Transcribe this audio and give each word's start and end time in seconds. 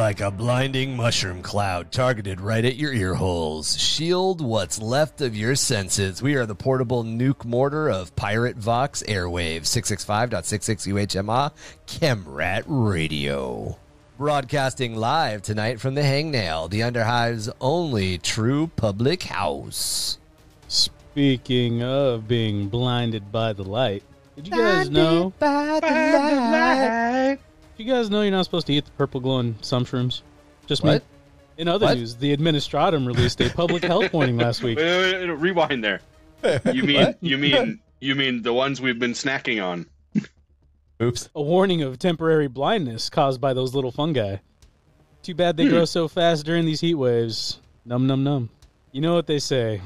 Like 0.00 0.22
a 0.22 0.30
blinding 0.30 0.96
mushroom 0.96 1.42
cloud 1.42 1.92
targeted 1.92 2.40
right 2.40 2.64
at 2.64 2.76
your 2.76 2.90
ear 2.90 3.12
holes. 3.12 3.78
Shield 3.78 4.40
what's 4.40 4.80
left 4.80 5.20
of 5.20 5.36
your 5.36 5.54
senses. 5.54 6.22
We 6.22 6.36
are 6.36 6.46
the 6.46 6.54
portable 6.54 7.04
nuke 7.04 7.44
mortar 7.44 7.90
of 7.90 8.16
Pirate 8.16 8.56
Vox 8.56 9.02
Airwaves 9.06 9.64
665.66 9.64 10.88
UHMA 10.88 11.52
Chemrat 11.86 12.62
Radio. 12.66 13.76
Broadcasting 14.16 14.96
live 14.96 15.42
tonight 15.42 15.80
from 15.80 15.94
the 15.94 16.00
Hangnail, 16.00 16.70
the 16.70 16.82
Underhive's 16.82 17.50
only 17.60 18.16
true 18.16 18.70
public 18.76 19.24
house. 19.24 20.16
Speaking 20.66 21.82
of 21.82 22.26
being 22.26 22.70
blinded 22.70 23.30
by 23.30 23.52
the 23.52 23.64
light, 23.64 24.02
did 24.34 24.48
you 24.48 24.54
guys 24.54 24.88
know? 24.88 25.34
By 25.38 25.78
the 25.82 25.90
light. 25.90 27.49
Did 27.80 27.86
you 27.86 27.94
guys 27.94 28.10
know 28.10 28.20
you're 28.20 28.30
not 28.30 28.44
supposed 28.44 28.66
to 28.66 28.74
eat 28.74 28.84
the 28.84 28.90
purple 28.90 29.20
glowing 29.20 29.54
shrooms? 29.54 30.20
Just 30.66 30.82
What? 30.82 31.02
me. 31.02 31.08
In 31.56 31.66
other 31.66 31.86
What? 31.86 31.96
news, 31.96 32.14
the 32.14 32.36
Administratum 32.36 33.06
released 33.06 33.40
a 33.40 33.48
public 33.48 33.82
health 33.82 34.12
warning 34.12 34.36
last 34.36 34.62
week. 34.62 34.76
Wait, 34.76 35.14
wait, 35.14 35.26
wait, 35.26 35.38
rewind 35.38 35.82
there. 35.82 36.02
You 36.74 36.82
mean 36.82 37.14
you 37.22 37.38
mean 37.38 37.80
you 37.98 38.14
mean 38.14 38.42
the 38.42 38.52
ones 38.52 38.82
we've 38.82 38.98
been 38.98 39.14
snacking 39.14 39.64
on? 39.64 39.86
Oops. 41.02 41.30
A 41.34 41.40
warning 41.40 41.80
of 41.80 41.98
temporary 41.98 42.48
blindness 42.48 43.08
caused 43.08 43.40
by 43.40 43.54
those 43.54 43.74
little 43.74 43.92
fungi. 43.92 44.36
Too 45.22 45.34
bad 45.34 45.56
they 45.56 45.64
hmm. 45.64 45.70
grow 45.70 45.84
so 45.86 46.06
fast 46.06 46.44
during 46.44 46.66
these 46.66 46.82
heat 46.82 46.96
waves. 46.96 47.62
Num 47.86 48.06
num 48.06 48.22
num. 48.22 48.50
You 48.92 49.00
know 49.00 49.14
what 49.14 49.26
they 49.26 49.38
say? 49.38 49.80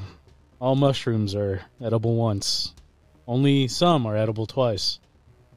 All 0.59 0.75
mushrooms 0.75 1.33
are 1.33 1.61
edible 1.81 2.17
once. 2.17 2.73
Only 3.25 3.69
some 3.69 4.05
are 4.05 4.17
edible 4.17 4.47
twice. 4.47 4.99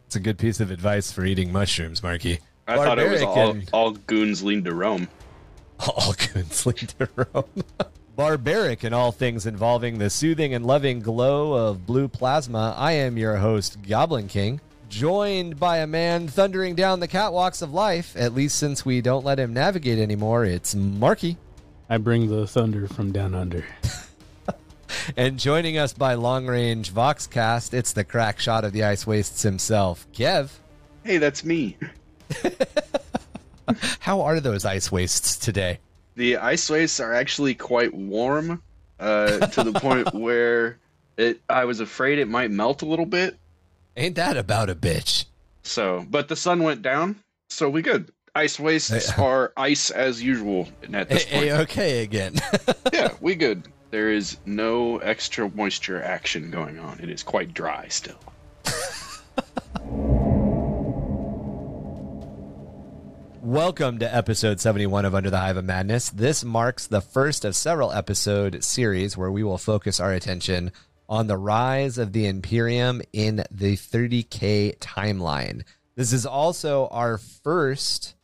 It's 0.09 0.17
a 0.17 0.21
good 0.21 0.39
piece 0.39 0.59
of 0.59 0.71
advice 0.71 1.13
for 1.13 1.23
eating 1.27 1.53
mushrooms, 1.53 2.03
Marky. 2.03 2.39
I 2.67 2.77
thought 2.77 2.99
it 2.99 3.11
was 3.11 3.21
all, 3.21 3.51
and- 3.51 3.69
all 3.75 3.91
goons 3.91 4.43
lean 4.43 4.65
to 4.65 4.75
Rome. 4.75 5.07
All 5.81 6.15
goons 6.15 6.65
lean 6.65 6.77
to 6.99 7.11
Rome. 7.15 7.45
Barbaric 8.17 8.85
in 8.85 8.95
all 8.95 9.13
things 9.13 9.45
involving 9.45 9.99
the 9.99 10.09
soothing 10.09 10.55
and 10.55 10.65
loving 10.65 11.01
glow 11.01 11.53
of 11.53 11.85
blue 11.85 12.09
plasma, 12.09 12.75
I 12.79 12.93
am 12.93 13.19
your 13.19 13.37
host, 13.37 13.83
Goblin 13.87 14.29
King, 14.29 14.63
joined 14.89 15.61
by 15.61 15.77
a 15.77 15.87
man 15.87 16.27
thundering 16.27 16.75
down 16.75 17.01
the 17.01 17.07
catwalks 17.07 17.61
of 17.61 17.75
life, 17.75 18.17
at 18.17 18.33
least 18.33 18.57
since 18.57 18.87
we 18.87 19.03
don't 19.03 19.27
let 19.27 19.39
him 19.39 19.53
navigate 19.53 19.99
anymore. 19.99 20.47
It's 20.47 20.75
Marky. 20.75 21.37
I 21.91 21.99
bring 21.99 22.29
the 22.31 22.47
thunder 22.47 22.89
from 22.89 23.13
down 23.13 23.35
under. 23.35 23.63
And 25.17 25.39
joining 25.39 25.79
us 25.79 25.93
by 25.93 26.15
long 26.15 26.47
range 26.47 26.93
Voxcast, 26.93 27.75
it's 27.75 27.93
the 27.93 28.05
crack 28.05 28.39
shot 28.41 28.65
of 28.65 28.73
the 28.73 28.85
ice 28.85 29.07
wastes 29.07 29.43
himself, 29.43 30.07
Kev. 30.13 30.51
Hey, 31.05 31.19
that's 31.19 31.45
me. 31.45 31.77
How 34.01 34.21
are 34.23 34.41
those 34.41 34.65
ice 34.65 34.91
wastes 34.91 35.37
today? 35.37 35.79
The 36.17 36.37
ice 36.37 36.69
wastes 36.69 37.01
are 37.01 37.15
actually 37.15 37.55
quite 37.55 37.95
warm, 37.95 38.63
uh, 38.99 39.39
to 39.39 39.65
the 39.65 39.73
point 39.73 40.13
where 40.15 40.79
it. 41.17 41.41
I 41.49 41.65
was 41.65 41.81
afraid 41.81 42.19
it 42.19 42.29
might 42.29 42.51
melt 42.51 42.83
a 42.83 42.87
little 42.87 43.07
bit. 43.07 43.39
Ain't 43.97 44.17
that 44.17 44.37
about 44.37 44.71
a 44.71 44.75
bitch? 44.75 45.27
So, 45.63 46.07
but 46.09 46.29
the 46.29 46.37
sun 46.37 46.63
went 46.63 46.83
down, 46.83 47.17
so 47.49 47.69
we 47.69 47.83
good. 47.83 48.13
Ice 48.35 48.59
wastes 48.61 49.19
are 49.19 49.53
ice 49.57 49.91
as 49.91 50.23
usual 50.23 50.69
at 50.93 51.09
this 51.09 51.25
point. 51.25 51.49
A-okay 51.49 52.03
again. 52.03 52.35
yeah, 52.93 53.13
we 53.21 53.35
good. 53.35 53.65
There 53.91 54.13
is 54.13 54.37
no 54.45 54.99
extra 54.99 55.49
moisture 55.49 56.03
action 56.03 56.51
going 56.51 56.79
on. 56.79 57.01
It 57.01 57.09
is 57.09 57.23
quite 57.23 57.55
dry 57.55 57.89
still. 57.89 58.21
Welcome 63.41 63.99
to 64.01 64.15
episode 64.15 64.61
71 64.61 65.07
of 65.07 65.15
Under 65.15 65.31
the 65.31 65.39
Hive 65.39 65.57
of 65.57 65.65
Madness. 65.65 66.11
This 66.11 66.45
marks 66.45 66.87
the 66.87 67.01
first 67.01 67.47
of 67.47 67.57
several 67.57 67.91
episode 67.91 68.63
series 68.63 69.17
where 69.17 69.31
we 69.31 69.43
will 69.43 69.57
focus 69.57 70.01
our 70.01 70.13
attention 70.13 70.71
on 71.09 71.27
the 71.27 71.39
rise 71.39 71.97
of 71.97 72.13
the 72.13 72.27
Imperium 72.27 73.01
in 73.15 73.37
the 73.51 73.75
30K 73.75 74.77
timeline. 74.81 75.63
This 75.95 76.13
is 76.13 76.27
also 76.27 76.89
our 76.89 77.17
first 77.17 78.17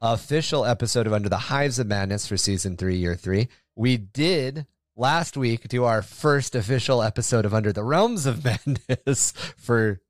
official 0.00 0.64
episode 0.64 1.08
of 1.08 1.12
Under 1.12 1.28
the 1.28 1.38
Hives 1.38 1.80
of 1.80 1.88
Madness 1.88 2.28
for 2.28 2.36
season 2.36 2.76
three, 2.76 2.98
year 2.98 3.16
three. 3.16 3.48
We 3.74 3.96
did 3.96 4.64
last 4.98 5.36
week 5.36 5.68
to 5.68 5.84
our 5.84 6.02
first 6.02 6.54
official 6.54 7.02
episode 7.02 7.44
of 7.44 7.54
Under 7.54 7.72
the 7.72 7.84
Realms 7.84 8.26
of 8.26 8.44
Madness 8.86 9.32
for 9.56 10.00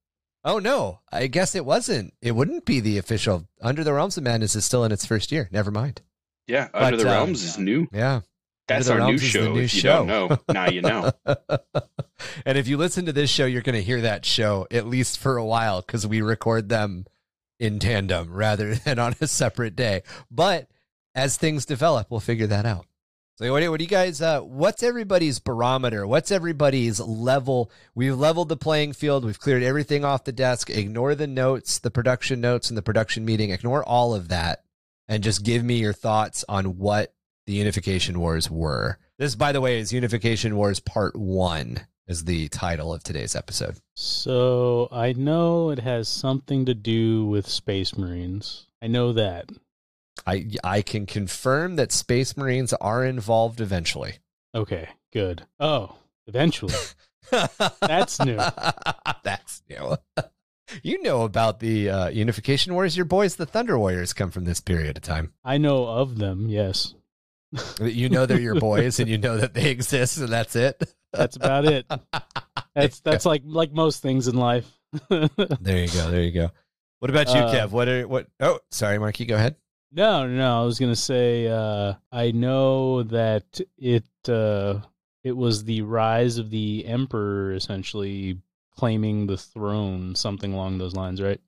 Oh 0.44 0.58
no, 0.58 1.00
I 1.12 1.26
guess 1.26 1.54
it 1.54 1.66
wasn't. 1.66 2.14
It 2.22 2.32
wouldn't 2.32 2.64
be 2.64 2.80
the 2.80 2.96
official. 2.96 3.46
Under 3.60 3.84
the 3.84 3.92
Realms 3.92 4.16
of 4.16 4.22
Madness 4.24 4.54
is 4.54 4.64
still 4.64 4.84
in 4.84 4.92
its 4.92 5.04
first 5.04 5.30
year. 5.30 5.48
Never 5.52 5.70
mind. 5.70 6.00
Yeah, 6.46 6.68
But, 6.72 6.82
Under 6.82 6.96
the 6.96 7.02
um, 7.04 7.10
Realms 7.10 7.44
is 7.44 7.58
new. 7.58 7.86
Yeah. 7.92 8.20
That's 8.66 8.86
the 8.86 8.92
our 8.94 8.98
new 8.98 9.04
Realms 9.04 9.22
is 9.24 9.32
the 9.32 9.38
show. 9.38 9.52
new 9.52 9.60
if 9.60 9.74
you 9.74 9.80
show. 9.80 10.06
don't 10.06 10.06
know, 10.06 10.38
now 10.52 10.68
you 10.68 10.80
know. 10.80 11.10
and 12.46 12.56
if 12.56 12.68
you 12.68 12.76
listen 12.78 13.06
to 13.06 13.12
this 13.12 13.30
show, 13.30 13.44
you're 13.46 13.62
going 13.62 13.74
to 13.74 13.82
hear 13.82 14.00
that 14.02 14.24
show 14.24 14.66
at 14.70 14.86
least 14.86 15.18
for 15.18 15.36
a 15.36 15.44
while 15.44 15.82
because 15.82 16.06
we 16.06 16.22
record 16.22 16.68
them 16.68 17.04
in 17.58 17.78
tandem 17.78 18.32
rather 18.32 18.74
than 18.74 18.98
on 18.98 19.14
a 19.20 19.26
separate 19.26 19.76
day. 19.76 20.02
But 20.30 20.68
as 21.14 21.36
things 21.36 21.66
develop, 21.66 22.10
we'll 22.10 22.20
figure 22.20 22.46
that 22.46 22.64
out. 22.64 22.86
So 23.38 23.52
what 23.52 23.60
do, 23.60 23.84
you 23.84 23.88
guys? 23.88 24.20
Uh, 24.20 24.40
what's 24.40 24.82
everybody's 24.82 25.38
barometer? 25.38 26.04
What's 26.08 26.32
everybody's 26.32 26.98
level? 26.98 27.70
We've 27.94 28.18
leveled 28.18 28.48
the 28.48 28.56
playing 28.56 28.94
field. 28.94 29.24
We've 29.24 29.38
cleared 29.38 29.62
everything 29.62 30.04
off 30.04 30.24
the 30.24 30.32
desk. 30.32 30.70
Ignore 30.70 31.14
the 31.14 31.28
notes, 31.28 31.78
the 31.78 31.92
production 31.92 32.40
notes, 32.40 32.68
and 32.68 32.76
the 32.76 32.82
production 32.82 33.24
meeting. 33.24 33.50
Ignore 33.50 33.84
all 33.84 34.12
of 34.12 34.26
that, 34.30 34.64
and 35.06 35.22
just 35.22 35.44
give 35.44 35.62
me 35.62 35.76
your 35.76 35.92
thoughts 35.92 36.44
on 36.48 36.78
what 36.78 37.14
the 37.46 37.52
Unification 37.52 38.18
Wars 38.18 38.50
were. 38.50 38.98
This, 39.18 39.36
by 39.36 39.52
the 39.52 39.60
way, 39.60 39.78
is 39.78 39.92
Unification 39.92 40.56
Wars 40.56 40.80
Part 40.80 41.14
One. 41.14 41.86
Is 42.08 42.24
the 42.24 42.48
title 42.48 42.92
of 42.92 43.04
today's 43.04 43.36
episode. 43.36 43.76
So 43.94 44.88
I 44.90 45.12
know 45.12 45.70
it 45.70 45.78
has 45.78 46.08
something 46.08 46.64
to 46.64 46.74
do 46.74 47.26
with 47.26 47.46
Space 47.46 47.96
Marines. 47.96 48.66
I 48.82 48.88
know 48.88 49.12
that. 49.12 49.48
I 50.28 50.46
I 50.62 50.82
can 50.82 51.06
confirm 51.06 51.76
that 51.76 51.92
Space 51.92 52.36
Marines 52.36 52.72
are 52.74 53.04
involved 53.04 53.60
eventually. 53.60 54.16
Okay, 54.54 54.88
good. 55.12 55.46
Oh, 55.58 55.96
eventually. 56.26 56.74
That's 57.80 58.20
new. 58.24 58.38
That's 59.24 59.62
new. 59.68 59.96
You 60.82 61.02
know 61.02 61.22
about 61.22 61.60
the 61.60 61.88
uh, 61.90 62.08
Unification 62.08 62.74
Wars. 62.74 62.96
Your 62.96 63.06
boys, 63.06 63.36
the 63.36 63.46
Thunder 63.46 63.78
Warriors, 63.78 64.12
come 64.12 64.30
from 64.30 64.44
this 64.44 64.60
period 64.60 64.96
of 64.98 65.02
time. 65.02 65.32
I 65.42 65.56
know 65.58 65.86
of 65.86 66.18
them, 66.18 66.48
yes. 66.48 66.94
You 67.80 68.10
know 68.10 68.26
they're 68.26 68.38
your 68.40 68.60
boys, 68.60 69.00
and 69.00 69.08
you 69.08 69.16
know 69.16 69.38
that 69.38 69.54
they 69.54 69.70
exist, 69.70 70.18
and 70.18 70.28
that's 70.28 70.54
it. 70.56 70.82
That's 71.12 71.36
about 71.36 71.64
it. 71.64 71.86
That's 72.74 73.00
that's 73.00 73.24
like 73.24 73.42
like 73.46 73.72
most 73.72 74.02
things 74.02 74.28
in 74.28 74.36
life. 74.36 74.70
There 75.08 75.28
you 75.78 75.88
go. 75.88 76.10
There 76.10 76.22
you 76.22 76.32
go. 76.32 76.50
What 76.98 77.10
about 77.10 77.28
you, 77.28 77.40
Uh, 77.40 77.54
Kev? 77.54 77.70
What 77.70 77.88
are 77.88 78.06
what? 78.06 78.26
Oh, 78.40 78.58
sorry, 78.70 78.98
Marky. 78.98 79.24
Go 79.24 79.36
ahead. 79.36 79.56
No, 79.90 80.26
no, 80.26 80.62
I 80.62 80.64
was 80.64 80.78
gonna 80.78 80.96
say 80.96 81.46
uh, 81.46 81.94
I 82.12 82.30
know 82.32 83.02
that 83.04 83.60
it 83.78 84.04
uh, 84.28 84.80
it 85.24 85.36
was 85.36 85.64
the 85.64 85.82
rise 85.82 86.38
of 86.38 86.50
the 86.50 86.84
emperor 86.86 87.52
essentially 87.52 88.38
claiming 88.76 89.26
the 89.26 89.36
throne, 89.36 90.14
something 90.14 90.52
along 90.52 90.78
those 90.78 90.94
lines, 90.94 91.20
right? 91.20 91.40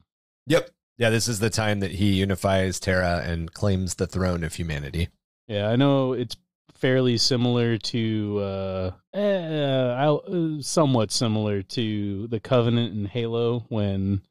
Yep. 0.47 0.71
Yeah, 0.99 1.11
this 1.11 1.29
is 1.29 1.39
the 1.39 1.49
time 1.49 1.81
that 1.81 1.93
he 1.93 2.13
unifies 2.15 2.79
Terra 2.79 3.23
and 3.25 3.53
claims 3.53 3.95
the 3.95 4.07
throne 4.07 4.45
of 4.45 4.55
humanity. 4.55 5.09
Yeah, 5.49 5.69
I 5.69 5.77
know 5.77 6.13
it's 6.13 6.37
fairly 6.75 7.17
similar 7.19 7.79
to 7.79 8.39
uh, 8.39 8.91
eh, 9.15 9.39
uh, 9.39 10.61
somewhat 10.61 11.11
similar 11.11 11.63
to 11.63 12.27
the 12.27 12.41
Covenant 12.41 12.95
in 12.95 13.07
Halo 13.07 13.65
when 13.69 14.23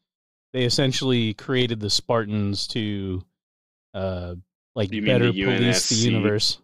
they 0.53 0.63
essentially 0.63 1.33
created 1.33 1.79
the 1.79 1.89
Spartans 1.89 2.67
to 2.67 3.23
uh, 3.93 4.35
like 4.75 4.91
You 4.91 5.05
better 5.05 5.31
the 5.31 5.43
police 5.43 5.89
the 5.89 5.95
universe. 5.95 6.59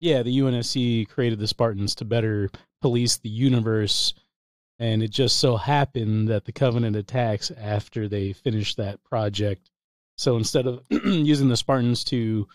Yeah, 0.00 0.22
the 0.22 0.38
UNSC 0.38 1.08
created 1.08 1.38
the 1.38 1.48
Spartans 1.48 1.96
to 1.96 2.04
better 2.04 2.50
police 2.80 3.16
the 3.16 3.28
universe, 3.28 4.14
and 4.78 5.02
it 5.02 5.10
just 5.10 5.38
so 5.38 5.56
happened 5.56 6.28
that 6.28 6.44
the 6.44 6.52
Covenant 6.52 6.94
attacks 6.94 7.50
after 7.50 8.08
they 8.08 8.32
finished 8.32 8.76
that 8.76 9.02
project. 9.02 9.70
So 10.16 10.36
instead 10.36 10.66
of 10.66 10.82
using 10.90 11.48
the 11.48 11.56
Spartans 11.56 12.04
to 12.04 12.46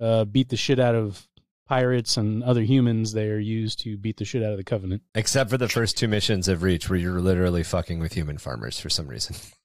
uh, 0.00 0.24
beat 0.24 0.48
the 0.48 0.56
shit 0.56 0.80
out 0.80 0.96
of 0.96 1.28
pirates 1.68 2.16
and 2.16 2.42
other 2.42 2.62
humans, 2.62 3.12
they 3.12 3.28
are 3.28 3.38
used 3.38 3.78
to 3.80 3.96
beat 3.96 4.16
the 4.16 4.24
shit 4.24 4.42
out 4.42 4.50
of 4.50 4.58
the 4.58 4.64
Covenant. 4.64 5.02
Except 5.14 5.48
for 5.48 5.58
the 5.58 5.68
first 5.68 5.96
two 5.96 6.08
missions 6.08 6.48
of 6.48 6.64
Reach, 6.64 6.90
where 6.90 6.98
you're 6.98 7.20
literally 7.20 7.62
fucking 7.62 8.00
with 8.00 8.14
human 8.14 8.38
farmers 8.38 8.80
for 8.80 8.90
some 8.90 9.06
reason. 9.06 9.36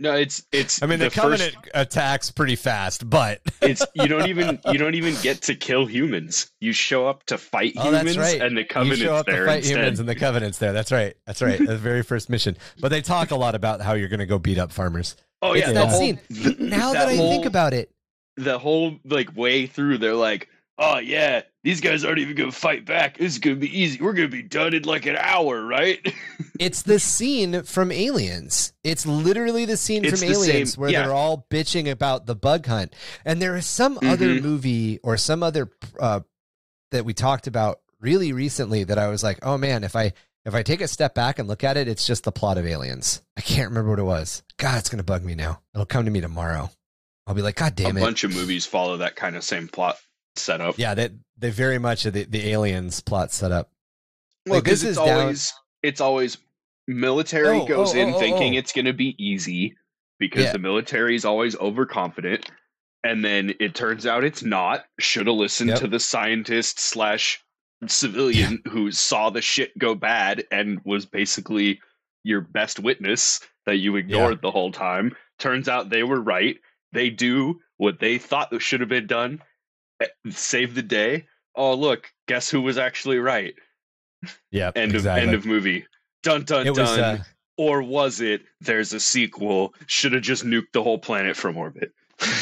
No, 0.00 0.14
it's 0.14 0.44
it's. 0.52 0.80
I 0.82 0.86
mean, 0.86 1.00
the, 1.00 1.06
first- 1.10 1.16
Covenant 1.16 1.56
attacks 1.74 2.30
pretty 2.30 2.54
fast, 2.54 3.10
but 3.10 3.40
it's 3.62 3.84
you 3.94 4.06
don't 4.06 4.28
even 4.28 4.60
you 4.70 4.78
don't 4.78 4.94
even 4.94 5.14
get 5.22 5.42
to 5.42 5.54
kill 5.56 5.86
humans. 5.86 6.52
You 6.60 6.72
show 6.72 7.08
up 7.08 7.24
to 7.26 7.36
fight 7.38 7.72
Oh, 7.76 7.90
that's 7.90 8.02
humans, 8.08 8.18
right. 8.18 8.40
and 8.40 8.56
the 8.56 8.60
you 8.60 8.66
covenant's 8.66 9.02
show 9.02 9.14
up 9.16 9.26
there 9.26 9.40
to 9.44 9.46
fight 9.50 9.56
instead. 9.58 9.76
humans, 9.78 9.98
and 10.00 10.08
the 10.08 10.14
Covenant's 10.14 10.58
there. 10.58 10.72
That's 10.72 10.92
right. 10.92 11.16
That's 11.26 11.42
right. 11.42 11.58
the 11.58 11.76
very 11.76 12.02
first 12.04 12.30
mission. 12.30 12.56
But 12.80 12.90
they 12.90 13.00
talk 13.00 13.32
a 13.32 13.36
lot 13.36 13.54
about 13.56 13.80
how 13.80 13.94
you're 13.94 14.08
going 14.08 14.20
to 14.20 14.26
go 14.26 14.38
beat 14.38 14.58
up 14.58 14.70
farmers. 14.70 15.16
oh 15.42 15.52
it's 15.54 15.66
yeah, 15.66 15.72
that 15.72 15.80
the 15.80 15.86
whole- 15.88 15.98
scene. 16.00 16.20
th- 16.32 16.58
now 16.60 16.92
that, 16.92 17.08
I 17.08 17.16
whole- 17.16 17.30
think 17.30 17.46
about 17.46 17.74
it, 17.74 17.90
the 18.36 18.56
whole 18.58 18.98
like 19.04 19.36
way 19.36 19.66
through, 19.66 19.98
they're 19.98 20.14
like, 20.14 20.48
"Oh 20.78 20.98
yeah, 20.98 21.42
these 21.64 21.80
guys 21.80 22.04
aren't 22.04 22.18
even 22.20 22.36
gonna 22.36 22.52
fight 22.52 22.84
back. 22.84 23.18
This 23.18 23.32
is 23.32 23.38
gonna 23.38 23.56
be 23.56 23.80
easy. 23.80 24.00
We're 24.00 24.12
gonna 24.12 24.28
be 24.28 24.42
done 24.42 24.74
in 24.74 24.82
like 24.84 25.06
an 25.06 25.16
hour, 25.16 25.64
right?" 25.64 26.00
It's 26.60 26.82
the 26.82 26.98
scene 26.98 27.62
from 27.62 27.92
Aliens. 27.92 28.72
It's 28.82 29.06
literally 29.06 29.64
the 29.64 29.76
scene 29.76 30.04
It's 30.04 30.18
from 30.18 30.28
the 30.28 30.34
Aliens 30.34 30.72
same- 30.72 30.80
where 30.80 30.90
yeah. 30.90 31.02
they're 31.04 31.14
all 31.14 31.46
bitching 31.50 31.88
about 31.88 32.26
the 32.26 32.34
bug 32.34 32.66
hunt. 32.66 32.94
And 33.24 33.40
there 33.40 33.54
is 33.56 33.64
some 33.64 33.96
other 34.02 34.26
Mhm. 34.34 34.42
movie 34.42 34.98
or 35.04 35.16
some 35.16 35.44
other 35.44 35.70
uh, 36.00 36.20
that 36.90 37.04
we 37.04 37.14
talked 37.14 37.46
about 37.46 37.78
really 38.00 38.32
recently 38.32 38.82
that 38.84 38.98
I 38.98 39.06
was 39.06 39.22
like, 39.22 39.38
oh 39.42 39.56
man, 39.56 39.84
if 39.84 39.94
I 39.94 40.12
if 40.44 40.52
I 40.54 40.64
take 40.64 40.80
a 40.80 40.88
step 40.88 41.14
back 41.14 41.38
and 41.38 41.46
look 41.46 41.62
at 41.62 41.76
it, 41.76 41.86
it's 41.86 42.04
just 42.06 42.24
the 42.24 42.32
plot 42.32 42.58
of 42.58 42.66
Aliens. 42.66 43.22
I 43.36 43.40
can't 43.40 43.68
remember 43.68 43.90
what 43.90 43.98
it 44.00 44.02
was. 44.04 44.42
God, 44.56 44.78
it's 44.78 44.88
gonna 44.88 45.04
bug 45.04 45.22
me 45.24 45.36
now. 45.36 45.60
It'll 45.74 45.86
come 45.86 46.06
to 46.06 46.10
me 46.10 46.20
tomorrow. 46.20 46.70
I'll 47.28 47.34
be 47.36 47.42
like, 47.42 47.54
God 47.56 47.76
damn 47.76 47.96
a 47.96 48.00
it. 48.00 48.02
A 48.02 48.06
bunch 48.06 48.24
of 48.24 48.34
movies 48.34 48.66
follow 48.66 48.96
that 48.96 49.14
kind 49.14 49.36
of 49.36 49.44
same 49.44 49.68
plot 49.68 49.96
setup. 50.38 50.78
yeah, 50.78 50.94
they 50.94 51.10
they 51.36 51.50
very 51.50 51.78
much 51.78 52.06
are 52.06 52.10
the, 52.10 52.24
the 52.24 52.48
aliens 52.50 53.00
plot 53.00 53.32
set 53.32 53.52
up. 53.52 53.70
Well, 54.46 54.56
Like, 54.56 54.64
this 54.64 54.82
is 54.82 54.96
down- 54.96 55.08
always 55.20 55.52
it's 55.82 56.00
always 56.00 56.38
military 56.86 57.58
Oh, 57.60 57.66
goes 57.66 57.94
oh, 57.94 57.98
in 57.98 58.10
oh, 58.12 58.16
oh, 58.16 58.18
thinking 58.18 58.54
oh. 58.54 58.58
it's 58.58 58.72
going 58.72 58.86
to 58.86 58.92
be 58.92 59.14
easy 59.22 59.76
because 60.18 60.44
Yeah. 60.44 60.52
the 60.52 60.58
military 60.58 61.14
is 61.14 61.24
always 61.24 61.54
overconfident, 61.56 62.50
and 63.04 63.24
then 63.24 63.54
it 63.60 63.74
turns 63.74 64.06
out 64.06 64.24
it's 64.24 64.42
not. 64.42 64.84
Should 64.98 65.26
have 65.26 65.36
listened 65.36 65.70
Yep. 65.70 65.78
to 65.80 65.86
the 65.88 66.00
scientist 66.00 66.80
slash 66.80 67.40
civilian 67.86 68.60
who 68.68 68.90
saw 68.90 69.30
the 69.30 69.40
shit 69.42 69.76
go 69.78 69.94
bad 69.94 70.44
and 70.50 70.80
was 70.84 71.06
basically 71.06 71.80
your 72.24 72.40
best 72.40 72.80
witness 72.80 73.40
that 73.66 73.76
you 73.76 73.94
ignored 73.96 74.40
the 74.42 74.50
whole 74.50 74.72
time. 74.72 75.14
Turns 75.38 75.68
out 75.68 75.88
they 75.90 76.02
were 76.02 76.20
right. 76.20 76.56
They 76.92 77.10
do 77.10 77.60
what 77.76 78.00
they 78.00 78.18
thought 78.18 78.50
should 78.60 78.80
have 78.80 78.88
been 78.88 79.06
done. 79.06 79.40
Save 80.30 80.74
the 80.74 80.82
day. 80.82 81.26
Oh 81.54 81.74
look, 81.74 82.10
guess 82.26 82.48
who 82.50 82.60
was 82.62 82.78
actually 82.78 83.18
right? 83.18 83.54
Yeah, 84.50 84.70
End 84.74 84.94
exactly. 84.94 85.22
of 85.22 85.28
end 85.28 85.34
of 85.36 85.46
movie. 85.46 85.86
Dun 86.22 86.44
dun 86.44 86.66
it 86.66 86.70
was 86.70 86.96
dun. 86.96 87.16
uh, 87.18 87.22
or 87.56 87.82
was 87.82 88.20
it? 88.20 88.42
There's 88.60 88.92
a 88.92 89.00
sequel. 89.00 89.74
Should 89.86 90.12
have 90.12 90.22
just 90.22 90.44
nuked 90.44 90.72
the 90.72 90.82
whole 90.82 90.98
planet 90.98 91.36
from 91.36 91.56
orbit. 91.56 91.92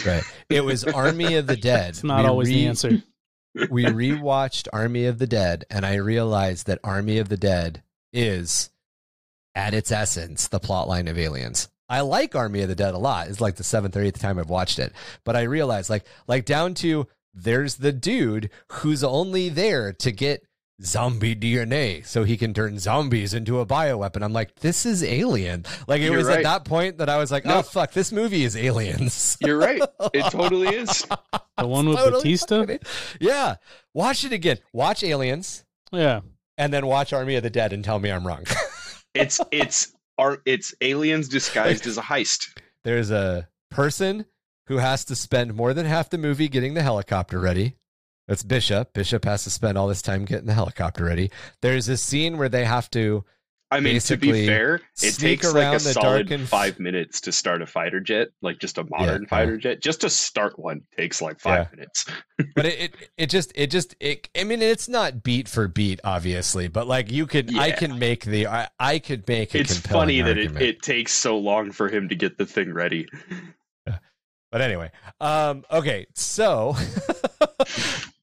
right. 0.07 0.23
It 0.49 0.65
was 0.65 0.85
Army 0.85 1.35
of 1.37 1.47
the 1.47 1.57
Dead. 1.57 1.91
It's 1.91 2.05
not 2.05 2.23
We 2.23 2.29
always 2.29 2.49
the 2.49 2.67
answer. 2.67 3.03
we 3.71 3.85
rewatched 3.85 4.69
Army 4.73 5.07
of 5.07 5.19
the 5.19 5.27
Dead, 5.27 5.65
and 5.71 5.85
I 5.85 5.97
realized 5.97 6.67
that 6.67 6.79
Army 6.85 7.19
of 7.19 7.29
the 7.29 7.37
Dead 7.37 7.83
is, 8.13 8.71
at 9.55 9.75
its 9.75 9.93
essence, 9.93 10.49
the 10.49 10.61
plotline 10.61 11.11
of 11.11 11.19
Aliens. 11.19 11.69
I 11.89 12.01
like 12.01 12.35
Army 12.35 12.63
of 12.63 12.69
the 12.69 12.75
Dead 12.75 12.95
a 12.95 12.99
lot. 12.99 13.29
It's 13.29 13.41
like 13.41 13.57
the 13.57 13.65
seventh 13.65 13.97
or 13.97 14.03
eighth 14.03 14.19
time 14.21 14.39
I've 14.39 14.51
watched 14.51 14.79
it, 14.79 14.93
but 15.25 15.37
I 15.37 15.43
realized, 15.43 15.89
like, 15.91 16.05
like 16.27 16.45
down 16.47 16.75
to 16.77 17.07
there's 17.37 17.77
the 17.77 17.93
dude 17.93 18.51
who's 18.73 19.05
only 19.05 19.49
there 19.49 19.93
to 19.93 20.11
get 20.11 20.43
zombie 20.83 21.35
DNA 21.35 22.05
so 22.05 22.25
he 22.25 22.37
can 22.37 22.53
turn 22.53 22.79
zombies 22.79 23.33
into 23.33 23.61
a 23.61 23.67
bioweapon. 23.67 24.23
I'm 24.23 24.33
like, 24.33 24.57
this 24.57 24.85
is 24.85 25.03
Alien. 25.05 25.65
Like, 25.87 26.01
it 26.01 26.07
You're 26.07 26.17
was 26.19 26.29
at 26.29 26.43
that 26.43 26.65
point 26.65 26.99
that 26.99 27.09
I 27.09 27.17
was 27.19 27.31
like, 27.31 27.45
No. 27.45 27.59
oh 27.59 27.63
fuck, 27.63 27.93
this 27.93 28.11
movie 28.13 28.45
is 28.45 28.57
Aliens. 28.57 29.37
You're 29.45 29.59
right. 29.59 29.81
It 30.13 30.31
totally 30.31 30.69
is. 30.75 31.07
The 31.59 31.67
one 31.67 31.89
with 31.89 31.97
Totally 31.97 32.21
Batista? 32.23 32.67
Yeah. 33.19 33.55
Watch 33.95 34.25
it 34.27 34.33
again. 34.33 34.59
Watch 34.75 35.03
Aliens 35.03 35.65
Yeah. 35.91 36.21
and 36.59 36.71
then 36.71 36.87
watch 36.87 37.15
Army 37.15 37.37
of 37.37 37.43
the 37.43 37.49
Dead 37.49 37.73
and 37.73 37.83
tell 37.83 37.99
me 37.99 38.11
I'm 38.11 38.27
wrong. 38.27 38.45
It's 39.15 39.41
it's 39.51 39.95
our 40.19 40.43
it's 40.45 40.75
aliens 40.83 41.29
disguised 41.31 41.87
as 41.87 41.97
a 41.97 42.03
heist. 42.03 42.49
There's 42.85 43.11
a 43.11 43.49
person 43.71 44.27
who 44.67 44.79
has 44.79 45.05
to 45.07 45.17
spend 45.17 45.55
more 45.55 45.73
than 45.75 45.87
half 45.87 46.11
the 46.11 46.19
movie 46.19 46.49
getting 46.49 46.75
the 46.75 46.83
helicopter 46.83 47.39
ready. 47.39 47.77
That's 48.29 48.43
Bishop. 48.43 48.93
Bishop 48.93 49.25
has 49.25 49.45
to 49.45 49.51
spend 49.51 49.79
all 49.79 49.87
this 49.87 50.03
time 50.03 50.25
getting 50.25 50.47
the 50.47 50.55
helicopter 50.55 51.05
ready. 51.05 51.31
There's 51.63 51.89
a 51.89 51.97
scene 51.97 52.39
where 52.39 52.49
they 52.49 52.65
have 52.65 52.91
to 52.91 53.25
I 53.69 53.81
mean, 53.81 53.99
to 53.99 54.17
be 54.17 54.47
fair, 54.47 54.81
it 55.03 55.15
takes 55.17 55.45
like 55.45 55.55
around 55.57 55.75
a 55.75 55.81
solid 55.81 56.41
five 56.49 56.79
minutes 56.79 57.23
to 57.23 57.33
start 57.33 57.63
a 57.63 57.67
fighter 57.67 57.99
jet, 57.99 58.29
like 58.41 58.61
just 58.61 58.79
a 58.79 58.85
modern 58.85 59.23
Yeah. 59.23 59.29
fighter 59.29 59.57
jet. 59.57 59.83
Just 59.83 60.03
to 60.03 60.11
start 60.11 60.57
one 60.57 60.83
takes 60.97 61.21
like 61.21 61.41
five 61.41 61.69
Yeah. 61.73 61.77
minutes. 61.77 62.07
but 62.55 62.65
it, 62.67 62.79
it 62.81 63.11
it 63.19 63.27
just 63.31 63.51
it 63.57 63.73
just 63.73 63.97
it 63.99 64.29
I 64.39 64.45
mean 64.45 64.63
it's 64.63 64.89
not 64.89 65.25
beat 65.25 65.49
for 65.49 65.67
beat 65.67 65.99
obviously, 66.05 66.69
but 66.69 66.87
like 66.87 67.11
you 67.11 67.27
could 67.27 67.57
I 67.59 67.73
can 67.73 67.99
make 67.99 68.25
the 68.25 68.47
I, 68.47 68.69
I 68.79 69.01
could 69.01 69.27
make 69.27 69.53
a 69.55 69.59
It's 69.59 69.79
funny 69.79 70.21
that 70.21 70.39
it, 70.39 70.61
it 70.61 70.83
takes 70.83 71.13
so 71.13 71.37
long 71.37 71.73
for 71.73 71.89
him 71.89 72.09
to 72.09 72.15
get 72.15 72.39
the 72.39 72.47
thing 72.47 72.73
ready. 72.73 73.09
But 74.57 74.63
anyway, 74.63 74.91
um, 75.21 75.67
okay, 75.71 76.07
so 76.15 76.73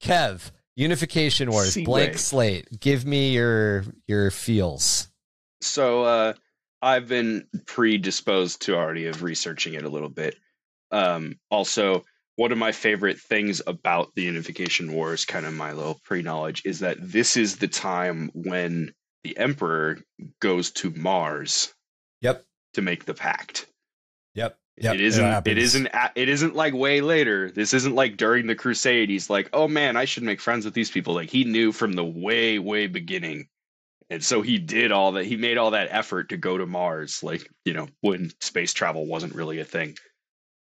Kev, 0.01 0.49
Unification 0.75 1.51
Wars, 1.51 1.75
Seaway. 1.75 1.85
blank 1.85 2.17
slate. 2.17 2.79
Give 2.79 3.05
me 3.05 3.33
your 3.33 3.85
your 4.07 4.31
feels. 4.31 5.09
So 5.61 6.01
uh, 6.01 6.33
I've 6.81 7.07
been 7.07 7.45
predisposed 7.67 8.63
to 8.63 8.75
already 8.75 9.05
of 9.05 9.21
researching 9.21 9.75
it 9.75 9.83
a 9.83 9.89
little 9.89 10.09
bit. 10.09 10.35
Um, 10.89 11.35
also, 11.51 12.03
one 12.35 12.51
of 12.51 12.57
my 12.57 12.71
favorite 12.71 13.19
things 13.19 13.61
about 13.67 14.09
the 14.15 14.23
Unification 14.23 14.93
Wars, 14.93 15.25
kind 15.25 15.45
of 15.45 15.53
my 15.53 15.73
little 15.73 15.99
pre-knowledge, 16.03 16.63
is 16.65 16.79
that 16.79 16.97
this 16.99 17.37
is 17.37 17.57
the 17.57 17.67
time 17.67 18.31
when 18.33 18.91
the 19.23 19.37
Emperor 19.37 19.99
goes 20.41 20.71
to 20.71 20.89
Mars 20.89 21.71
Yep. 22.21 22.43
to 22.73 22.81
make 22.81 23.05
the 23.05 23.13
pact. 23.13 23.67
Yep. 24.77 24.95
it 24.95 25.01
isn't. 25.01 25.47
It 25.47 25.57
isn't. 25.59 25.87
It 26.15 26.29
isn't 26.29 26.55
like 26.55 26.73
way 26.73 27.01
later. 27.01 27.51
This 27.51 27.73
isn't 27.75 27.93
like 27.93 28.17
during 28.17 28.47
the 28.47 28.55
Crusade. 28.55 29.09
He's 29.09 29.29
like, 29.29 29.49
oh 29.53 29.67
man, 29.67 29.95
I 29.95 30.05
should 30.05 30.23
make 30.23 30.41
friends 30.41 30.65
with 30.65 30.73
these 30.73 30.89
people. 30.89 31.13
Like 31.13 31.29
he 31.29 31.43
knew 31.43 31.71
from 31.71 31.93
the 31.93 32.03
way, 32.03 32.57
way 32.57 32.87
beginning, 32.87 33.49
and 34.09 34.23
so 34.23 34.41
he 34.41 34.57
did 34.57 34.91
all 34.91 35.11
that. 35.11 35.25
He 35.25 35.37
made 35.37 35.59
all 35.59 35.71
that 35.71 35.89
effort 35.91 36.29
to 36.29 36.37
go 36.37 36.57
to 36.57 36.65
Mars. 36.65 37.21
Like 37.21 37.47
you 37.65 37.73
know, 37.73 37.87
when 38.01 38.31
space 38.41 38.73
travel 38.73 39.05
wasn't 39.05 39.35
really 39.35 39.59
a 39.59 39.65
thing. 39.65 39.95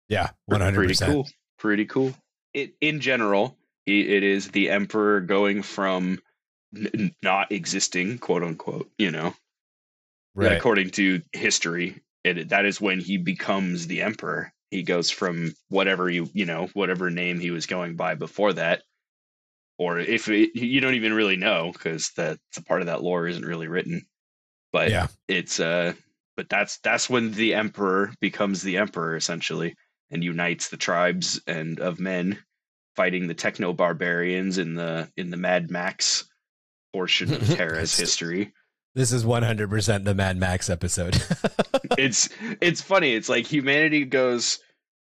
Yeah, 0.07 0.29
one 0.45 0.61
hundred 0.61 0.85
Pretty 0.87 1.05
cool. 1.05 1.27
Pretty 1.57 1.85
cool. 1.85 2.13
It 2.53 2.75
in 2.79 3.01
general, 3.01 3.57
it 3.85 4.23
is 4.23 4.49
the 4.49 4.69
Emperor 4.69 5.19
going 5.19 5.61
from 5.61 6.19
n- 6.73 7.13
not 7.21 7.51
existing, 7.51 8.17
quote 8.19 8.43
unquote. 8.43 8.89
You 8.97 9.11
know, 9.11 9.35
Right. 10.35 10.53
according 10.53 10.91
to 10.91 11.21
history 11.33 12.01
it, 12.23 12.49
that 12.49 12.65
is 12.65 12.81
when 12.81 12.99
he 12.99 13.17
becomes 13.17 13.87
the 13.87 14.01
emperor. 14.01 14.51
He 14.71 14.83
goes 14.83 15.09
from 15.09 15.53
whatever 15.69 16.09
you 16.09 16.29
you 16.33 16.45
know 16.45 16.67
whatever 16.73 17.09
name 17.09 17.39
he 17.39 17.51
was 17.51 17.65
going 17.65 17.95
by 17.95 18.15
before 18.15 18.53
that. 18.53 18.83
Or 19.77 19.97
if 19.97 20.27
it, 20.27 20.55
you 20.55 20.81
don't 20.81 20.95
even 20.95 21.13
really 21.13 21.37
know 21.37 21.71
because 21.71 22.11
that's 22.15 22.57
a 22.57 22.63
part 22.63 22.81
of 22.81 22.87
that 22.87 23.01
lore 23.01 23.27
isn't 23.27 23.45
really 23.45 23.67
written. 23.67 24.05
But 24.71 24.91
Yeah. 24.91 25.07
it's 25.27 25.59
uh 25.59 25.93
but 26.35 26.49
that's 26.49 26.77
that's 26.79 27.09
when 27.09 27.31
the 27.31 27.53
emperor 27.55 28.13
becomes 28.19 28.61
the 28.61 28.77
emperor 28.77 29.15
essentially 29.15 29.75
and 30.11 30.23
unites 30.23 30.69
the 30.69 30.77
tribes 30.77 31.41
and 31.47 31.79
of 31.79 31.99
men 31.99 32.37
fighting 32.95 33.27
the 33.27 33.33
techno 33.33 33.73
barbarians 33.73 34.57
in 34.57 34.75
the 34.75 35.11
in 35.17 35.29
the 35.29 35.37
mad 35.37 35.71
max 35.71 36.29
portion 36.93 37.33
of 37.33 37.45
terra's 37.55 37.97
history 37.97 38.53
This 38.95 39.11
is 39.11 39.25
one 39.25 39.43
hundred 39.43 39.69
percent 39.69 40.05
the 40.05 40.15
Mad 40.15 40.37
Max 40.37 40.69
episode. 40.69 41.15
it's 41.97 42.29
it's 42.61 42.81
funny. 42.81 43.13
It's 43.13 43.29
like 43.29 43.45
humanity 43.45 44.05
goes 44.05 44.59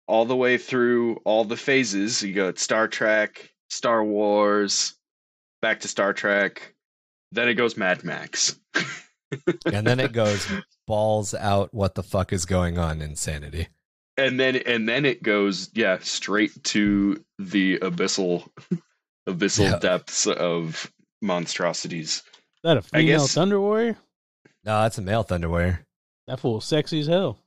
all 0.06 0.24
the 0.24 0.36
way 0.36 0.58
through 0.58 1.16
all 1.24 1.44
the 1.44 1.56
phases. 1.56 2.22
You 2.22 2.34
go 2.34 2.52
Star 2.54 2.86
Trek, 2.88 3.50
Star 3.70 4.04
Wars, 4.04 4.94
back 5.62 5.80
to 5.80 5.88
Star 5.88 6.12
Trek, 6.12 6.74
then 7.32 7.48
it 7.48 7.54
goes 7.54 7.76
Mad 7.76 8.04
Max. 8.04 8.56
and 9.72 9.86
then 9.86 10.00
it 10.00 10.12
goes 10.12 10.46
balls 10.86 11.34
out. 11.34 11.72
What 11.72 11.94
the 11.94 12.02
fuck 12.02 12.32
is 12.32 12.44
going 12.44 12.76
on? 12.78 13.00
Insanity. 13.00 13.68
and 14.18 14.38
then 14.38 14.56
and 14.56 14.86
then 14.88 15.06
it 15.06 15.22
goes 15.22 15.70
yeah, 15.72 15.98
straight 16.02 16.62
to 16.64 17.24
the 17.38 17.78
abyssal 17.78 18.46
abyssal 19.28 19.70
Yeah. 19.70 19.78
depths 19.78 20.26
of 20.26 20.92
monstrosities. 21.22 22.22
Is 22.62 22.68
that 22.68 22.76
a 22.76 22.82
female 22.82 23.20
guess- 23.20 23.34
Thunder 23.34 23.60
Warrior? 23.60 23.96
No, 24.64 24.82
that's 24.82 24.98
a 24.98 25.02
male 25.02 25.24
Thunder 25.24 25.48
Warrior. 25.48 25.84
That 26.28 26.38
fool 26.38 26.60
sexy 26.60 27.00
as 27.00 27.08
hell. 27.08 27.38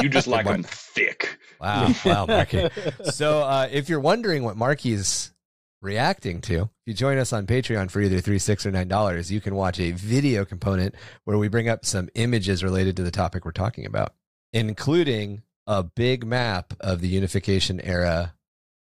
You 0.00 0.08
just 0.08 0.26
like 0.26 0.44
Mar- 0.44 0.54
them 0.54 0.62
thick. 0.64 1.38
Wow, 1.60 1.92
wow, 2.04 2.26
Marky. 2.26 2.68
so 3.10 3.40
uh, 3.42 3.68
if 3.70 3.88
you're 3.88 4.00
wondering 4.00 4.44
what 4.44 4.56
Marky's 4.56 5.32
reacting 5.82 6.40
to, 6.42 6.62
if 6.62 6.70
you 6.86 6.94
join 6.94 7.18
us 7.18 7.32
on 7.32 7.46
Patreon 7.46 7.90
for 7.90 8.00
either 8.00 8.20
three, 8.20 8.38
six, 8.38 8.64
or 8.64 8.70
nine 8.70 8.88
dollars, 8.88 9.30
you 9.32 9.40
can 9.40 9.54
watch 9.54 9.80
a 9.80 9.90
video 9.92 10.44
component 10.44 10.94
where 11.24 11.38
we 11.38 11.48
bring 11.48 11.68
up 11.68 11.84
some 11.84 12.08
images 12.14 12.62
related 12.62 12.96
to 12.96 13.02
the 13.02 13.10
topic 13.10 13.44
we're 13.44 13.50
talking 13.50 13.86
about, 13.86 14.14
including 14.52 15.42
a 15.66 15.82
big 15.82 16.24
map 16.24 16.74
of 16.80 17.00
the 17.00 17.08
unification 17.08 17.80
era 17.80 18.34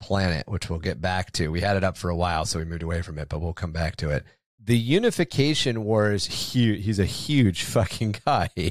planet, 0.01 0.47
which 0.47 0.69
we'll 0.69 0.79
get 0.79 1.01
back 1.01 1.31
to. 1.33 1.49
We 1.49 1.61
had 1.61 1.77
it 1.77 1.83
up 1.83 1.97
for 1.97 2.09
a 2.09 2.15
while, 2.15 2.45
so 2.45 2.59
we 2.59 2.65
moved 2.65 2.83
away 2.83 3.01
from 3.01 3.19
it, 3.19 3.27
but 3.27 3.41
we'll 3.41 3.53
come 3.53 3.71
back 3.71 3.97
to 3.97 4.09
it. 4.11 4.23
The 4.63 4.77
Unification 4.77 5.83
Wars, 5.83 6.27
huge. 6.27 6.85
He's 6.85 6.99
a 6.99 7.05
huge 7.05 7.63
fucking 7.63 8.17
guy. 8.25 8.49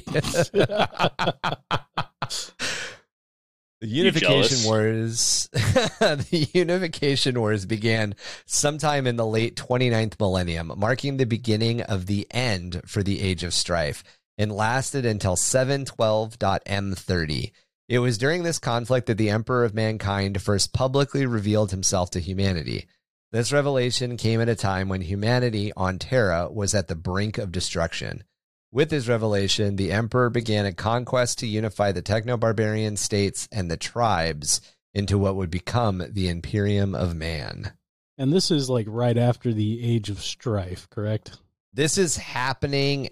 The 3.81 3.87
Unification 3.87 4.69
Wars 4.69 5.49
the 5.51 6.47
Unification 6.53 7.39
Wars 7.39 7.65
began 7.65 8.13
sometime 8.45 9.07
in 9.07 9.15
the 9.15 9.25
late 9.25 9.55
29th 9.55 10.19
millennium, 10.19 10.71
marking 10.77 11.17
the 11.17 11.25
beginning 11.25 11.81
of 11.81 12.05
the 12.05 12.27
end 12.29 12.81
for 12.85 13.01
the 13.01 13.21
Age 13.21 13.43
of 13.43 13.55
Strife, 13.55 14.03
and 14.37 14.51
lasted 14.51 15.03
until 15.03 15.35
712.m30. 15.35 17.51
It 17.89 17.99
was 17.99 18.19
during 18.19 18.43
this 18.43 18.59
conflict 18.59 19.07
that 19.07 19.17
the 19.17 19.31
Emperor 19.31 19.63
of 19.63 19.73
Mankind 19.73 20.43
first 20.43 20.73
publicly 20.73 21.25
revealed 21.25 21.71
himself 21.71 22.11
to 22.11 22.19
humanity. 22.19 22.85
This 23.31 23.53
revelation 23.53 24.17
came 24.17 24.41
at 24.41 24.49
a 24.49 24.55
time 24.55 24.89
when 24.89 25.01
humanity 25.01 25.71
on 25.77 25.99
Terra 25.99 26.49
was 26.51 26.75
at 26.75 26.89
the 26.89 26.95
brink 26.95 27.37
of 27.37 27.51
destruction. 27.51 28.25
With 28.73 28.91
his 28.91 29.07
revelation, 29.07 29.77
the 29.77 29.91
emperor 29.93 30.29
began 30.29 30.65
a 30.65 30.73
conquest 30.73 31.39
to 31.39 31.47
unify 31.47 31.93
the 31.93 32.01
techno 32.01 32.35
barbarian 32.35 32.97
states 32.97 33.47
and 33.51 33.71
the 33.71 33.77
tribes 33.77 34.59
into 34.93 35.17
what 35.17 35.37
would 35.37 35.49
become 35.49 36.03
the 36.09 36.27
Imperium 36.27 36.93
of 36.93 37.15
Man. 37.15 37.71
And 38.17 38.33
this 38.33 38.51
is 38.51 38.69
like 38.69 38.87
right 38.89 39.17
after 39.17 39.53
the 39.53 39.81
Age 39.81 40.09
of 40.09 40.21
Strife, 40.21 40.89
correct? 40.89 41.37
This 41.73 41.97
is 41.97 42.17
happening 42.17 43.09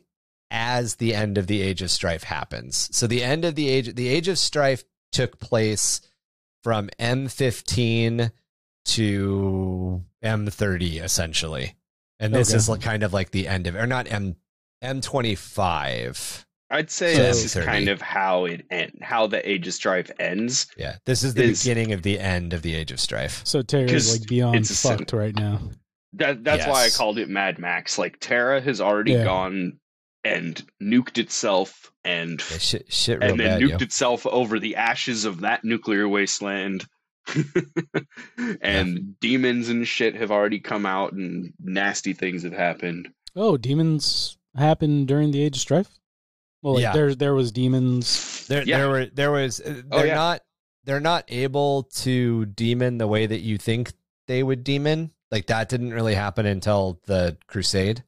as 0.52 0.96
the 0.96 1.16
end 1.16 1.38
of 1.38 1.48
the 1.48 1.62
Age 1.62 1.82
of 1.82 1.92
Strife 1.92 2.24
happens. 2.24 2.90
So 2.92 3.08
the 3.08 3.24
end 3.24 3.46
of 3.46 3.56
the 3.56 3.70
Age 3.70 3.96
the 3.96 4.10
Age 4.10 4.28
of 4.28 4.38
Strife 4.38 4.84
took 5.14 5.40
place 5.40 6.02
from 6.62 6.90
M15 7.00 8.32
to 8.86 10.04
M30 10.24 11.04
essentially. 11.04 11.76
And 12.20 12.34
this 12.34 12.50
okay. 12.50 12.58
is 12.58 12.84
kind 12.84 13.04
of 13.04 13.14
like 13.14 13.32
the 13.32 13.48
end 13.48 13.68
of 13.68 13.76
or 13.76 13.88
not 13.88 14.12
M 14.12 14.36
M25. 14.84 16.46
I'd 16.72 16.92
say 16.92 17.16
so, 17.16 17.24
this 17.24 17.44
is 17.44 17.54
30. 17.54 17.66
kind 17.66 17.90
of 17.90 18.02
how 18.02 18.46
it 18.46 18.66
end, 18.70 19.00
how 19.02 19.26
the 19.26 19.48
Age 19.50 19.68
of 19.68 19.74
Strife 19.74 20.12
ends. 20.20 20.68
Yeah, 20.78 20.98
this 21.06 21.24
is 21.24 21.34
the 21.34 21.44
is, 21.44 21.64
beginning 21.64 21.94
of 21.94 22.04
the 22.04 22.20
end 22.20 22.54
of 22.54 22.62
the 22.62 22.76
Age 22.76 22.92
of 22.92 23.00
Strife. 23.00 23.42
So 23.44 23.62
Terra's 23.62 24.20
like 24.20 24.28
beyond 24.28 24.68
fucked 24.68 25.14
right 25.14 25.36
now. 25.36 25.62
That 26.14 26.44
that's 26.44 26.66
yes. 26.66 26.70
why 26.70 26.86
I 26.86 26.90
called 26.90 27.18
it 27.18 27.30
Mad 27.30 27.58
Max. 27.58 27.98
Like 27.98 28.20
Terra 28.20 28.62
has 28.62 28.82
already 28.82 29.14
yeah. 29.14 29.24
gone 29.24 29.80
and 30.24 30.64
nuked 30.82 31.18
itself 31.18 31.92
and 32.04 32.44
yeah, 32.52 32.58
shit, 32.58 32.92
shit 32.92 33.24
and 33.24 33.40
then 33.40 33.60
bad, 33.60 33.62
nuked 33.62 33.70
yo. 33.70 33.78
itself 33.78 34.28
over 34.28 34.60
the 34.60 34.76
ashes 34.76 35.26
of 35.26 35.42
that 35.42 35.64
nuclear 35.64 36.08
wasteland. 36.08 36.86
and 38.62 39.20
demons 39.20 39.70
and 39.70 39.88
shit 39.88 40.16
have 40.16 40.32
already 40.32 40.60
come 40.60 40.86
out 40.86 41.14
and 41.14 41.54
nasty 41.60 42.14
things 42.14 42.44
have 42.44 42.54
happened. 42.54 43.10
Oh, 43.36 43.58
demons 43.58 44.38
happened 44.56 45.08
during 45.08 45.32
the 45.32 45.42
Age 45.42 45.56
of 45.56 45.62
Strife? 45.62 46.00
Well, 46.62 46.76
like 46.76 46.84
yeah. 46.84 46.94
there 46.94 47.16
there 47.16 47.34
was 47.34 47.52
demons. 47.52 48.48
There 48.48 48.64
yeah. 48.64 48.80
there 48.80 48.90
were 48.90 49.06
there 49.06 49.32
was 49.32 49.62
uh, 49.62 49.82
oh, 49.92 49.98
they're 49.98 50.00
oh, 50.00 50.04
yeah. 50.04 50.16
not 50.16 50.42
they're 50.84 51.00
not 51.00 51.26
able 51.30 51.84
to 51.84 52.46
demon 52.48 52.98
the 52.98 53.08
way 53.08 53.26
that 53.26 53.40
you 53.40 53.58
think 53.58 53.94
they 54.28 54.44
would 54.44 54.64
demon. 54.64 55.12
Like 55.32 55.48
that 55.48 55.70
didn't 55.70 55.94
really 55.94 56.16
happen 56.16 56.46
until 56.46 57.00
the 57.06 57.38
Crusade. 57.48 58.04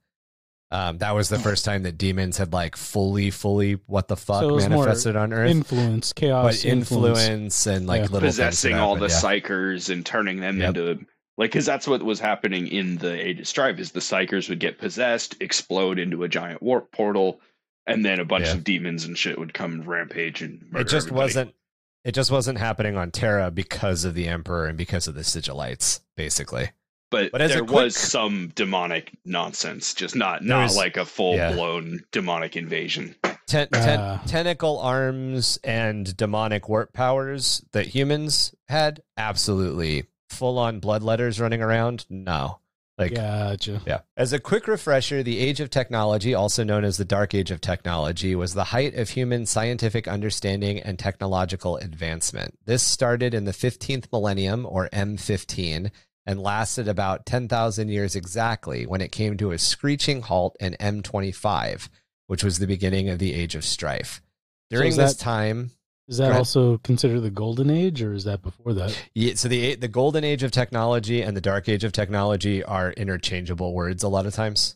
Um, 0.74 1.00
that 1.00 1.14
was 1.14 1.28
the 1.28 1.38
first 1.38 1.66
time 1.66 1.84
that 1.84 1.98
demons 1.98 2.38
had 2.38 2.54
like 2.54 2.78
fully, 2.78 3.30
fully 3.30 3.74
what 3.88 4.08
the 4.08 4.16
fuck 4.16 4.42
so 4.42 4.56
manifested 4.56 5.18
on 5.18 5.34
Earth. 5.34 5.52
Influence, 5.52 6.14
chaos, 6.14 6.46
but 6.46 6.66
influence, 6.66 7.20
influence 7.20 7.68
and 7.68 7.88
like 7.88 8.04
little 8.04 8.22
possessing 8.22 8.76
all 8.76 8.96
the 8.96 9.08
psykers 9.08 9.90
and 9.90 10.06
turning 10.06 10.40
them 10.40 10.60
yep. 10.60 10.70
into 10.70 11.06
like 11.38 11.52
because 11.52 11.66
that's 11.66 11.88
what 11.88 12.04
was 12.04 12.20
happening 12.20 12.68
in 12.68 12.98
the 12.98 13.14
age 13.14 13.40
of 13.40 13.48
strife 13.48 13.80
is 13.80 13.92
the 13.92 14.00
psykers 14.00 14.48
would 14.48 14.60
get 14.60 14.78
possessed 14.78 15.36
explode 15.42 16.00
into 16.00 16.24
a 16.24 16.30
giant 16.30 16.62
warp 16.62 16.92
portal 16.92 17.42
and 17.88 18.06
then 18.06 18.20
a 18.20 18.26
bunch 18.26 18.46
yeah. 18.46 18.54
of 18.54 18.64
demons 18.64 19.06
and 19.06 19.18
shit 19.18 19.38
would 19.38 19.54
come 19.54 19.82
rampage 19.82 20.42
and 20.42 20.64
it 20.76 20.88
just 20.88 21.08
everybody. 21.08 21.26
wasn't 21.26 21.56
it 22.04 22.14
just 22.14 22.32
wasn't 22.32 22.58
happening 22.58 22.96
on 22.96 23.12
terra 23.12 23.50
because 23.52 24.06
of 24.06 24.14
the 24.14 24.28
emperor 24.28 24.68
and 24.68 24.78
because 24.78 25.08
of 25.08 25.16
the 25.16 25.22
sigillites 25.22 26.02
basically 26.16 26.70
but, 27.12 27.32
but 27.32 27.38
there 27.40 27.60
quick, 27.60 27.72
was 27.72 27.96
some 27.96 28.52
demonic 28.56 29.12
nonsense 29.26 29.94
just 29.94 30.16
not 30.16 30.44
not 30.44 30.64
was, 30.64 30.78
like 30.78 30.98
a 30.98 31.06
full-blown 31.06 32.00
demonic 32.12 32.56
invasion 32.56 33.16
ten, 33.52 33.68
ten, 33.68 34.00
uh, 34.00 34.24
tentacle 34.26 34.80
arms 34.80 35.60
and 35.64 36.16
demonic 36.16 36.70
warp 36.70 36.94
powers 36.94 37.64
that 37.74 37.88
humans 37.88 38.56
had 38.68 39.02
absolutely 39.18 40.06
full 40.30 40.58
on 40.58 40.80
bloodletters 40.80 41.40
running 41.40 41.62
around? 41.62 42.06
No. 42.10 42.60
Like, 42.98 43.16
gotcha. 43.16 43.82
Yeah. 43.86 44.02
As 44.16 44.32
a 44.32 44.40
quick 44.40 44.68
refresher, 44.68 45.24
the 45.24 45.40
age 45.40 45.60
of 45.60 45.70
technology, 45.70 46.36
also 46.36 46.64
known 46.64 46.84
as 46.84 46.98
the 46.98 47.06
dark 47.06 47.34
age 47.34 47.50
of 47.50 47.60
technology, 47.60 48.36
was 48.36 48.54
the 48.54 48.66
height 48.66 48.96
of 48.96 49.10
human 49.10 49.46
scientific 49.46 50.08
understanding 50.08 50.80
and 50.80 51.00
technological 51.00 51.78
advancement. 51.78 52.60
This 52.66 52.84
started 52.84 53.34
in 53.34 53.46
the 53.46 53.54
15th 53.54 54.12
millennium, 54.12 54.68
or 54.70 54.88
M15, 54.90 55.90
and 56.26 56.42
lasted 56.42 56.88
about 56.88 57.26
10,000 57.26 57.90
years 57.90 58.16
exactly 58.16 58.86
when 58.86 59.02
it 59.02 59.12
came 59.12 59.38
to 59.38 59.52
a 59.52 59.58
screeching 59.58 60.22
halt 60.22 60.56
in 60.60 60.74
M25, 60.80 61.90
which 62.28 62.44
was 62.44 62.60
the 62.60 62.68
beginning 62.68 63.10
of 63.10 63.20
the 63.20 63.34
age 63.34 63.56
of 63.56 63.66
strife. 63.66 64.22
During 64.70 64.94
so 64.94 65.02
this 65.02 65.16
that, 65.16 65.24
time, 65.24 65.72
is 66.08 66.18
that 66.18 66.34
also 66.34 66.78
considered 66.80 67.22
the 67.22 67.30
golden 67.30 67.70
age, 67.70 68.02
or 68.02 68.14
is 68.14 68.26
that 68.26 68.42
before 68.42 68.74
that? 68.74 68.98
Yeah, 69.14 69.34
so 69.36 69.48
the 69.48 69.76
the 69.76 69.88
golden 69.88 70.24
age 70.24 70.44
of 70.44 70.52
technology 70.52 71.22
and 71.22 71.36
the 71.36 71.42
dark 71.42 71.70
age 71.70 71.84
of 71.84 71.92
technology 71.92 72.64
are 72.64 72.92
interchangeable 72.92 73.74
words 73.74 74.04
a 74.04 74.10
lot 74.10 74.26
of 74.26 74.34
times. 74.34 74.76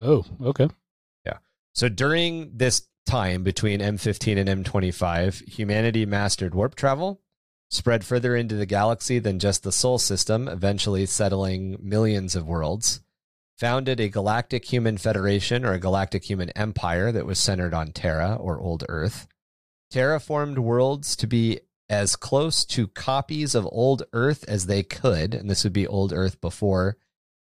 Oh, 0.00 0.24
okay. 0.42 0.68
Yeah. 1.26 1.38
So 1.74 1.88
during 1.88 2.56
this 2.56 2.86
time 3.06 3.42
between 3.42 3.80
M15 3.80 4.38
and 4.38 4.64
M25, 4.64 5.48
humanity 5.48 6.06
mastered 6.06 6.54
warp 6.54 6.74
travel, 6.74 7.20
spread 7.70 8.04
further 8.04 8.36
into 8.36 8.56
the 8.56 8.66
galaxy 8.66 9.18
than 9.18 9.38
just 9.38 9.62
the 9.62 9.72
Sol 9.72 9.98
system, 9.98 10.48
eventually 10.48 11.06
settling 11.06 11.78
millions 11.80 12.36
of 12.36 12.46
worlds. 12.46 13.00
Founded 13.58 14.00
a 14.00 14.08
galactic 14.08 14.72
human 14.72 14.98
federation 14.98 15.64
or 15.64 15.72
a 15.72 15.78
galactic 15.78 16.24
human 16.24 16.50
empire 16.50 17.12
that 17.12 17.26
was 17.26 17.38
centered 17.38 17.74
on 17.74 17.92
Terra 17.92 18.34
or 18.34 18.60
Old 18.60 18.84
Earth 18.88 19.26
terraformed 19.90 20.58
worlds 20.58 21.16
to 21.16 21.26
be 21.26 21.60
as 21.88 22.14
close 22.14 22.64
to 22.64 22.86
copies 22.86 23.54
of 23.54 23.68
old 23.72 24.04
Earth 24.12 24.44
as 24.46 24.66
they 24.66 24.82
could, 24.82 25.34
and 25.34 25.50
this 25.50 25.64
would 25.64 25.72
be 25.72 25.86
old 25.86 26.12
Earth 26.12 26.40
before 26.40 26.96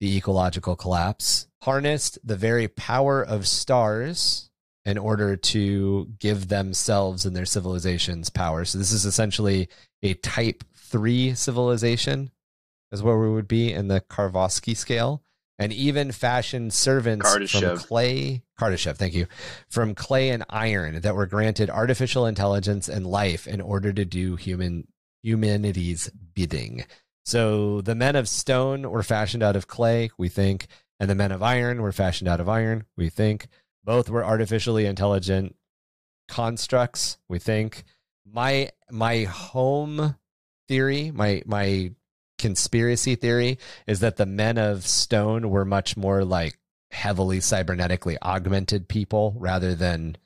the 0.01 0.17
ecological 0.17 0.75
collapse, 0.75 1.47
harnessed 1.61 2.19
the 2.23 2.35
very 2.35 2.67
power 2.67 3.23
of 3.23 3.47
stars 3.47 4.49
in 4.85 4.97
order 4.97 5.35
to 5.35 6.09
give 6.19 6.49
themselves 6.49 7.25
and 7.25 7.35
their 7.35 7.45
civilizations 7.45 8.29
power. 8.29 8.65
So 8.65 8.77
this 8.77 8.91
is 8.91 9.05
essentially 9.05 9.69
a 10.01 10.13
type 10.15 10.63
3 10.75 11.33
civilization 11.35 12.31
is 12.91 13.01
where 13.01 13.17
we 13.17 13.29
would 13.29 13.47
be 13.47 13.71
in 13.71 13.87
the 13.87 14.01
Karvosky 14.01 14.75
scale 14.75 15.23
and 15.57 15.71
even 15.71 16.11
fashioned 16.11 16.73
servants 16.73 17.25
Kardashev. 17.25 17.59
from 17.59 17.77
clay 17.77 18.43
Kardashev, 18.59 18.97
thank 18.97 19.13
you, 19.13 19.27
from 19.69 19.95
clay 19.95 20.29
and 20.29 20.43
iron 20.49 20.99
that 21.01 21.15
were 21.15 21.25
granted 21.25 21.69
artificial 21.69 22.25
intelligence 22.25 22.89
and 22.89 23.07
life 23.07 23.47
in 23.47 23.61
order 23.61 23.93
to 23.93 24.05
do 24.05 24.35
human 24.35 24.87
humanity's 25.21 26.09
bidding. 26.09 26.85
So 27.25 27.81
the 27.81 27.95
men 27.95 28.15
of 28.15 28.27
stone 28.27 28.89
were 28.89 29.03
fashioned 29.03 29.43
out 29.43 29.55
of 29.55 29.67
clay, 29.67 30.11
we 30.17 30.27
think, 30.27 30.67
and 30.99 31.09
the 31.09 31.15
men 31.15 31.31
of 31.31 31.41
iron 31.41 31.81
were 31.81 31.93
fashioned 31.93 32.27
out 32.27 32.41
of 32.41 32.49
iron, 32.49 32.85
we 32.97 33.09
think. 33.09 33.47
Both 33.83 34.09
were 34.09 34.25
artificially 34.25 34.85
intelligent 34.85 35.55
constructs, 36.27 37.17
we 37.27 37.39
think. 37.39 37.83
My 38.25 38.69
my 38.89 39.23
home 39.23 40.15
theory, 40.67 41.11
my 41.11 41.43
my 41.45 41.91
conspiracy 42.39 43.15
theory 43.15 43.57
is 43.87 43.99
that 44.01 44.17
the 44.17 44.25
men 44.25 44.57
of 44.57 44.87
stone 44.87 45.49
were 45.49 45.65
much 45.65 45.95
more 45.95 46.23
like 46.23 46.57
heavily 46.91 47.39
cybernetically 47.39 48.17
augmented 48.21 48.87
people 48.87 49.33
rather 49.37 49.75
than 49.75 50.17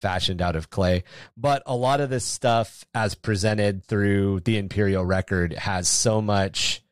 fashioned 0.00 0.42
out 0.42 0.56
of 0.56 0.70
clay. 0.70 1.04
But 1.36 1.62
a 1.66 1.76
lot 1.76 2.00
of 2.00 2.10
this 2.10 2.24
stuff, 2.24 2.84
as 2.94 3.14
presented 3.14 3.84
through 3.84 4.40
the 4.40 4.58
Imperial 4.58 5.04
record, 5.04 5.52
has 5.54 5.88
so 5.88 6.20
much 6.20 6.82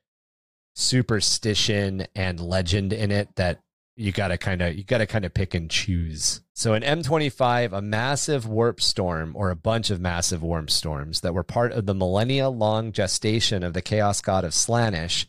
superstition 0.75 2.07
and 2.15 2.41
legend 2.41 2.93
in 2.93 3.11
it 3.11 3.35
that 3.37 3.61
you 3.97 4.13
gotta 4.13 4.37
kind 4.37 4.61
of 4.63 4.75
you 4.77 4.85
gotta 4.85 5.07
kind 5.07 5.25
of 5.25 5.33
pick 5.33 5.55
and 5.55 5.71
choose. 5.71 6.41
So 6.53 6.75
in 6.75 6.83
M25, 6.83 7.73
a 7.73 7.81
massive 7.81 8.47
warp 8.47 8.81
storm 8.81 9.33
or 9.35 9.51
a 9.51 9.57
bunch 9.57 9.91
of 9.91 10.01
massive 10.01 10.43
warp 10.43 10.71
storms 10.71 11.23
that 11.23 11.35
were 11.35 11.43
part 11.43 11.73
of 11.73 11.87
the 11.87 11.95
millennia 11.95 12.49
long 12.49 12.93
gestation 12.93 13.63
of 13.63 13.73
the 13.73 13.83
chaos 13.83 14.21
god 14.21 14.45
of 14.45 14.53
Slaanesh 14.53 15.27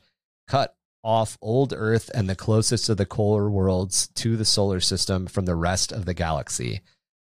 cut 0.47 0.75
off 1.03 1.38
old 1.41 1.74
Earth 1.75 2.12
and 2.13 2.29
the 2.29 2.36
closest 2.36 2.89
of 2.89 2.97
the 2.97 3.05
core 3.05 3.50
worlds 3.50 4.07
to 4.09 4.36
the 4.36 4.45
solar 4.45 4.81
system 4.81 5.25
from 5.25 5.45
the 5.45 5.55
rest 5.55 5.91
of 5.91 6.05
the 6.05 6.13
galaxy. 6.13 6.81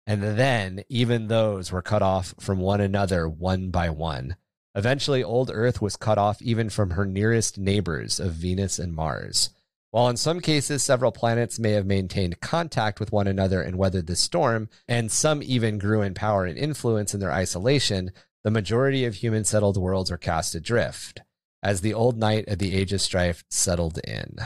And 0.07 0.23
then 0.23 0.83
even 0.89 1.29
those 1.29 1.73
were 1.73 1.81
cut 1.81 2.03
off 2.03 2.35
from 2.39 2.59
one 2.59 2.81
another 2.81 3.29
one 3.29 3.71
by 3.71 3.89
one. 3.89 4.37
Eventually, 4.75 5.23
old 5.23 5.51
Earth 5.53 5.81
was 5.81 5.97
cut 5.97 6.19
off 6.19 6.43
even 6.43 6.69
from 6.69 6.91
her 6.91 7.07
nearest 7.07 7.57
neighbors 7.57 8.19
of 8.19 8.33
Venus 8.33 8.79
and 8.79 8.95
Mars. 8.95 9.51
While 9.93 10.09
in 10.09 10.17
some 10.17 10.41
cases, 10.41 10.83
several 10.83 11.13
planets 11.13 11.59
may 11.59 11.73
have 11.73 11.85
maintained 11.87 12.41
contact 12.41 12.99
with 12.99 13.13
one 13.13 13.27
another 13.27 13.61
and 13.63 13.77
weathered 13.77 14.07
the 14.07 14.17
storm, 14.17 14.69
and 14.89 15.13
some 15.13 15.43
even 15.43 15.77
grew 15.79 16.01
in 16.03 16.15
power 16.15 16.47
and 16.47 16.57
influence 16.59 17.13
in 17.15 17.21
their 17.21 17.31
isolation, 17.31 18.11
the 18.43 18.51
majority 18.51 19.05
of 19.05 19.17
human 19.17 19.45
settled 19.45 19.77
worlds 19.77 20.11
were 20.11 20.17
cast 20.17 20.55
adrift 20.55 21.21
as 21.63 21.83
the 21.83 21.93
old 21.95 22.17
night 22.19 22.49
of 22.49 22.59
the 22.59 22.75
age 22.75 22.93
of 22.95 23.01
strife 23.03 23.45
settled 23.51 23.99
in. 23.99 24.37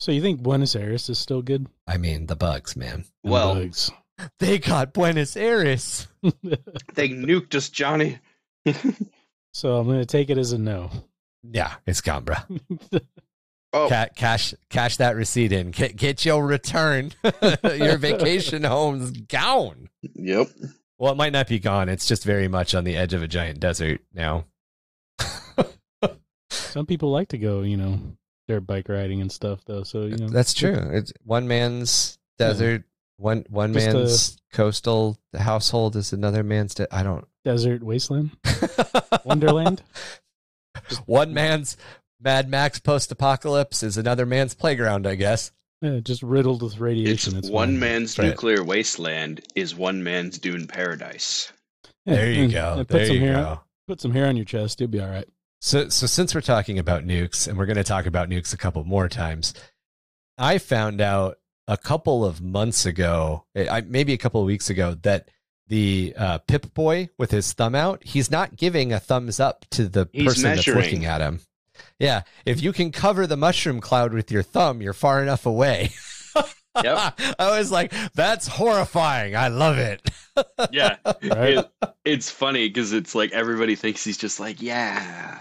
So 0.00 0.10
you 0.12 0.20
think 0.20 0.42
Buenos 0.42 0.74
Aires 0.76 1.08
is 1.08 1.18
still 1.18 1.40
good? 1.42 1.68
I 1.86 1.96
mean, 1.96 2.26
the 2.26 2.36
bugs, 2.36 2.76
man. 2.76 3.04
The 3.24 3.30
Well- 3.30 3.54
bugs. 3.54 3.90
They 4.40 4.58
got 4.58 4.92
Buenos 4.94 5.36
Aires. 5.36 6.08
They 6.94 7.08
nuked 7.10 7.54
us, 7.54 7.68
Johnny. 7.68 8.18
so 9.52 9.76
I'm 9.76 9.86
going 9.86 10.00
to 10.00 10.06
take 10.06 10.28
it 10.30 10.38
as 10.38 10.52
a 10.52 10.58
no. 10.58 10.90
Yeah, 11.44 11.74
it's 11.86 12.00
gone, 12.00 12.24
bro. 12.24 12.36
Oh, 13.76 13.88
Ca- 13.88 14.08
cash, 14.16 14.54
cash 14.70 14.96
that 14.98 15.16
receipt 15.16 15.52
in. 15.52 15.70
Get, 15.70 15.96
get 15.96 16.24
your 16.24 16.46
return. 16.46 17.12
your 17.62 17.98
vacation 17.98 18.64
home's 18.64 19.10
gone. 19.12 19.88
yep. 20.14 20.48
Well, 20.98 21.12
it 21.12 21.16
might 21.16 21.32
not 21.32 21.46
be 21.48 21.58
gone. 21.58 21.88
It's 21.88 22.06
just 22.06 22.24
very 22.24 22.48
much 22.48 22.74
on 22.74 22.84
the 22.84 22.96
edge 22.96 23.12
of 23.12 23.22
a 23.22 23.28
giant 23.28 23.60
desert 23.60 24.00
now. 24.14 24.46
Some 26.50 26.86
people 26.86 27.10
like 27.10 27.28
to 27.28 27.38
go, 27.38 27.62
you 27.62 27.76
know, 27.76 27.98
dirt 28.48 28.66
bike 28.66 28.88
riding 28.88 29.20
and 29.20 29.30
stuff, 29.30 29.60
though. 29.66 29.82
So 29.82 30.02
you 30.02 30.16
know, 30.16 30.28
That's 30.28 30.54
true. 30.54 30.74
It's 30.92 31.12
one 31.24 31.48
man's 31.48 32.18
desert. 32.38 32.84
One 33.18 33.44
one 33.48 33.72
Just 33.72 33.88
a- 33.88 33.92
man's 33.94 34.36
coastal 34.52 35.18
household 35.36 35.96
is 35.96 36.12
another 36.12 36.42
man's. 36.42 36.74
De- 36.74 36.94
I 36.94 37.02
don't. 37.02 37.26
Desert 37.44 37.82
wasteland, 37.82 38.30
Wonderland. 39.24 39.82
one 41.06 41.32
man's 41.32 41.76
Mad 42.20 42.48
Max 42.48 42.78
post 42.78 43.12
apocalypse 43.12 43.82
is 43.82 43.96
another 43.96 44.26
man's 44.26 44.54
playground. 44.54 45.06
I 45.06 45.14
guess. 45.14 45.52
Yeah, 45.82 45.98
just 46.00 46.22
riddled 46.22 46.62
with 46.62 46.78
radiation. 46.78 47.36
It's 47.36 47.50
one 47.50 47.68
fine. 47.72 47.78
man's 47.78 48.18
right. 48.18 48.28
nuclear 48.28 48.64
wasteland 48.64 49.42
is 49.54 49.74
one 49.74 50.02
man's 50.02 50.38
dune 50.38 50.66
paradise. 50.66 51.52
Yeah, 52.06 52.14
There 52.14 52.30
you 52.32 52.48
go. 52.48 52.68
and 52.78 52.78
There 52.78 52.84
put 53.00 53.06
some 53.08 53.16
you 53.16 53.22
hair, 53.22 53.34
go. 53.34 53.60
Put 53.86 54.00
some 54.00 54.12
hair 54.12 54.26
on 54.26 54.36
your 54.36 54.46
chest. 54.46 54.80
You'll 54.80 54.88
be 54.88 55.00
all 55.00 55.08
right. 55.10 55.28
So, 55.60 55.88
so 55.90 56.06
since 56.06 56.34
we're 56.34 56.40
talking 56.40 56.78
about 56.78 57.04
nukes, 57.04 57.46
and 57.46 57.58
we're 57.58 57.66
going 57.66 57.76
to 57.76 57.84
talk 57.84 58.06
about 58.06 58.28
nukes 58.30 58.54
a 58.54 58.56
couple 58.56 58.84
more 58.84 59.08
times, 59.08 59.52
I 60.38 60.58
found 60.58 61.00
out 61.00 61.38
a 61.68 61.76
couple 61.76 62.24
of 62.24 62.40
months 62.40 62.86
ago, 62.86 63.44
maybe 63.54 64.12
a 64.12 64.18
couple 64.18 64.40
of 64.40 64.46
weeks 64.46 64.70
ago, 64.70 64.94
that 65.02 65.28
the 65.68 66.14
uh, 66.16 66.38
Pip 66.38 66.72
Boy 66.74 67.08
with 67.18 67.30
his 67.32 67.52
thumb 67.52 67.74
out, 67.74 68.02
he's 68.04 68.30
not 68.30 68.56
giving 68.56 68.92
a 68.92 69.00
thumbs 69.00 69.40
up 69.40 69.66
to 69.72 69.88
the 69.88 70.08
He's 70.12 70.24
person 70.26 70.42
measuring. 70.44 70.76
that's 70.78 70.86
looking 70.86 71.04
at 71.06 71.20
him. 71.20 71.40
Yeah, 71.98 72.22
if 72.44 72.62
you 72.62 72.72
can 72.72 72.92
cover 72.92 73.26
the 73.26 73.36
mushroom 73.36 73.80
cloud 73.80 74.12
with 74.12 74.30
your 74.30 74.42
thumb, 74.42 74.82
you're 74.82 74.92
far 74.92 75.22
enough 75.22 75.46
away. 75.46 75.90
Yep. 76.84 77.18
I 77.38 77.58
was 77.58 77.72
like, 77.72 77.90
that's 78.12 78.46
horrifying. 78.46 79.34
I 79.34 79.48
love 79.48 79.78
it. 79.78 80.02
Yeah. 80.70 80.96
Right? 81.22 81.56
It- 81.56 81.70
it's 82.04 82.30
funny 82.30 82.68
because 82.68 82.92
it's 82.92 83.14
like 83.14 83.32
everybody 83.32 83.76
thinks 83.76 84.04
he's 84.04 84.18
just 84.18 84.38
like, 84.38 84.60
yeah. 84.60 85.40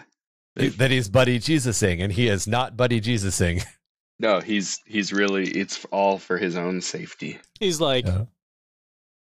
that 0.56 0.92
he's 0.92 1.10
Buddy 1.10 1.38
Jesusing, 1.40 2.02
and 2.02 2.14
he 2.14 2.30
is 2.30 2.48
not 2.48 2.78
Buddy 2.78 3.02
Jesusing. 3.02 3.60
No, 4.18 4.40
he's 4.40 4.80
he's 4.86 5.12
really 5.12 5.44
it's 5.52 5.84
all 5.92 6.18
for 6.20 6.38
his 6.38 6.56
own 6.56 6.80
safety. 6.80 7.38
He's 7.60 7.82
like, 7.82 8.08
Yeah. 8.08 8.24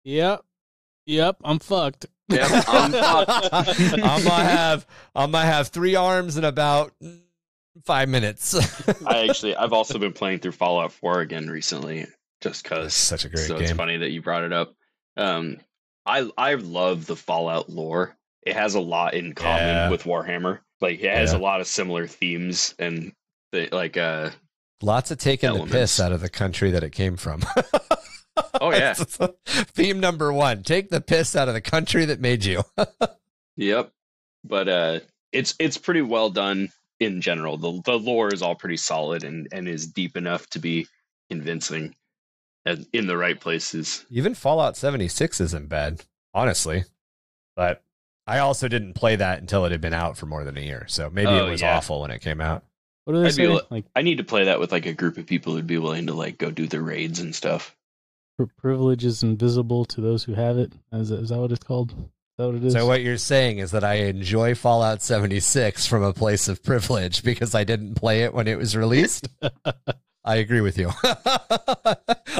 yep, 0.05 0.45
yep, 1.05 1.37
I'm 1.43 1.59
fucked. 1.59 2.07
Yep, 2.29 2.49
I'm 2.69 2.93
fucked. 2.93 3.53
I'm 3.53 4.23
gonna 4.23 4.31
have 4.45 4.87
I'm 5.17 5.33
gonna 5.33 5.47
have 5.47 5.67
three 5.71 5.97
arms 5.97 6.37
and 6.37 6.47
about 6.47 6.93
five 7.85 8.09
minutes. 8.09 8.55
I 9.07 9.27
actually 9.29 9.57
I've 9.57 9.73
also 9.73 9.99
been 9.99 10.13
playing 10.13 10.39
through 10.41 10.53
Fallout 10.53 10.93
4 10.93 11.21
again 11.21 11.49
recently 11.49 12.07
just 12.41 12.65
cuz 12.65 12.95
such 12.95 13.25
a 13.25 13.29
great 13.29 13.47
so 13.47 13.57
it's 13.57 13.73
funny 13.73 13.97
that 13.99 14.11
you 14.11 14.23
brought 14.23 14.45
it 14.45 14.53
up. 14.53 14.75
Um 15.17 15.59
I 16.07 16.31
I 16.37 16.55
love 16.55 17.07
the 17.07 17.17
Fallout 17.17 17.69
lore. 17.71 18.17
It 18.43 18.55
has 18.55 18.75
a 18.75 18.81
lot 18.81 19.15
in 19.15 19.35
common 19.35 19.67
Yeah. 19.67 19.91
with 19.91 20.05
Warhammer. 20.05 20.61
Like 20.81 21.01
it 21.01 21.11
has 21.15 21.33
Yeah. 21.33 21.39
a 21.39 21.41
lot 21.41 21.61
of 21.61 21.67
similar 21.67 22.07
themes 22.07 22.75
and 22.79 23.13
the, 23.53 23.69
like 23.73 23.97
uh 23.97 24.31
Lots 24.83 25.11
of 25.11 25.19
taking 25.19 25.53
the 25.55 25.65
piss 25.67 25.99
out 25.99 26.13
of 26.13 26.21
the 26.21 26.29
country 26.29 26.71
that 26.73 26.83
it 26.83 26.91
came 26.91 27.17
from. 27.17 27.43
Oh, 28.61 28.73
yeah. 28.73 28.95
Theme 28.95 30.01
number 30.01 30.33
one: 30.33 30.65
take 30.65 30.91
the 30.91 31.01
piss 31.01 31.37
out 31.37 31.47
of 31.47 31.55
the 31.55 31.61
country 31.61 32.05
that 32.07 32.21
made 32.21 32.45
you. 32.45 32.63
Yep. 33.57 33.93
But 34.43 34.69
uh 34.69 35.01
it's 35.31 35.55
it's 35.61 35.79
pretty 35.79 36.03
well 36.03 36.31
done 36.31 36.71
in 37.01 37.21
general. 37.21 37.57
The 37.57 37.81
the 37.85 37.99
lore 37.99 38.33
is 38.33 38.43
all 38.43 38.55
pretty 38.55 38.77
solid 38.77 39.25
and 39.25 39.49
and 39.53 39.69
is 39.69 39.87
deep 39.87 40.17
enough 40.17 40.47
to 40.51 40.59
be 40.59 40.87
convincing 41.31 41.95
and 42.65 42.87
in 42.93 43.07
the 43.07 43.17
right 43.17 43.39
places. 43.41 44.05
Even 44.11 44.35
Fallout 44.35 44.77
76 44.77 45.41
isn't 45.41 45.69
bad, 45.69 46.05
honestly. 46.33 46.85
But 47.57 47.83
I 48.27 48.39
also 48.39 48.69
didn't 48.69 48.95
play 48.95 49.17
that 49.17 49.41
until 49.41 49.65
it 49.65 49.73
had 49.73 49.81
been 49.81 49.93
out 49.95 50.17
for 50.17 50.27
more 50.27 50.45
than 50.45 50.57
a 50.57 50.61
year. 50.63 50.87
So 50.89 51.11
maybe 51.11 51.29
Oh, 51.29 51.47
it 51.47 51.51
was 51.51 51.61
yeah. 51.61 51.77
awful 51.77 52.01
when 52.01 52.11
it 52.11 52.21
came 52.23 52.41
out. 52.41 52.65
What 53.05 53.13
do 53.15 53.21
they 53.21 53.27
I'd 53.29 53.37
be 53.37 53.45
say? 53.45 53.49
li- 53.49 53.61
like 53.71 53.85
I 53.95 54.03
need 54.03 54.17
to 54.19 54.25
play 54.25 54.45
that 54.45 54.59
with 54.61 54.73
like 54.73 54.87
a 54.87 54.95
group 54.95 55.19
of 55.19 55.27
people 55.27 55.53
who'd 55.53 55.67
be 55.67 55.79
willing 55.79 56.07
to 56.07 56.15
like 56.15 56.39
go 56.39 56.51
do 56.51 56.67
the 56.67 56.81
raids 56.81 57.21
and 57.21 57.35
stuff. 57.35 57.77
privilege 58.57 59.05
is 59.05 59.23
invisible 59.23 59.85
to 59.85 60.01
those 60.01 60.25
who 60.25 60.33
have 60.35 60.57
it. 60.59 60.73
Is 60.93 61.11
that, 61.11 61.21
is 61.21 61.29
that 61.29 61.39
what 61.39 61.53
it's 61.53 61.63
called? 61.65 61.95
What? 62.37 62.73
So 62.73 62.87
what 62.87 63.03
you're 63.03 63.17
saying 63.17 63.59
is 63.59 63.71
that 63.71 63.85
I 63.85 63.95
enjoy 63.95 64.55
Fallout 64.57 65.03
76 65.03 65.87
from 65.87 66.03
a 66.03 66.13
place 66.13 66.49
of 66.49 66.63
privilege 66.65 67.23
because 67.23 67.55
I 67.55 67.63
didn't 67.65 67.95
play 67.95 68.25
it 68.25 68.35
when 68.35 68.49
it 68.49 68.59
was 68.59 68.77
released. 68.77 69.29
I 70.27 70.37
agree 70.37 70.61
with 70.63 70.79
you. 70.79 70.91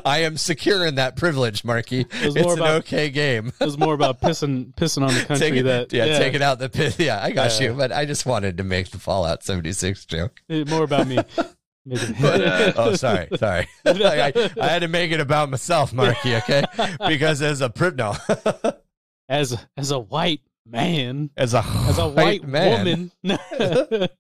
I 0.07 0.21
am 0.21 0.37
secure 0.39 0.87
in 0.87 0.95
that 0.95 1.17
privilege, 1.17 1.65
Marky. 1.65 2.01
It 2.01 2.13
was 2.27 2.35
It's 2.37 2.45
more 2.45 2.53
an 2.55 2.59
about- 2.61 2.77
okay 2.85 3.11
game. 3.11 3.53
it 3.61 3.65
was 3.65 3.77
more 3.79 3.93
about 3.95 4.21
pissing 4.21 4.75
pissing 4.75 5.07
on 5.07 5.15
the 5.15 5.25
country 5.27 5.61
that 5.61 5.93
yeah, 5.93 6.19
taking 6.19 6.43
out 6.43 6.59
the 6.59 6.69
pit. 6.71 6.99
Yeah, 6.99 7.23
I 7.23 7.31
got 7.31 7.61
Yeah. 7.61 7.69
you. 7.69 7.75
But 7.75 7.93
I 7.93 8.05
just 8.07 8.25
wanted 8.27 8.57
to 8.57 8.65
make 8.65 8.91
the 8.91 8.99
Fallout 8.99 9.43
76 9.45 10.07
joke. 10.07 10.41
More 10.49 10.85
about 10.85 11.07
me. 11.07 11.19
But, 11.87 12.41
uh, 12.41 12.73
Oh, 12.77 12.95
sorry, 12.95 13.29
sorry. 13.37 13.69
I, 13.85 14.33
I, 14.59 14.67
had 14.69 14.79
to 14.79 14.89
make 14.89 15.13
it 15.13 15.21
about 15.21 15.51
myself, 15.51 15.93
Marky. 15.93 16.35
Okay, 16.37 16.65
because 17.07 17.43
as 17.43 17.61
a 17.61 17.69
pri- 17.69 17.91
no, 17.95 18.15
as 19.29 19.57
as 19.77 19.91
a 19.91 19.99
white 19.99 20.41
man, 20.67 21.31
as 21.37 21.55
a 21.55 21.63
as 21.65 21.99
a 21.99 22.09
white, 22.09 22.45
man. 22.47 23.11
woman. 23.23 24.09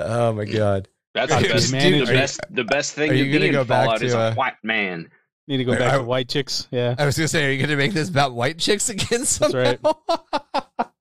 Oh 0.00 0.32
my 0.32 0.44
god. 0.44 0.86
That's 1.14 1.32
Are 1.32 1.42
the 1.42 1.48
best, 1.48 1.72
man, 1.72 1.90
the 1.90 1.98
you- 1.98 2.06
best 2.06 2.40
the 2.50 2.62
best 2.64 2.92
thing 2.94 3.10
are 3.10 3.14
to 3.14 3.18
you 3.18 3.24
be 3.24 3.32
gonna 3.32 3.44
in 3.46 3.52
go 3.52 3.64
back 3.64 4.00
is 4.00 4.12
to, 4.12 4.18
a 4.18 4.28
uh, 4.30 4.34
white 4.34 4.54
man. 4.62 5.10
Need 5.48 5.56
to 5.56 5.64
go 5.64 5.72
back 5.76 5.94
I- 5.94 5.98
to 5.98 6.04
white 6.04 6.28
chicks. 6.28 6.68
Yeah, 6.70 6.94
I 6.98 7.04
was 7.06 7.16
gonna 7.16 7.26
say, 7.26 7.48
are 7.48 7.50
you 7.50 7.60
gonna 7.60 7.76
make 7.76 7.92
this 7.94 8.08
about 8.08 8.32
white 8.34 8.58
chicks 8.58 8.88
again? 8.90 9.24
Somehow? 9.24 9.58
right. 9.58 9.80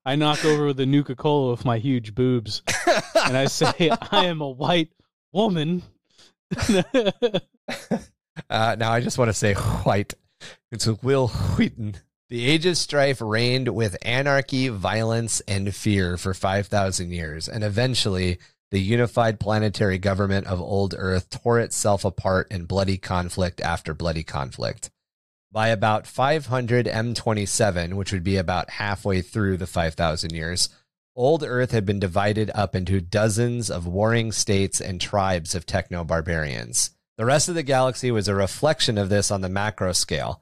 I 0.05 0.15
knock 0.15 0.43
over 0.45 0.73
the 0.73 0.85
Nuka 0.87 1.15
Cola 1.15 1.51
with 1.51 1.65
my 1.65 1.77
huge 1.77 2.15
boobs, 2.15 2.63
and 3.25 3.37
I 3.37 3.45
say, 3.45 3.91
"I 4.11 4.25
am 4.25 4.41
a 4.41 4.49
white 4.49 4.89
woman." 5.33 5.83
Uh, 8.49 8.75
now 8.79 8.91
I 8.91 9.01
just 9.01 9.17
want 9.17 9.29
to 9.29 9.33
say 9.33 9.53
white. 9.53 10.13
It's 10.71 10.87
Wil 10.87 11.27
Wheaton. 11.27 11.95
The 12.29 12.45
age 12.45 12.65
of 12.65 12.77
strife 12.77 13.21
reigned 13.21 13.69
with 13.69 13.95
anarchy, 14.01 14.67
violence, 14.67 15.39
and 15.47 15.73
fear 15.73 16.17
for 16.17 16.33
5,000 16.33 17.11
years, 17.11 17.47
and 17.47 17.63
eventually 17.63 18.37
the 18.69 18.81
unified 18.81 19.39
planetary 19.39 19.97
government 19.97 20.45
of 20.45 20.59
Old 20.59 20.93
Earth 20.97 21.29
tore 21.29 21.61
itself 21.61 22.03
apart 22.03 22.51
in 22.51 22.65
bloody 22.65 22.97
conflict 22.97 23.61
after 23.61 23.93
bloody 23.93 24.23
conflict. 24.23 24.89
By 25.53 25.69
about 25.69 26.05
500 26.05 26.85
M27, 26.85 27.93
which 27.93 28.11
would 28.11 28.25
be 28.25 28.35
about 28.35 28.71
halfway 28.71 29.21
through 29.21 29.55
the 29.55 29.65
5,000 29.65 30.33
years, 30.33 30.67
Old 31.15 31.43
Earth 31.43 31.71
had 31.71 31.85
been 31.85 31.99
divided 31.99 32.51
up 32.53 32.75
into 32.75 32.99
dozens 32.99 33.71
of 33.71 33.87
warring 33.87 34.33
states 34.33 34.81
and 34.81 34.99
tribes 34.99 35.55
of 35.55 35.65
techno 35.65 36.03
barbarians. 36.03 36.91
The 37.17 37.25
rest 37.25 37.47
of 37.47 37.55
the 37.55 37.63
galaxy 37.63 38.11
was 38.11 38.27
a 38.27 38.35
reflection 38.35 38.97
of 38.97 39.07
this 39.07 39.31
on 39.31 39.39
the 39.39 39.47
macro 39.47 39.93
scale, 39.93 40.41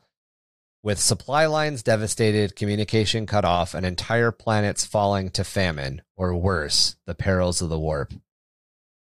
with 0.85 0.99
supply 0.99 1.47
lines 1.47 1.81
devastated, 1.81 2.55
communication 2.55 3.25
cut 3.25 3.43
off, 3.43 3.73
and 3.73 3.83
entire 3.83 4.31
planets 4.31 4.85
falling 4.85 5.31
to 5.31 5.43
famine, 5.43 5.99
or 6.15 6.35
worse, 6.35 6.95
the 7.07 7.15
perils 7.15 7.59
of 7.59 7.69
the 7.69 7.79
warp. 7.79 8.13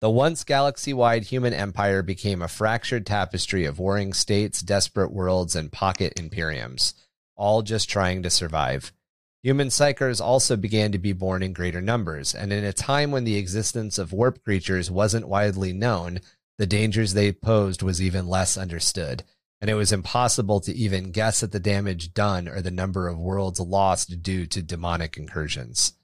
The 0.01 0.09
once 0.09 0.43
galaxy 0.43 0.95
wide 0.95 1.25
human 1.25 1.53
empire 1.53 2.03
became 2.03 2.41
a 2.41 2.49
fractured 2.49 3.05
tapestry 3.05 3.67
of 3.67 3.79
warring 3.79 4.15
states, 4.15 4.63
desperate 4.63 5.13
worlds, 5.13 5.55
and 5.55 5.71
pocket 5.71 6.15
imperiums, 6.17 6.95
all 7.37 7.61
just 7.61 7.91
trying 7.91 8.23
to 8.23 8.31
survive. 8.31 8.91
Human 9.43 9.69
psykers 9.69 10.19
also 10.19 10.57
began 10.57 10.93
to 10.93 10.99
be 10.99 11.13
born 11.13 11.43
in 11.43 11.53
greater 11.53 11.83
numbers, 11.83 12.35
and 12.35 12.55
in 12.55 12.65
a 12.65 12.73
time 12.73 13.11
when 13.11 13.25
the 13.25 13.37
existence 13.37 13.99
of 13.99 14.15
warp 14.15 14.43
creatures 14.43 14.91
wasn't 14.91 15.29
widely 15.29 15.75
known, 15.75 16.21
the 16.57 16.67
dangers 16.67 17.13
they 17.13 17.33
posed 17.33 17.83
was 17.83 18.01
even 18.01 18.27
less 18.27 18.57
understood, 18.57 19.25
and 19.61 19.71
it 19.71 19.75
was 19.75 19.93
impossible 19.93 20.61
to 20.61 20.75
even 20.75 21.13
guess 21.13 21.43
at 21.43 21.53
the 21.53 21.61
damage 21.61 22.15
done 22.15 22.49
or 22.49 22.61
the 22.61 22.71
number 22.71 23.09
of 23.09 23.19
worlds 23.19 23.61
lost 23.61 24.23
due 24.23 24.47
to 24.47 24.63
demonic 24.63 25.17
incursions. 25.17 25.95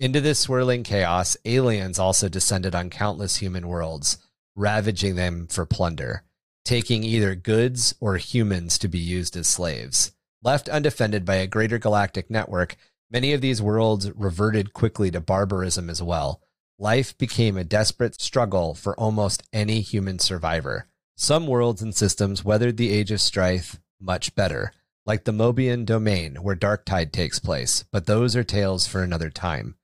Into 0.00 0.20
this 0.20 0.40
swirling 0.40 0.82
chaos, 0.82 1.36
aliens 1.44 1.98
also 1.98 2.28
descended 2.28 2.74
on 2.74 2.90
countless 2.90 3.36
human 3.36 3.68
worlds, 3.68 4.18
ravaging 4.56 5.16
them 5.16 5.46
for 5.46 5.64
plunder, 5.64 6.24
taking 6.64 7.04
either 7.04 7.34
goods 7.34 7.94
or 8.00 8.16
humans 8.16 8.78
to 8.78 8.88
be 8.88 8.98
used 8.98 9.36
as 9.36 9.46
slaves. 9.46 10.12
Left 10.42 10.68
undefended 10.68 11.24
by 11.24 11.36
a 11.36 11.46
greater 11.46 11.78
galactic 11.78 12.30
network, 12.30 12.76
Many 13.12 13.34
of 13.34 13.42
these 13.42 13.60
worlds 13.60 14.10
reverted 14.12 14.72
quickly 14.72 15.10
to 15.10 15.20
barbarism 15.20 15.90
as 15.90 16.02
well. 16.02 16.40
Life 16.78 17.16
became 17.18 17.58
a 17.58 17.64
desperate 17.64 18.18
struggle 18.18 18.74
for 18.74 18.98
almost 18.98 19.42
any 19.52 19.82
human 19.82 20.18
survivor. 20.18 20.86
Some 21.16 21.46
worlds 21.46 21.82
and 21.82 21.94
systems 21.94 22.44
weathered 22.44 22.76
the 22.76 22.90
age 22.90 23.10
of 23.10 23.20
strife 23.20 23.80
much 24.00 24.34
better, 24.34 24.72
like 25.06 25.24
the 25.24 25.32
Moebian 25.32 25.84
domain 25.84 26.36
where 26.36 26.56
Darktide 26.56 27.12
takes 27.12 27.38
place, 27.38 27.84
but 27.92 28.06
those 28.06 28.34
are 28.34 28.44
tales 28.44 28.86
for 28.86 29.02
another 29.02 29.30
time. 29.30 29.76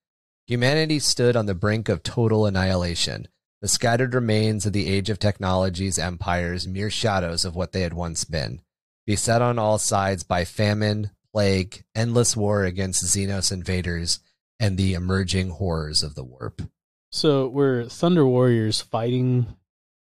Humanity 0.46 0.98
stood 0.98 1.36
on 1.36 1.46
the 1.46 1.54
brink 1.54 1.88
of 1.88 2.02
total 2.02 2.46
annihilation, 2.46 3.28
the 3.60 3.68
scattered 3.68 4.14
remains 4.14 4.66
of 4.66 4.72
the 4.72 4.88
age 4.88 5.10
of 5.10 5.18
technology's 5.18 5.98
empires 5.98 6.68
mere 6.68 6.90
shadows 6.90 7.44
of 7.44 7.56
what 7.56 7.72
they 7.72 7.80
had 7.80 7.92
once 7.92 8.24
been, 8.24 8.60
beset 9.04 9.42
on 9.42 9.58
all 9.58 9.78
sides 9.78 10.22
by 10.22 10.44
famine, 10.44 11.10
plague, 11.32 11.82
endless 11.94 12.36
war 12.36 12.64
against 12.64 13.04
Xenos 13.04 13.50
invaders, 13.50 14.20
and 14.60 14.76
the 14.76 14.94
emerging 14.94 15.50
horrors 15.50 16.02
of 16.02 16.14
the 16.14 16.22
warp. 16.22 16.62
So 17.10 17.48
were 17.48 17.84
Thunder 17.86 18.26
Warriors 18.26 18.80
fighting 18.80 19.56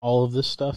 all 0.02 0.24
of 0.24 0.33
this 0.33 0.48
stuff, 0.48 0.76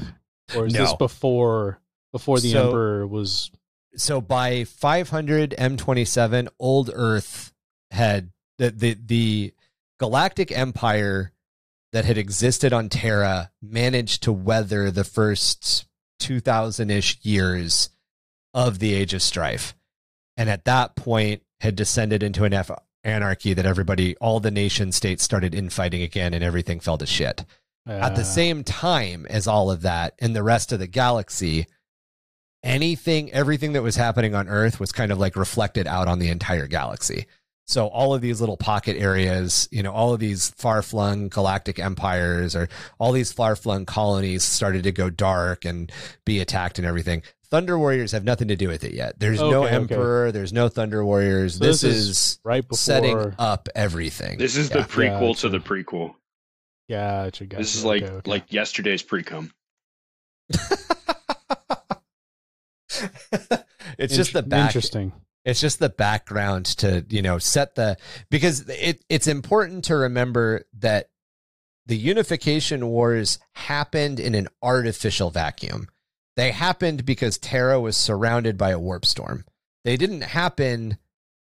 or 0.55 0.65
is 0.67 0.73
No. 0.73 0.81
this 0.85 0.93
before 0.93 1.79
before 2.11 2.39
the 2.39 2.51
So- 2.51 2.65
Emperor 2.67 3.07
was? 3.07 3.51
so 3.95 4.19
by 4.21 4.63
500 4.63 5.53
M27, 5.57 6.47
Old 6.59 6.89
Earth 6.93 7.53
had 7.91 8.31
the, 8.57 8.71
the 8.71 8.93
the 9.05 9.53
galactic 9.99 10.51
empire 10.51 11.31
that 11.93 12.05
had 12.05 12.17
existed 12.17 12.71
on 12.73 12.89
Terra 12.89 13.51
managed 13.61 14.23
to 14.23 14.31
weather 14.31 14.89
the 14.91 15.03
first 15.03 15.85
2000 16.19 16.89
ish 16.89 17.17
years 17.23 17.89
of 18.53 18.79
the 18.79 18.93
Age 18.93 19.13
of 19.13 19.21
Strife, 19.21 19.75
and 20.37 20.49
at 20.49 20.65
that 20.65 20.95
point 20.95 21.43
had 21.59 21.75
descended 21.75 22.23
into 22.23 22.43
an 22.43 22.53
F- 22.53 22.71
anarchy 23.03 23.53
that 23.53 23.65
everybody, 23.65 24.15
all 24.17 24.39
the 24.39 24.51
nation 24.51 24.91
states 24.91 25.23
started 25.23 25.53
infighting 25.55 26.01
again, 26.01 26.33
and 26.33 26.43
everything 26.43 26.79
fell 26.79 26.97
to 26.97 27.05
shit. 27.05 27.43
At 27.87 28.15
the 28.15 28.23
same 28.23 28.63
time 28.63 29.25
as 29.29 29.47
all 29.47 29.71
of 29.71 29.81
that, 29.81 30.13
in 30.19 30.33
the 30.33 30.43
rest 30.43 30.71
of 30.71 30.79
the 30.79 30.87
galaxy, 30.87 31.65
anything, 32.63 33.31
everything 33.31 33.73
that 33.73 33.83
was 33.83 33.95
happening 33.95 34.35
on 34.35 34.47
Earth 34.47 34.79
was 34.79 34.91
kind 34.91 35.11
of 35.11 35.19
like 35.19 35.35
reflected 35.35 35.87
out 35.87 36.07
on 36.07 36.19
the 36.19 36.29
entire 36.29 36.67
galaxy. 36.67 37.25
So 37.67 37.87
all 37.87 38.13
of 38.13 38.21
these 38.21 38.39
little 38.41 38.57
pocket 38.57 38.97
areas, 38.97 39.67
you 39.71 39.81
know, 39.81 39.91
all 39.91 40.13
of 40.13 40.19
these 40.19 40.49
far 40.57 40.81
flung 40.81 41.29
galactic 41.29 41.79
empires 41.79 42.55
or 42.55 42.67
all 42.99 43.11
these 43.13 43.31
far 43.31 43.55
flung 43.55 43.85
colonies 43.85 44.43
started 44.43 44.83
to 44.83 44.91
go 44.91 45.09
dark 45.09 45.63
and 45.63 45.91
be 46.25 46.39
attacked 46.39 46.79
and 46.79 46.85
everything. 46.87 47.23
Thunder 47.49 47.77
Warriors 47.77 48.11
have 48.13 48.23
nothing 48.23 48.47
to 48.49 48.55
do 48.55 48.67
with 48.67 48.83
it 48.83 48.93
yet. 48.93 49.19
There's 49.19 49.39
no 49.39 49.63
Okay, 49.65 49.75
okay. 49.75 49.95
Emperor. 49.95 50.31
There's 50.31 50.53
no 50.53 50.69
Thunder 50.69 51.05
Warriors. 51.05 51.55
So 51.57 51.65
this, 51.65 51.81
this 51.81 51.93
is, 51.95 52.09
is 52.09 52.39
right 52.43 52.61
before. 52.61 52.77
setting 52.77 53.35
up 53.39 53.69
everything. 53.75 54.37
This 54.37 54.55
is 54.55 54.69
Yeah. 54.69 54.77
the 54.81 54.83
prequel 54.87 55.29
Gotcha. 55.33 55.41
to 55.41 55.49
the 55.49 55.59
prequel. 55.59 56.15
Gotcha, 56.91 57.45
gotcha. 57.45 57.61
This 57.61 57.75
is 57.75 57.85
like 57.85 58.03
okay, 58.03 58.11
okay. 58.15 58.29
like 58.29 58.51
yesterday's 58.51 59.01
precum. 59.01 59.51
it's 63.97 64.13
just 64.13 64.33
the 64.33 64.43
back 64.43 64.67
Interesting. 64.67 65.13
it's 65.45 65.61
just 65.61 65.79
the 65.79 65.87
background 65.87 66.65
to 66.65 67.05
you 67.07 67.21
know 67.21 67.37
set 67.37 67.75
the 67.75 67.95
because 68.29 68.67
it 68.67 69.05
it's 69.07 69.27
important 69.27 69.85
to 69.85 69.95
remember 69.95 70.65
that 70.77 71.07
the 71.85 71.95
unification 71.95 72.87
wars 72.87 73.39
happened 73.53 74.19
in 74.19 74.35
an 74.35 74.49
artificial 74.61 75.29
vacuum 75.29 75.87
they 76.35 76.51
happened 76.51 77.05
because 77.05 77.37
terra 77.37 77.79
was 77.79 77.95
surrounded 77.95 78.57
by 78.57 78.71
a 78.71 78.79
warp 78.79 79.05
storm 79.05 79.45
they 79.85 79.95
didn't 79.95 80.23
happen 80.23 80.97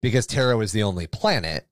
because 0.04 0.27
terra 0.27 0.56
was 0.56 0.71
the 0.71 0.84
only 0.84 1.08
planet 1.08 1.67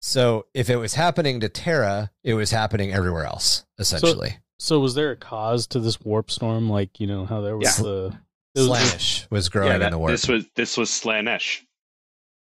so 0.00 0.46
if 0.54 0.70
it 0.70 0.76
was 0.76 0.94
happening 0.94 1.40
to 1.40 1.48
terra 1.48 2.10
it 2.24 2.34
was 2.34 2.50
happening 2.50 2.92
everywhere 2.92 3.24
else 3.24 3.64
essentially 3.78 4.36
So 4.58 4.78
was 4.80 4.94
there 4.94 5.10
a 5.12 5.16
cause 5.16 5.66
to 5.68 5.80
this 5.80 6.00
warp 6.00 6.30
storm? 6.30 6.68
Like 6.68 7.00
you 7.00 7.06
know 7.06 7.24
how 7.24 7.40
there 7.40 7.56
was 7.56 7.78
Yeah. 7.78 7.84
the 7.84 8.18
was 8.54 8.68
Slaanesh 8.68 9.30
was 9.30 9.48
growing 9.48 9.80
yeah, 9.80 9.86
in 9.86 9.92
the 9.92 9.98
warp 9.98 10.10
this 10.10 10.26
was 10.28 10.44
this 10.56 10.76
was 10.76 10.90
Slaanesh. 10.90 11.62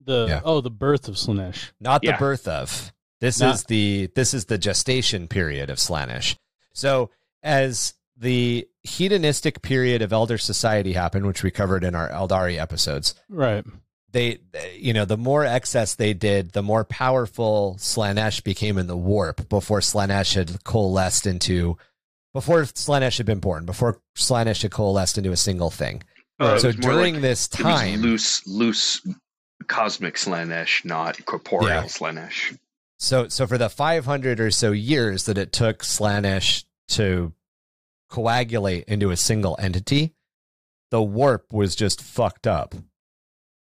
the 0.02 0.26
Yeah. 0.30 0.42
oh 0.44 0.62
the 0.62 0.70
birth 0.72 1.08
of 1.08 1.16
Slaanesh. 1.16 1.72
not 1.80 2.02
the 2.02 2.08
Yeah. 2.10 2.18
birth 2.18 2.48
of. 2.48 2.92
This 3.20 3.40
Not- 3.40 3.56
is 3.56 3.64
the 3.66 4.10
this 4.16 4.34
is 4.34 4.46
the 4.46 4.58
gestation 4.58 5.28
period 5.28 5.70
of 5.70 5.78
Slaanesh. 5.80 6.36
So 6.74 7.10
as 7.44 7.94
the 8.16 8.68
hedonistic 8.84 9.62
period 9.62 10.02
of 10.02 10.10
Eldar 10.12 10.40
Society 10.42 10.94
happened, 10.94 11.26
which 11.28 11.44
we 11.44 11.52
covered 11.52 11.84
in 11.84 11.94
our 11.94 12.10
Eldari 12.10 12.58
episodes, 12.60 13.14
Right. 13.30 13.64
They 14.14 14.40
you 14.76 14.94
know 14.94 15.06
the 15.06 15.18
more 15.18 15.46
excess 15.46 15.96
they 15.96 16.14
did, 16.14 16.52
the 16.52 16.64
more 16.64 16.84
powerful 16.86 17.76
Slaanesh 17.80 18.44
became 18.44 18.78
in 18.78 18.88
the 18.88 18.98
warp 18.98 19.50
before 19.50 19.80
Slaanesh 19.80 20.36
had 20.36 20.64
coalesced 20.64 21.28
into 21.28 21.78
before 22.34 22.64
Slaanesh 22.64 23.18
had 23.18 23.26
been 23.26 23.40
born, 23.40 23.66
before 23.66 24.00
Slaanesh 24.16 24.62
had 24.62 24.72
coalesced 24.72 25.18
into 25.18 25.32
a 25.32 25.38
single 25.38 25.70
thing. 25.72 26.04
Uh, 26.40 26.58
so 26.60 26.72
during 26.72 27.16
like- 27.16 27.22
this 27.22 27.48
time, 27.48 28.02
loose 28.02 28.46
loose 28.48 29.02
cosmic 29.68 30.16
Slaanesh, 30.16 30.86
not 30.86 31.26
corporeal 31.26 31.68
Yeah. 31.70 31.84
Slaanesh. 31.84 32.58
So, 33.00 33.28
so 33.28 33.46
for 33.46 33.58
the 33.58 33.70
500 33.70 34.40
or 34.40 34.50
so 34.52 34.72
years 34.72 35.26
that 35.26 35.38
it 35.38 35.52
took 35.52 35.84
Slaanesh 35.84 36.64
to 36.90 37.34
coagulate 38.10 38.86
into 38.86 39.12
a 39.12 39.18
single 39.18 39.56
entity, 39.60 40.16
the 40.90 41.02
warp 41.02 41.52
was 41.52 41.76
just 41.76 42.02
fucked 42.02 42.48
up. 42.48 42.74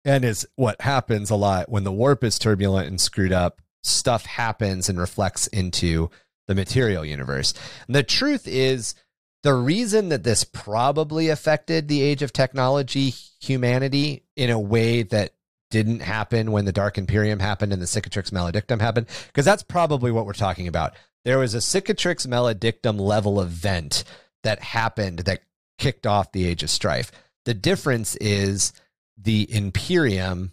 And 0.06 0.24
is 0.24 0.48
what 0.56 0.82
happens 0.82 1.30
a 1.30 1.36
lot 1.36 1.70
when 1.70 1.84
the 1.84 1.92
warp 1.92 2.24
is 2.24 2.40
turbulent 2.40 2.88
and 2.88 3.00
screwed 3.02 3.34
up, 3.34 3.62
stuff 3.84 4.26
happens 4.26 4.90
and 4.90 5.00
reflects 5.00 5.48
into 5.48 6.10
the 6.48 6.56
material 6.56 7.06
universe. 7.06 7.54
And 7.88 7.96
the 7.96 8.04
truth 8.04 8.48
is, 8.48 8.96
the 9.44 9.54
reason 9.54 10.10
that 10.10 10.24
this 10.24 10.44
probably 10.44 11.30
affected 11.30 11.88
the 11.88 12.02
age 12.02 12.22
of 12.22 12.34
technology, 12.34 13.14
humanity, 13.40 14.24
in 14.36 14.50
a 14.50 14.60
way 14.60 15.04
that 15.04 15.34
didn't 15.72 16.02
happen 16.02 16.52
when 16.52 16.66
the 16.66 16.72
Dark 16.72 16.98
Imperium 16.98 17.40
happened 17.40 17.72
and 17.72 17.82
the 17.82 17.86
Cicatrix 17.86 18.32
Maledictum 18.32 18.82
happened, 18.82 19.08
because 19.28 19.46
that's 19.46 19.64
probably 19.64 20.12
what 20.12 20.26
we're 20.26 20.34
talking 20.34 20.68
about. 20.68 20.94
There 21.24 21.40
was 21.40 21.54
a 21.54 21.60
Cicatrix 21.60 22.28
Maledictum 22.28 23.00
level 23.00 23.40
event 23.40 24.04
that 24.44 24.62
happened 24.62 25.20
that 25.20 25.42
kicked 25.78 26.08
off 26.08 26.32
the 26.32 26.46
Age 26.46 26.64
of 26.64 26.70
Strife. 26.70 27.12
The 27.46 27.54
difference 27.54 28.16
is 28.18 28.74
the 29.22 29.54
Imperium 29.54 30.52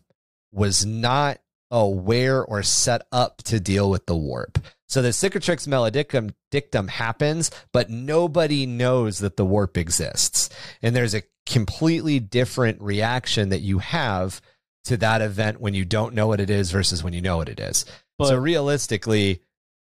was 0.53 0.85
not 0.85 1.39
aware 1.71 2.45
or 2.45 2.63
set 2.63 3.07
up 3.13 3.39
to 3.45 3.61
deal 3.61 3.91
with 3.91 4.07
the 4.07 4.17
warp. 4.17 4.59
So 4.89 5.03
the 5.03 5.09
Cicatrix 5.09 5.67
Maledictum 5.67 6.33
dictum 6.51 6.89
happens, 6.89 7.51
but 7.73 7.91
nobody 7.91 8.67
knows 8.67 9.19
that 9.19 9.37
the 9.37 9.45
warp 9.45 9.77
exists. 9.77 10.49
And 10.81 10.95
there's 10.95 11.15
a 11.15 11.25
completely 11.45 12.21
different 12.21 12.81
reaction 12.81 13.49
that 13.49 13.61
you 13.61 13.79
have 13.79 14.41
to 14.85 14.97
that 14.99 15.23
event 15.23 15.61
when 15.61 15.75
you 15.75 15.85
don't 15.85 16.15
know 16.15 16.29
what 16.29 16.41
it 16.41 16.51
is 16.51 16.71
versus 16.71 17.03
when 17.03 17.13
you 17.13 17.21
know 17.21 17.37
what 17.37 17.49
it 17.49 17.59
is. 17.59 17.85
But 18.19 18.29
so 18.29 18.37
realistically, 18.37 19.43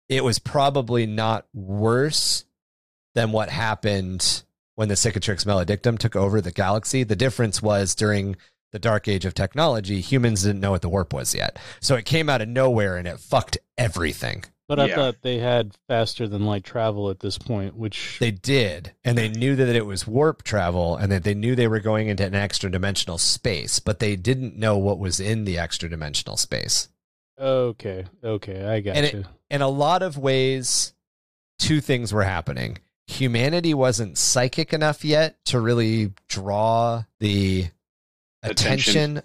it 0.09 0.23
was 0.23 0.39
probably 0.39 1.05
not 1.05 1.45
worse 1.53 2.45
than 3.13 3.31
what 3.31 3.49
happened 3.49 4.43
when 4.75 4.89
the 4.89 4.95
Cicatrix 4.95 5.45
Maledictum 5.45 5.97
took 5.97 6.15
over 6.15 6.41
the 6.41 6.51
galaxy. 6.51 7.03
The 7.03 7.15
difference 7.15 7.61
was 7.61 7.95
during 7.95 8.35
the 8.71 8.79
dark 8.79 9.07
age 9.07 9.25
of 9.25 9.33
technology, 9.33 10.01
humans 10.01 10.43
didn't 10.43 10.59
know 10.61 10.71
what 10.71 10.81
the 10.81 10.89
warp 10.89 11.13
was 11.13 11.33
yet. 11.33 11.57
So 11.79 11.95
it 11.95 12.05
came 12.05 12.29
out 12.29 12.41
of 12.41 12.47
nowhere 12.49 12.97
and 12.97 13.07
it 13.07 13.19
fucked 13.19 13.57
everything. 13.77 14.43
but 14.69 14.81
I 14.81 14.87
Yeah. 14.87 14.95
thought 14.95 15.21
they 15.21 15.37
had 15.39 15.71
faster 15.87 16.27
than 16.27 16.45
light 16.45 16.65
travel 16.65 17.09
at 17.09 17.21
this 17.21 17.37
point, 17.37 17.77
which 17.77 18.17
They 18.19 18.31
did, 18.31 18.91
and 19.05 19.17
they 19.17 19.29
knew 19.29 19.55
that 19.55 19.73
it 19.73 19.85
was 19.85 20.05
warp 20.05 20.43
travel, 20.43 20.97
and 20.97 21.09
that 21.09 21.23
they 21.23 21.33
knew 21.33 21.55
they 21.55 21.69
were 21.69 21.79
going 21.79 22.09
into 22.09 22.25
an 22.25 22.35
extra 22.35 22.69
dimensional 22.69 23.17
space, 23.17 23.79
but 23.79 23.99
they 23.99 24.17
didn't 24.17 24.57
know 24.57 24.77
what 24.77 24.99
was 24.99 25.21
in 25.21 25.45
the 25.45 25.57
extra 25.57 25.87
dimensional 25.89 26.35
space. 26.35 26.89
okay, 27.39 28.07
okay, 28.21 28.65
I 28.65 28.81
got 28.81 28.97
And 28.97 29.05
it- 29.05 29.13
you. 29.13 29.25
In 29.49 29.61
a 29.61 29.69
lot 29.69 30.01
of 30.03 30.17
ways, 30.17 30.91
two 31.59 31.79
things 31.79 32.11
were 32.11 32.23
happening. 32.25 32.79
Humanity 33.07 33.73
wasn't 33.73 34.17
psychic 34.17 34.73
enough 34.73 35.05
yet 35.05 35.37
to 35.45 35.61
really 35.61 36.11
draw 36.27 37.03
the 37.19 37.69
attention, 38.43 39.17
Attention. 39.17 39.23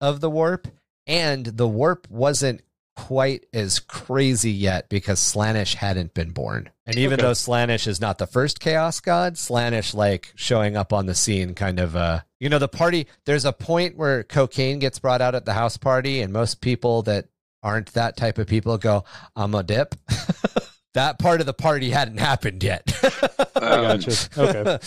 of 0.00 0.20
the 0.20 0.30
warp, 0.30 0.68
and 1.06 1.44
the 1.46 1.68
warp 1.68 2.08
wasn't 2.10 2.62
quite 2.96 3.44
as 3.52 3.80
crazy 3.80 4.52
yet 4.52 4.88
because 4.88 5.18
Slaanesh 5.18 5.74
hadn't 5.74 6.14
been 6.14 6.30
born. 6.30 6.70
And 6.86 6.96
even 6.96 7.14
Okay. 7.14 7.22
though 7.22 7.32
Slaanesh 7.32 7.88
is 7.88 8.00
not 8.00 8.18
the 8.18 8.26
first 8.26 8.60
chaos 8.60 9.00
god, 9.00 9.34
Slaanesh 9.34 9.94
like 9.94 10.32
showing 10.36 10.76
up 10.76 10.92
on 10.92 11.06
the 11.06 11.14
scene 11.16 11.54
kind 11.54 11.80
of 11.80 11.96
uh 11.96 12.20
you 12.38 12.48
know 12.48 12.60
the 12.60 12.68
party 12.68 13.08
there's 13.26 13.44
a 13.44 13.52
point 13.52 13.96
where 13.96 14.22
cocaine 14.22 14.78
gets 14.78 15.00
brought 15.00 15.20
out 15.20 15.34
at 15.34 15.44
the 15.44 15.54
house 15.54 15.76
party 15.76 16.20
and 16.20 16.32
most 16.32 16.60
people 16.60 17.02
that 17.02 17.26
aren't 17.64 17.92
that 17.94 18.16
type 18.16 18.38
of 18.38 18.46
people 18.46 18.78
go, 18.78 19.02
I'm 19.34 19.54
a 19.56 19.62
dip. 19.64 19.94
that 20.94 21.18
part 21.18 21.40
of 21.40 21.46
the 21.46 21.54
party 21.54 21.90
hadn't 21.90 22.18
happened 22.18 22.62
yet. 22.64 22.82
I 23.56 23.60
Um, 23.60 24.00
gotcha. 24.00 24.28
Okay. 24.36 24.78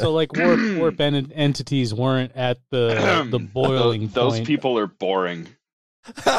So 0.00 0.12
like 0.12 0.32
warp 0.36 0.60
warp 0.78 1.00
en- 1.00 1.32
entities 1.32 1.94
weren't 1.94 2.32
at 2.36 2.58
the 2.70 3.26
the 3.30 3.38
boiling 3.54 4.08
Those 4.08 4.34
point. 4.34 4.46
people 4.46 4.78
are 4.78 4.86
boring. 4.86 5.48
I 6.26 6.32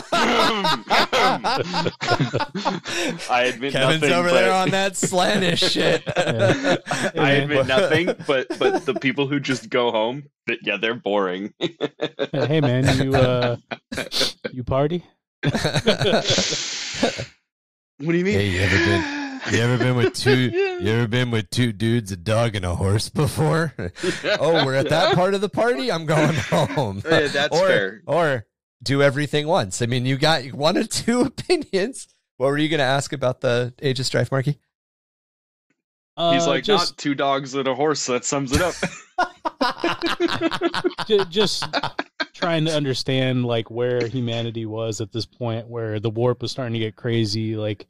admit 3.54 3.74
nothing. 3.74 3.82
Kevin's 3.82 4.02
nothing, 4.02 4.12
over 4.14 4.28
but 4.30 4.34
there 4.34 4.52
on 4.54 4.70
that 4.72 4.98
slannish 4.98 5.62
shit. 5.72 6.04
Yeah. 6.06 6.76
I 7.18 7.32
admit 7.32 7.68
nothing, 7.68 8.08
but 8.28 8.48
but 8.60 8.86
the 8.86 8.94
people 8.96 9.28
who 9.28 9.40
just 9.40 9.70
go 9.70 9.90
home, 9.92 10.24
that 10.48 10.60
yeah, 10.64 10.76
they're 10.78 10.96
boring. 10.96 11.54
hey 12.34 12.60
man, 12.62 13.04
you 13.06 13.16
uh, 13.16 13.56
you 14.52 14.64
party? 14.66 15.06
What 18.06 18.12
do 18.12 18.18
you 18.18 18.26
mean? 18.26 18.36
Hey, 18.36 18.50
you 18.50 18.60
ever 18.62 18.78
been- 18.78 19.20
You 19.52 19.60
ever 19.60 19.78
been 19.78 19.98
with 19.98 20.14
two? 20.14 20.52
You 20.52 20.88
ever 20.88 21.06
been 21.06 21.30
with 21.30 21.50
two 21.50 21.74
dudes, 21.74 22.14
a 22.14 22.16
dog, 22.16 22.56
and 22.56 22.64
a 22.64 22.76
horse 22.76 23.10
before? 23.10 23.74
oh, 24.40 24.66
we're 24.66 24.76
at 24.76 24.88
that 24.88 25.16
part 25.16 25.34
of 25.34 25.42
the 25.42 25.50
party. 25.50 25.92
I'm 25.92 26.06
going 26.06 26.34
home. 26.36 27.02
Yeah, 27.04 27.28
that's 27.28 27.60
or, 27.60 27.68
fair. 27.68 28.02
Or 28.06 28.46
do 28.82 29.04
everything 29.04 29.46
once. 29.46 29.82
I 29.82 29.86
mean, 29.86 30.06
you 30.06 30.18
got 30.18 30.46
one 30.54 30.78
or 30.78 30.86
two 30.86 31.22
opinions. 31.26 32.08
What 32.38 32.48
were 32.48 32.58
you 32.58 32.70
going 32.70 32.80
to 32.80 32.86
ask 32.86 33.12
about 33.12 33.42
the 33.42 33.74
Age 33.82 34.00
of 34.00 34.06
Strife, 34.06 34.32
Marky? 34.32 34.60
He's 36.16 36.44
Uh, 36.44 36.48
like, 36.48 36.64
just 36.64 36.92
not 36.92 36.98
two 36.98 37.16
dogs 37.16 37.56
and 37.56 37.68
a 37.68 37.74
horse. 37.74 38.06
That 38.06 38.24
sums 38.24 38.52
it 38.54 38.62
up. 38.62 38.76
ju- 41.08 41.26
just 41.26 41.66
trying 42.34 42.66
to 42.66 42.76
understand 42.76 43.46
like 43.46 43.72
where 43.72 44.08
humanity 44.08 44.66
was 44.66 45.02
at 45.02 45.12
this 45.12 45.26
point, 45.26 45.68
where 45.68 46.00
the 46.00 46.10
warp 46.12 46.42
was 46.42 46.52
starting 46.52 46.74
to 46.74 46.80
get 46.80 46.96
crazy. 46.96 47.56
Like 47.56 47.88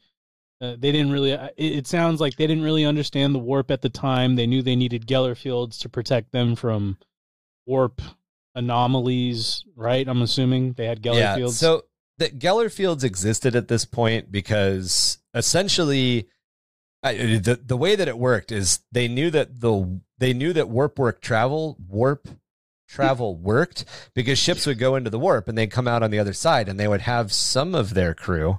uh, 0.62 0.76
they 0.80 0.92
didn't 0.94 1.12
really. 1.12 1.34
uh, 1.34 1.50
It, 1.58 1.80
it 1.80 1.88
sounds 1.88 2.22
like 2.22 2.38
they 2.38 2.48
didn't 2.48 2.64
really 2.64 2.86
understand 2.86 3.36
the 3.36 3.40
warp 3.40 3.70
at 3.72 3.82
the 3.82 3.90
time. 3.90 4.36
They 4.36 4.48
knew 4.48 4.62
they 4.62 4.76
needed 4.78 5.06
Geller 5.06 5.36
fields 5.36 5.78
to 5.80 5.90
protect 5.90 6.32
them 6.32 6.56
from 6.56 6.98
warp 7.66 8.02
anomalies. 8.56 9.66
Right? 9.76 10.08
I'm 10.08 10.22
assuming 10.22 10.74
they 10.74 10.86
had 10.86 11.02
Geller 11.02 11.18
yeah. 11.20 11.36
fields. 11.36 11.58
So 11.58 11.84
that 12.20 12.40
Geller 12.40 12.72
fields 12.72 13.04
existed 13.04 13.54
at 13.56 13.68
this 13.68 13.84
point 13.84 14.32
because 14.32 15.18
essentially, 15.34 16.30
I, 17.04 17.13
the 17.38 17.60
the 17.63 17.78
way 17.78 17.96
that 17.96 18.08
it 18.08 18.18
worked 18.18 18.52
is 18.52 18.80
they 18.92 19.08
knew 19.08 19.30
that 19.32 19.60
the 19.60 20.00
they 20.20 20.34
knew 20.34 20.54
that 20.54 20.70
warp 20.70 20.98
work 20.98 21.22
travel 21.22 21.78
warp 21.88 22.28
travel 22.88 23.36
worked 23.36 23.86
because 24.13 24.38
ships 24.38 24.66
would 24.66 24.78
go 24.80 24.96
into 24.96 25.10
the 25.10 25.20
warp 25.20 25.48
and 25.48 25.58
they'd 25.58 25.72
come 25.72 25.88
out 25.88 26.04
on 26.04 26.12
the 26.12 26.20
other 26.20 26.34
side 26.34 26.70
and 26.70 26.80
they 26.80 26.88
would 26.88 27.02
have 27.02 27.34
some 27.34 27.74
of 27.76 27.94
their 27.94 28.13
crew, 28.13 28.56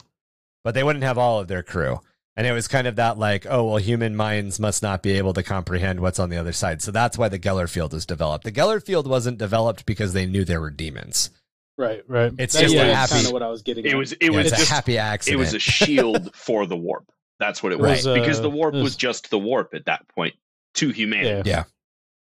but 0.64 0.74
they 0.74 0.82
wouldn't 0.82 1.04
have 1.04 1.16
all 1.18 1.38
of 1.40 1.48
their 1.48 1.62
crew. 1.62 2.00
And 2.36 2.46
it 2.48 2.52
was 2.52 2.66
kind 2.66 2.88
of 2.88 2.96
that 2.96 3.16
like, 3.16 3.46
oh 3.48 3.64
well, 3.64 3.76
human 3.76 4.16
minds 4.16 4.58
must 4.58 4.82
not 4.82 5.02
be 5.04 5.12
able 5.12 5.32
to 5.34 5.42
comprehend 5.44 6.00
what's 6.00 6.18
on 6.18 6.30
the 6.30 6.36
other 6.36 6.52
side. 6.52 6.82
So 6.82 6.90
that's 6.90 7.16
why 7.16 7.28
the 7.28 7.38
Geller 7.38 7.70
field 7.70 7.92
was 7.92 8.04
developed. 8.06 8.44
The 8.44 8.50
Geller 8.52 8.84
field 8.84 9.06
wasn't 9.06 9.38
developed 9.38 9.86
because 9.86 10.12
they 10.14 10.26
knew 10.26 10.44
there 10.44 10.60
were 10.60 10.70
demons. 10.70 11.30
right, 11.78 12.02
right. 12.08 12.32
It's 12.38 12.54
That- 12.54 12.62
just 12.62 12.74
yeah, 12.74 12.82
a 12.86 12.94
happy- 12.94 13.12
kind 13.14 13.26
of 13.26 13.32
what 13.32 13.42
I 13.44 13.48
was 13.48 13.62
getting. 13.62 13.84
It 13.86 13.92
at. 13.92 13.96
was 13.96 14.12
it 14.12 14.18
Yeah, 14.22 14.30
was 14.30 14.46
it's 14.48 14.58
just 14.58 14.70
a 14.70 14.74
happy 14.74 14.98
accident. 14.98 15.36
it 15.36 15.44
was 15.44 15.54
a 15.54 15.60
shield 15.60 16.34
for 16.36 16.66
the 16.66 16.76
warp. 16.76 17.08
That's 17.40 17.62
what 17.62 17.72
it 17.72 17.80
Right. 17.80 17.90
was. 17.90 17.98
Was, 17.98 18.06
uh, 18.06 18.14
because 18.14 18.40
the 18.40 18.50
warp 18.50 18.74
was- 18.74 18.82
was 18.82 18.96
just 18.96 19.30
the 19.30 19.38
warp 19.38 19.74
at 19.74 19.86
that 19.86 20.06
point 20.08 20.34
to 20.74 20.90
humanity. 20.90 21.48
yeah, 21.50 21.64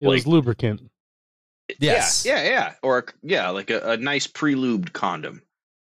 It 0.00 0.08
was 0.08 0.26
lubricant. 0.26 0.82
Yes. 1.78 2.24
Yeah, 2.26 2.42
yeah, 2.42 2.48
yeah. 2.50 2.72
Or 2.82 3.06
yeah, 3.22 3.48
like 3.50 3.70
a, 3.70 3.92
a 3.92 3.96
nice 3.96 4.26
pre-lubed 4.26 4.92
condom. 4.92 5.42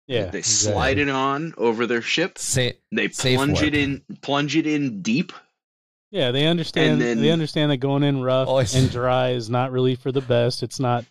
Yeah, 0.07 0.31
They 0.31 0.39
exactly. 0.39 0.73
slide 0.73 0.99
it 0.99 1.09
on 1.11 1.55
over 1.59 1.87
their 1.87 2.01
ship. 2.03 2.39
Say, 2.39 2.79
They 2.91 3.09
plunge 3.09 3.61
warp. 3.61 3.65
it 3.67 3.75
in 3.75 4.03
plunge 4.23 4.57
it 4.57 4.67
in 4.67 5.03
deep. 5.03 5.33
Yeah, 6.11 6.31
they 6.31 6.47
understand. 6.47 6.93
And 6.95 7.03
then- 7.03 7.21
they 7.21 7.31
understand 7.31 7.71
that 7.71 7.77
going 7.77 8.03
in 8.03 8.23
rough 8.23 8.49
Always- 8.49 8.75
and 8.75 8.91
dry 8.91 9.33
is 9.33 9.51
not 9.51 9.71
really 9.71 9.95
for 9.97 10.11
the 10.11 10.23
best. 10.23 10.63
It's 10.63 10.81
not. 10.81 11.05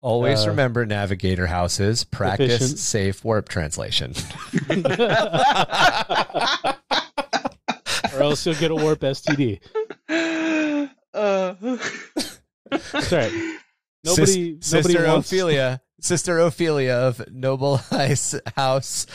always 0.00 0.46
Uh, 0.46 0.50
remember 0.50 0.86
navigator 0.86 1.48
houses, 1.48 2.04
practice 2.04 2.54
efficient. 2.54 2.78
safe 2.78 3.24
warp 3.24 3.48
translation. 3.48 4.14
or 8.18 8.22
else 8.22 8.46
you'll 8.46 8.54
get 8.56 8.70
a 8.70 8.74
warp 8.74 9.00
STD. 9.00 9.60
uh, 11.14 11.54
That's 12.92 13.12
right. 13.12 13.30
Sis- 14.04 14.04
Nobody, 14.04 14.52
nobody 14.52 14.58
Sister 14.62 15.06
wants. 15.06 15.32
Ophelia, 15.32 15.80
Sister 16.00 16.38
Ophelia 16.38 16.94
of 16.94 17.22
Noble 17.32 17.80
Ice 17.90 18.34
House 18.56 19.06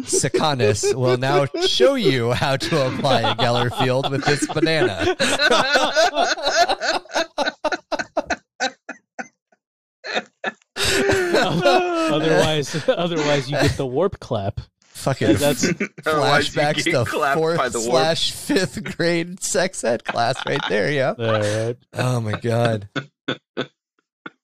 Sicanus 0.00 0.94
will 0.94 1.16
now 1.16 1.46
show 1.66 1.94
you 1.94 2.32
how 2.32 2.56
to 2.58 2.86
apply 2.88 3.22
a 3.22 3.34
Geller 3.36 3.74
field 3.82 4.10
with 4.10 4.22
this 4.24 4.46
banana. 4.46 5.16
otherwise, 11.66 12.88
otherwise 12.88 13.50
you 13.50 13.56
get 13.60 13.76
the 13.76 13.86
warp 13.86 14.18
clap. 14.20 14.60
Fucking 15.06 15.34
That's 15.34 15.64
Otherwise 16.04 16.48
flashbacks 16.48 16.82
to 16.82 17.04
fourth 17.04 17.58
by 17.58 17.68
the 17.68 17.78
warp. 17.78 17.90
slash 17.90 18.32
fifth 18.32 18.96
grade 18.96 19.40
sex 19.40 19.84
ed 19.84 20.04
class 20.04 20.34
right 20.44 20.60
there, 20.68 20.90
yeah. 20.90 21.14
all 21.16 21.32
right. 21.32 21.76
Oh 21.92 22.20
my 22.20 22.32
god. 22.40 22.88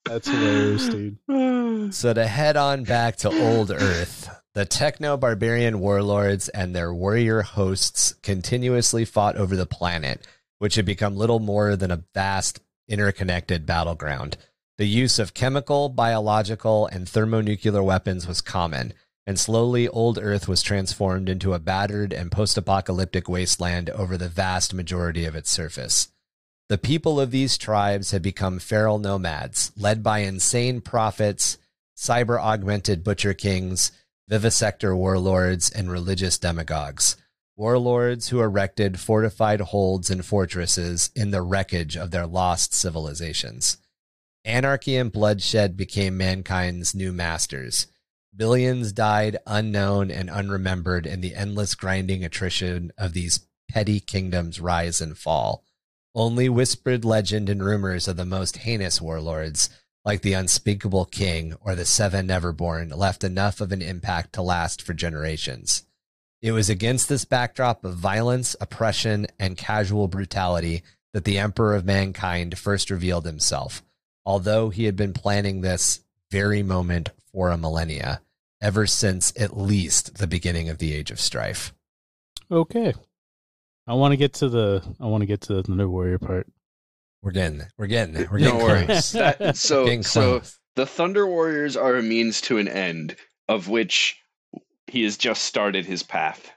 That's 0.05 0.29
hilarious, 0.29 0.89
dude. 0.89 1.19
So 1.93 2.15
to 2.15 2.27
head 2.29 2.57
on 2.57 2.85
back 2.85 3.17
to 3.17 3.31
old 3.31 3.73
Earth, 3.73 4.31
the 4.55 4.65
techno 4.65 5.17
barbarian 5.17 5.81
warlords 5.81 6.49
and 6.49 6.77
their 6.77 6.95
warrior 6.95 7.43
hosts 7.43 8.13
continuously 8.23 9.05
fought 9.05 9.37
over 9.37 9.57
the 9.57 9.67
planet, 9.67 10.25
which 10.61 10.77
had 10.77 10.87
become 10.87 11.17
little 11.17 11.41
more 11.41 11.75
than 11.75 11.91
a 11.91 12.05
vast 12.15 12.61
interconnected 12.87 13.67
battleground. 13.67 14.37
The 14.79 14.87
use 14.87 15.19
of 15.19 15.35
chemical, 15.35 15.89
biological, 15.89 16.87
and 16.87 17.09
thermonuclear 17.09 17.83
weapons 17.83 18.29
was 18.29 18.41
common, 18.41 18.95
and 19.27 19.39
slowly 19.39 19.89
old 19.89 20.19
Earth 20.21 20.49
was 20.49 20.63
transformed 20.63 21.29
into 21.29 21.55
a 21.55 21.59
battered 21.59 22.13
and 22.13 22.33
post 22.33 22.57
apocalyptic 22.57 23.29
wasteland 23.29 23.89
over 23.91 24.17
the 24.17 24.29
vast 24.29 24.75
majority 24.75 25.25
of 25.25 25.37
its 25.37 25.51
surface. 25.51 26.09
The 26.69 26.79
people 26.79 27.21
of 27.21 27.31
these 27.31 27.59
tribes 27.59 28.13
had 28.13 28.23
become 28.23 28.59
feral 28.59 28.99
nomads, 28.99 29.73
led 29.77 30.03
by 30.03 30.21
insane 30.21 30.81
prophets, 30.81 31.59
cyber 31.97 32.41
augmented 32.41 33.05
butcher 33.05 33.35
kings, 33.35 33.93
vivisector 34.31 34.97
warlords, 34.97 35.71
and 35.71 35.91
religious 35.91 36.39
demagogues. 36.39 37.17
Warlords 37.57 38.29
who 38.29 38.41
erected 38.41 38.99
fortified 38.99 39.61
holds 39.61 40.11
and 40.11 40.25
fortresses 40.25 41.11
in 41.15 41.31
the 41.31 41.43
wreckage 41.43 41.97
of 41.97 42.11
their 42.11 42.27
lost 42.27 42.73
civilizations. 42.73 43.77
Anarchy 44.45 44.97
and 44.97 45.13
bloodshed 45.13 45.77
became 45.77 46.17
mankind's 46.17 46.95
new 46.95 47.13
masters. 47.13 47.87
Billions 48.35 48.93
died 48.93 49.37
unknown 49.47 50.11
and 50.11 50.31
unremembered 50.31 51.07
in 51.07 51.21
the 51.21 51.35
endless 51.35 51.75
grinding 51.75 52.25
attrition 52.25 52.91
of 52.97 53.13
these 53.13 53.47
petty 53.71 54.01
kingdoms' 54.01 54.61
rise 54.61 55.01
and 55.01 55.19
fall. 55.19 55.65
Only 56.15 56.49
whispered 56.49 57.05
legend 57.05 57.49
and 57.49 57.63
rumors 57.63 58.09
of 58.09 58.17
the 58.17 58.25
most 58.25 58.59
heinous 58.59 59.01
warlords, 59.01 59.69
like 60.05 60.23
the 60.23 60.33
unspeakable 60.33 61.07
king 61.07 61.55
or 61.61 61.75
the 61.75 61.85
seven 61.85 62.29
neverborn, 62.29 62.97
left 62.97 63.23
enough 63.23 63.61
of 63.61 63.71
an 63.71 63.83
impact 63.83 64.33
to 64.35 64.43
last 64.43 64.81
for 64.83 64.95
generations. 64.95 65.85
It 66.41 66.53
was 66.53 66.69
against 66.69 67.09
this 67.09 67.25
backdrop 67.25 67.85
of 67.85 67.97
violence, 67.97 68.57
oppression, 68.61 69.27
and 69.39 69.57
casual 69.57 70.09
brutality 70.09 70.83
that 71.13 71.25
the 71.25 71.39
Emperor 71.39 71.75
of 71.75 71.85
Mankind 71.85 72.59
first 72.59 72.91
revealed 72.91 73.27
himself, 73.27 73.83
although 74.25 74.71
he 74.71 74.85
had 74.85 74.97
been 74.97 75.13
planning 75.13 75.61
this 75.61 76.01
very 76.33 76.63
moment 76.63 77.11
for 77.31 77.51
a 77.51 77.59
millennia, 77.59 78.23
ever 78.63 78.87
since 78.87 79.35
at 79.39 79.57
least 79.57 80.17
the 80.17 80.27
beginning 80.27 80.71
of 80.71 80.79
the 80.79 80.95
Age 80.95 81.11
of 81.11 81.21
Strife. 81.21 81.75
Okay. 82.51 82.95
I 83.87 83.95
want 83.95 84.13
to 84.13 84.17
get 84.17 84.33
to 84.35 84.49
the. 84.49 84.83
I 84.99 85.07
want 85.07 85.21
to 85.21 85.27
get 85.27 85.43
to 85.43 85.55
the 85.55 85.63
Thunder 85.63 85.89
Warrior 85.89 86.19
part. 86.19 86.47
We're 87.23 87.33
getting, 87.33 87.63
we're 87.77 87.87
getting, 87.87 88.15
we're 88.31 88.39
no 88.39 88.53
getting 88.53 88.63
worries. 88.63 88.87
close. 88.87 89.13
That, 89.39 89.57
so 89.57 89.85
Getting 89.85 90.03
so 90.03 90.43
the 90.75 90.87
Thunder 90.87 91.27
Warriors 91.27 91.77
are 91.77 91.97
a 91.97 92.03
means 92.03 92.41
to 92.43 92.59
an 92.59 92.67
end, 92.67 93.15
of 93.49 93.69
which 93.69 94.17
he 94.87 95.05
has 95.05 95.17
just 95.17 95.45
started 95.45 95.85
his 95.85 96.03
path. 96.03 96.51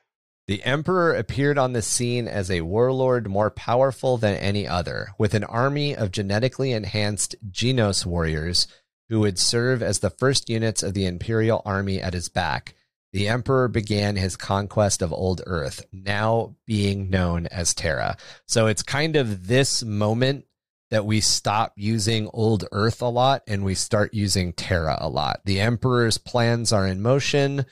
The 0.47 0.63
Emperor 0.63 1.13
appeared 1.13 1.57
on 1.57 1.73
the 1.73 1.81
scene 1.81 2.27
as 2.27 2.49
a 2.49 2.61
warlord 2.61 3.27
more 3.27 3.51
powerful 3.51 4.17
than 4.17 4.35
any 4.35 4.67
other, 4.67 5.09
with 5.17 5.33
an 5.33 5.43
army 5.43 5.95
of 5.95 6.11
genetically 6.11 6.71
enhanced 6.71 7.35
Genos 7.51 8.05
warriors 8.05 8.67
who 9.10 9.20
would 9.22 9.39
serve 9.39 9.82
as 9.82 10.00
the 10.00 10.10
first 10.10 10.50
units 10.50 10.84
of 10.84 10.94
the 10.94 11.06
Imperial 11.06 11.62
army 11.65 12.02
at 12.02 12.13
his 12.13 12.30
back. 12.30 12.76
The 13.13 13.28
Emperor 13.28 13.68
began 13.68 14.15
his 14.15 14.36
conquest 14.36 15.02
of 15.02 15.13
Old 15.13 15.41
Earth, 15.46 15.86
now 15.94 16.56
being 16.65 17.10
known 17.10 17.48
as 17.48 17.74
Terra. 17.74 18.18
So 18.46 18.68
it's 18.68 18.84
kind 18.84 19.15
of 19.15 19.48
this 19.48 19.84
moment 19.84 20.46
that 20.91 21.06
we 21.06 21.22
stop 21.22 21.74
using 21.76 22.30
Old 22.34 22.65
Earth 22.72 23.02
a 23.02 23.08
lot 23.08 23.44
and 23.48 23.63
we 23.63 23.76
start 23.76 24.13
using 24.13 24.54
Terra 24.54 24.98
a 25.00 25.10
lot. 25.10 25.41
The 25.46 25.62
Emperor's 25.62 26.18
plans 26.18 26.74
are 26.74 26.86
in 26.86 27.02
motion 27.02 27.65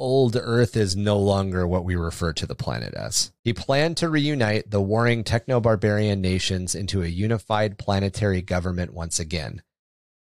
old 0.00 0.34
Earth 0.34 0.76
is 0.76 0.96
no 0.96 1.18
longer 1.18 1.66
what 1.66 1.84
we 1.84 1.94
refer 1.94 2.32
to 2.32 2.46
the 2.46 2.54
planet 2.54 2.94
as. 2.94 3.30
He 3.44 3.52
planned 3.52 3.98
to 3.98 4.08
reunite 4.08 4.70
the 4.70 4.80
warring 4.80 5.22
techno 5.22 5.60
barbarian 5.60 6.22
nations 6.22 6.74
into 6.74 7.02
a 7.02 7.06
unified 7.06 7.78
planetary 7.78 8.40
government 8.40 8.94
once 8.94 9.20
again. 9.20 9.62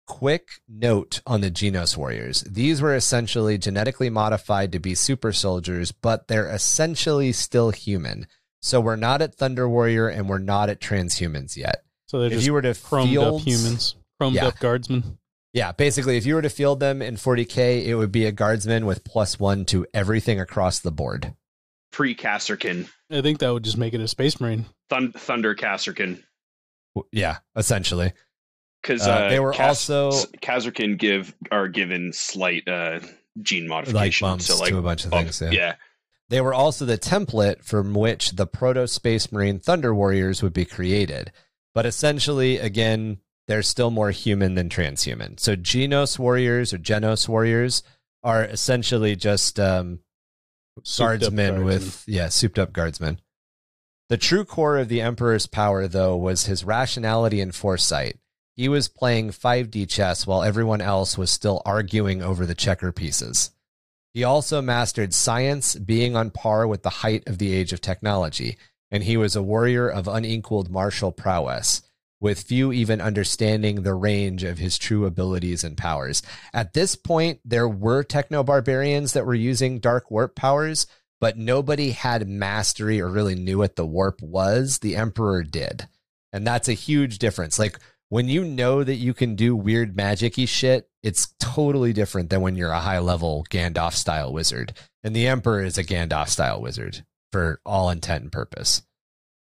Quick 0.06 0.60
note 0.68 1.20
on 1.26 1.40
the 1.40 1.50
Genos 1.50 1.96
Warriors. 1.96 2.42
These 2.42 2.80
were 2.80 2.94
essentially 2.94 3.58
genetically 3.58 4.08
modified 4.08 4.70
to 4.72 4.78
be 4.78 4.94
super 4.94 5.32
soldiers, 5.32 5.90
but 5.92 6.28
they're 6.28 6.48
essentially 6.48 7.32
still 7.32 7.70
human. 7.70 8.26
So 8.62 8.80
we're 8.80 8.96
not 8.96 9.20
at 9.20 9.34
Thunder 9.34 9.68
Warrior 9.68 10.08
and 10.08 10.28
we're 10.28 10.38
not 10.38 10.70
at 10.70 10.80
transhumans 10.80 11.56
yet. 11.56 11.82
So 12.06 12.18
they're 12.20 12.28
If 12.28 12.32
just 12.34 12.46
you 12.46 12.52
were 12.52 12.62
to 12.62 12.70
chromed 12.70 13.08
field 13.10 13.40
up 13.40 13.46
humans, 13.46 13.96
chromed 14.20 14.34
Yeah. 14.34 14.46
up 14.46 14.58
guardsmen. 14.60 15.18
Yeah, 15.52 15.72
basically, 15.72 16.16
if 16.16 16.26
you 16.26 16.34
were 16.34 16.42
to 16.42 16.50
field 16.50 16.80
them 16.80 17.00
in 17.02 17.16
40k, 17.16 17.84
it 17.86 17.94
would 17.96 18.12
be 18.12 18.26
a 18.26 18.32
guardsman 18.32 18.86
with 18.86 19.02
plus 19.04 19.40
one 19.40 19.64
to 19.66 19.86
everything 19.94 20.38
across 20.38 20.78
the 20.80 20.92
board. 20.92 21.34
Pre 21.92 22.14
Kasrkin. 22.14 22.88
I 23.10 23.22
think 23.22 23.38
that 23.38 23.52
would 23.52 23.64
just 23.64 23.78
make 23.78 23.94
it 23.94 24.00
a 24.00 24.06
space 24.08 24.38
marine. 24.40 24.66
Thun- 24.90 25.12
Thunder 25.12 25.54
Kasrkin. 25.54 26.22
W- 26.94 27.08
Yeah, 27.10 27.38
essentially. 27.56 28.12
Because 28.86 29.06
Uh, 29.06 29.10
uh, 29.10 29.28
they 29.30 29.40
were 29.40 29.54
also- 29.60 30.10
Kasrkin 30.42 30.96
give 30.98 31.34
are 31.50 31.68
given 31.68 32.12
slight 32.12 32.68
uh, 32.68 33.00
gene 33.42 33.64
Like 33.64 33.86
modification. 33.86 34.26
bumps 34.28 34.46
so 34.46 34.58
like 34.58 34.68
to 34.70 34.78
a 34.78 34.82
bunch 34.82 35.04
of 35.04 35.10
bump- 35.10 35.24
things. 35.30 35.40
Yeah. 35.40 35.50
yeah. 35.50 35.74
They 36.28 36.40
were 36.40 36.54
also 36.54 36.84
the 36.84 36.98
template 36.98 37.64
from 37.64 37.94
which 37.94 38.32
the 38.32 38.46
Proto 38.46 38.86
Space 38.88 39.30
Marine 39.32 39.58
Thunder 39.60 39.94
Warriors 39.94 40.42
would 40.42 40.52
be 40.52 40.64
created. 40.64 41.30
But 41.74 41.86
essentially, 41.86 42.58
again, 42.58 43.18
they're 43.48 43.62
still 43.62 43.90
more 43.90 44.10
human 44.10 44.54
than 44.54 44.68
transhuman. 44.68 45.38
So 45.38 45.54
Genos 45.56 46.18
Warriors 46.18 46.72
or 46.72 46.78
Genos 46.78 47.28
Warriors 47.28 47.82
are 48.24 48.42
essentially 48.44 49.14
just 49.14 49.60
um, 49.60 50.00
Souped 50.82 51.22
up 51.22 51.34
guardsmen 51.34 51.46
guardsmen. 51.54 51.64
with 51.64 52.04
yeah 52.06 52.28
souped 52.28 52.58
up 52.58 52.72
guardsmen 52.72 53.18
the 54.10 54.16
true 54.18 54.44
core 54.44 54.76
of 54.78 54.88
the 54.88 55.00
emperor's 55.00 55.46
power 55.46 55.88
though 55.88 56.16
was 56.16 56.44
his 56.46 56.64
rationality 56.64 57.40
and 57.40 57.54
foresight 57.54 58.18
he 58.56 58.68
was 58.68 58.88
playing 58.88 59.30
5d 59.30 59.88
chess 59.88 60.26
while 60.26 60.42
everyone 60.42 60.80
else 60.80 61.18
was 61.18 61.30
still 61.30 61.62
arguing 61.64 62.22
over 62.22 62.46
the 62.46 62.54
checker 62.54 62.92
pieces 62.92 63.50
he 64.12 64.24
also 64.24 64.62
mastered 64.62 65.12
science 65.12 65.74
being 65.74 66.16
on 66.16 66.30
par 66.30 66.66
with 66.66 66.82
the 66.82 66.90
height 66.90 67.26
of 67.28 67.38
the 67.38 67.54
age 67.54 67.72
of 67.72 67.80
technology 67.80 68.56
and 68.90 69.04
he 69.04 69.16
was 69.16 69.36
a 69.36 69.42
warrior 69.42 69.88
of 69.88 70.08
unequaled 70.08 70.70
martial 70.70 71.12
prowess 71.12 71.82
with 72.20 72.42
few 72.42 72.72
even 72.72 73.00
understanding 73.00 73.82
the 73.82 73.94
range 73.94 74.42
of 74.42 74.58
his 74.58 74.78
true 74.78 75.06
abilities 75.06 75.64
and 75.64 75.76
powers. 75.76 76.22
At 76.52 76.72
this 76.72 76.96
point, 76.96 77.40
there 77.44 77.68
were 77.68 78.02
techno 78.02 78.42
barbarians 78.42 79.12
that 79.12 79.26
were 79.26 79.34
using 79.34 79.80
dark 79.80 80.10
warp 80.10 80.34
powers, 80.34 80.86
but 81.20 81.36
nobody 81.36 81.90
had 81.90 82.28
mastery 82.28 83.00
or 83.00 83.08
really 83.08 83.34
knew 83.34 83.58
what 83.58 83.76
the 83.76 83.86
warp 83.86 84.22
was. 84.22 84.78
The 84.78 84.96
Emperor 84.96 85.42
did. 85.42 85.88
And 86.32 86.46
that's 86.46 86.68
a 86.68 86.74
huge 86.74 87.18
difference. 87.18 87.58
Like 87.58 87.78
when 88.08 88.28
you 88.28 88.44
know 88.44 88.84
that 88.84 88.96
you 88.96 89.14
can 89.14 89.34
do 89.34 89.56
weird 89.56 89.96
magic 89.96 90.34
y 90.38 90.44
shit, 90.44 90.88
it's 91.02 91.34
totally 91.38 91.92
different 91.92 92.30
than 92.30 92.40
when 92.40 92.56
you're 92.56 92.70
a 92.70 92.80
high 92.80 92.98
level 92.98 93.46
Gandalf 93.50 93.94
style 93.94 94.32
wizard. 94.32 94.72
And 95.02 95.14
the 95.14 95.26
Emperor 95.26 95.62
is 95.62 95.78
a 95.78 95.84
Gandalf 95.84 96.28
style 96.28 96.60
wizard 96.60 97.04
for 97.32 97.60
all 97.64 97.90
intent 97.90 98.22
and 98.22 98.32
purpose. 98.32 98.82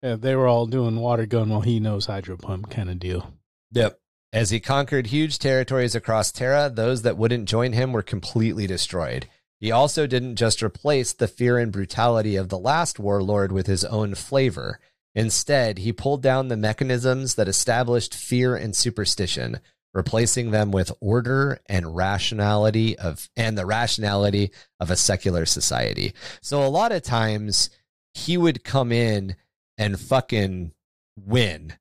Yeah, 0.02 0.16
they 0.16 0.36
were 0.36 0.46
all 0.46 0.66
doing 0.66 1.00
water 1.00 1.26
gun 1.26 1.48
while 1.48 1.62
he 1.62 1.80
knows 1.80 2.06
hydro 2.06 2.36
pump 2.36 2.70
kind 2.70 2.88
of 2.88 2.98
deal. 2.98 3.34
Yep. 3.72 3.98
As 4.32 4.50
he 4.50 4.60
conquered 4.60 5.06
huge 5.06 5.38
territories 5.38 5.94
across 5.94 6.30
Terra, 6.30 6.70
those 6.72 7.02
that 7.02 7.16
wouldn't 7.16 7.48
join 7.48 7.72
him 7.72 7.92
were 7.92 8.02
completely 8.02 8.66
destroyed. 8.66 9.26
He 9.58 9.72
also 9.72 10.06
didn't 10.06 10.36
just 10.36 10.62
replace 10.62 11.12
the 11.12 11.26
fear 11.26 11.58
and 11.58 11.72
brutality 11.72 12.36
of 12.36 12.48
the 12.48 12.58
last 12.58 12.98
warlord 12.98 13.50
with 13.50 13.66
his 13.66 13.84
own 13.84 14.14
flavor. 14.14 14.78
Instead, 15.18 15.78
he 15.78 15.92
pulled 15.92 16.22
down 16.22 16.48
the 16.48 16.56
mechanisms 16.56 17.34
that 17.34 17.48
established 17.48 18.14
fear 18.14 18.54
and 18.54 18.74
superstition, 18.74 19.60
replacing 19.92 20.50
them 20.50 20.70
with 20.70 20.92
order 21.00 21.58
and 21.66 21.96
rationality 21.96 22.96
of 22.98 23.28
and 23.36 23.58
the 23.58 23.66
rationality 23.66 24.50
of 24.78 24.90
a 24.90 24.96
secular 24.96 25.44
society. 25.44 26.14
So 26.40 26.64
a 26.64 26.68
lot 26.68 26.92
of 26.92 27.02
times 27.02 27.68
he 28.14 28.36
would 28.36 28.64
come 28.64 28.92
in 28.92 29.36
and 29.76 29.98
fucking 29.98 30.72
win 31.16 31.74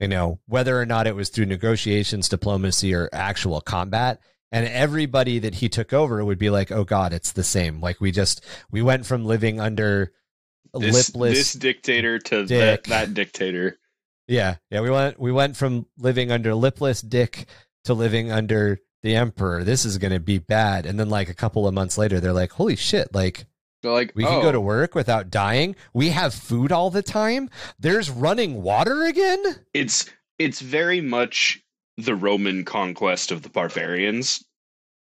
you 0.00 0.08
know, 0.08 0.40
whether 0.46 0.78
or 0.80 0.86
not 0.86 1.06
it 1.06 1.16
was 1.16 1.30
through 1.30 1.46
negotiations, 1.46 2.28
diplomacy, 2.28 2.94
or 2.94 3.08
actual 3.12 3.60
combat. 3.60 4.20
And 4.52 4.66
everybody 4.66 5.38
that 5.40 5.56
he 5.56 5.68
took 5.68 5.92
over 5.92 6.24
would 6.24 6.38
be 6.38 6.50
like, 6.50 6.70
oh 6.70 6.84
God, 6.84 7.12
it's 7.12 7.32
the 7.32 7.44
same. 7.44 7.80
Like 7.80 8.00
we 8.00 8.12
just, 8.12 8.44
we 8.70 8.82
went 8.82 9.06
from 9.06 9.24
living 9.24 9.60
under 9.60 10.12
This, 10.78 11.14
lipless. 11.14 11.38
this 11.38 11.52
dictator 11.52 12.18
to 12.18 12.46
dick. 12.46 12.84
that, 12.84 12.84
that 12.84 13.14
dictator. 13.14 13.78
yeah. 14.28 14.56
Yeah. 14.70 14.80
We 14.80 14.90
went, 14.90 15.18
we 15.18 15.32
went 15.32 15.56
from 15.56 15.86
living 15.98 16.30
under 16.30 16.54
lipless 16.54 17.00
dick 17.00 17.46
to 17.84 17.94
living 17.94 18.30
under 18.30 18.80
the 19.02 19.14
emperor. 19.14 19.64
This 19.64 19.84
is 19.84 19.98
going 19.98 20.12
to 20.12 20.20
be 20.20 20.38
bad. 20.38 20.86
And 20.86 20.98
then 20.98 21.08
like 21.08 21.28
a 21.28 21.34
couple 21.34 21.66
of 21.66 21.74
months 21.74 21.96
later, 21.96 22.20
they're 22.20 22.32
like, 22.32 22.52
holy 22.52 22.76
shit. 22.76 23.14
Like 23.14 23.46
They're 23.82 23.92
like, 23.92 24.12
we 24.14 24.24
can 24.24 24.40
oh, 24.40 24.42
go 24.42 24.52
to 24.52 24.60
work 24.60 24.94
without 24.94 25.30
dying. 25.30 25.76
We 25.94 26.10
have 26.10 26.34
food 26.34 26.72
all 26.72 26.90
the 26.90 27.02
time. 27.02 27.48
There's 27.78 28.10
running 28.10 28.62
water 28.62 29.04
again. 29.04 29.42
it's 29.72 30.06
it's 30.38 30.60
very 30.60 31.00
much 31.00 31.62
the 31.96 32.14
Roman 32.14 32.64
conquest 32.64 33.30
of 33.30 33.42
the 33.42 33.48
barbarians 33.48 34.44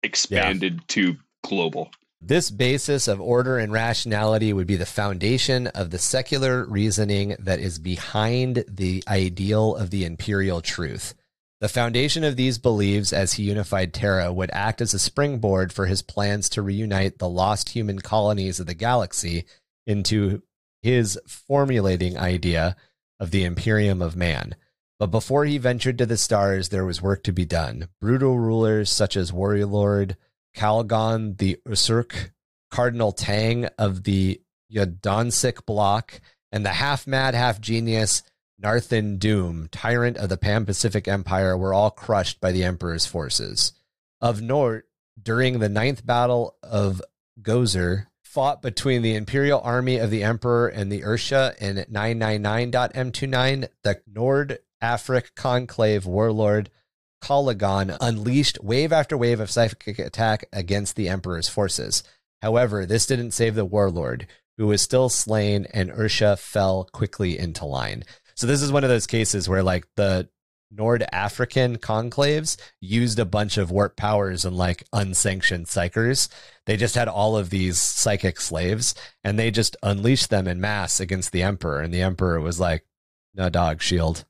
expanded 0.03 0.81
to 0.89 1.17
global. 1.43 1.91
This 2.27 2.49
basis 2.49 3.07
of 3.07 3.21
order 3.21 3.59
and 3.59 3.71
rationality 3.71 4.51
would 4.51 4.65
be 4.65 4.77
the 4.77 4.87
foundation 4.87 5.67
of 5.67 5.91
the 5.91 5.99
secular 5.99 6.65
reasoning 6.65 7.35
that 7.37 7.59
is 7.59 7.77
behind 7.77 8.65
the 8.67 9.03
ideal 9.07 9.75
of 9.75 9.91
the 9.91 10.05
imperial 10.05 10.59
truth. 10.59 11.13
The 11.61 11.69
foundation 11.69 12.23
of 12.23 12.35
these 12.35 12.57
beliefs 12.57 13.13
as 13.13 13.33
he 13.33 13.43
unified 13.43 13.93
Terra 13.93 14.33
would 14.33 14.49
act 14.53 14.81
as 14.81 14.95
a 14.95 14.99
springboard 14.99 15.71
for 15.71 15.85
his 15.85 16.01
plans 16.01 16.49
to 16.49 16.63
reunite 16.63 17.19
the 17.19 17.29
lost 17.29 17.69
human 17.69 17.99
colonies 17.99 18.59
of 18.59 18.65
the 18.65 18.73
galaxy 18.73 19.45
into 19.85 20.41
his 20.81 21.19
formulating 21.27 22.17
idea 22.17 22.75
of 23.19 23.29
the 23.29 23.43
Imperium 23.43 24.01
of 24.01 24.15
Man. 24.15 24.55
But 24.97 25.11
before 25.11 25.45
he 25.45 25.59
ventured 25.59 25.99
to 25.99 26.07
the 26.07 26.17
stars, 26.17 26.69
there 26.69 26.85
was 26.85 27.03
work 27.03 27.21
to 27.25 27.31
be 27.31 27.45
done. 27.45 27.89
Brutal 28.01 28.39
rulers 28.39 28.91
such 28.91 29.15
as 29.15 29.31
Warlord 29.31 30.17
Kalagann 30.55 31.37
the 31.37 31.59
Usurk, 31.67 32.31
Cardinal 32.71 33.11
Tang 33.11 33.65
of 33.77 34.03
the 34.03 34.41
Yndonesic 34.73 35.65
Bloc, 35.65 36.19
and 36.51 36.65
the 36.65 36.73
half 36.73 37.05
mad, 37.05 37.35
half 37.35 37.59
genius 37.59 38.23
Narthan 38.61 39.19
Dume, 39.19 39.67
tyrant 39.71 40.17
of 40.17 40.29
the 40.29 40.37
Pan 40.37 40.65
Pacific 40.65 41.07
Empire, 41.07 41.57
were 41.57 41.73
all 41.73 41.91
crushed 41.91 42.39
by 42.39 42.51
the 42.51 42.63
Emperor's 42.63 43.05
forces. 43.05 43.73
Of 44.21 44.41
note, 44.41 44.83
during 45.21 45.59
the 45.59 45.69
ninth 45.69 46.05
battle 46.05 46.55
of 46.63 47.01
Gozer, 47.41 48.07
fought 48.23 48.61
between 48.61 49.01
the 49.01 49.15
Imperial 49.15 49.61
Army 49.61 49.97
of 49.97 50.09
the 50.09 50.23
Emperor 50.23 50.67
and 50.67 50.91
the 50.91 51.01
Ursha 51.01 51.57
in 51.57 51.77
999.m29, 51.91 53.67
the 53.83 54.01
Nord 54.07 54.59
Afric 54.81 55.35
Conclave 55.35 56.05
warlord 56.05 56.69
Kalagann 57.25 57.97
unleashed 57.99 58.63
wave 58.63 58.93
after 58.93 59.17
wave 59.17 59.39
of 59.39 59.49
psychic 59.49 59.97
attack 59.97 60.45
against 60.53 60.95
the 60.95 61.09
Emperor's 61.09 61.49
forces. 61.49 62.03
However, 62.43 62.85
this 62.85 63.07
didn't 63.07 63.31
save 63.31 63.55
the 63.55 63.65
warlord, 63.65 64.27
who 64.57 64.67
was 64.67 64.83
still 64.83 65.09
slain, 65.09 65.65
and 65.73 65.89
Ursha 65.89 66.37
fell 66.37 66.87
quickly 66.93 67.39
into 67.39 67.65
line. 67.65 68.03
So 68.35 68.45
this 68.45 68.61
is 68.61 68.71
one 68.71 68.83
of 68.83 68.91
those 68.91 69.07
cases 69.07 69.49
where 69.49 69.63
like 69.63 69.87
the 69.95 70.29
Nord 70.69 71.03
African 71.11 71.77
conclaves 71.77 72.57
used 72.79 73.17
a 73.17 73.25
bunch 73.25 73.57
of 73.57 73.71
warp 73.71 73.95
powers 73.95 74.45
and 74.45 74.55
like 74.55 74.83
unsanctioned 74.93 75.65
psykers. 75.65 76.29
They 76.67 76.77
just 76.77 76.93
had 76.93 77.07
all 77.07 77.37
of 77.37 77.49
these 77.49 77.79
psychic 77.79 78.39
slaves 78.39 78.93
and 79.23 79.39
they 79.39 79.49
just 79.49 79.75
unleashed 79.81 80.29
them 80.29 80.47
in 80.47 80.61
mass 80.61 80.99
against 80.99 81.31
the 81.31 81.41
emperor. 81.41 81.81
And 81.81 81.91
the 81.91 82.01
emperor 82.01 82.39
was 82.39 82.59
like, 82.59 82.85
no 83.33 83.49
dog 83.49 83.81
shield. 83.81 84.25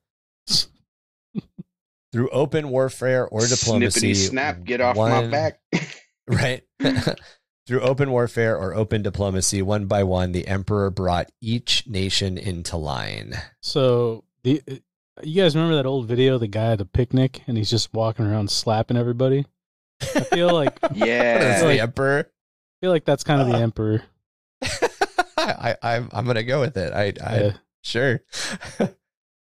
Through 2.15 2.29
open 2.29 2.69
warfare 2.69 3.27
or 3.27 3.45
diplomacy, 3.45 4.13
Snippity 4.13 4.15
snap, 4.29 4.63
get 4.63 4.79
off 4.79 4.95
my 4.95 5.27
back. 5.27 5.59
right? 6.29 6.63
Through 7.67 7.81
open 7.81 8.09
warfare 8.09 8.57
or 8.57 8.73
open 8.73 9.01
diplomacy, 9.01 9.61
one 9.61 9.87
by 9.87 10.03
one, 10.03 10.31
the 10.31 10.47
emperor 10.47 10.89
brought 10.89 11.29
each 11.41 11.85
nation 11.87 12.37
into 12.37 12.77
line. 12.77 13.33
So 13.61 14.23
the 14.43 14.61
you 15.23 15.41
guys 15.41 15.57
remember 15.57 15.75
that 15.75 15.85
old 15.85 16.07
video, 16.07 16.37
the 16.37 16.47
guy 16.47 16.71
at 16.71 16.77
the 16.77 16.85
picnic, 16.85 17.41
and 17.47 17.57
he's 17.57 17.69
just 17.69 17.93
walking 17.93 18.25
around 18.25 18.49
slapping 18.49 18.95
everybody. 18.95 19.45
I 20.01 20.21
feel 20.21 20.53
like 20.53 20.79
I 20.83 20.87
What 20.93 21.01
is 21.01 21.05
yeah. 21.05 21.67
the 21.67 21.81
emperor? 21.81 22.31
feel 22.79 22.91
like 22.91 23.03
that's 23.03 23.25
kind 23.25 23.41
of 23.41 23.47
the 23.47 23.55
Uh, 23.55 23.59
emperor. 23.59 24.03
I, 25.37 25.75
I'm 25.83 26.07
I'm 26.13 26.25
gonna 26.25 26.43
go 26.43 26.61
with 26.61 26.77
it. 26.77 26.93
I, 26.93 27.11
I 27.21 27.39
Yeah, 27.41 27.51
sure. 27.81 28.21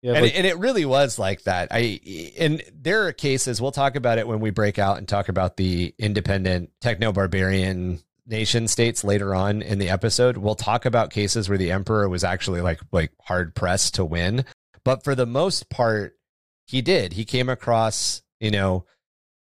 Yeah, 0.04 0.12
and, 0.12 0.22
like, 0.22 0.36
and 0.36 0.46
it 0.46 0.58
really 0.58 0.84
was 0.84 1.18
like 1.18 1.44
that. 1.44 1.68
I 1.70 1.98
and 2.38 2.62
there 2.74 3.06
are 3.06 3.12
cases 3.14 3.58
we'll 3.58 3.72
talk 3.72 3.96
about 3.96 4.18
it 4.18 4.28
when 4.28 4.38
we 4.38 4.50
break 4.50 4.78
out 4.78 4.98
and 4.98 5.08
talk 5.08 5.30
about 5.30 5.56
the 5.56 5.94
independent 5.98 6.72
techno 6.82 7.10
barbarian 7.10 8.00
nation 8.26 8.68
states 8.68 9.02
later 9.02 9.34
on 9.34 9.62
in 9.62 9.78
the 9.78 9.88
episode. 9.88 10.36
We'll 10.36 10.56
talk 10.56 10.84
about 10.84 11.08
cases 11.08 11.48
where 11.48 11.56
the 11.56 11.72
emperor 11.72 12.06
was 12.06 12.22
actually 12.22 12.60
like 12.60 12.80
like 12.92 13.12
hard 13.22 13.54
pressed 13.54 13.94
to 13.94 14.04
win, 14.04 14.44
but 14.84 15.04
for 15.04 15.14
the 15.14 15.24
most 15.24 15.70
part, 15.70 16.18
he 16.66 16.82
did. 16.82 17.14
He 17.14 17.24
came 17.24 17.48
across 17.48 18.20
you 18.40 18.50
know 18.50 18.84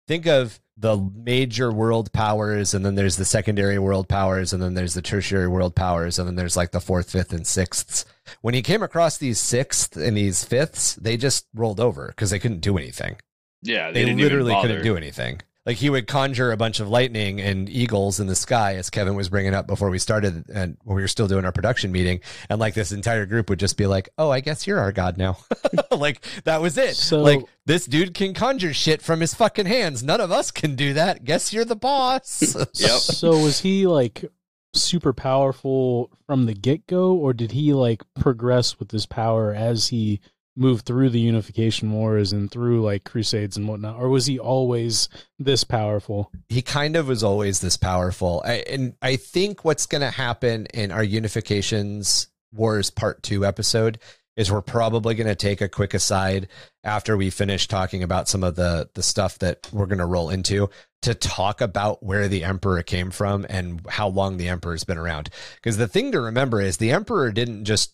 think 0.07 0.28
of 0.28 0.59
the 0.82 0.97
major 1.15 1.71
world 1.71 2.11
powers, 2.11 2.73
and 2.73 2.84
then 2.84 2.95
there's 2.95 3.15
the 3.15 3.25
secondary 3.25 3.77
world 3.77 4.09
powers, 4.09 4.51
and 4.51 4.61
then 4.61 4.73
there's 4.73 4.95
the 4.95 5.01
tertiary 5.01 5.47
world 5.47 5.75
powers, 5.75 6.17
and 6.17 6.27
then 6.27 6.36
there's 6.36 6.57
like 6.57 6.71
the 6.71 6.82
fourth, 6.82 7.11
fifth, 7.11 7.32
and 7.32 7.45
sixths. 7.45 8.03
When 8.41 8.55
he 8.55 8.63
came 8.63 8.82
across 8.82 9.17
these 9.17 9.39
sixths 9.39 9.95
and 9.95 10.17
these 10.17 10.43
fifths, 10.43 10.95
they 10.95 11.17
just 11.17 11.45
rolled 11.53 11.79
over 11.79 12.07
because 12.07 12.32
they 12.32 12.39
couldn't 12.39 12.61
do 12.61 12.77
anything. 12.77 13.17
Yeah, 13.61 13.91
they, 13.91 14.01
They, 14.01 14.05
didn't 14.05 14.21
literally 14.21 14.55
couldn't 14.59 14.84
do 14.84 14.97
anything. 14.97 15.41
Like 15.66 15.78
he 15.78 15.91
would 15.91 16.07
conjure 16.07 16.51
a 16.51 16.57
bunch 16.57 16.80
of 16.80 16.89
lightning 16.89 17.39
and 17.39 17.70
eagles 17.70 18.20
in 18.20 18.26
the 18.28 18.36
sky, 18.36 18.76
as 18.78 18.89
Kevin 18.89 19.14
was 19.14 19.30
bringing 19.30 19.53
up 19.53 19.68
before 19.68 19.91
we 19.91 19.99
started, 19.99 20.49
and 20.49 20.76
when 20.84 20.95
we 20.95 21.03
were 21.03 21.07
still 21.07 21.28
doing 21.28 21.45
our 21.45 21.51
production 21.51 21.91
meeting, 21.91 22.20
and 22.49 22.59
like 22.59 22.74
this 22.74 22.91
entire 22.91 23.28
group 23.28 23.47
would 23.49 23.59
just 23.59 23.78
be 23.78 23.86
like, 23.86 24.09
"Oh, 24.18 24.32
I 24.32 24.39
guess 24.39 24.66
you're 24.66 24.80
our 24.80 24.91
god 24.91 25.18
now." 25.18 25.38
like 25.91 26.26
that 26.45 26.62
was 26.62 26.78
it. 26.80 26.95
So- 26.95 27.22
like 27.22 27.45
this 27.68 27.86
dude 27.86 28.16
can 28.16 28.34
conjure 28.34 28.74
shit 28.74 29.03
from 29.03 29.22
his 29.22 29.36
fucking 29.36 29.68
hands. 29.68 30.01
None 30.01 30.20
of 30.20 30.32
us 30.32 30.49
can 30.49 30.76
do 30.76 30.93
that. 30.93 31.24
Guess 31.26 31.53
you're 31.53 31.66
the 31.66 31.76
boss. 31.76 32.55
Yep. 32.74 32.99
So 32.99 33.32
was 33.38 33.59
he 33.59 33.86
like 33.86 34.26
super 34.74 35.14
powerful 35.14 36.09
from 36.26 36.45
the 36.47 36.53
get 36.55 36.88
go, 36.88 37.14
or 37.14 37.34
did 37.34 37.51
he 37.51 37.74
like 37.74 38.01
progress 38.16 38.80
with 38.80 38.89
this 38.89 39.05
power 39.05 39.53
as 39.53 39.89
he 39.89 40.22
moved 40.55 40.85
through 40.85 41.09
the 41.09 41.19
Unification 41.19 41.91
Wars 41.91 42.33
and 42.33 42.51
through 42.51 42.81
like 42.81 43.03
Crusades 43.03 43.57
and 43.57 43.67
whatnot, 43.67 43.97
or 43.97 44.09
was 44.09 44.25
he 44.25 44.37
always 44.39 45.09
this 45.39 45.63
powerful? 45.63 46.31
he 46.49 46.61
kind 46.61 46.95
of 46.95 47.07
was 47.07 47.23
always 47.23 47.61
this 47.61 47.77
powerful. 47.77 48.41
I, 48.45 48.63
and 48.69 48.95
I 49.01 49.15
think 49.15 49.63
what's 49.63 49.85
going 49.85 50.01
to 50.01 50.11
happen 50.11 50.65
in 50.67 50.91
our 50.91 51.05
Unifications 51.05 52.27
Wars 52.51 52.89
Part 52.89 53.23
2 53.23 53.45
episode 53.45 53.99
is 54.37 54.51
we're 54.51 54.61
probably 54.61 55.13
going 55.13 55.27
to 55.27 55.35
take 55.35 55.61
a 55.61 55.69
quick 55.69 55.93
aside 55.93 56.47
after 56.83 57.17
we 57.17 57.29
finish 57.29 57.67
talking 57.67 58.01
about 58.01 58.27
some 58.27 58.43
of 58.43 58.55
the 58.55 58.89
the 58.93 59.03
stuff 59.03 59.39
that 59.39 59.67
we're 59.71 59.85
going 59.85 59.99
to 59.99 60.05
roll 60.05 60.29
into 60.29 60.69
to 61.01 61.13
talk 61.13 61.61
about 61.61 62.03
where 62.03 62.27
the 62.27 62.43
emperor 62.43 62.81
came 62.83 63.11
from 63.11 63.45
and 63.49 63.81
how 63.89 64.07
long 64.07 64.37
the 64.37 64.47
emperor's 64.47 64.83
been 64.83 64.97
around 64.97 65.29
because 65.55 65.77
the 65.77 65.87
thing 65.87 66.11
to 66.11 66.21
remember 66.21 66.61
is 66.61 66.77
the 66.77 66.91
emperor 66.91 67.31
didn't 67.31 67.65
just 67.65 67.93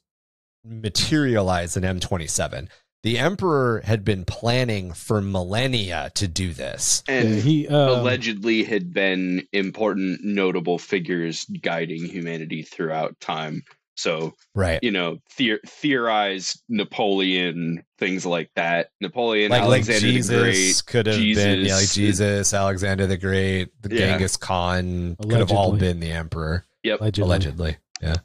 materialize 0.63 1.77
in 1.77 1.83
M27 1.83 2.67
the 3.03 3.19
emperor 3.19 3.81
had 3.85 4.03
been 4.03 4.25
planning 4.25 4.91
for 4.91 5.21
millennia 5.21 6.11
to 6.15 6.27
do 6.27 6.51
this 6.51 7.03
and 7.07 7.35
Yeah, 7.35 7.41
he 7.41 7.67
um, 7.67 7.99
allegedly 7.99 8.63
had 8.63 8.91
been 8.93 9.47
important, 9.53 10.23
notable 10.23 10.77
figures 10.77 11.45
guiding 11.61 12.03
humanity 12.05 12.63
throughout 12.63 13.17
time. 13.19 13.63
So 13.95 14.33
right 14.53 14.79
you 14.83 14.91
know, 14.91 15.19
theor- 15.37 15.61
theorize 15.65 16.61
Napoleon, 16.69 17.83
things 17.97 18.25
like 18.25 18.51
that. 18.55 18.89
Napoleon, 18.99 19.51
like, 19.51 19.61
like 19.61 19.87
Alexander 19.87 20.21
the 20.21 20.37
Great. 20.41 20.53
Jesus 20.53 20.81
could 20.81 21.05
have 21.07 21.17
been 21.17 21.65
yeah, 21.65 21.75
like 21.75 21.81
Jesus. 21.81 21.93
Jesus, 21.95 22.53
Alexander 22.53 23.07
the 23.07 23.17
Great, 23.17 23.69
the 23.81 23.95
Yeah. 23.95 23.99
Genghis 24.01 24.37
Khan 24.37 25.15
could 25.21 25.39
have 25.39 25.51
all 25.51 25.77
been 25.77 25.99
the 25.99 26.11
emperor 26.11 26.65
allegedly. 26.85 27.23
allegedly. 27.23 27.77
Yeah, 28.01 28.15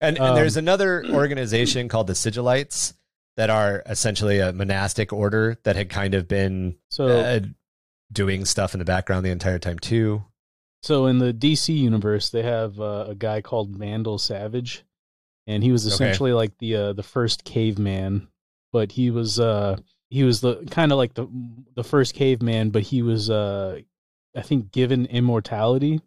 and, 0.00 0.18
Um, 0.18 0.26
and 0.28 0.36
there's 0.36 0.56
another 0.56 1.04
organization 1.12 1.88
called 1.88 2.06
the 2.06 2.12
Sigillites 2.14 2.94
that 3.36 3.50
are 3.50 3.82
essentially 3.86 4.38
a 4.40 4.52
monastic 4.52 5.12
order 5.12 5.58
that 5.62 5.76
had 5.76 5.88
kind 5.90 6.14
of 6.14 6.26
been 6.26 6.76
So 6.88 7.08
uh, 7.08 7.40
doing 8.12 8.44
stuff 8.44 8.74
in 8.74 8.78
the 8.78 8.84
background 8.84 9.24
the 9.24 9.30
entire 9.30 9.58
time 9.58 9.78
too. 9.78 10.24
So 10.82 11.06
in 11.06 11.18
the 11.18 11.32
DC 11.32 11.76
universe, 11.76 12.30
they 12.30 12.42
have 12.42 12.80
uh, 12.80 13.06
a 13.08 13.14
guy 13.14 13.40
called 13.40 13.76
Vandal 13.76 14.18
Savage, 14.18 14.84
and 15.46 15.62
he 15.62 15.72
was 15.72 15.86
Okay. 15.86 15.94
essentially 15.94 16.32
like 16.32 16.56
the 16.58 16.74
uh, 16.76 16.92
the 16.92 17.02
first 17.02 17.44
caveman, 17.44 18.28
but 18.72 18.92
he 18.92 19.10
was 19.10 19.40
uh 19.40 19.76
he 20.10 20.22
was 20.22 20.40
the 20.40 20.64
kind 20.70 20.92
of 20.92 20.98
like 20.98 21.14
the 21.14 21.28
the 21.74 21.84
first 21.84 22.14
caveman, 22.14 22.70
but 22.70 22.82
he 22.84 23.02
was 23.02 23.28
uh 23.28 23.80
I 24.36 24.42
think 24.42 24.70
given 24.70 25.06
immortality, 25.06 26.00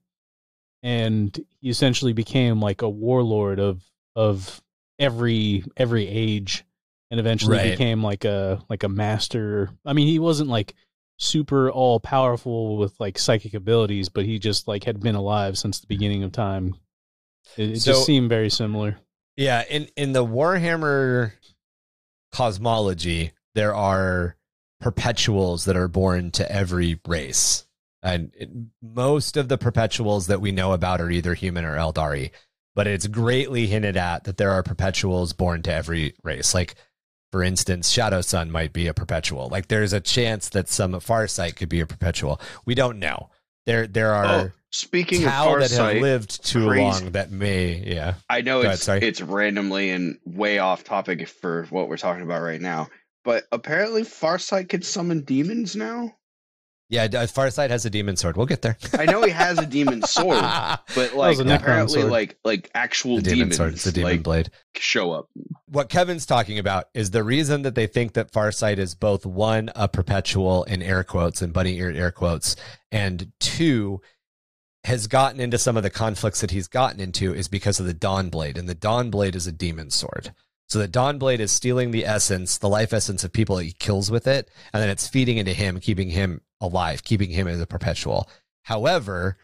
and 0.83 1.37
he 1.61 1.69
essentially 1.69 2.13
became 2.13 2.59
like 2.59 2.81
a 2.81 2.89
warlord 2.89 3.59
of 3.59 3.83
of 4.15 4.61
every 4.99 5.63
every 5.77 6.07
age, 6.07 6.65
and 7.09 7.19
eventually 7.19 7.57
Right. 7.57 7.71
became 7.71 8.03
like 8.03 8.25
a 8.25 8.61
like 8.69 8.83
a 8.83 8.89
master. 8.89 9.69
I 9.85 9.93
mean, 9.93 10.07
he 10.07 10.19
wasn't 10.19 10.49
like 10.49 10.73
super 11.17 11.69
all 11.71 11.99
powerful 11.99 12.77
with 12.77 12.99
like 12.99 13.17
psychic 13.19 13.53
abilities, 13.53 14.09
but 14.09 14.25
he 14.25 14.39
just 14.39 14.67
like 14.67 14.83
had 14.83 14.99
been 14.99 15.15
alive 15.15 15.57
since 15.57 15.79
the 15.79 15.87
beginning 15.87 16.23
of 16.23 16.31
time. 16.31 16.75
It, 17.57 17.71
it 17.71 17.79
So- 17.81 17.91
just 17.93 18.05
seemed 18.05 18.29
very 18.29 18.49
similar. 18.49 18.97
Yeah, 19.37 19.63
in 19.69 19.87
in 19.95 20.11
the 20.13 20.25
Warhammer 20.25 21.33
cosmology, 22.31 23.31
there 23.55 23.73
are 23.75 24.35
perpetuals 24.79 25.65
that 25.65 25.75
are 25.77 25.87
born 25.87 26.31
to 26.31 26.51
every 26.51 26.99
race. 27.07 27.65
And 28.03 28.31
it, 28.35 28.49
most 28.81 29.37
of 29.37 29.47
the 29.47 29.57
perpetuals 29.57 30.27
that 30.27 30.41
we 30.41 30.51
know 30.51 30.71
about 30.73 31.01
are 31.01 31.09
either 31.11 31.33
human 31.33 31.65
or 31.65 31.75
Eldari, 31.75 32.31
but 32.75 32.87
it's 32.87 33.07
greatly 33.07 33.67
hinted 33.67 33.97
at 33.97 34.23
that 34.23 34.37
there 34.37 34.51
are 34.51 34.63
perpetuals 34.63 35.33
born 35.33 35.61
to 35.63 35.73
every 35.73 36.15
race. 36.23 36.53
Like, 36.53 36.75
for 37.31 37.43
instance, 37.43 37.93
Shadowsun 37.95 38.49
might 38.49 38.73
be 38.73 38.87
a 38.87 38.93
perpetual. 38.93 39.49
Like, 39.49 39.67
there's 39.67 39.93
a 39.93 40.01
chance 40.01 40.49
that 40.49 40.67
some 40.67 40.93
Farsight 40.93 41.55
could 41.55 41.69
be 41.69 41.79
a 41.79 41.85
perpetual. 41.85 42.41
We 42.65 42.75
don't 42.75 42.99
know. 42.99 43.29
There, 43.67 43.85
there 43.87 44.13
Oh, 44.15 44.17
are 44.17 44.53
speaking 44.71 45.21
Tau 45.21 45.53
of 45.55 45.59
that 45.61 45.71
have 45.71 46.01
lived 46.01 46.43
too 46.43 46.67
crazy. 46.67 46.81
long 47.03 47.11
that 47.11 47.29
may, 47.31 47.75
yeah. 47.85 48.15
I 48.29 48.41
know 48.41 48.57
Go 48.57 48.61
ahead, 48.63 48.73
it's 48.75 48.83
sorry. 48.83 49.01
it's 49.01 49.21
randomly 49.21 49.91
and 49.91 50.17
way 50.25 50.57
off 50.57 50.83
topic 50.83 51.27
for 51.27 51.67
what 51.69 51.87
we're 51.87 51.97
talking 51.97 52.23
about 52.23 52.41
right 52.41 52.59
now, 52.59 52.87
but 53.23 53.43
apparently 53.51 54.01
Farsight 54.01 54.69
can 54.69 54.81
summon 54.81 55.21
demons 55.21 55.75
now. 55.75 56.15
Yeah, 56.91 57.03
uh, 57.05 57.25
Farsight 57.25 57.69
has 57.69 57.85
a 57.85 57.89
demon 57.89 58.17
sword. 58.17 58.35
We'll 58.35 58.45
get 58.45 58.61
there. 58.61 58.77
I 58.99 59.05
know 59.05 59.23
he 59.23 59.31
has 59.31 59.57
a 59.57 59.65
demon 59.65 60.03
sword, 60.03 60.39
but 60.95 61.13
like 61.15 61.37
was 61.37 61.39
a 61.39 61.45
Necron 61.45 61.55
apparently 61.55 62.01
sword. 62.01 62.11
like 62.11 62.37
like 62.43 62.69
actual 62.75 63.15
the 63.15 63.21
demon 63.21 63.37
demons 63.37 63.55
sword. 63.55 63.73
It's 63.73 63.83
the 63.85 63.93
demon 63.93 64.11
like 64.11 64.23
blade. 64.23 64.51
show 64.75 65.13
up. 65.13 65.29
What 65.67 65.87
Kevin's 65.87 66.25
talking 66.25 66.59
about 66.59 66.89
is 66.93 67.11
the 67.11 67.23
reason 67.23 67.61
that 67.61 67.75
they 67.75 67.87
think 67.87 68.11
that 68.13 68.33
Farsight 68.33 68.77
is 68.77 68.93
both 68.93 69.25
one, 69.25 69.71
a 69.73 69.87
perpetual 69.87 70.65
in 70.65 70.81
air 70.81 71.05
quotes 71.05 71.41
and 71.41 71.53
bunny 71.53 71.77
ear 71.77 71.89
air 71.89 72.11
quotes, 72.11 72.57
and 72.91 73.31
two, 73.39 74.01
has 74.83 75.07
gotten 75.07 75.39
into 75.39 75.57
some 75.57 75.77
of 75.77 75.83
the 75.83 75.89
conflicts 75.89 76.41
that 76.41 76.51
he's 76.51 76.67
gotten 76.67 76.99
into 76.99 77.33
is 77.33 77.47
because 77.47 77.79
of 77.79 77.85
the 77.85 77.93
Dawn 77.93 78.29
Blade. 78.29 78.57
And 78.57 78.67
the 78.67 78.75
Dawn 78.75 79.09
Blade 79.09 79.35
is 79.35 79.47
a 79.47 79.51
demon 79.53 79.91
sword. 79.91 80.33
So 80.71 80.79
the 80.79 80.87
Dawn 80.87 81.17
Blade 81.17 81.41
is 81.41 81.51
stealing 81.51 81.91
the 81.91 82.05
essence, 82.05 82.57
the 82.57 82.69
life 82.69 82.93
essence 82.93 83.25
of 83.25 83.33
people 83.33 83.57
that 83.57 83.65
he 83.65 83.73
kills 83.73 84.09
with 84.09 84.25
it, 84.25 84.49
and 84.71 84.81
then 84.81 84.89
it's 84.89 85.05
feeding 85.05 85.35
into 85.35 85.51
him, 85.51 85.81
keeping 85.81 86.09
him 86.09 86.39
alive, 86.61 87.03
keeping 87.03 87.29
him 87.29 87.49
as 87.49 87.59
a 87.59 87.67
perpetual. 87.67 88.29
However, 88.63 89.35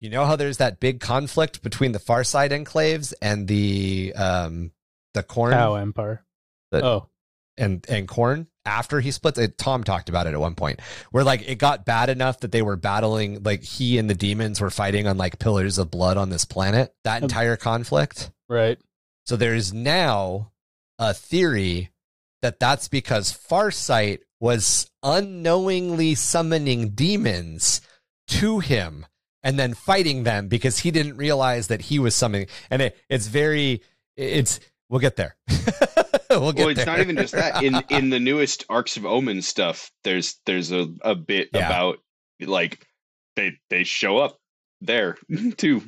you 0.00 0.10
know 0.10 0.26
how 0.26 0.36
there's 0.36 0.58
that 0.58 0.78
big 0.78 1.00
conflict 1.00 1.64
between 1.64 1.90
the 1.90 1.98
Farsight 1.98 2.52
enclaves 2.52 3.12
and 3.20 3.48
the 3.48 4.12
um 4.14 4.70
the 5.14 5.24
corn 5.24 5.54
Tau 5.54 5.74
Empire. 5.74 6.24
But- 6.70 6.84
oh, 6.84 7.08
and 7.58 7.84
and 7.88 8.06
corn 8.06 8.46
after 8.64 9.00
he 9.00 9.10
splits 9.10 9.38
it 9.38 9.58
tom 9.58 9.82
talked 9.82 10.08
about 10.08 10.26
it 10.26 10.34
at 10.34 10.40
one 10.40 10.54
point 10.54 10.80
where 11.10 11.24
like 11.24 11.48
it 11.48 11.56
got 11.56 11.84
bad 11.84 12.08
enough 12.08 12.38
that 12.40 12.52
they 12.52 12.62
were 12.62 12.76
battling 12.76 13.42
like 13.42 13.62
he 13.62 13.98
and 13.98 14.08
the 14.08 14.14
demons 14.14 14.60
were 14.60 14.70
fighting 14.70 15.06
on 15.08 15.16
like 15.18 15.38
pillars 15.38 15.78
of 15.78 15.90
blood 15.90 16.16
on 16.16 16.30
this 16.30 16.44
planet 16.44 16.94
that 17.02 17.22
entire 17.22 17.56
conflict 17.56 18.30
right. 18.48 18.78
so 19.26 19.36
there's 19.36 19.72
now 19.72 20.49
a 21.00 21.12
theory 21.12 21.90
that 22.42 22.60
that's 22.60 22.86
because 22.86 23.32
farsight 23.32 24.20
was 24.38 24.88
unknowingly 25.02 26.14
summoning 26.14 26.90
demons 26.90 27.80
to 28.28 28.60
him 28.60 29.04
and 29.42 29.58
then 29.58 29.74
fighting 29.74 30.22
them 30.22 30.46
because 30.48 30.78
he 30.80 30.90
didn't 30.92 31.16
realize 31.16 31.66
that 31.66 31.80
he 31.82 31.98
was 31.98 32.14
summoning 32.14 32.46
and 32.70 32.80
it, 32.82 32.96
it's 33.08 33.26
very 33.26 33.82
it's 34.16 34.60
we'll 34.88 35.00
get 35.00 35.16
there 35.16 35.36
we'll 36.30 36.52
get 36.52 36.58
Well, 36.60 36.68
it's 36.68 36.76
there. 36.76 36.86
not 36.86 37.00
even 37.00 37.16
just 37.16 37.32
that. 37.34 37.62
In 37.62 37.82
in 37.90 38.10
the 38.10 38.20
newest 38.20 38.64
Arks 38.68 38.96
of 38.96 39.04
Omen 39.04 39.42
stuff, 39.42 39.90
there's 40.04 40.36
there's 40.46 40.70
a, 40.70 40.86
a 41.02 41.14
bit 41.14 41.48
Yeah. 41.52 41.66
about 41.66 41.98
like 42.40 42.86
they 43.36 43.52
they 43.68 43.84
show 43.84 44.18
up 44.18 44.38
there 44.80 45.16
too 45.56 45.82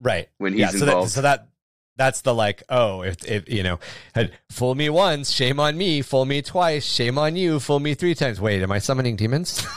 right 0.00 0.28
when 0.38 0.52
he's 0.54 0.60
yeah 0.60 0.68
so 0.70 0.78
that, 0.78 0.84
involved. 0.86 1.10
so 1.10 1.20
that 1.22 1.48
that's 1.96 2.22
the 2.22 2.34
like 2.34 2.62
oh 2.68 3.02
if, 3.02 3.24
if 3.24 3.48
you 3.48 3.62
know 3.62 3.78
had 4.14 4.32
fool 4.50 4.74
me 4.74 4.88
once 4.88 5.30
shame 5.30 5.60
on 5.60 5.76
me 5.76 6.02
fool 6.02 6.24
me 6.24 6.40
twice 6.42 6.84
shame 6.84 7.18
on 7.18 7.36
you 7.36 7.60
fool 7.60 7.80
me 7.80 7.94
three 7.94 8.14
times. 8.14 8.40
Wait 8.40 8.62
am 8.62 8.72
i 8.72 8.78
summoning 8.78 9.16
demons? 9.16 9.66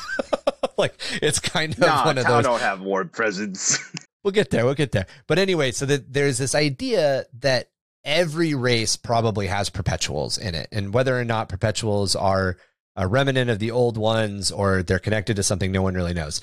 Like 0.77 0.99
it's 1.21 1.39
kind 1.39 1.71
of 1.71 1.79
nah, 1.79 2.03
one 2.03 2.17
of 2.17 2.25
those 2.25 2.43
don't 2.43 2.59
have 2.59 2.81
ward 2.81 3.13
presence. 3.13 3.79
we'll 4.25 4.33
get 4.33 4.49
there 4.49 4.65
we'll 4.65 4.73
get 4.73 4.91
there. 4.91 5.07
But 5.25 5.39
anyway 5.39 5.71
so 5.71 5.85
that 5.85 6.11
there's 6.11 6.37
this 6.37 6.53
idea 6.53 7.25
that 7.39 7.69
every 8.03 8.53
race 8.53 8.97
probably 8.97 9.47
has 9.47 9.69
perpetuals 9.69 10.37
in 10.37 10.53
it 10.53 10.67
and 10.73 10.93
whether 10.93 11.17
or 11.17 11.23
not 11.23 11.47
perpetuals 11.47 12.13
are 12.13 12.57
a 12.95 13.07
remnant 13.07 13.49
of 13.49 13.59
the 13.59 13.71
old 13.71 13.97
ones 13.97 14.51
or 14.51 14.83
they're 14.83 14.99
connected 14.99 15.35
to 15.35 15.43
something 15.43 15.71
no 15.71 15.81
one 15.81 15.95
really 15.95 16.13
knows 16.13 16.41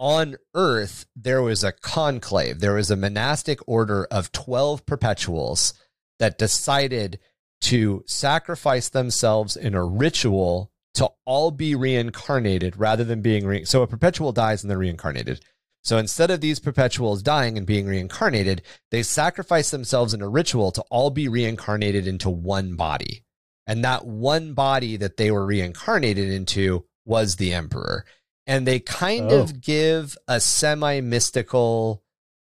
on 0.00 0.34
earth 0.54 1.06
there 1.14 1.42
was 1.42 1.62
a 1.62 1.70
conclave 1.70 2.58
there 2.58 2.74
was 2.74 2.90
a 2.90 2.96
monastic 2.96 3.60
order 3.68 4.06
of 4.10 4.32
12 4.32 4.84
perpetuals 4.86 5.74
that 6.18 6.38
decided 6.38 7.18
to 7.60 8.02
sacrifice 8.06 8.88
themselves 8.88 9.56
in 9.56 9.74
a 9.74 9.84
ritual 9.84 10.72
to 10.94 11.10
all 11.24 11.50
be 11.50 11.74
reincarnated 11.74 12.76
rather 12.76 13.04
than 13.04 13.20
being 13.20 13.46
re- 13.46 13.64
so 13.64 13.82
a 13.82 13.86
perpetual 13.86 14.32
dies 14.32 14.62
and 14.62 14.70
they're 14.70 14.78
reincarnated. 14.78 15.40
So 15.82 15.96
instead 15.96 16.30
of 16.30 16.40
these 16.40 16.60
perpetuals 16.60 17.22
dying 17.22 17.56
and 17.56 17.66
being 17.66 17.86
reincarnated, 17.86 18.62
they 18.90 19.02
sacrifice 19.02 19.70
themselves 19.70 20.12
in 20.12 20.20
a 20.20 20.28
ritual 20.28 20.72
to 20.72 20.82
all 20.90 21.10
be 21.10 21.28
reincarnated 21.28 22.06
into 22.06 22.28
one 22.28 22.76
body. 22.76 23.24
And 23.66 23.84
that 23.84 24.04
one 24.04 24.52
body 24.52 24.96
that 24.96 25.16
they 25.16 25.30
were 25.30 25.46
reincarnated 25.46 26.28
into 26.30 26.84
was 27.06 27.36
the 27.36 27.54
emperor. 27.54 28.04
And 28.50 28.66
they 28.66 28.80
kind 28.80 29.30
Oh. 29.30 29.42
of 29.42 29.60
give 29.60 30.16
a 30.26 30.40
semi 30.40 31.00
mystical 31.00 32.02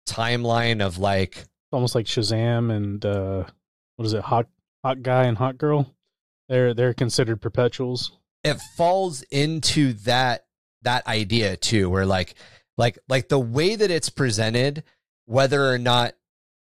timeline 0.07 0.81
of 0.81 0.97
like, 0.97 1.43
almost 1.71 1.95
like 1.95 2.05
Shazam 2.05 2.71
and 2.75 3.05
uh, 3.05 3.43
what 3.95 4.05
is 4.05 4.13
it, 4.13 4.21
hot 4.23 4.47
hot 4.83 5.03
guy 5.03 5.25
and 5.25 5.37
hot 5.37 5.57
girl. 5.57 5.93
They're 6.49 6.73
they're 6.73 6.93
considered 6.93 7.41
perpetuals. 7.41 8.11
it 8.43 8.59
falls 8.75 9.21
into 9.23 9.93
that 10.05 10.45
that 10.81 11.05
idea 11.07 11.55
too 11.57 11.89
where 11.89 12.05
like 12.05 12.33
like 12.77 12.97
like 13.07 13.29
the 13.29 13.39
way 13.39 13.75
that 13.75 13.91
it's 13.91 14.09
presented 14.09 14.83
whether 15.25 15.69
or 15.71 15.77
not 15.77 16.15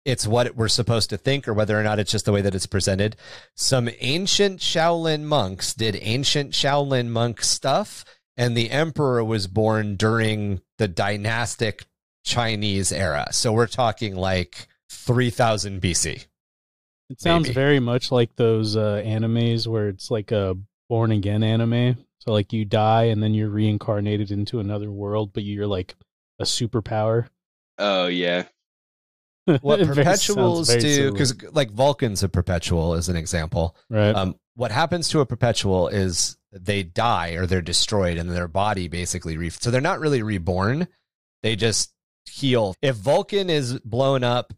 it's 0.07 0.27
what 0.27 0.57
we're 0.57 0.69
supposed 0.69 1.11
to 1.11 1.19
think 1.19 1.47
or 1.47 1.53
whether 1.53 1.79
or 1.79 1.83
not 1.83 1.99
it's 1.99 2.11
just 2.11 2.25
the 2.25 2.33
way 2.33 2.41
that 2.41 2.55
it's 2.55 2.65
presented 2.67 3.15
some 3.55 3.91
ancient 4.01 4.59
shaolin 4.61 5.23
monks 5.25 5.75
did 5.75 5.97
ancient 6.01 6.53
shaolin 6.53 7.09
monk 7.09 7.43
stuff 7.43 8.05
and 8.37 8.57
the 8.57 8.71
emperor 8.71 9.23
was 9.25 9.47
born 9.47 9.97
during 9.97 10.61
the 10.79 10.89
dynastic 10.89 11.87
chinese 12.25 12.91
era 12.93 13.27
so 13.31 13.53
we're 13.53 13.67
talking 13.67 14.15
like 14.17 14.67
3000 14.91 15.81
bc 15.81 16.27
It 17.09 17.21
sounds 17.21 17.45
Maybe. 17.45 17.55
very 17.55 17.81
much 17.81 18.11
like 18.11 18.35
those 18.37 18.77
uh, 18.77 19.01
animes 19.05 19.67
where 19.67 19.89
it's 19.89 20.11
like 20.11 20.33
a 20.33 20.57
born 20.89 21.13
again 21.13 21.43
anime. 21.45 21.97
So 22.19 22.33
like 22.33 22.53
you 22.53 22.65
die 22.65 23.05
and 23.05 23.23
then 23.23 23.33
you're 23.35 23.49
reincarnated 23.49 24.33
into 24.33 24.59
another 24.59 24.91
world, 24.91 25.33
but 25.33 25.45
you're 25.45 25.69
like 25.69 25.95
a 26.41 26.45
superpower. 26.45 27.29
Oh 27.79 28.07
yeah. 28.09 28.45
what 29.61 29.81
It 29.81 29.85
very- 29.87 29.97
perpetuals 30.05 30.67
very 30.69 30.81
do 30.81 31.13
because 31.13 31.41
like 31.53 31.71
vulcan's 31.71 32.25
a 32.25 32.29
perpetual 32.29 32.95
as 32.95 33.09
an 33.09 33.15
example 33.17 33.77
right, 33.89 34.15
Um, 34.15 34.35
what 34.57 34.73
happens 34.73 35.09
to 35.11 35.21
a 35.21 35.27
perpetual 35.27 35.87
is 35.87 36.37
they 36.61 36.83
die 36.83 37.31
or 37.31 37.47
they're 37.47 37.63
destroyed 37.63 38.19
and 38.19 38.31
their 38.31 38.49
body 38.49 38.89
basically 38.89 39.37
re- 39.37 39.51
so 39.51 39.71
they're 39.71 39.81
not 39.81 40.01
really 40.01 40.23
reborn. 40.23 40.89
They 41.43 41.57
just 41.57 41.93
heal. 42.25 42.75
If 42.83 42.97
vulcan 42.97 43.51
is 43.51 43.79
blown 43.81 44.25
up 44.25 44.53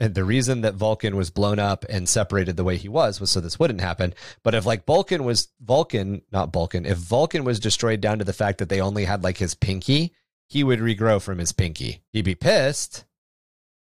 and 0.00 0.14
the 0.14 0.24
reason 0.24 0.62
that 0.62 0.74
vulcan 0.74 1.16
was 1.16 1.30
blown 1.30 1.58
up 1.58 1.84
and 1.88 2.08
separated 2.08 2.56
the 2.56 2.64
way 2.64 2.76
he 2.76 2.88
was 2.88 3.20
was 3.20 3.30
so 3.30 3.40
this 3.40 3.58
wouldn't 3.58 3.80
happen. 3.80 4.14
But 4.42 4.54
if 4.54 4.66
like 4.66 4.84
vulcan 4.86 5.24
was 5.24 5.48
vulcan 5.60 6.22
not 6.32 6.52
vulcan 6.52 6.86
if 6.86 6.98
vulcan 6.98 7.44
was 7.44 7.60
destroyed 7.60 8.00
down 8.00 8.18
to 8.18 8.24
the 8.24 8.32
fact 8.32 8.58
that 8.58 8.68
they 8.68 8.80
only 8.80 9.04
had 9.04 9.22
like 9.22 9.38
his 9.38 9.54
pinky 9.54 10.14
he 10.48 10.62
would 10.62 10.78
regrow 10.78 11.22
from 11.22 11.38
his 11.38 11.52
pinky. 11.52 12.02
He'd 12.12 12.24
be 12.24 12.34
pissed 12.34 13.04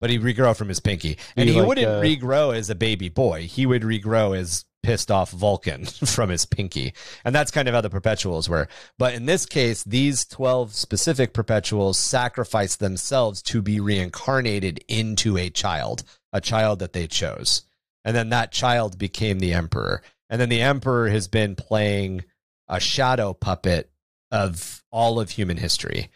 but 0.01 0.11
he'd 0.11 0.23
regrow 0.23 0.57
from 0.57 0.69
his 0.69 0.81
pinky. 0.81 1.19
And 1.37 1.49
he 1.49 1.57
like, 1.57 1.67
wouldn't 1.67 1.89
uh, 1.89 2.01
regrow 2.01 2.57
as 2.57 2.71
a 2.71 2.75
baby 2.75 3.09
boy. 3.09 3.43
He 3.43 3.67
would 3.67 3.83
regrow 3.83 4.37
as 4.39 4.65
pissed 4.83 5.11
off 5.11 5.31
Vulcan 5.31 5.85
from 6.07 6.31
his 6.31 6.47
pinky. 6.47 6.95
And 7.25 7.35
that's 7.35 7.51
kind 7.51 7.69
of 7.69 7.75
how 7.75 7.81
the 7.81 7.91
perpetuals 7.91 8.49
were. 8.49 8.69
But 8.99 9.15
in 9.15 9.27
this 9.27 9.47
case, 9.47 9.85
these 9.85 10.25
12 10.25 10.75
specific 10.75 11.33
perpetuals 11.33 11.99
sacrifice 11.99 12.77
themselves 12.77 13.43
to 13.43 13.63
be 13.63 13.81
reincarnated 13.81 14.85
into 14.89 15.37
a 15.37 15.51
child, 15.51 16.05
a 16.33 16.41
child 16.41 16.79
that 16.79 16.93
they 16.93 17.07
chose. 17.07 17.63
And 18.05 18.17
then 18.17 18.31
that 18.31 18.53
child 18.53 18.99
became 18.99 19.39
the 19.39 19.53
emperor. 19.53 20.03
And 20.31 20.41
then 20.41 20.49
the 20.49 20.63
emperor 20.63 21.09
has 21.09 21.29
been 21.29 21.57
playing 21.57 22.25
a 22.69 22.81
shadow 22.81 23.33
puppet 23.33 23.91
of 24.31 24.83
all 24.91 25.21
of 25.21 25.31
human 25.31 25.57
history. 25.57 26.11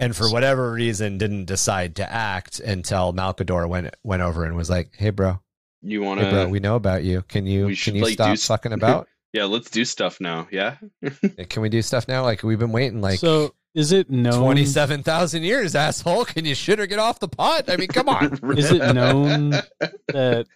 And 0.00 0.14
for 0.14 0.30
whatever 0.30 0.72
reason, 0.72 1.18
didn't 1.18 1.46
decide 1.46 1.96
to 1.96 2.10
act 2.10 2.60
until 2.60 3.12
Malcador 3.12 3.68
went 3.68 3.94
went 4.04 4.22
over 4.22 4.44
and 4.44 4.54
was 4.54 4.70
like, 4.70 4.94
"Hey, 4.96 5.10
bro, 5.10 5.40
You 5.82 6.02
want 6.02 6.20
Hey, 6.20 6.30
bro, 6.30 6.44
to? 6.44 6.50
we 6.50 6.60
know 6.60 6.76
about 6.76 7.04
you. 7.04 7.22
Can 7.22 7.46
you 7.46 7.66
we 7.66 7.74
should, 7.74 7.92
can 7.92 7.96
you 7.96 8.04
like, 8.04 8.14
stop 8.14 8.28
do 8.28 8.32
s- 8.32 8.46
fucking 8.46 8.72
about? 8.72 9.08
yeah, 9.32 9.44
let's 9.44 9.70
do 9.70 9.84
stuff 9.84 10.20
now. 10.20 10.48
Yeah. 10.50 10.76
can 11.48 11.62
we 11.62 11.68
do 11.68 11.82
stuff 11.82 12.08
now? 12.08 12.22
Like 12.22 12.42
we've 12.42 12.58
been 12.58 12.72
waiting 12.72 13.00
like 13.00 13.18
so 13.20 13.54
is 13.74 13.92
it 13.92 14.10
known? 14.10 14.42
twenty 14.42 14.64
seven 14.64 15.02
thousand 15.02 15.42
years, 15.44 15.74
asshole. 15.74 16.24
Can 16.24 16.44
you 16.44 16.54
shit 16.54 16.80
or 16.80 16.86
get 16.86 16.98
off 16.98 17.20
the 17.20 17.28
pot? 17.28 17.68
I 17.68 17.76
mean, 17.76 17.88
come 17.88 18.08
on. 18.08 18.38
Is 18.58 18.72
it 18.72 18.94
known 18.94 19.50
that 20.08 20.46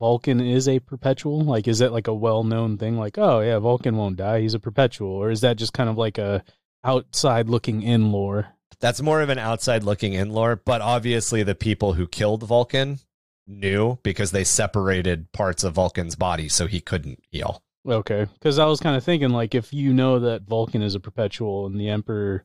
Vulcan 0.00 0.40
is 0.40 0.68
a 0.68 0.78
perpetual? 0.78 1.40
Like, 1.42 1.68
is 1.68 1.78
that 1.80 1.92
like 1.92 2.08
a 2.08 2.14
well-known 2.14 2.78
thing? 2.78 2.96
Like, 2.98 3.18
oh 3.18 3.40
yeah, 3.40 3.58
Vulcan 3.58 3.96
won't 3.96 4.16
die; 4.16 4.40
he's 4.40 4.54
a 4.54 4.60
perpetual, 4.60 5.10
or 5.10 5.30
is 5.30 5.40
that 5.42 5.56
just 5.56 5.72
kind 5.72 5.90
of 5.90 5.96
like 5.98 6.16
a 6.18 6.42
outside 6.84 7.48
looking 7.48 7.82
in 7.82 8.12
lore? 8.12 8.48
That's 8.80 9.00
more 9.02 9.20
of 9.20 9.28
an 9.28 9.38
outside 9.38 9.82
looking 9.84 10.12
in 10.14 10.30
lore, 10.30 10.56
but 10.56 10.80
obviously 10.80 11.42
the 11.42 11.54
people 11.54 11.94
who 11.94 12.06
killed 12.06 12.42
Vulcan 12.42 12.98
knew 13.46 13.98
because 14.02 14.30
they 14.30 14.44
separated 14.44 15.30
parts 15.32 15.64
of 15.64 15.74
Vulcan's 15.74 16.16
body 16.16 16.48
so 16.48 16.66
he 16.66 16.80
couldn't 16.80 17.20
heal. 17.30 17.62
Okay, 17.86 18.26
because 18.34 18.58
I 18.58 18.64
was 18.64 18.80
kind 18.80 18.96
of 18.96 19.04
thinking 19.04 19.30
like 19.30 19.54
if 19.54 19.72
you 19.72 19.92
know 19.92 20.18
that 20.20 20.42
Vulcan 20.42 20.82
is 20.82 20.94
a 20.94 21.00
perpetual 21.00 21.66
and 21.66 21.78
the 21.78 21.90
Emperor, 21.90 22.44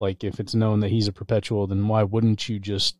like 0.00 0.24
if 0.24 0.40
it's 0.40 0.54
known 0.54 0.80
that 0.80 0.88
he's 0.90 1.08
a 1.08 1.12
perpetual, 1.12 1.66
then 1.66 1.86
why 1.88 2.02
wouldn't 2.04 2.48
you 2.48 2.58
just 2.58 2.96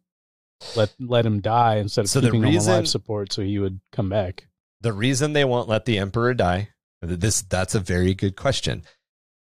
let 0.76 0.92
let 0.98 1.24
him 1.24 1.40
die 1.40 1.76
instead 1.76 2.04
of 2.04 2.10
So 2.10 2.20
keeping 2.20 2.40
him 2.42 2.48
on 2.48 2.52
reason- 2.52 2.72
life 2.74 2.86
support 2.88 3.32
so 3.32 3.42
he 3.42 3.58
would 3.58 3.80
come 3.92 4.08
back? 4.08 4.46
the 4.80 4.92
reason 4.92 5.32
they 5.32 5.44
won't 5.44 5.68
let 5.68 5.86
the 5.86 5.98
emperor 5.98 6.32
die 6.34 6.68
this 7.02 7.42
that's 7.42 7.74
a 7.74 7.80
very 7.80 8.14
good 8.14 8.36
question 8.36 8.84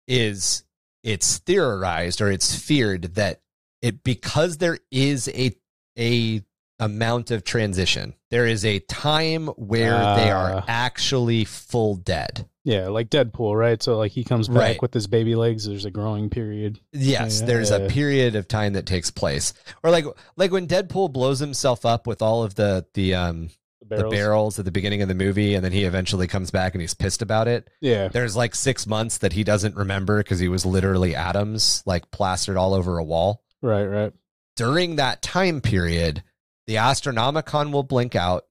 is 0.06 0.64
it's 1.02 1.38
theorized 1.38 2.20
or 2.20 2.30
it's 2.30 2.54
feared 2.54 3.14
that 3.14 3.40
it 3.80 4.02
because 4.04 4.58
there 4.58 4.78
is 4.90 5.28
a 5.28 5.52
a 5.98 6.42
amount 6.84 7.30
of 7.30 7.44
transition 7.44 8.14
there 8.30 8.46
is 8.46 8.64
a 8.64 8.78
time 8.80 9.46
where 9.48 9.92
they 10.16 10.30
are 10.30 10.56
Ah. 10.56 10.64
actually 10.66 11.44
full 11.44 11.96
dead 11.96 12.46
Yeah, 12.64 12.88
like 12.88 13.10
Deadpool, 13.10 13.58
right? 13.58 13.82
So 13.82 13.98
like 13.98 14.12
he 14.12 14.22
comes 14.24 14.46
back 14.48 14.56
Right. 14.56 14.82
with 14.82 14.94
his 14.94 15.06
baby 15.08 15.34
legs. 15.34 15.66
There's 15.66 15.84
a 15.84 15.90
growing 15.90 16.30
period. 16.30 16.78
Yes, 16.92 17.40
Yeah, 17.40 17.46
there's 17.46 17.70
yeah, 17.70 17.76
a 17.78 17.88
period 17.88 18.36
of 18.36 18.46
time 18.46 18.74
that 18.74 18.86
takes 18.86 19.10
place, 19.10 19.52
or 19.82 19.90
like 19.90 20.04
like 20.36 20.52
when 20.52 20.66
Deadpool 20.68 21.12
blows 21.12 21.40
himself 21.40 21.84
up 21.84 22.06
with 22.06 22.22
all 22.22 22.44
of 22.44 22.54
the 22.54 22.86
the 22.94 23.14
um 23.16 23.48
The 23.80 23.96
the 23.96 23.96
barrels. 23.96 24.14
barrels 24.14 24.58
at 24.60 24.64
the 24.64 24.70
beginning 24.70 25.02
of 25.02 25.08
the 25.08 25.14
movie, 25.14 25.54
and 25.56 25.64
then 25.64 25.72
he 25.72 25.82
eventually 25.84 26.28
comes 26.28 26.50
back 26.52 26.72
and 26.74 26.80
he's 26.80 26.94
pissed 26.94 27.20
about 27.20 27.48
it. 27.48 27.68
Yeah, 27.80 28.08
There's 28.08 28.36
like 28.36 28.54
six 28.54 28.86
months 28.86 29.18
that 29.18 29.32
he 29.32 29.42
doesn't 29.44 29.74
remember 29.76 30.18
because 30.22 30.38
he 30.38 30.48
was 30.48 30.64
literally 30.64 31.14
atoms 31.16 31.82
like 31.84 32.10
plastered 32.12 32.56
all 32.56 32.74
over 32.74 32.96
a 32.98 33.04
wall. 33.04 33.42
right, 33.60 33.84
right. 33.86 34.12
During 34.54 34.96
that 34.96 35.20
time 35.22 35.60
period, 35.62 36.22
the 36.66 36.74
Astronomicon 36.76 37.72
will 37.72 37.82
blink 37.82 38.14
out. 38.14 38.44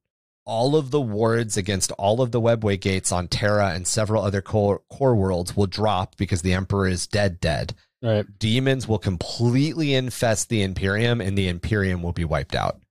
All 0.44 0.76
of 0.76 0.90
the 0.90 1.00
wards 1.00 1.56
against 1.56 1.92
all 1.94 2.20
of 2.22 2.32
the 2.32 2.42
webway 2.42 2.80
gates 2.80 3.12
on 3.12 3.28
Terra 3.28 3.70
and 3.70 3.88
several 3.88 4.24
other 4.24 4.42
core, 4.42 4.82
core 4.90 5.16
worlds 5.16 5.56
will 5.56 5.68
drop 5.68 6.18
because 6.18 6.42
the 6.42 6.54
Emperor 6.54 6.88
is 6.88 7.06
dead, 7.06 7.40
dead. 7.40 7.76
Right. 8.02 8.26
Demons 8.40 8.88
will 8.88 8.98
completely 8.98 9.94
infest 9.94 10.50
the 10.50 10.64
Imperium 10.64 11.22
and 11.22 11.38
the 11.38 11.48
Imperium 11.48 12.02
will 12.02 12.12
be 12.12 12.26
wiped 12.26 12.56
out. 12.56 12.82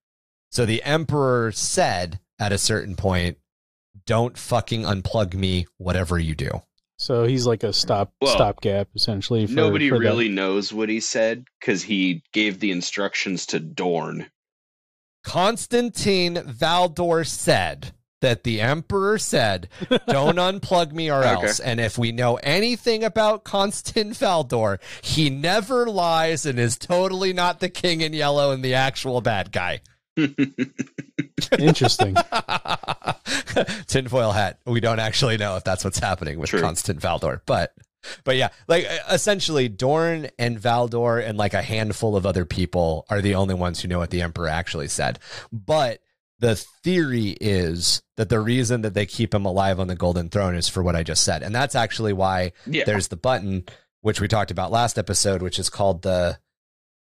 So 0.53 0.65
the 0.65 0.83
Emperor 0.85 1.51
said 1.53 2.21
at 2.39 2.53
a 2.53 2.59
certain 2.59 2.95
point, 2.95 3.39
don't 4.07 4.39
fucking 4.39 4.83
unplug 4.83 5.35
me, 5.35 5.67
whatever 5.77 6.19
you 6.19 6.35
do. 6.37 6.63
So 6.99 7.25
he's 7.25 7.47
like 7.47 7.65
a 7.65 7.73
stop 7.73 8.13
Well, 8.21 8.33
stopgap 8.33 8.89
essentially. 8.95 9.47
For, 9.47 9.53
Nobody 9.55 9.89
for 9.89 9.99
that. 9.99 10.05
really 10.05 10.29
knows 10.29 10.73
what 10.73 10.89
he 10.89 11.01
said 11.01 11.45
because 11.59 11.83
he 11.83 12.23
gave 12.33 12.61
the 12.61 12.71
instructions 12.71 13.47
to 13.47 13.59
Dorn. 13.59 14.31
Constantin 15.23 16.35
Valdor 16.37 17.27
said 17.27 17.93
that 18.21 18.45
the 18.45 18.61
emperor 18.61 19.19
said, 19.19 19.69
"Don't 20.07 20.37
unplug 20.37 20.93
me 20.93 21.11
or 21.11 21.25
Okay. 21.25 21.47
else." 21.47 21.61
And 21.61 21.81
if 21.81 21.97
we 21.99 22.13
know 22.13 22.37
anything 22.37 23.03
about 23.05 23.45
Constantin 23.45 24.13
Valdor, 24.13 24.79
he 25.03 25.31
never 25.31 25.87
lies 25.87 26.45
and 26.47 26.59
is 26.59 26.77
totally 26.77 27.33
not 27.33 27.61
the 27.61 27.69
king 27.69 28.01
in 28.03 28.13
yellow 28.13 28.53
and 28.53 28.63
the 28.65 28.75
actual 28.75 29.21
bad 29.21 29.53
guy. 29.53 29.81
Interesting. 31.59 32.15
Tinfoil 33.87 34.33
hat. 34.33 34.59
We 34.67 34.81
don't 34.81 34.99
actually 34.99 35.37
know 35.39 35.57
if 35.57 35.65
that's 35.65 35.85
what's 35.85 35.99
happening 35.99 36.39
with 36.39 36.51
True. 36.51 36.61
Constantin 36.61 37.01
Valdor, 37.01 37.41
but 37.47 37.73
but 38.25 38.37
yeah, 38.37 38.49
like 38.69 38.87
essentially 39.11 39.69
Dorn 39.69 40.29
and 40.39 40.59
Valdor 40.59 41.27
and 41.27 41.37
like 41.39 41.55
a 41.55 41.63
handful 41.63 42.17
of 42.17 42.27
other 42.27 42.45
people 42.45 43.07
are 43.11 43.21
the 43.21 43.35
only 43.35 43.55
ones 43.55 43.81
who 43.81 43.89
know 43.89 43.99
what 43.99 44.11
the 44.11 44.23
emperor 44.23 44.49
actually 44.49 44.89
said. 44.89 45.19
But 45.53 46.01
the 46.39 46.57
theory 46.57 47.37
is 47.41 48.03
that 48.17 48.31
the 48.31 48.41
reason 48.41 48.83
that 48.83 48.95
they 48.95 49.07
keep 49.07 49.35
him 49.35 49.45
alive 49.45 49.79
on 49.79 49.89
the 49.89 49.95
golden 49.95 50.29
throne 50.29 50.55
is 50.55 50.69
for 50.69 50.83
what 50.83 50.97
I 50.97 51.03
just 51.03 51.23
said. 51.23 51.43
And 51.43 51.55
that's 51.55 51.75
actually 51.75 52.15
why 52.15 52.53
yeah. 52.67 52.85
there's 52.85 53.09
the 53.09 53.17
button 53.17 53.65
which 54.03 54.21
we 54.21 54.29
talked 54.29 54.51
about 54.51 54.71
last 54.71 54.99
episode 54.99 55.43
which 55.43 55.59
is 55.59 55.71
called 55.71 56.03
the 56.03 56.39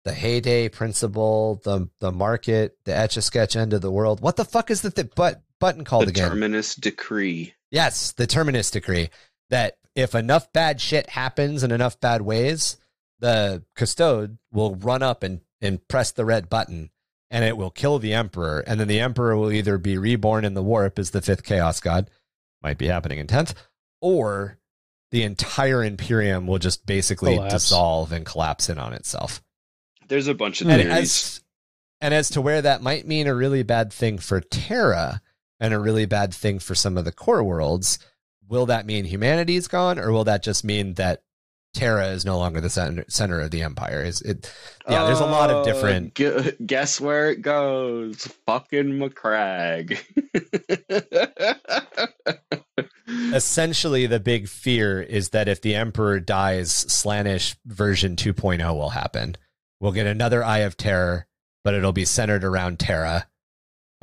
the 0.05 0.13
heyday 0.13 0.69
principle 0.69 1.61
the 1.63 1.89
the 1.99 2.11
market 2.11 2.77
the 2.85 2.95
etch 2.95 3.17
a 3.17 3.21
sketch 3.21 3.55
end 3.55 3.73
of 3.73 3.81
the 3.81 3.91
world 3.91 4.21
what 4.21 4.35
the 4.35 4.45
fuck 4.45 4.69
is 4.69 4.81
the 4.81 4.91
th- 4.91 5.09
but 5.15 5.41
button 5.59 5.83
called 5.83 6.05
the 6.05 6.09
again 6.09 6.29
terminus 6.29 6.75
decree. 6.75 7.53
yes 7.71 8.11
the 8.13 8.27
terminus 8.27 8.69
decree 8.69 9.09
that 9.49 9.77
if 9.95 10.15
enough 10.15 10.51
bad 10.53 10.81
shit 10.81 11.09
happens 11.09 11.63
in 11.63 11.71
enough 11.71 11.99
bad 11.99 12.21
ways, 12.21 12.77
the 13.19 13.63
custode 13.75 14.37
will 14.51 14.75
run 14.75 15.03
up 15.03 15.23
and, 15.23 15.41
and 15.61 15.87
press 15.87 16.11
the 16.11 16.25
red 16.25 16.49
button 16.49 16.89
and 17.29 17.43
it 17.43 17.57
will 17.57 17.71
kill 17.71 17.97
the 17.97 18.13
emperor. 18.13 18.59
And 18.59 18.79
then 18.79 18.87
the 18.87 18.99
emperor 18.99 19.35
will 19.35 19.51
either 19.51 19.77
be 19.79 19.97
reborn 19.97 20.45
in 20.45 20.53
the 20.53 20.61
warp 20.61 20.99
as 20.99 21.09
the 21.09 21.21
fifth 21.21 21.43
chaos 21.43 21.79
god, 21.79 22.09
might 22.61 22.77
be 22.77 22.87
happening 22.87 23.17
in 23.17 23.25
10th, 23.25 23.55
or 24.01 24.59
the 25.09 25.23
entire 25.23 25.83
Imperium 25.83 26.45
will 26.45 26.59
just 26.59 26.85
basically 26.85 27.35
Collapse. 27.35 27.53
dissolve 27.53 28.11
and 28.11 28.25
collapse 28.25 28.69
in 28.69 28.77
on 28.77 28.93
itself. 28.93 29.41
There's 30.07 30.27
a 30.27 30.35
bunch 30.35 30.61
of 30.61 30.69
And 30.69 30.81
theories. 30.81 30.97
as, 30.97 31.41
and 32.01 32.13
as 32.13 32.29
to 32.31 32.41
where 32.41 32.61
that 32.61 32.83
might 32.83 33.07
mean 33.07 33.25
a 33.27 33.33
really 33.33 33.63
bad 33.63 33.91
thing 33.91 34.19
for 34.19 34.39
Terra 34.39 35.21
and 35.59 35.73
a 35.73 35.79
really 35.79 36.05
bad 36.05 36.33
thing 36.33 36.59
for 36.59 36.75
some 36.75 36.97
of 36.97 37.05
the 37.05 37.11
core 37.11 37.43
worlds, 37.43 37.97
will 38.47 38.65
that 38.67 38.85
mean 38.85 39.05
humanity's 39.05 39.67
gone, 39.67 39.99
or 39.99 40.11
will 40.11 40.23
that 40.25 40.43
just 40.43 40.63
mean 40.63 40.93
that 40.95 41.23
Terra 41.73 42.09
is 42.09 42.23
no 42.23 42.37
longer 42.37 42.61
the 42.61 42.69
center, 42.69 43.03
center 43.07 43.39
of 43.39 43.49
the 43.51 43.63
empire? 43.63 44.03
Is 44.03 44.21
it? 44.21 44.51
Yeah, 44.87 45.05
there's 45.05 45.19
a 45.19 45.25
lot 45.25 45.49
of 45.49 45.57
Uh, 45.57 45.63
different. 45.63 46.13
gu- 46.13 46.51
guess 46.65 47.01
where 47.01 47.31
it 47.31 47.41
goes? 47.41 48.27
Fucking 48.45 48.99
Macragge. 48.99 49.97
Essentially, 53.33 54.05
the 54.05 54.19
big 54.19 54.47
fear 54.47 55.01
is 55.01 55.29
that 55.29 55.47
if 55.47 55.61
the 55.61 55.75
emperor 55.75 56.19
dies, 56.19 56.69
Slaanesh 56.85 57.55
version 57.65 58.15
2.0 58.15 58.73
will 58.75 58.89
happen. 58.89 59.35
We'll 59.79 59.91
get 59.91 60.07
another 60.07 60.43
Eye 60.43 60.59
of 60.59 60.77
Terror, 60.77 61.27
but 61.63 61.73
it'll 61.73 61.91
be 61.91 62.05
centered 62.05 62.43
around 62.43 62.79
Terra. 62.79 63.27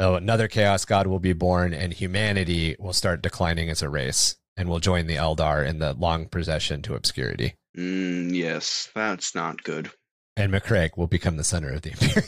Oh, 0.01 0.15
another 0.15 0.49
Chaos 0.49 0.85
God 0.87 1.07
will 1.07 1.19
be 1.21 1.35
born, 1.35 1.73
and 1.75 1.93
humanity 1.93 2.75
will 2.79 2.93
start 2.95 3.21
declining 3.23 3.69
as 3.69 3.83
a 3.83 3.89
race, 3.91 4.37
and 4.57 4.69
will 4.69 4.81
join 4.81 5.07
the 5.07 5.17
Eldar 5.17 5.65
in 5.67 5.79
the 5.79 5.93
long 5.93 6.27
procession 6.27 6.81
to 6.83 6.95
obscurity. 6.95 7.55
mm, 7.77 8.35
yes, 8.35 8.89
that's 8.95 9.35
not 9.35 9.63
good. 9.63 9.91
And 10.37 10.53
Macragge 10.53 10.97
will 10.97 11.07
become 11.07 11.37
the 11.37 11.45
center 11.45 11.71
of 11.71 11.83
the 11.83 11.91
Imperium. 11.91 12.25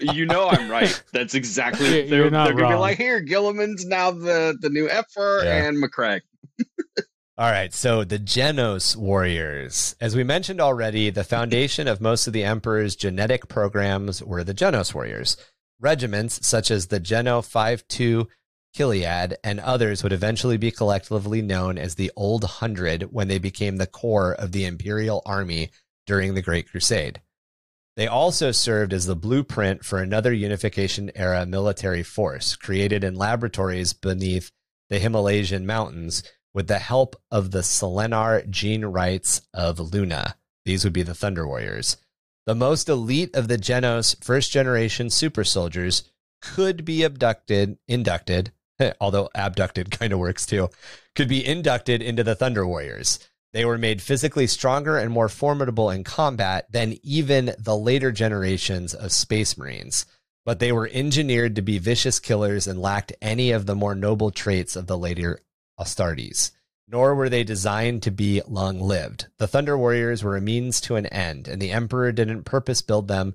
You 0.00 0.26
know 0.26 0.48
I'm 0.48 0.70
right. 0.70 1.02
That's 1.12 1.34
exactly. 1.34 1.88
You're- 1.88 2.08
they're 2.08 2.18
you're 2.22 2.30
not 2.30 2.44
they're 2.46 2.54
gonna 2.54 2.68
be 2.68 2.72
wrong. 2.72 2.80
like, 2.80 2.98
here, 2.98 3.20
Guilliman's 3.24 3.84
now 3.86 4.10
the 4.12 4.56
the 4.60 4.68
new 4.70 4.86
emperor, 4.88 5.42
Yeah. 5.44 5.66
and 5.68 5.76
Macragge. 5.82 6.20
All 7.38 7.50
right, 7.50 7.72
so 7.72 8.02
the 8.04 8.18
Genos 8.18 8.96
warriors. 8.96 9.94
As 10.00 10.16
we 10.16 10.24
mentioned 10.24 10.60
already, 10.60 11.10
the 11.10 11.22
foundation 11.24 11.86
of 11.86 12.00
most 12.00 12.26
of 12.26 12.32
the 12.32 12.42
Emperor's 12.44 12.96
genetic 12.96 13.46
programs 13.48 14.22
were 14.22 14.42
the 14.44 14.54
Genos 14.54 14.92
warriors. 14.94 15.36
Regiments 15.80 16.46
such 16.46 16.70
as 16.70 16.86
the 16.86 17.00
Geno 17.00 17.40
52 17.40 18.28
Chiliad 18.74 19.36
and 19.42 19.60
others 19.60 20.02
would 20.02 20.12
eventually 20.12 20.56
be 20.56 20.70
collectively 20.70 21.42
known 21.42 21.78
as 21.78 21.94
the 21.94 22.12
Old 22.16 22.44
Hundred 22.44 23.12
when 23.12 23.28
they 23.28 23.38
became 23.38 23.76
the 23.76 23.86
core 23.86 24.32
of 24.34 24.52
the 24.52 24.64
Imperial 24.64 25.22
Army 25.24 25.70
during 26.06 26.34
the 26.34 26.42
Great 26.42 26.70
Crusade. 26.70 27.20
They 27.96 28.06
also 28.06 28.52
served 28.52 28.92
as 28.92 29.06
the 29.06 29.16
blueprint 29.16 29.84
for 29.84 30.00
another 30.00 30.32
Unification 30.32 31.10
era 31.16 31.44
military 31.46 32.02
force 32.02 32.54
created 32.54 33.02
in 33.02 33.16
laboratories 33.16 33.92
beneath 33.92 34.52
the 34.88 34.98
Himalayan 34.98 35.66
mountains 35.66 36.22
with 36.54 36.68
the 36.68 36.78
help 36.78 37.16
of 37.30 37.50
the 37.50 37.62
Selenar 37.62 38.48
gene 38.48 38.84
wrights 38.84 39.42
of 39.52 39.80
Luna. 39.80 40.36
These 40.64 40.84
would 40.84 40.92
be 40.92 41.02
the 41.02 41.14
Thunder 41.14 41.46
Warriors. 41.46 41.96
The 42.48 42.54
most 42.54 42.88
elite 42.88 43.36
of 43.36 43.46
the 43.48 43.58
Genos 43.58 44.24
first 44.24 44.50
generation 44.50 45.10
super 45.10 45.44
soldiers 45.44 46.10
could 46.40 46.82
be 46.82 47.02
abducted, 47.02 47.76
inducted, 47.86 48.52
although 49.02 49.28
abducted 49.34 49.90
kind 49.98 50.14
of 50.14 50.18
works 50.18 50.46
too, 50.46 50.70
could 51.14 51.28
be 51.28 51.46
inducted 51.46 52.00
into 52.00 52.24
the 52.24 52.34
Thunder 52.34 52.66
Warriors. 52.66 53.18
They 53.52 53.66
were 53.66 53.76
made 53.76 54.00
physically 54.00 54.46
stronger 54.46 54.96
and 54.96 55.12
more 55.12 55.28
formidable 55.28 55.90
in 55.90 56.04
combat 56.04 56.72
than 56.72 56.96
even 57.02 57.54
the 57.58 57.76
later 57.76 58.12
generations 58.12 58.94
of 58.94 59.12
Space 59.12 59.58
Marines. 59.58 60.06
But 60.46 60.58
they 60.58 60.72
were 60.72 60.88
engineered 60.90 61.54
to 61.56 61.60
be 61.60 61.76
vicious 61.76 62.18
killers 62.18 62.66
and 62.66 62.80
lacked 62.80 63.12
any 63.20 63.50
of 63.50 63.66
the 63.66 63.74
more 63.74 63.94
noble 63.94 64.30
traits 64.30 64.74
of 64.74 64.86
the 64.86 64.96
later 64.96 65.40
Astartes. 65.78 66.52
Nor 66.90 67.14
were 67.14 67.28
they 67.28 67.44
designed 67.44 68.02
to 68.04 68.10
be 68.10 68.40
long 68.48 68.80
lived. 68.80 69.26
The 69.36 69.46
Thunder 69.46 69.76
Warriors 69.76 70.24
were 70.24 70.36
a 70.36 70.40
means 70.40 70.80
to 70.82 70.96
an 70.96 71.06
end, 71.06 71.46
and 71.46 71.60
the 71.60 71.70
Emperor 71.70 72.12
didn't 72.12 72.44
purpose 72.44 72.80
build 72.80 73.08
them 73.08 73.34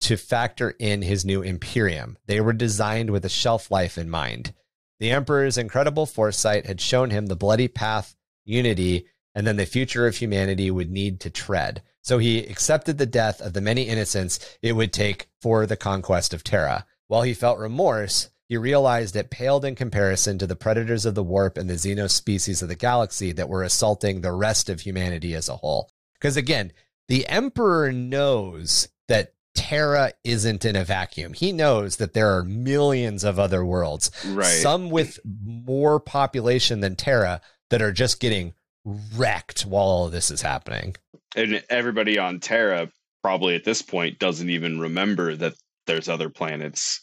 to 0.00 0.16
factor 0.16 0.70
in 0.78 1.02
his 1.02 1.24
new 1.24 1.42
Imperium. 1.42 2.16
They 2.26 2.40
were 2.40 2.52
designed 2.54 3.10
with 3.10 3.24
a 3.24 3.30
shelf 3.30 3.70
life 3.70 3.98
in 3.98 4.08
mind. 4.08 4.54
The 4.98 5.10
Emperor's 5.10 5.58
incredible 5.58 6.06
foresight 6.06 6.64
had 6.64 6.80
shown 6.80 7.10
him 7.10 7.26
the 7.26 7.36
bloody 7.36 7.68
path, 7.68 8.16
unity, 8.44 9.06
and 9.34 9.46
then 9.46 9.56
the 9.56 9.66
future 9.66 10.06
of 10.06 10.16
humanity 10.16 10.70
would 10.70 10.90
need 10.90 11.20
to 11.20 11.30
tread. 11.30 11.82
So 12.00 12.16
he 12.16 12.38
accepted 12.38 12.96
the 12.96 13.04
death 13.04 13.40
of 13.42 13.52
the 13.52 13.60
many 13.60 13.82
innocents 13.82 14.58
it 14.62 14.72
would 14.72 14.92
take 14.92 15.28
for 15.42 15.66
the 15.66 15.76
conquest 15.76 16.32
of 16.32 16.42
Terra. 16.42 16.86
While 17.08 17.22
he 17.22 17.34
felt 17.34 17.58
remorse, 17.58 18.30
he 18.48 18.56
realized 18.56 19.16
it 19.16 19.30
paled 19.30 19.64
in 19.64 19.74
comparison 19.74 20.38
to 20.38 20.46
the 20.46 20.56
predators 20.56 21.04
of 21.04 21.14
the 21.14 21.22
warp 21.22 21.56
and 21.58 21.68
the 21.68 21.74
xenos 21.74 22.10
species 22.12 22.62
of 22.62 22.68
the 22.68 22.74
galaxy 22.76 23.32
that 23.32 23.48
were 23.48 23.62
assaulting 23.62 24.20
the 24.20 24.32
rest 24.32 24.68
of 24.68 24.80
humanity 24.80 25.34
as 25.34 25.48
a 25.48 25.56
whole. 25.56 25.90
Because 26.14 26.36
again, 26.36 26.72
the 27.08 27.26
Emperor 27.28 27.92
knows 27.92 28.88
that 29.08 29.34
Terra 29.54 30.12
isn't 30.24 30.64
in 30.64 30.76
a 30.76 30.84
vacuum. 30.84 31.32
He 31.32 31.50
knows 31.52 31.96
that 31.96 32.12
there 32.14 32.36
are 32.36 32.44
millions 32.44 33.24
of 33.24 33.38
other 33.38 33.64
worlds, 33.64 34.10
Right. 34.26 34.44
some 34.44 34.90
with 34.90 35.18
more 35.24 35.98
population 35.98 36.80
than 36.80 36.94
Terra, 36.96 37.40
that 37.70 37.80
are 37.82 37.92
just 37.92 38.20
getting 38.20 38.54
wrecked 38.84 39.62
while 39.62 39.84
all 39.84 40.06
of 40.06 40.12
this 40.12 40.30
is 40.30 40.42
happening. 40.42 40.94
and 41.34 41.62
everybody 41.68 42.18
on 42.18 42.38
Terra 42.40 42.90
probably 43.22 43.54
at 43.56 43.64
this 43.64 43.82
point 43.82 44.18
doesn't 44.18 44.48
even 44.48 44.78
remember 44.80 45.34
that 45.36 45.54
there's 45.86 46.08
other 46.08 46.30
planets. 46.30 47.00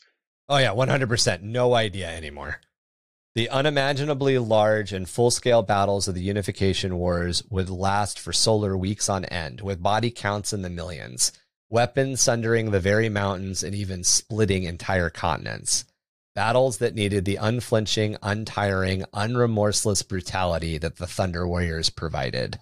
Oh 0.53 0.59
yeah, 0.59 0.73
one 0.73 0.87
hundred 0.87 1.09
percent. 1.09 1.41
No 1.41 1.73
idea 1.73 2.07
anymore. 2.07 2.61
The 3.33 3.49
unimaginably 3.49 4.37
large 4.37 4.93
and 4.93 5.09
full 5.09 5.31
scale 5.31 5.63
battles 5.63 6.07
of 6.07 6.13
the 6.13 6.21
Unification 6.21 6.99
Wars 6.99 7.41
would 7.49 7.71
last 7.71 8.19
for 8.19 8.31
solar 8.31 8.77
weeks 8.77 9.09
on 9.09 9.25
end, 9.25 9.61
with 9.61 9.81
body 9.81 10.11
counts 10.11 10.53
in 10.53 10.61
the 10.61 10.69
millions, 10.69 11.31
weapons 11.71 12.21
sundering 12.21 12.69
the 12.69 12.79
very 12.79 13.09
mountains 13.09 13.63
and 13.63 13.73
even 13.73 14.03
splitting 14.03 14.61
entire 14.61 15.09
continents. 15.09 15.85
Battles 16.35 16.77
that 16.77 16.93
needed 16.93 17.25
the 17.25 17.37
unflinching, 17.37 18.17
untiring, 18.21 19.05
unremorseless 19.11 20.07
brutality 20.07 20.77
that 20.77 20.97
the 20.97 21.07
Thunder 21.07 21.47
Warriors 21.47 21.89
provided. 21.89 22.59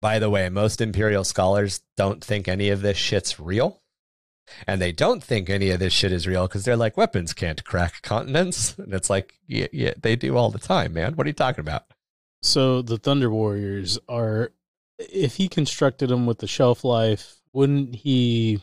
By 0.00 0.20
the 0.20 0.30
way, 0.30 0.48
most 0.48 0.80
Imperial 0.80 1.22
scholars 1.22 1.82
don't 1.98 2.24
think 2.24 2.48
any 2.48 2.70
of 2.70 2.80
this 2.80 2.96
shit's 2.96 3.38
real. 3.38 3.82
And 4.66 4.80
they 4.80 4.92
don't 4.92 5.22
think 5.22 5.50
any 5.50 5.70
of 5.70 5.80
this 5.80 5.92
shit 5.92 6.12
is 6.12 6.26
real 6.26 6.46
because 6.46 6.64
they're 6.64 6.76
like, 6.76 6.96
weapons 6.96 7.32
can't 7.32 7.64
crack 7.64 8.02
continents. 8.02 8.76
And 8.86 8.94
it's 8.94 9.10
like, 9.10 9.34
yeah, 9.46 9.66
yeah, 9.72 9.94
they 10.00 10.16
do 10.16 10.36
all 10.36 10.50
the 10.50 10.58
time, 10.58 10.92
man. 10.92 11.14
What 11.14 11.26
are 11.26 11.28
you 11.28 11.34
talking 11.34 11.60
about? 11.60 11.84
So 12.42 12.82
the 12.82 12.98
Thunder 12.98 13.30
Warriors 13.30 13.98
are, 14.08 14.52
if 14.98 15.36
he 15.36 15.48
constructed 15.48 16.08
them 16.08 16.26
with 16.26 16.38
the 16.38 16.46
shelf 16.46 16.84
life, 16.84 17.40
wouldn't 17.52 17.96
he 17.96 18.60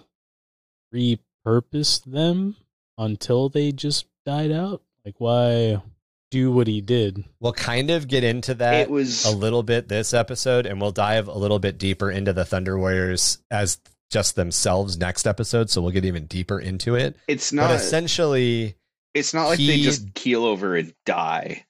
repurpose 0.93 2.03
them 2.05 2.55
until 2.97 3.49
they 3.49 3.71
just 3.71 4.05
died 4.25 4.51
out? 4.51 4.81
Like, 5.03 5.15
why 5.17 5.81
do 6.31 6.51
what 6.51 6.67
he 6.67 6.81
did? 6.81 7.23
We'll 7.39 7.53
kind 7.53 7.91
of 7.91 8.07
get 8.07 8.23
into 8.23 8.55
that 8.55 8.73
it 8.81 8.89
was 8.89 9.25
a 9.25 9.31
little 9.31 9.63
bit 9.63 9.87
this 9.87 10.13
episode, 10.13 10.65
and 10.65 10.79
we'll 10.79 10.91
dive 10.91 11.27
a 11.27 11.37
little 11.37 11.59
bit 11.59 11.77
deeper 11.77 12.09
into 12.09 12.33
the 12.33 12.45
Thunder 12.45 12.77
Warriors 12.77 13.39
as 13.51 13.79
just 14.11 14.35
themselves 14.35 14.97
next 14.97 15.25
episode. 15.27 15.69
So 15.69 15.81
we'll 15.81 15.91
get 15.91 16.05
even 16.05 16.25
deeper 16.25 16.59
into 16.59 16.95
it. 16.95 17.15
it's 17.27 17.51
but 17.51 17.55
not 17.57 17.71
essentially, 17.71 18.75
it's 19.13 19.33
not 19.33 19.47
like 19.47 19.57
they 19.59 19.81
just 19.81 20.13
keel 20.13 20.45
over 20.45 20.75
and 20.75 20.93
die. 21.05 21.65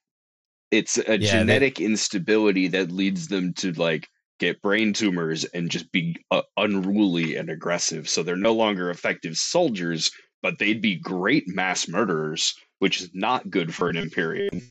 It's 0.72 0.98
a 0.98 1.04
they- 1.04 1.18
genetic 1.20 1.80
instability 1.80 2.68
that 2.70 2.92
leads 2.92 3.28
them 3.28 3.54
to 3.56 3.72
like 3.74 4.10
get 4.40 4.62
brain 4.62 4.92
tumors 4.94 5.46
and 5.46 5.70
just 5.70 5.92
be 5.92 6.16
uh, 6.32 6.42
unruly 6.58 7.36
and 7.36 7.50
aggressive. 7.50 8.10
So 8.10 8.24
they're 8.24 8.36
no 8.36 8.54
longer 8.54 8.90
effective 8.90 9.38
soldiers, 9.38 10.12
but 10.42 10.58
they'd 10.60 10.82
be 10.82 10.96
great 10.96 11.48
mass 11.48 11.88
murderers, 11.88 12.56
which 12.80 13.00
is 13.02 13.10
not 13.14 13.50
good 13.50 13.74
for 13.74 13.90
an 13.90 13.96
Imperium. 13.98 14.70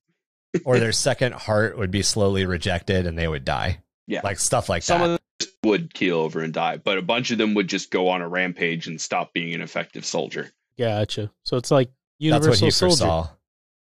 or 0.65 0.79
their 0.79 0.93
second 0.93 1.35
heart 1.35 1.79
would 1.79 1.91
be 1.93 2.03
slowly 2.03 2.45
rejected 2.45 3.07
and 3.07 3.17
they 3.17 3.29
would 3.29 3.45
die. 3.45 3.79
Yeah. 4.09 4.21
Like 4.25 4.41
stuff 4.41 4.69
like 4.69 4.83
Some 4.83 5.01
that. 5.01 5.11
of 5.11 5.21
would 5.65 5.95
keel 5.95 6.19
over 6.19 6.41
and 6.41 6.53
die, 6.53 6.77
but 6.77 6.99
a 6.99 7.03
bunch 7.03 7.31
of 7.31 7.39
them 7.39 7.55
would 7.55 7.69
just 7.69 7.91
go 7.91 8.09
on 8.09 8.23
a 8.23 8.29
rampage 8.29 8.87
and 8.87 9.01
stop 9.01 9.33
being 9.33 9.55
an 9.55 9.61
effective 9.63 10.05
soldier. 10.05 10.51
Gotcha. 10.79 11.31
So 11.45 11.57
it's 11.57 11.71
like 11.71 11.89
That's 11.89 11.95
what 12.21 12.27
Universal 12.27 12.67
he 12.67 12.71
Soldier. 12.71 12.97
foresaw. 12.97 13.29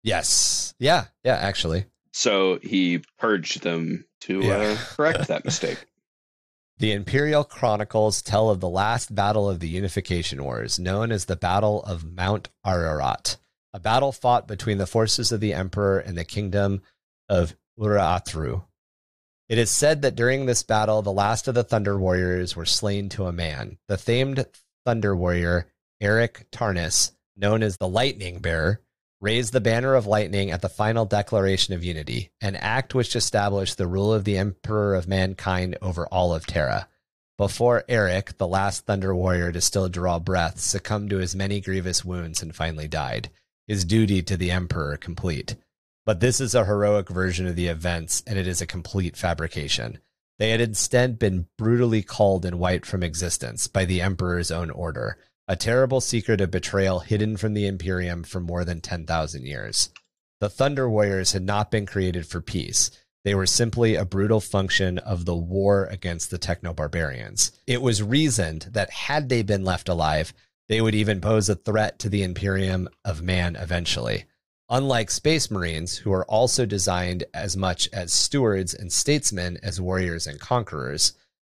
Yes. 0.02 0.74
Yeah. 0.78 1.06
Yeah, 1.24 1.36
actually. 1.36 1.84
So 2.12 2.58
he 2.62 3.02
purged 3.18 3.62
them 3.62 4.04
to 4.22 4.40
Yeah. 4.40 4.56
uh, 4.56 4.76
correct 4.96 5.28
that 5.28 5.44
mistake. 5.44 5.84
The 6.78 6.92
Imperial 6.92 7.44
Chronicles 7.44 8.22
tell 8.22 8.48
of 8.48 8.60
the 8.60 8.68
last 8.68 9.14
battle 9.14 9.48
of 9.50 9.60
the 9.60 9.68
Unification 9.68 10.42
Wars, 10.42 10.78
known 10.78 11.12
as 11.12 11.26
the 11.26 11.36
Battle 11.36 11.82
of 11.84 12.04
Mount 12.04 12.48
Ararat, 12.66 13.36
a 13.74 13.78
battle 13.78 14.12
fought 14.12 14.48
between 14.48 14.78
the 14.78 14.86
forces 14.86 15.30
of 15.30 15.40
the 15.40 15.52
Emperor 15.52 15.98
and 15.98 16.16
the 16.16 16.24
kingdom 16.24 16.80
of 17.28 17.54
Urartu. 17.78 18.64
It 19.50 19.58
is 19.58 19.68
said 19.68 20.02
that 20.02 20.14
during 20.14 20.46
this 20.46 20.62
battle, 20.62 21.02
the 21.02 21.12
last 21.12 21.48
of 21.48 21.56
the 21.56 21.64
Thunder 21.64 21.98
Warriors 21.98 22.54
were 22.54 22.64
slain 22.64 23.08
to 23.08 23.26
a 23.26 23.32
man. 23.32 23.78
The 23.88 23.98
famed 23.98 24.46
Thunder 24.86 25.16
Warrior, 25.16 25.66
Eric 26.00 26.46
Tarnus, 26.52 27.10
known 27.36 27.64
as 27.64 27.76
the 27.76 27.88
Lightning 27.88 28.38
Bearer, 28.38 28.80
raised 29.20 29.52
the 29.52 29.60
banner 29.60 29.96
of 29.96 30.06
lightning 30.06 30.52
at 30.52 30.62
the 30.62 30.68
final 30.68 31.04
declaration 31.04 31.74
of 31.74 31.82
unity, 31.82 32.30
an 32.40 32.54
act 32.54 32.94
which 32.94 33.16
established 33.16 33.76
the 33.76 33.88
rule 33.88 34.14
of 34.14 34.22
the 34.22 34.38
Emperor 34.38 34.94
of 34.94 35.08
mankind 35.08 35.76
over 35.82 36.06
all 36.06 36.32
of 36.32 36.46
Terra. 36.46 36.86
Before 37.36 37.82
Eric, 37.88 38.38
the 38.38 38.46
last 38.46 38.86
Thunder 38.86 39.16
Warrior 39.16 39.50
to 39.50 39.60
still 39.60 39.88
draw 39.88 40.20
breath, 40.20 40.60
succumbed 40.60 41.10
to 41.10 41.16
his 41.16 41.34
many 41.34 41.60
grievous 41.60 42.04
wounds 42.04 42.40
and 42.40 42.54
finally 42.54 42.86
died, 42.86 43.30
his 43.66 43.84
duty 43.84 44.22
to 44.22 44.36
the 44.36 44.52
Emperor 44.52 44.96
complete. 44.96 45.56
But 46.10 46.18
this 46.18 46.40
is 46.40 46.56
a 46.56 46.64
heroic 46.64 47.08
version 47.08 47.46
of 47.46 47.54
the 47.54 47.68
events, 47.68 48.24
and 48.26 48.36
it 48.36 48.48
is 48.48 48.60
a 48.60 48.66
complete 48.66 49.16
fabrication. 49.16 49.98
They 50.40 50.50
had 50.50 50.60
instead 50.60 51.20
been 51.20 51.46
brutally 51.56 52.02
culled 52.02 52.44
and 52.44 52.58
wiped 52.58 52.84
from 52.84 53.04
existence 53.04 53.68
by 53.68 53.84
the 53.84 54.00
Emperor's 54.00 54.50
own 54.50 54.72
order, 54.72 55.18
a 55.46 55.54
terrible 55.54 56.00
secret 56.00 56.40
of 56.40 56.50
betrayal 56.50 56.98
hidden 56.98 57.36
from 57.36 57.54
the 57.54 57.64
Imperium 57.64 58.24
for 58.24 58.40
more 58.40 58.64
than 58.64 58.80
10,000 58.80 59.46
years. 59.46 59.90
The 60.40 60.50
Thunder 60.50 60.90
Warriors 60.90 61.30
had 61.30 61.44
not 61.44 61.70
been 61.70 61.86
created 61.86 62.26
for 62.26 62.40
peace. 62.40 62.90
They 63.22 63.36
were 63.36 63.46
simply 63.46 63.94
a 63.94 64.04
brutal 64.04 64.40
function 64.40 64.98
of 64.98 65.26
the 65.26 65.36
war 65.36 65.84
against 65.92 66.32
the 66.32 66.38
techno 66.38 66.74
barbarians. 66.74 67.52
It 67.68 67.82
was 67.82 68.02
reasoned 68.02 68.70
that 68.72 68.90
had 68.90 69.28
they 69.28 69.42
been 69.42 69.64
left 69.64 69.88
alive, 69.88 70.34
they 70.68 70.80
would 70.80 70.96
even 70.96 71.20
pose 71.20 71.48
a 71.48 71.54
threat 71.54 72.00
to 72.00 72.08
the 72.08 72.24
Imperium 72.24 72.88
of 73.04 73.22
man 73.22 73.54
eventually. 73.54 74.24
Unlike 74.70 75.10
Space 75.10 75.50
Marines, 75.50 75.98
who 75.98 76.12
are 76.12 76.24
also 76.26 76.64
designed 76.64 77.24
as 77.34 77.56
much 77.56 77.88
as 77.92 78.12
stewards 78.12 78.72
and 78.72 78.92
statesmen 78.92 79.58
as 79.62 79.80
warriors 79.80 80.26
and 80.26 80.38
conquerors, 80.38 81.12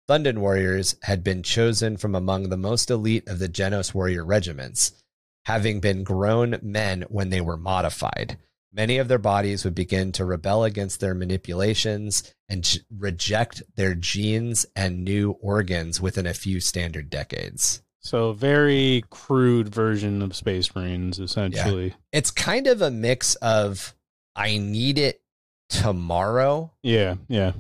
Thunder 0.07 0.33
Warriors 0.33 0.97
had 1.03 1.23
been 1.23 1.43
chosen 1.43 1.97
from 1.97 2.15
among 2.15 2.49
the 2.49 2.57
most 2.57 2.91
elite 2.91 3.29
of 3.29 3.39
the 3.39 3.49
Genos 3.49 3.93
warrior 3.93 4.25
regiments, 4.25 4.93
having 5.45 5.81
been 5.81 6.05
grown 6.05 6.59
men 6.63 7.03
when 7.09 7.31
they 7.31 7.41
were 7.41 7.57
modified 7.57 8.39
many 8.73 8.99
of 8.99 9.09
their 9.09 9.19
bodies 9.19 9.65
would 9.65 9.75
begin 9.75 10.13
to 10.13 10.25
rebel 10.25 10.65
against 10.65 11.01
their 11.01 11.15
manipulations 11.15 12.35
and 12.49 12.81
reject 12.97 13.63
their 13.77 13.95
genes 13.95 14.67
and 14.77 15.05
new 15.05 15.33
organs 15.41 16.01
within 16.01 16.27
a 16.27 16.35
few 16.35 16.61
standard 16.61 17.11
decades. 17.11 17.83
So, 18.03 18.33
very 18.33 19.05
crude 19.11 19.69
version 19.69 20.23
of 20.23 20.35
Space 20.35 20.75
Marines, 20.75 21.19
essentially. 21.19 21.89
Yeah. 21.89 21.95
It's 22.13 22.31
kind 22.31 22.67
of 22.67 22.81
a 22.81 22.91
mix 22.91 23.35
of 23.37 23.95
I 24.35 24.57
need 24.59 24.99
it 24.99 25.21
tomorrow. 25.69 26.73
Yeah, 26.83 27.17
yeah. 27.29 27.53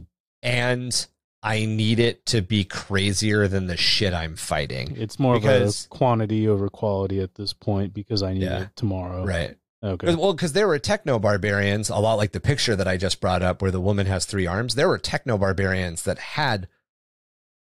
And 0.43 1.07
I 1.43 1.65
need 1.65 1.99
it 1.99 2.27
to 2.27 2.43
be 2.43 2.65
crazier 2.65 3.49
than 3.49 3.67
the 3.67 3.77
shit 3.77 4.13
I'm 4.13 4.37
fighting. 4.37 4.97
It's 4.97 5.19
more 5.19 5.35
because, 5.35 5.85
of 5.85 5.87
a 5.87 5.89
quantity 5.89 6.49
over 6.49 6.69
quality 6.69 7.21
at 7.21 7.35
this 7.35 7.53
point 7.53 7.95
because 7.95 8.23
I 8.23 8.35
need 8.35 8.43
yeah, 8.43 8.63
it 8.63 8.77
tomorrow. 8.77 9.25
Right. 9.25 9.57
Okay. 9.83 10.15
Well, 10.15 10.35
because 10.35 10.53
there 10.53 10.69
were 10.69 10.79
techno 10.79 11.19
barbarians, 11.19 11.89
a 11.89 11.97
lot 11.97 12.15
like 12.15 12.33
the 12.33 12.41
picture 12.41 12.77
that 12.77 12.87
I 12.87 12.99
just 12.99 13.21
brought 13.21 13.43
up, 13.43 13.63
where 13.63 13.71
the 13.71 13.81
woman 13.81 14.07
has 14.07 14.27
three 14.27 14.47
arms. 14.47 14.75
There 14.75 14.89
were 14.89 14.99
techno 14.99 15.39
barbarians 15.39 16.03
that 16.03 16.19
had 16.19 16.69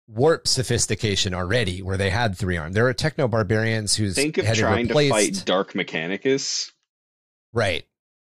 warp 0.09 0.48
sophistication 0.48 1.34
already, 1.34 1.82
where 1.82 1.96
they 1.96 2.11
had 2.11 2.36
three 2.36 2.56
arms. 2.56 2.74
There 2.74 2.84
were 2.84 2.94
techno 2.94 3.28
barbarians 3.28 3.94
who's 3.94 4.14
think 4.14 4.38
of 4.38 4.46
trying 4.54 4.88
replaced... 4.88 5.14
to 5.14 5.40
fight 5.40 5.46
Dark 5.46 5.72
Mechanicus. 5.74 6.72
Right. 7.52 7.84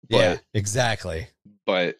But, 0.09 0.17
yeah. 0.17 0.37
Exactly. 0.53 1.27
But 1.65 1.97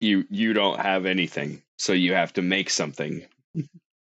you 0.00 0.24
you 0.30 0.52
don't 0.52 0.80
have 0.80 1.06
anything, 1.06 1.62
so 1.78 1.92
you 1.92 2.14
have 2.14 2.32
to 2.34 2.42
make 2.42 2.70
something. 2.70 3.22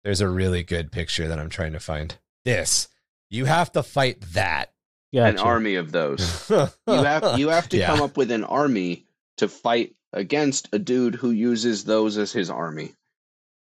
There's 0.04 0.22
a 0.22 0.30
really 0.30 0.64
good 0.64 0.92
picture 0.92 1.28
that 1.28 1.40
I'm 1.40 1.50
trying 1.50 1.74
to 1.74 1.80
find. 1.80 2.16
This. 2.46 2.88
You 3.30 3.46
have 3.46 3.72
to 3.74 3.84
fight 3.84 4.22
that 4.34 4.72
Gotcha. 5.14 5.30
An 5.30 5.40
army 5.40 5.76
of 5.76 5.92
those. 5.92 6.50
you 6.50 6.68
have 6.88 7.40
you 7.40 7.50
have 7.50 7.70
to 7.70 7.78
yeah. 7.78 7.88
come 7.88 8.02
up 8.02 8.16
with 8.16 8.30
an 8.32 8.44
army 8.44 9.06
to 9.38 9.48
fight 9.48 9.96
against 10.14 10.70
a 10.72 10.80
dude 10.80 11.16
who 11.16 11.32
uses 11.32 11.84
those 11.84 12.18
as 12.18 12.32
his 12.32 12.50
army. 12.50 12.94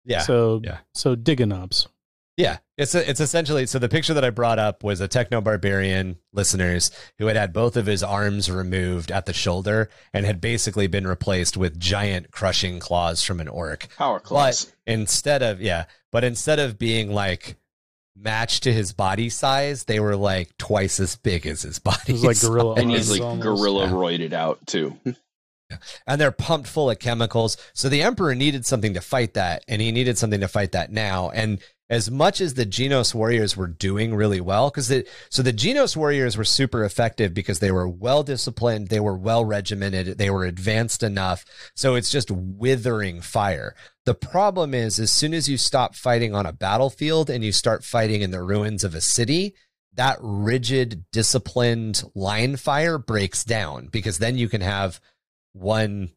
Yeah. 0.06 0.20
So 0.20 0.62
yeah. 0.64 0.80
So 0.94 1.16
Digonobs. 1.16 1.88
Yeah, 2.36 2.58
it's 2.80 2.96
a, 2.96 3.08
it's 3.08 3.20
essentially 3.20 3.68
so 3.68 3.78
the 3.78 3.90
picture 3.90 4.16
that 4.16 4.26
I 4.26 4.32
brought 4.32 4.58
up 4.58 4.84
was 4.84 5.02
a 5.02 5.08
techno 5.08 5.40
barbarian 5.40 6.18
listeners 6.32 6.90
who 7.20 7.28
had 7.28 7.36
had 7.36 7.54
both 7.54 7.78
of 7.78 7.86
his 7.86 8.02
arms 8.02 8.50
removed 8.50 9.12
at 9.12 9.28
the 9.28 9.34
shoulder 9.34 9.90
and 10.14 10.26
had 10.26 10.42
basically 10.42 10.88
been 10.88 11.06
replaced 11.06 11.58
with 11.58 11.80
giant 11.80 12.32
crushing 12.32 12.80
claws 12.80 13.24
from 13.24 13.40
an 13.40 13.48
orc. 13.48 13.88
Power 13.98 14.20
claws. 14.20 14.66
But 14.66 14.74
instead 14.92 15.44
of 15.44 15.62
yeah, 15.62 15.86
but 16.12 16.24
instead 16.24 16.58
of 16.58 16.80
being 16.80 17.12
like 17.12 17.56
matched 18.16 18.64
to 18.64 18.74
his 18.74 18.94
body 18.94 19.30
size, 19.30 19.84
they 19.84 20.00
were 20.00 20.16
like 20.16 20.58
twice 20.58 21.00
as 21.00 21.16
big 21.16 21.46
as 21.46 21.62
his 21.62 21.78
body. 21.80 22.14
like 22.14 22.42
gorilla, 22.42 22.74
and 22.76 22.90
he's 22.90 23.12
like 23.12 23.22
almost. 23.22 23.44
gorilla 23.44 23.86
yeah. 23.86 23.92
roided 23.92 24.34
out 24.34 24.66
too. 24.66 24.98
And 26.08 26.20
they're 26.20 26.32
pumped 26.32 26.68
full 26.68 26.90
of 26.90 27.00
chemicals. 27.00 27.58
So 27.74 27.90
the 27.90 28.02
emperor 28.02 28.36
needed 28.36 28.66
something 28.66 28.94
to 28.94 29.02
fight 29.02 29.34
that, 29.34 29.64
and 29.68 29.82
he 29.82 29.92
needed 29.92 30.18
something 30.18 30.42
to 30.42 30.48
fight 30.48 30.72
that 30.74 30.92
now. 30.92 31.30
And 31.30 31.60
as 31.90 32.10
much 32.10 32.42
as 32.42 32.56
the 32.56 32.66
Genos 32.66 33.14
warriors 33.14 33.56
were 33.56 33.68
doing 33.68 34.16
really 34.16 34.42
well, 34.42 34.70
because 34.70 34.92
so 35.30 35.44
the 35.44 35.54
Genos 35.54 35.96
warriors 35.96 36.36
were 36.36 36.44
super 36.44 36.84
effective 36.84 37.34
because 37.34 37.60
they 37.60 37.72
were 37.72 37.88
well 37.88 38.24
disciplined, 38.24 38.88
they 38.88 39.00
were 39.00 39.16
well 39.16 39.46
regimented, 39.46 40.18
they 40.18 40.30
were 40.30 40.46
advanced 40.46 41.04
enough. 41.04 41.46
So 41.76 41.96
it's 41.96 42.12
just 42.12 42.32
withering 42.32 43.22
fire. 43.22 43.76
The 44.06 44.16
problem 44.16 44.74
is, 44.74 45.00
as 45.00 45.12
soon 45.12 45.34
as 45.34 45.48
you 45.48 45.58
stop 45.58 45.96
fighting 45.96 46.34
on 46.34 46.46
a 46.46 46.54
battlefield 46.54 47.30
and 47.30 47.44
you 47.44 47.52
start 47.52 47.84
fighting 47.84 48.22
in 48.22 48.32
the 48.32 48.42
ruins 48.42 48.84
of 48.84 48.96
a 48.96 49.02
city, 49.02 49.54
that 49.96 50.18
rigid, 50.22 51.06
disciplined 51.12 52.04
line 52.16 52.56
fire 52.56 52.98
breaks 52.98 53.44
down 53.44 53.88
because 53.88 54.18
then 54.18 54.38
you 54.38 54.50
can 54.50 54.62
have 54.62 55.00
one 55.54 56.12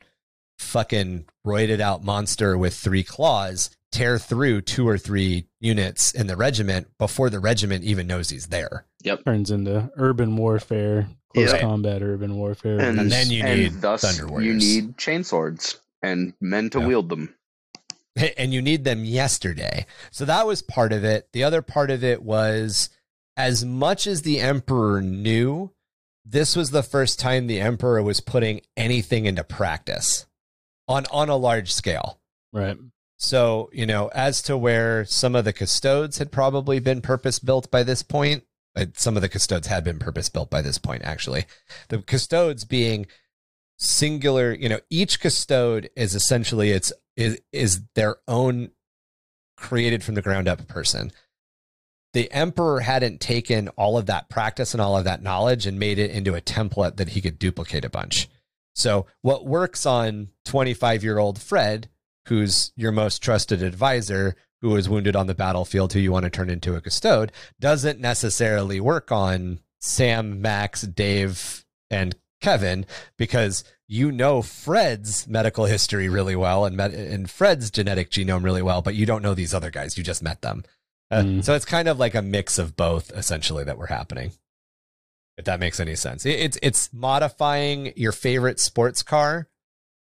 fucking 0.59 1.27
roided 1.47 1.81
out 1.81 2.03
monster 2.03 2.57
with 2.57 2.75
three 2.75 3.03
claws 3.03 3.71
tear 3.93 4.19
through 4.19 4.61
two 4.61 4.87
or 4.87 4.99
three 4.99 5.47
units 5.61 6.13
in 6.13 6.27
the 6.27 6.37
regiment 6.37 6.89
before 6.99 7.31
the 7.31 7.41
regiment 7.41 7.85
even 7.85 8.07
knows 8.07 8.31
he's 8.31 8.49
there. 8.49 8.85
Yep. 9.05 9.25
Turns 9.25 9.51
into 9.51 9.91
urban 9.97 10.37
warfare, 10.37 11.09
close 11.33 11.53
yeah. 11.53 11.61
combat 11.61 12.03
urban 12.03 12.37
warfare. 12.37 12.81
And, 12.81 12.99
and 12.99 13.11
then 13.11 13.31
you 13.31 13.43
need 13.43 13.81
thus 13.81 14.03
Thunder 14.03 14.27
Warriors. 14.31 14.65
You 14.65 14.83
need 14.83 14.97
chainswords 14.97 15.79
and 16.03 16.35
men 16.41 16.71
to 16.71 16.81
yeah. 16.81 16.87
wield 16.87 17.09
them. 17.09 17.35
And 18.39 18.55
you 18.55 18.63
need 18.63 18.85
them 18.85 19.05
yesterday. 19.05 19.85
So 20.11 20.25
that 20.25 20.47
was 20.47 20.63
part 20.63 20.95
of 20.95 21.05
it. 21.05 21.29
The 21.35 21.45
other 21.45 21.61
part 21.61 21.91
of 21.91 22.03
it 22.03 22.23
was 22.23 22.89
as 23.37 23.63
much 23.63 24.07
as 24.07 24.23
the 24.23 24.41
Emperor 24.41 25.03
knew, 25.03 25.71
this 26.29 26.57
was 26.57 26.71
the 26.71 26.83
first 26.83 27.21
time 27.21 27.47
the 27.47 27.61
Emperor 27.61 28.03
was 28.03 28.21
putting 28.21 28.61
anything 28.77 29.27
into 29.27 29.45
practice 29.45 30.27
on 30.89 31.07
on 31.13 31.29
a 31.29 31.37
large 31.37 31.73
scale. 31.73 32.21
Right. 32.53 32.77
So, 33.19 33.71
you 33.73 33.87
know, 33.87 34.09
as 34.09 34.43
to 34.43 34.59
where 34.59 35.05
some 35.05 35.35
of 35.35 35.45
the 35.45 35.53
custodes 35.53 36.19
had 36.19 36.31
probably 36.31 36.81
been 36.81 37.01
purpose 37.01 37.39
built 37.39 37.71
by 37.71 37.83
this 37.83 38.03
point, 38.03 38.45
uh, 38.77 38.87
some 38.95 39.17
of 39.17 39.23
the 39.23 39.29
custodes 39.29 39.69
had 39.69 39.85
been 39.85 39.99
purpose 39.99 40.29
built 40.29 40.51
by 40.51 40.61
this 40.61 40.77
point, 40.77 41.03
actually. 41.03 41.47
The 41.89 42.03
custodes 42.03 42.65
being 42.65 43.07
singular, 43.79 44.53
you 44.53 44.69
know, 44.69 44.81
each 44.91 45.21
custode 45.21 45.89
is 45.97 46.15
essentially 46.15 46.71
its 46.71 46.93
is 47.17 47.41
is 47.53 47.83
their 47.95 48.17
own 48.29 48.71
created 49.57 50.05
from 50.05 50.15
the 50.15 50.23
ground 50.23 50.49
up 50.49 50.67
person. 50.69 51.11
The 52.17 52.33
emperor 52.33 52.81
hadn't 52.81 53.21
taken 53.21 53.69
all 53.77 53.99
of 53.99 54.07
that 54.07 54.31
practice 54.31 54.73
and 54.73 54.81
all 54.81 54.97
of 54.97 55.05
that 55.05 55.23
knowledge 55.23 55.67
and 55.67 55.79
made 55.79 55.99
it 55.99 56.11
into 56.11 56.35
a 56.35 56.41
template 56.41 56.97
that 56.97 57.11
he 57.11 57.21
could 57.21 57.39
duplicate 57.39 57.85
a 57.85 57.91
bunch. 57.91 58.29
So 58.75 59.05
what 59.21 59.47
works 59.47 59.85
on 59.85 60.29
25 60.47 61.05
year 61.05 61.19
old 61.19 61.39
Fred 61.39 61.91
who's 62.27 62.73
your 62.77 62.93
most 62.93 63.23
trusted 63.23 63.63
advisor, 63.63 64.37
who 64.61 64.71
was 64.71 64.89
wounded 64.89 65.17
on 65.17 65.27
the 65.27 65.35
battlefield, 65.35 65.93
who 65.93 66.01
you 66.01 66.13
want 66.13 66.25
to 66.25 66.31
turn 66.31 66.51
into 66.51 66.75
a 66.75 66.81
custode, 66.81 67.33
doesn't 67.61 68.01
necessarily 68.01 68.81
work 68.81 69.13
on 69.13 69.61
Sam, 69.81 70.41
Max, 70.41 70.83
Dave, 70.83 71.65
and 71.91 72.17
Kevin 72.41 72.85
because 73.17 73.65
you 73.87 74.11
know 74.13 74.43
Fred's 74.43 75.27
medical 75.27 75.65
history 75.65 76.09
really 76.09 76.37
well 76.37 76.65
and, 76.65 76.79
and 76.81 77.31
Fred's 77.31 77.71
genetic 77.71 78.11
genome 78.11 78.45
really 78.45 78.63
well, 78.63 78.83
but 78.83 78.95
you 78.95 79.07
don't 79.07 79.23
know 79.23 79.35
these 79.35 79.55
other 79.55 79.71
guys. 79.71 79.97
You 79.97 80.05
just 80.05 80.23
met 80.23 80.43
them. 80.43 80.65
Uh, 81.11 81.23
mm. 81.23 81.45
So 81.45 81.55
it's 81.55 81.65
kind 81.65 81.89
of 81.89 81.99
like 81.99 82.15
a 82.15 82.23
mix 82.23 82.59
of 82.59 82.77
both, 82.77 83.11
essentially, 83.13 83.65
that 83.65 83.79
were 83.79 83.87
happening. 83.87 84.33
If 85.39 85.45
that 85.45 85.61
makes 85.61 85.79
any 85.81 85.95
sense, 85.97 86.25
it's 86.25 86.59
it's 86.63 86.91
modifying 86.95 87.93
your 87.95 88.13
favorite 88.13 88.59
sports 88.59 89.03
car 89.03 89.49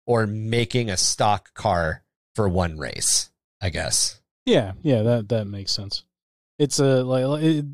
or 0.07 0.26
making 0.26 0.90
a 0.90 0.96
stock 0.96 1.52
car 1.55 2.05
for 2.36 2.48
one 2.48 2.78
race, 2.78 3.30
I 3.61 3.70
guess. 3.70 4.20
Yeah, 4.46 4.72
yeah, 4.82 5.02
that 5.02 5.28
that 5.30 5.46
makes 5.46 5.72
sense. 5.72 6.05
It's 6.59 6.78
a 6.78 7.02
like 7.02 7.24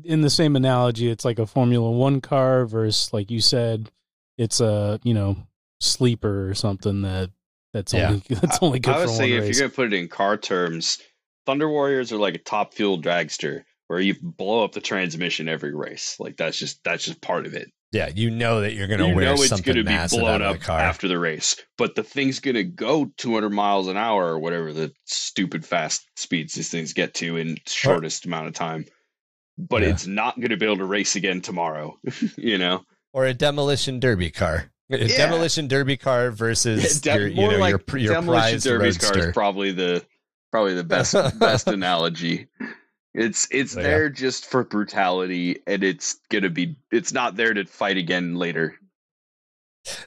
in 0.03 0.21
the 0.21 0.29
same 0.31 0.55
analogy, 0.55 1.09
it's 1.11 1.23
like 1.23 1.37
a 1.37 1.45
Formula 1.45 1.91
One 1.91 2.19
car 2.19 2.65
versus, 2.65 3.13
like 3.13 3.29
you 3.29 3.39
said, 3.41 3.91
it's 4.39 4.59
a 4.59 4.99
you 5.03 5.13
know 5.13 5.37
sleeper 5.79 6.49
or 6.49 6.55
something 6.55 7.03
that 7.03 7.29
That's 7.73 7.93
Yeah. 7.93 8.07
only 8.07 8.23
that's 8.29 8.57
only 8.63 8.79
good 8.79 8.95
I 8.95 8.95
for 8.95 8.99
would 9.01 9.07
one 9.09 9.15
say 9.17 9.31
if 9.33 9.43
race. 9.43 9.59
you're 9.59 9.67
gonna 9.67 9.75
put 9.75 9.93
it 9.93 9.97
in 9.99 10.07
car 10.07 10.35
terms, 10.35 10.97
Thunder 11.45 11.69
Warriors 11.69 12.11
are 12.11 12.17
like 12.17 12.35
a 12.35 12.39
top 12.39 12.73
fuel 12.73 13.01
dragster 13.01 13.63
where 13.87 13.99
you 13.99 14.15
blow 14.21 14.63
up 14.63 14.71
the 14.73 14.81
transmission 14.81 15.47
every 15.49 15.75
race. 15.75 16.15
Like 16.19 16.37
that's 16.37 16.57
just 16.57 16.83
that's 16.83 17.03
just 17.03 17.21
part 17.21 17.45
of 17.45 17.53
it. 17.53 17.69
Yeah, 17.91 18.09
you 18.15 18.31
know 18.31 18.61
that 18.61 18.73
you're 18.73 18.87
going 18.87 19.01
to 19.01 19.07
you 19.09 19.15
wear 19.15 19.25
know 19.25 19.33
it's 19.33 19.47
something 19.49 19.73
going 19.73 19.85
to 19.85 19.91
be 19.91 20.15
blown 20.17 20.29
out 20.35 20.41
of 20.41 20.47
up 20.55 20.59
the 20.59 20.65
car. 20.65 20.79
after 20.79 21.09
the 21.09 21.19
race, 21.19 21.57
but 21.77 21.93
the 21.95 22.03
thing's 22.03 22.39
going 22.39 22.55
to 22.55 22.63
go 22.63 23.11
200 23.17 23.49
miles 23.49 23.89
an 23.89 23.97
hour 23.97 24.27
or 24.27 24.39
whatever 24.39 24.71
the 24.71 24.93
stupid 25.05 25.65
fast 25.65 26.07
speeds 26.15 26.53
these 26.53 26.69
things 26.69 26.93
get 26.93 27.13
to 27.15 27.35
in 27.35 27.57
shortest 27.67 28.25
amount 28.25 28.47
of 28.47 28.53
time. 28.53 28.85
But 29.57 29.81
Yeah. 29.81 29.89
it's 29.89 30.07
not 30.07 30.37
going 30.37 30.51
to 30.51 30.57
be 30.57 30.65
able 30.65 30.77
to 30.77 30.85
race 30.85 31.17
again 31.17 31.41
tomorrow. 31.41 31.97
you 32.37 32.57
know, 32.57 32.83
or 33.11 33.25
a 33.25 33.33
demolition 33.33 33.99
derby 33.99 34.29
car. 34.31 34.71
A 34.89 34.97
Yeah. 34.97 35.17
demolition 35.17 35.67
derby 35.67 35.97
car 35.97 36.31
versus 36.31 37.01
De- 37.01 37.13
your, 37.13 37.27
you 37.27 37.35
know, 37.49 37.57
like 37.57 37.75
your, 37.89 37.97
your 37.99 38.13
demolition 38.13 38.59
derby 38.61 38.93
car 38.95 39.17
is 39.17 39.33
probably 39.33 39.73
the 39.73 40.01
probably 40.51 40.73
the 40.75 40.83
best 40.83 41.13
best 41.39 41.67
analogy. 41.67 42.47
It's 43.13 43.47
it's 43.51 43.75
oh, 43.75 43.79
Yeah. 43.81 43.87
there 43.87 44.09
just 44.09 44.45
for 44.45 44.63
brutality, 44.63 45.59
and 45.67 45.83
it's 45.83 46.17
gonna 46.29 46.49
be 46.49 46.77
it's 46.91 47.11
not 47.13 47.35
there 47.35 47.53
to 47.53 47.65
fight 47.65 47.97
again 47.97 48.35
later. 48.35 48.75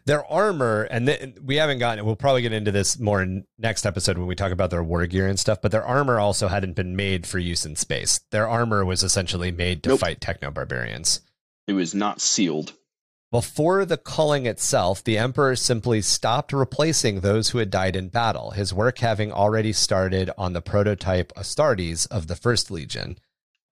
their 0.04 0.24
armor, 0.26 0.82
and 0.84 1.06
th- 1.06 1.34
we 1.42 1.56
haven't 1.56 1.80
gotten. 1.80 2.04
We'll 2.06 2.14
probably 2.16 2.42
get 2.42 2.52
into 2.52 2.70
this 2.70 2.98
more 2.98 3.20
in 3.22 3.44
next 3.58 3.84
episode 3.84 4.16
when 4.18 4.26
we 4.28 4.36
talk 4.36 4.52
about 4.52 4.70
their 4.70 4.84
war 4.84 5.04
gear 5.06 5.26
and 5.26 5.38
stuff. 5.38 5.60
But 5.60 5.72
their 5.72 5.84
armor 5.84 6.20
also 6.20 6.46
hadn't 6.48 6.76
been 6.76 6.94
made 6.94 7.26
for 7.26 7.38
use 7.38 7.66
in 7.66 7.74
space. 7.76 8.20
Their 8.30 8.48
armor 8.48 8.84
was 8.84 9.02
essentially 9.02 9.50
made 9.50 9.82
to 9.82 9.90
Nope. 9.90 10.00
fight 10.00 10.20
techno 10.20 10.50
barbarians. 10.50 11.20
It 11.66 11.72
was 11.72 11.94
not 11.94 12.20
sealed. 12.20 12.72
Before 13.34 13.84
the 13.84 13.96
culling 13.96 14.46
itself, 14.46 15.02
the 15.02 15.18
Emperor 15.18 15.56
simply 15.56 16.02
stopped 16.02 16.52
replacing 16.52 17.18
those 17.18 17.48
who 17.48 17.58
had 17.58 17.68
died 17.68 17.96
in 17.96 18.06
battle, 18.06 18.52
his 18.52 18.72
work 18.72 18.98
having 18.98 19.32
already 19.32 19.72
started 19.72 20.30
on 20.38 20.52
the 20.52 20.62
prototype 20.62 21.32
Astartes 21.34 22.06
of 22.12 22.28
the 22.28 22.36
First 22.36 22.70
Legion. 22.70 23.18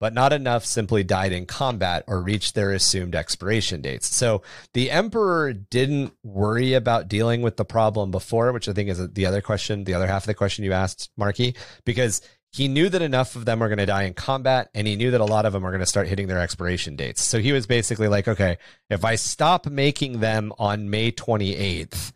But 0.01 0.15
not 0.15 0.33
enough 0.33 0.65
simply 0.65 1.05
died 1.05 1.31
in 1.31 1.47
combat 1.47 2.03
or 2.09 2.21
reached 2.21 2.57
their 2.57 2.73
assumed 2.73 3.15
expiration 3.15 3.83
dates. 3.83 4.13
So 4.13 4.43
the 4.75 4.91
Emperor 4.91 5.53
didn't 5.53 6.13
worry 6.25 6.75
about 6.75 7.07
dealing 7.07 7.41
with 7.41 7.57
the 7.57 7.65
problem 7.65 8.11
before, 8.11 8.51
which 8.51 8.69
I 8.69 8.73
think 8.73 8.89
is 8.89 9.13
the 9.13 9.27
other 9.27 9.41
question, 9.41 9.85
the 9.85 9.95
other 9.95 10.09
half 10.09 10.25
of 10.25 10.27
the 10.27 10.35
question 10.35 10.65
you 10.65 10.73
asked, 10.73 11.09
Marky, 11.17 11.55
because 11.85 12.21
he 12.53 12.68
knew 12.68 12.88
that 12.88 13.00
enough 13.03 13.34
of 13.34 13.44
them 13.46 13.61
were 13.61 13.68
going 13.68 13.78
to 13.78 13.86
die 13.86 14.05
in 14.05 14.14
combat 14.14 14.68
and 14.74 14.86
he 14.86 14.94
knew 14.94 15.11
that 15.11 15.20
a 15.20 15.24
lot 15.24 15.46
of 15.46 15.53
them 15.53 15.64
are 15.64 15.70
going 15.70 15.80
to 15.80 15.86
start 15.86 16.09
hitting 16.09 16.26
their 16.26 16.40
expiration 16.40 16.96
dates. 16.96 17.22
So 17.22 17.38
he 17.38 17.53
was 17.53 17.66
basically 17.66 18.09
like, 18.09 18.28
okay, 18.28 18.59
if 18.90 19.05
I 19.05 19.14
stop 19.14 19.66
making 19.66 20.20
them 20.20 20.53
on 20.59 20.90
May 20.90 21.12
28th, 21.12 22.12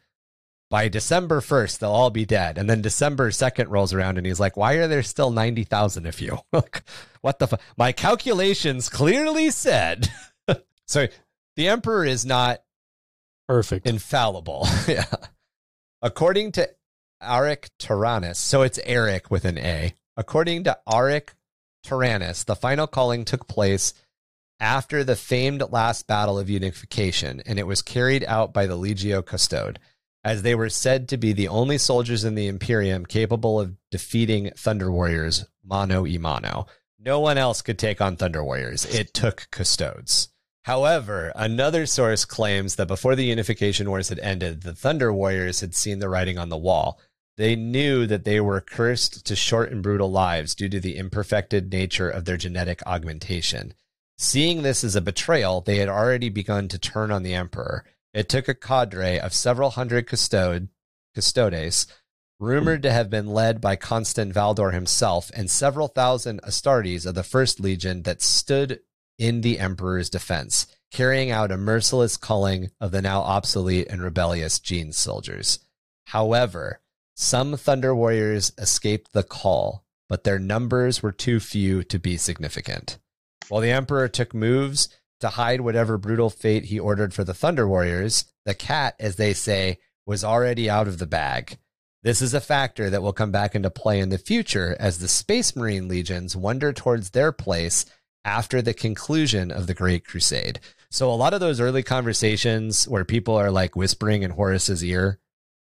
by 0.68 0.88
December 0.88 1.40
1st, 1.40 1.78
they'll 1.78 1.90
all 1.90 2.10
be 2.10 2.24
dead. 2.24 2.58
And 2.58 2.68
then 2.68 2.82
December 2.82 3.30
2nd 3.30 3.68
rolls 3.68 3.92
around 3.92 4.18
and 4.18 4.26
he's 4.26 4.40
like, 4.40 4.56
why 4.56 4.74
are 4.74 4.88
there 4.88 5.02
still 5.02 5.30
90,000 5.30 6.06
of 6.06 6.20
you? 6.20 6.38
Like, 6.52 6.82
what 7.20 7.38
the 7.38 7.48
fuck? 7.48 7.60
My 7.76 7.92
calculations 7.92 8.88
clearly 8.88 9.50
said. 9.50 10.10
so 10.86 11.06
the 11.56 11.68
Emperor 11.68 12.04
is 12.04 12.24
not 12.24 12.62
Perfect. 13.48 13.86
infallible. 13.86 14.66
yeah. 14.88 15.04
According 16.02 16.52
to 16.52 16.70
Aric 17.22 17.68
Tyrannus, 17.78 18.38
so 18.38 18.62
it's 18.62 18.78
Eric 18.84 19.30
with 19.30 19.44
an 19.44 19.58
A. 19.58 19.94
According 20.16 20.64
to 20.64 20.78
Aric 20.88 21.30
Tyrannus, 21.82 22.44
the 22.44 22.56
final 22.56 22.86
calling 22.86 23.24
took 23.24 23.46
place 23.46 23.92
after 24.58 25.04
the 25.04 25.16
famed 25.16 25.62
last 25.70 26.06
battle 26.06 26.38
of 26.38 26.48
unification, 26.48 27.42
and 27.44 27.58
it 27.58 27.66
was 27.66 27.82
carried 27.82 28.24
out 28.24 28.52
by 28.52 28.66
the 28.66 28.76
Legio 28.76 29.24
Custode, 29.24 29.78
as 30.24 30.42
they 30.42 30.54
were 30.54 30.70
said 30.70 31.08
to 31.08 31.16
be 31.16 31.32
the 31.32 31.48
only 31.48 31.78
soldiers 31.78 32.24
in 32.24 32.34
the 32.34 32.46
Imperium 32.46 33.04
capable 33.04 33.60
of 33.60 33.76
defeating 33.90 34.50
Thunder 34.56 34.90
Warriors 34.90 35.44
mano 35.62 36.06
a 36.06 36.18
mano. 36.18 36.66
No 36.98 37.20
one 37.20 37.38
else 37.38 37.62
could 37.62 37.78
take 37.78 38.00
on 38.00 38.16
Thunder 38.16 38.42
Warriors. 38.42 38.86
It 38.86 39.12
took 39.12 39.48
Custodes. 39.50 40.28
However, 40.64 41.32
another 41.36 41.86
source 41.86 42.24
claims 42.24 42.74
that 42.74 42.88
before 42.88 43.14
the 43.14 43.26
Unification 43.26 43.88
Wars 43.88 44.08
had 44.08 44.18
ended, 44.18 44.62
the 44.62 44.74
Thunder 44.74 45.12
Warriors 45.12 45.60
had 45.60 45.74
seen 45.76 46.00
the 46.00 46.08
writing 46.08 46.38
on 46.38 46.48
the 46.48 46.56
wall. 46.56 46.98
They 47.36 47.54
knew 47.54 48.06
that 48.06 48.24
they 48.24 48.40
were 48.40 48.60
cursed 48.60 49.26
to 49.26 49.36
short 49.36 49.70
and 49.70 49.82
brutal 49.82 50.10
lives 50.10 50.54
due 50.54 50.70
to 50.70 50.80
the 50.80 50.96
imperfected 50.96 51.70
nature 51.70 52.08
of 52.08 52.24
their 52.24 52.38
genetic 52.38 52.82
augmentation. 52.86 53.74
Seeing 54.16 54.62
this 54.62 54.82
as 54.82 54.96
a 54.96 55.02
betrayal, 55.02 55.60
they 55.60 55.76
had 55.76 55.90
already 55.90 56.30
begun 56.30 56.68
to 56.68 56.78
turn 56.78 57.10
on 57.10 57.22
the 57.22 57.34
Emperor. 57.34 57.84
It 58.14 58.30
took 58.30 58.48
a 58.48 58.54
cadre 58.54 59.20
of 59.20 59.34
several 59.34 59.70
hundred 59.70 60.06
custode, 60.06 60.68
custodes, 61.14 61.86
rumored 62.40 62.82
to 62.82 62.92
have 62.92 63.10
been 63.10 63.26
led 63.26 63.60
by 63.60 63.76
Constantin 63.76 64.32
Valdor 64.32 64.72
himself, 64.72 65.30
and 65.34 65.50
several 65.50 65.88
thousand 65.88 66.40
Astartes 66.42 67.04
of 67.04 67.14
the 67.14 67.22
First 67.22 67.60
Legion 67.60 68.02
that 68.02 68.22
stood 68.22 68.80
in 69.18 69.42
the 69.42 69.58
Emperor's 69.58 70.08
defense, 70.08 70.66
carrying 70.90 71.30
out 71.30 71.52
a 71.52 71.58
merciless 71.58 72.16
culling 72.16 72.70
of 72.80 72.92
the 72.92 73.02
now 73.02 73.20
obsolete 73.20 73.88
and 73.90 74.00
rebellious 74.00 74.58
Gene 74.58 74.92
soldiers. 74.92 75.58
However, 76.06 76.80
some 77.16 77.56
Thunder 77.56 77.94
Warriors 77.94 78.52
escaped 78.58 79.12
the 79.12 79.22
call, 79.22 79.84
but 80.06 80.24
their 80.24 80.38
numbers 80.38 81.02
were 81.02 81.12
too 81.12 81.40
few 81.40 81.82
to 81.84 81.98
be 81.98 82.18
significant. 82.18 82.98
While 83.48 83.62
the 83.62 83.70
Emperor 83.70 84.06
took 84.06 84.34
moves 84.34 84.90
to 85.20 85.30
hide 85.30 85.62
whatever 85.62 85.96
brutal 85.96 86.28
fate 86.28 86.66
he 86.66 86.78
ordered 86.78 87.14
for 87.14 87.24
the 87.24 87.32
Thunder 87.32 87.66
Warriors, 87.66 88.26
the 88.44 88.54
cat, 88.54 88.96
as 89.00 89.16
they 89.16 89.32
say, 89.32 89.78
was 90.04 90.22
already 90.22 90.68
out 90.68 90.86
of 90.86 90.98
the 90.98 91.06
bag. 91.06 91.58
This 92.02 92.20
is 92.20 92.34
a 92.34 92.40
factor 92.40 92.90
that 92.90 93.02
will 93.02 93.14
come 93.14 93.32
back 93.32 93.54
into 93.54 93.70
play 93.70 93.98
in 93.98 94.10
the 94.10 94.18
future 94.18 94.76
as 94.78 94.98
the 94.98 95.08
Space 95.08 95.56
Marine 95.56 95.88
legions 95.88 96.36
wander 96.36 96.72
towards 96.72 97.10
their 97.10 97.32
place 97.32 97.86
after 98.26 98.60
the 98.60 98.74
conclusion 98.74 99.50
of 99.50 99.66
the 99.66 99.74
Great 99.74 100.04
Crusade. 100.04 100.60
So 100.90 101.10
a 101.10 101.14
lot 101.14 101.32
of 101.32 101.40
those 101.40 101.60
early 101.60 101.82
conversations 101.82 102.86
where 102.86 103.04
people 103.04 103.34
are 103.36 103.50
like 103.50 103.74
whispering 103.74 104.22
in 104.22 104.32
Horus's 104.32 104.84
ear 104.84 105.18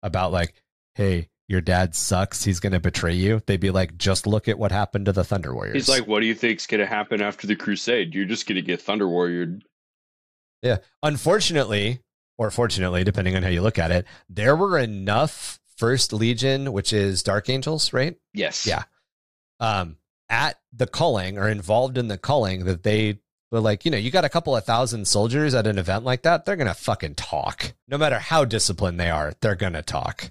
about 0.03 0.33
like, 0.33 0.55
"Hey, 0.95 1.30
your 1.51 1.61
dad 1.61 1.95
sucks. 1.95 2.45
He's 2.45 2.61
going 2.61 2.73
to 2.73 2.81
betray 2.81 3.15
you." 3.15 3.43
They'd 3.47 3.61
be 3.61 3.71
like, 3.71 3.99
"Just 3.99 4.27
look 4.27 4.49
at 4.49 4.59
what 4.59 4.73
happened 4.73 5.07
to 5.07 5.13
the 5.13 5.25
Thunder 5.25 5.55
Warriors." 5.55 5.75
He's 5.75 5.89
like, 5.89 6.07
"What 6.07 6.21
do 6.21 6.27
you 6.27 6.35
think's 6.35 6.67
gonna 6.67 6.87
happen 6.87 7.21
after 7.21 7.47
the 7.47 7.57
Crusade? 7.57 8.15
You're 8.15 8.25
just 8.25 8.47
gonna 8.47 8.63
get 8.63 8.81
Thunder 8.81 9.07
Warriored. 9.07 9.63
Yeah. 10.63 10.79
Unfortunately, 11.03 12.01
or 12.39 12.51
fortunately, 12.51 13.05
depending 13.05 13.37
on 13.37 13.43
how 13.43 13.49
you 13.49 13.63
look 13.63 13.79
at 13.79 13.91
it, 13.91 14.07
there 14.29 14.57
were 14.57 14.79
enough 14.79 15.59
First 15.77 16.13
Legion, 16.13 16.73
which 16.73 16.93
is 16.93 17.23
Dark 17.23 17.49
Angels, 17.49 17.93
right? 17.93 18.17
Yes. 18.35 18.67
Yeah. 18.67 18.85
Um, 19.59 19.97
at 20.29 20.61
the 20.73 20.87
culling 20.87 21.39
or 21.39 21.49
involved 21.49 21.99
in 21.99 22.09
the 22.09 22.19
culling 22.19 22.65
that 22.67 22.83
they 22.83 23.19
were 23.51 23.61
like, 23.61 23.85
you 23.85 23.91
know, 23.91 23.99
you 23.99 24.11
got 24.11 24.25
a 24.25 24.29
couple 24.29 24.55
of 24.55 24.65
thousand 24.65 25.09
soldiers 25.09 25.55
at 25.55 25.67
an 25.67 25.79
event 25.79 26.05
like 26.05 26.23
that, 26.23 26.45
they're 26.45 26.57
gonna 26.57 26.75
fucking 26.75 27.15
talk. 27.15 27.73
No 27.89 27.99
matter 27.99 28.19
how 28.19 28.45
disciplined 28.45 29.01
they 29.01 29.11
are, 29.11 29.33
they're 29.41 29.57
gonna 29.57 29.83
talk. 29.83 30.31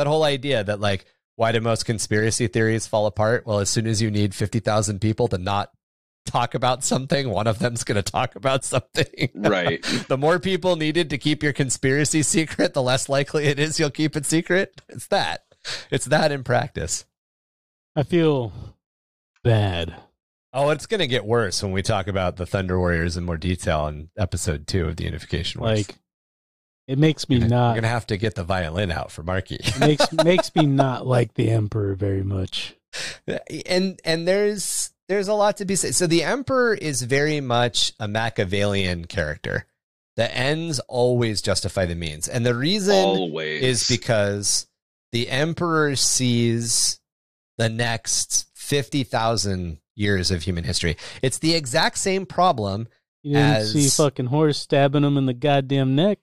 It's 0.00 0.06
that 0.06 0.10
whole 0.10 0.24
idea 0.24 0.64
that 0.64 0.80
like, 0.80 1.04
why 1.36 1.52
do 1.52 1.60
most 1.60 1.84
conspiracy 1.84 2.46
theories 2.46 2.86
fall 2.86 3.06
apart? 3.06 3.46
Well, 3.46 3.58
as 3.58 3.68
soon 3.68 3.86
as 3.86 4.00
you 4.00 4.10
need 4.10 4.34
fifty 4.34 4.58
thousand 4.60 5.00
people 5.00 5.28
to 5.28 5.36
not 5.38 5.70
talk 6.24 6.54
about 6.54 6.84
something, 6.84 7.28
one 7.28 7.46
of 7.46 7.58
them's 7.58 7.84
gonna 7.84 8.02
talk 8.02 8.34
about 8.36 8.64
something. 8.64 9.28
Right. 9.34 9.82
the 10.08 10.16
more 10.16 10.38
people 10.38 10.76
needed 10.76 11.10
to 11.10 11.18
keep 11.18 11.42
your 11.42 11.52
conspiracy 11.52 12.22
secret, 12.22 12.72
the 12.72 12.82
less 12.82 13.08
likely 13.08 13.46
it 13.46 13.58
is 13.58 13.78
you'll 13.78 13.90
keep 13.90 14.16
it 14.16 14.24
secret. 14.24 14.80
It's 14.88 15.06
that. 15.08 15.42
It's 15.90 16.06
that 16.06 16.32
in 16.32 16.44
practice. 16.44 17.04
I 17.94 18.02
feel 18.02 18.52
bad. 19.44 19.94
Oh, 20.52 20.70
it's 20.70 20.86
going 20.86 21.00
to 21.00 21.06
get 21.06 21.24
worse 21.24 21.62
when 21.62 21.72
we 21.72 21.82
talk 21.82 22.08
about 22.08 22.36
the 22.36 22.46
Thunder 22.46 22.78
Warriors 22.78 23.16
in 23.16 23.24
more 23.24 23.36
detail 23.36 23.86
in 23.86 24.08
episode 24.16 24.66
two 24.66 24.86
of 24.86 24.96
the 24.96 25.04
Unification 25.04 25.60
Wars. 25.60 25.88
Like 25.88 25.96
it 26.90 26.98
makes 26.98 27.28
me 27.28 27.36
You're 27.36 27.48
gonna- 27.48 27.54
not 27.54 27.66
You're 27.68 27.74
going 27.74 27.82
to 27.84 27.88
have 27.88 28.06
to 28.08 28.16
get 28.16 28.34
the 28.34 28.44
violin 28.44 28.90
out 28.90 29.10
for 29.12 29.22
Marky. 29.22 29.58
makes 29.78 30.12
makes 30.24 30.54
me 30.54 30.66
not 30.66 31.06
like 31.06 31.34
the 31.34 31.50
emperor 31.50 31.94
very 31.94 32.22
much. 32.22 32.74
and 33.66 34.00
and 34.04 34.26
there's 34.26 34.90
there's 35.08 35.28
a 35.28 35.34
lot 35.34 35.56
to 35.58 35.64
be 35.64 35.74
said. 35.76 35.94
So 35.94 36.06
the 36.06 36.22
Emperor 36.22 36.72
is 36.74 37.02
very 37.02 37.40
much 37.40 37.92
a 37.98 38.06
Machiavellian 38.06 39.06
character. 39.06 39.66
The 40.16 40.32
ends 40.36 40.78
always 40.88 41.40
justify 41.42 41.86
the 41.86 41.94
means, 41.94 42.28
and 42.28 42.44
the 42.46 42.54
reason 42.54 42.94
Always 42.94 43.62
is 43.62 43.88
because 43.88 44.66
the 45.12 45.28
emperor 45.28 45.96
sees 45.96 47.00
the 47.58 47.68
next 47.68 48.46
50,000 48.54 49.78
years 49.96 50.30
of 50.30 50.42
human 50.42 50.64
history. 50.64 50.96
It's 51.22 51.38
the 51.38 51.54
exact 51.54 51.98
same 51.98 52.26
problem, 52.26 52.86
You 53.22 53.34
didn't 53.34 53.50
As- 53.56 53.72
see 53.72 53.88
fucking 53.88 54.26
Horus 54.26 54.58
stabbing 54.58 55.04
him 55.04 55.16
in 55.16 55.26
the 55.26 55.34
goddamn 55.34 55.94
neck. 55.94 56.18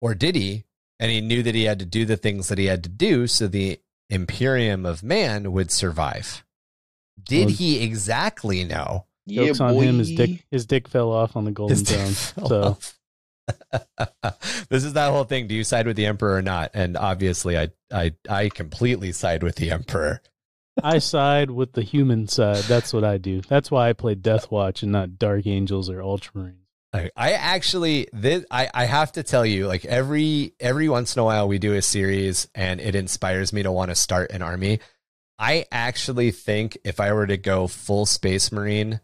Or 0.00 0.14
did 0.14 0.34
he? 0.36 0.64
And 0.98 1.10
he 1.10 1.20
knew 1.20 1.42
that 1.42 1.54
he 1.54 1.64
had 1.64 1.78
to 1.78 1.86
do 1.86 2.04
the 2.04 2.16
things 2.16 2.48
that 2.48 2.58
he 2.58 2.66
had 2.66 2.82
to 2.84 2.90
do 2.90 3.26
so 3.26 3.46
the 3.48 3.80
Imperium 4.10 4.84
of 4.84 5.02
Man 5.02 5.52
would 5.52 5.70
survive. 5.70 6.44
Did 7.22 7.46
Well- 7.46 7.54
he 7.56 7.82
exactly 7.82 8.64
know? 8.64 9.06
yeah, 9.26 9.46
Jokes 9.46 9.60
on 9.60 9.74
boy. 9.74 9.82
him. 9.82 9.98
His 9.98 10.10
dick 10.14 10.44
his 10.50 10.66
dick 10.66 10.88
fell 10.88 11.10
off 11.12 11.36
on 11.36 11.44
the 11.44 11.52
golden 11.52 11.76
His 11.76 11.82
dick 11.84 11.98
throne. 11.98 12.46
So 12.48 12.78
this 14.68 14.84
is 14.84 14.92
that 14.94 15.10
whole 15.10 15.24
thing. 15.24 15.46
Do 15.46 15.54
you 15.54 15.64
side 15.64 15.86
with 15.86 15.96
the 15.96 16.06
emperor 16.06 16.36
or 16.36 16.42
not? 16.42 16.70
And 16.74 16.96
obviously, 16.96 17.58
I 17.58 17.68
I 17.92 18.12
I 18.28 18.48
completely 18.48 19.12
side 19.12 19.42
with 19.42 19.56
the 19.56 19.70
emperor. 19.70 20.20
I 20.82 20.98
side 20.98 21.50
with 21.50 21.72
the 21.72 21.82
human 21.82 22.26
side. 22.28 22.62
That's 22.64 22.92
what 22.92 23.04
I 23.04 23.18
do. 23.18 23.40
That's 23.42 23.70
why 23.70 23.88
I 23.88 23.92
play 23.92 24.14
Deathwatch 24.14 24.82
and 24.82 24.92
not 24.92 25.18
Dark 25.18 25.46
Angels 25.46 25.90
or 25.90 25.98
Ultramarines. 25.98 26.54
I, 26.92 27.10
I 27.16 27.32
actually 27.32 28.08
this 28.12 28.44
I, 28.50 28.68
I 28.74 28.84
have 28.84 29.12
to 29.12 29.22
tell 29.22 29.46
you 29.46 29.68
like 29.68 29.84
every 29.84 30.54
every 30.58 30.88
once 30.88 31.14
in 31.14 31.20
a 31.20 31.24
while 31.24 31.46
we 31.46 31.58
do 31.58 31.74
a 31.74 31.82
series 31.82 32.48
and 32.54 32.80
it 32.80 32.94
inspires 32.94 33.52
me 33.52 33.62
to 33.62 33.70
want 33.70 33.90
to 33.90 33.94
start 33.94 34.32
an 34.32 34.42
army. 34.42 34.80
I 35.38 35.66
actually 35.70 36.32
think 36.32 36.78
if 36.84 37.00
I 37.00 37.12
were 37.12 37.26
to 37.26 37.36
go 37.36 37.66
full 37.66 38.06
space 38.06 38.50
marine 38.50 39.00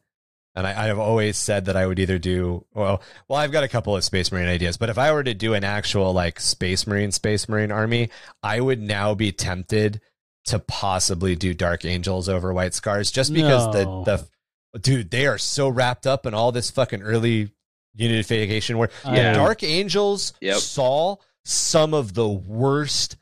and 0.56 0.66
I, 0.66 0.84
I 0.84 0.86
have 0.86 0.98
always 0.98 1.36
said 1.36 1.66
that 1.66 1.76
I 1.76 1.86
would 1.86 1.98
either 1.98 2.18
do 2.18 2.64
well. 2.72 3.02
Well, 3.28 3.38
I've 3.38 3.52
got 3.52 3.62
a 3.62 3.68
couple 3.68 3.94
of 3.94 4.02
Space 4.02 4.32
Marine 4.32 4.48
ideas, 4.48 4.78
but 4.78 4.88
if 4.88 4.96
I 4.96 5.12
were 5.12 5.22
to 5.22 5.34
do 5.34 5.52
an 5.52 5.64
actual 5.64 6.12
like 6.12 6.40
Space 6.40 6.86
Marine, 6.86 7.12
Space 7.12 7.46
Marine 7.46 7.70
army, 7.70 8.08
I 8.42 8.60
would 8.60 8.80
now 8.80 9.14
be 9.14 9.32
tempted 9.32 10.00
to 10.46 10.58
possibly 10.58 11.36
do 11.36 11.52
Dark 11.52 11.84
Angels 11.84 12.28
over 12.28 12.54
White 12.54 12.72
Scars, 12.72 13.10
just 13.10 13.34
because 13.34 13.66
no. 13.74 14.04
the 14.04 14.26
the 14.72 14.78
dude 14.78 15.10
they 15.10 15.26
are 15.26 15.38
so 15.38 15.68
wrapped 15.68 16.06
up 16.06 16.24
in 16.24 16.34
all 16.34 16.52
this 16.52 16.70
fucking 16.70 17.02
early 17.02 17.50
unification. 17.96 18.78
Where 18.78 18.90
yeah. 19.04 19.32
Dark 19.32 19.62
Angels 19.62 20.32
yep. 20.40 20.58
saw 20.58 21.16
some 21.44 21.94
of 21.94 22.14
the 22.14 22.28
worst 22.28 23.16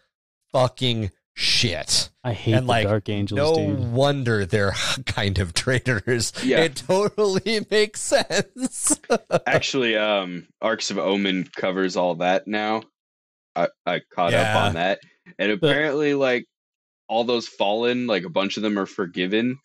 fucking 0.52 1.10
shit. 1.34 2.10
I 2.22 2.32
hate 2.32 2.54
and 2.54 2.66
like, 2.66 2.86
Dark 2.86 3.08
Angels. 3.08 3.36
No 3.36 3.54
dude. 3.54 3.92
wonder 3.92 4.46
they're 4.46 4.74
kind 5.06 5.38
of 5.38 5.52
traitors. 5.52 6.32
Yeah. 6.42 6.60
It 6.60 6.76
totally 6.76 7.66
makes 7.70 8.00
sense. 8.00 9.00
Actually, 9.46 9.96
um, 9.96 10.46
Arks 10.62 10.90
of 10.90 10.98
Omen 10.98 11.48
covers 11.54 11.96
all 11.96 12.16
that 12.16 12.46
now. 12.46 12.82
I, 13.54 13.68
I 13.86 14.00
caught 14.12 14.32
yeah. 14.32 14.56
up 14.56 14.64
on 14.64 14.74
that. 14.74 15.00
And 15.38 15.52
apparently, 15.52 16.12
but, 16.12 16.18
like 16.18 16.46
all 17.08 17.24
those 17.24 17.46
fallen, 17.46 18.06
like 18.06 18.24
a 18.24 18.30
bunch 18.30 18.56
of 18.56 18.62
them 18.62 18.78
are 18.78 18.86
forgiven 18.86 19.58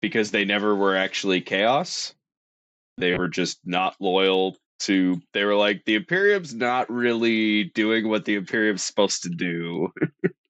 because 0.00 0.30
they 0.30 0.44
never 0.44 0.74
were 0.74 0.96
actually 0.96 1.40
chaos. 1.40 2.14
They 2.98 3.16
were 3.16 3.28
just 3.28 3.58
not 3.64 3.96
loyal 4.00 4.56
to 4.80 5.20
they 5.32 5.44
were 5.44 5.54
like 5.54 5.84
the 5.84 5.94
Imperium's 5.94 6.54
not 6.54 6.90
really 6.90 7.64
doing 7.64 8.08
what 8.08 8.24
the 8.24 8.34
Imperium's 8.34 8.82
supposed 8.82 9.22
to 9.22 9.28
do. 9.28 9.88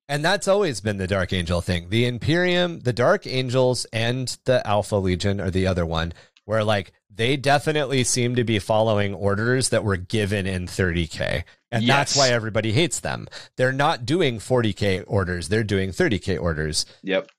And 0.08 0.22
that's 0.22 0.48
always 0.48 0.82
been 0.82 0.98
the 0.98 1.06
Dark 1.06 1.32
Angel 1.32 1.62
thing. 1.62 1.88
The 1.88 2.04
Imperium, 2.04 2.80
the 2.80 2.92
Dark 2.92 3.26
Angels, 3.26 3.86
and 3.94 4.36
the 4.44 4.66
Alpha 4.66 4.96
Legion, 4.96 5.40
or 5.40 5.50
the 5.50 5.66
other 5.66 5.86
one, 5.86 6.12
where 6.44 6.64
like 6.64 6.92
they 7.08 7.36
definitely 7.36 8.04
seem 8.04 8.34
to 8.34 8.44
be 8.44 8.58
following 8.58 9.14
orders 9.14 9.70
that 9.70 9.84
were 9.84 9.96
given 9.96 10.46
in 10.46 10.66
30K. 10.66 11.44
And 11.70 11.84
yes. 11.84 11.96
that's 11.96 12.16
why 12.16 12.28
everybody 12.28 12.72
hates 12.72 13.00
them. 13.00 13.26
They're 13.56 13.72
not 13.72 14.04
doing 14.04 14.38
40K 14.38 15.04
orders, 15.06 15.48
they're 15.48 15.64
doing 15.64 15.90
30K 15.90 16.38
orders. 16.38 16.84
Yep 17.02 17.30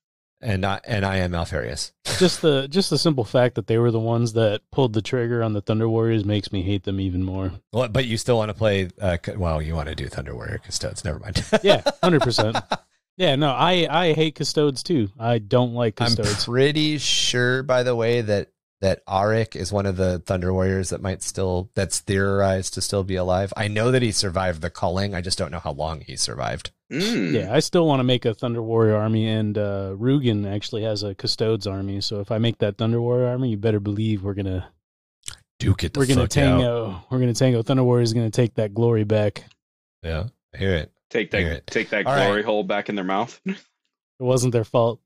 and 0.43 0.61
not 0.61 0.83
and 0.85 1.05
I 1.05 1.17
am 1.17 1.33
Alpharius. 1.33 1.91
just 2.19 2.41
the 2.41 2.67
just 2.67 2.89
the 2.89 2.97
simple 2.97 3.23
fact 3.23 3.55
that 3.55 3.67
they 3.67 3.77
were 3.77 3.91
the 3.91 3.99
ones 3.99 4.33
that 4.33 4.61
pulled 4.71 4.93
the 4.93 5.01
trigger 5.01 5.41
on 5.41 5.53
the 5.53 5.61
Thunder 5.61 5.89
Warriors 5.89 6.25
makes 6.25 6.51
me 6.51 6.61
hate 6.61 6.83
them 6.83 6.99
even 6.99 7.23
more. 7.23 7.53
Well, 7.71 7.87
but 7.87 8.05
you 8.05 8.17
still 8.17 8.37
want 8.37 8.49
to 8.49 8.53
play? 8.53 8.89
Uh, 9.01 9.17
well, 9.37 9.61
you 9.61 9.75
want 9.75 9.89
to 9.89 9.95
do 9.95 10.07
Thunder 10.07 10.35
Warrior 10.35 10.59
Custodes? 10.59 11.03
Never 11.03 11.19
mind. 11.19 11.43
yeah, 11.63 11.81
hundred 12.03 12.21
percent. 12.21 12.57
Yeah, 13.17 13.35
no, 13.35 13.51
I 13.51 13.87
I 13.89 14.13
hate 14.13 14.35
Custodes 14.35 14.83
too. 14.83 15.09
I 15.19 15.39
don't 15.39 15.73
like 15.73 15.95
Custodes. 15.95 16.47
I'm 16.47 16.53
pretty 16.53 16.97
sure, 16.97 17.63
by 17.63 17.83
the 17.83 17.95
way, 17.95 18.21
that 18.21 18.49
that 18.83 19.03
Arik 19.05 19.55
is 19.55 19.71
one 19.71 19.85
of 19.85 19.95
the 19.95 20.19
Thunder 20.19 20.53
Warriors 20.53 20.89
that 20.89 21.01
might 21.01 21.23
still 21.23 21.69
that's 21.73 21.99
theorized 21.99 22.73
to 22.73 22.81
still 22.81 23.05
be 23.05 23.15
alive. 23.15 23.53
I 23.55 23.69
know 23.69 23.91
that 23.91 24.01
he 24.01 24.11
survived 24.11 24.61
the 24.61 24.69
culling. 24.69 25.15
I 25.15 25.21
just 25.21 25.37
don't 25.37 25.51
know 25.51 25.59
how 25.59 25.71
long 25.71 26.01
he 26.01 26.17
survived. 26.17 26.71
Mm. 26.91 27.31
Yeah, 27.31 27.53
I 27.53 27.61
still 27.61 27.87
want 27.87 28.01
to 28.01 28.03
make 28.03 28.25
a 28.25 28.33
Thunder 28.33 28.61
Warrior 28.61 28.97
army, 28.97 29.25
and 29.25 29.57
uh, 29.57 29.95
Rugen 29.97 30.45
actually 30.45 30.83
has 30.83 31.01
a 31.01 31.15
Custodes 31.15 31.65
army. 31.65 32.01
So 32.01 32.19
if 32.19 32.29
I 32.29 32.39
make 32.39 32.57
that 32.57 32.77
Thunder 32.77 33.01
Warrior 33.01 33.27
army, 33.27 33.51
you 33.51 33.57
better 33.57 33.79
believe 33.79 34.21
we're 34.21 34.33
gonna 34.33 34.67
duke 35.59 35.85
it. 35.85 35.95
we're 35.95 36.05
gonna 36.05 36.27
tango. 36.27 36.91
Out. 36.91 37.05
We're 37.09 37.19
gonna 37.19 37.33
tango. 37.33 37.63
Thunder 37.63 37.85
Warrior 37.85 38.03
is 38.03 38.13
gonna 38.13 38.31
take 38.31 38.55
that 38.55 38.73
glory 38.73 39.05
back. 39.05 39.45
Yeah, 40.03 40.25
I 40.53 40.57
hear 40.57 40.75
it. 40.75 40.91
Take 41.09 41.31
that. 41.31 41.67
Take 41.67 41.89
that 41.91 42.05
All 42.05 42.15
glory 42.15 42.35
right. 42.37 42.45
hole 42.45 42.65
back 42.65 42.89
in 42.89 42.95
their 42.95 43.05
mouth. 43.05 43.39
it 43.45 43.55
wasn't 44.19 44.51
their 44.51 44.65
fault 44.65 44.99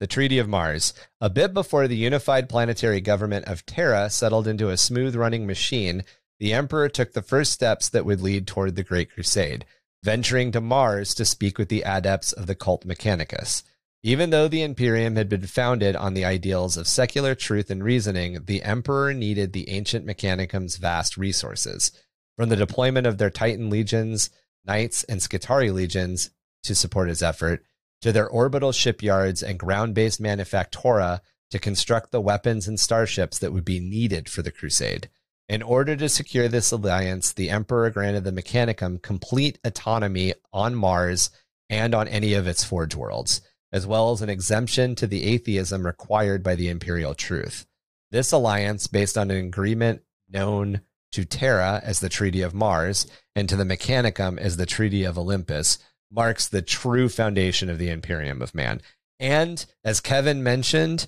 the 0.00 0.06
Treaty 0.06 0.38
of 0.38 0.48
Mars. 0.48 0.92
A 1.20 1.30
bit 1.30 1.54
before 1.54 1.88
the 1.88 1.96
unified 1.96 2.48
planetary 2.48 3.00
government 3.00 3.46
of 3.46 3.64
Terra 3.64 4.10
settled 4.10 4.46
into 4.46 4.68
a 4.68 4.76
smooth 4.76 5.16
running 5.16 5.46
machine, 5.46 6.04
the 6.38 6.52
Emperor 6.52 6.88
took 6.88 7.12
the 7.12 7.22
first 7.22 7.52
steps 7.52 7.88
that 7.88 8.04
would 8.04 8.20
lead 8.20 8.46
toward 8.46 8.76
the 8.76 8.82
Great 8.82 9.10
Crusade, 9.10 9.64
venturing 10.02 10.52
to 10.52 10.60
Mars 10.60 11.14
to 11.14 11.24
speak 11.24 11.58
with 11.58 11.68
the 11.68 11.82
adepts 11.82 12.32
of 12.32 12.46
the 12.46 12.54
cult 12.54 12.84
Mechanicus. 12.84 13.62
Even 14.02 14.30
though 14.30 14.46
the 14.46 14.62
Imperium 14.62 15.16
had 15.16 15.28
been 15.28 15.46
founded 15.46 15.96
on 15.96 16.14
the 16.14 16.24
ideals 16.24 16.76
of 16.76 16.86
secular 16.86 17.34
truth 17.34 17.70
and 17.70 17.82
reasoning, 17.82 18.44
the 18.44 18.62
Emperor 18.62 19.12
needed 19.12 19.52
the 19.52 19.68
ancient 19.70 20.04
Mechanicum's 20.04 20.76
vast 20.76 21.16
resources. 21.16 21.90
From 22.36 22.50
the 22.50 22.56
deployment 22.56 23.06
of 23.06 23.18
their 23.18 23.30
Titan 23.30 23.70
legions, 23.70 24.30
Knights, 24.64 25.04
and 25.04 25.20
Skitarii 25.20 25.72
legions 25.72 26.30
to 26.64 26.74
support 26.74 27.08
his 27.08 27.22
effort, 27.22 27.64
to 28.06 28.12
their 28.12 28.28
orbital 28.28 28.70
shipyards 28.70 29.42
and 29.42 29.58
ground 29.58 29.92
based 29.92 30.22
manufactura 30.22 31.18
to 31.50 31.58
construct 31.58 32.12
the 32.12 32.20
weapons 32.20 32.68
and 32.68 32.78
starships 32.78 33.40
that 33.40 33.52
would 33.52 33.64
be 33.64 33.80
needed 33.80 34.28
for 34.28 34.42
the 34.42 34.52
crusade. 34.52 35.08
In 35.48 35.60
order 35.60 35.96
to 35.96 36.08
secure 36.08 36.46
this 36.46 36.70
alliance, 36.70 37.32
the 37.32 37.50
Emperor 37.50 37.90
granted 37.90 38.22
the 38.22 38.30
Mechanicum 38.30 39.02
complete 39.02 39.58
autonomy 39.64 40.34
on 40.52 40.76
Mars 40.76 41.30
and 41.68 41.96
on 41.96 42.06
any 42.06 42.34
of 42.34 42.46
its 42.46 42.62
forge 42.62 42.94
worlds, 42.94 43.40
as 43.72 43.88
well 43.88 44.12
as 44.12 44.22
an 44.22 44.30
exemption 44.30 44.94
to 44.94 45.08
the 45.08 45.24
atheism 45.24 45.84
required 45.84 46.44
by 46.44 46.54
the 46.54 46.68
Imperial 46.68 47.12
Truth. 47.12 47.66
This 48.12 48.30
alliance, 48.30 48.86
based 48.86 49.18
on 49.18 49.32
an 49.32 49.44
agreement 49.44 50.02
known 50.28 50.82
to 51.10 51.24
Terra 51.24 51.80
as 51.82 51.98
the 51.98 52.08
Treaty 52.08 52.42
of 52.42 52.54
Mars 52.54 53.08
and 53.34 53.48
to 53.48 53.56
the 53.56 53.64
Mechanicum 53.64 54.38
as 54.38 54.58
the 54.58 54.66
Treaty 54.66 55.02
of 55.02 55.18
Olympus, 55.18 55.78
marks 56.10 56.48
the 56.48 56.62
true 56.62 57.08
foundation 57.08 57.68
of 57.68 57.78
the 57.78 57.90
Imperium 57.90 58.42
of 58.42 58.54
Man. 58.54 58.80
And 59.18 59.64
as 59.84 60.00
Kevin 60.00 60.42
mentioned, 60.42 61.06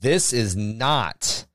this 0.00 0.32
is 0.32 0.56
not 0.56 1.46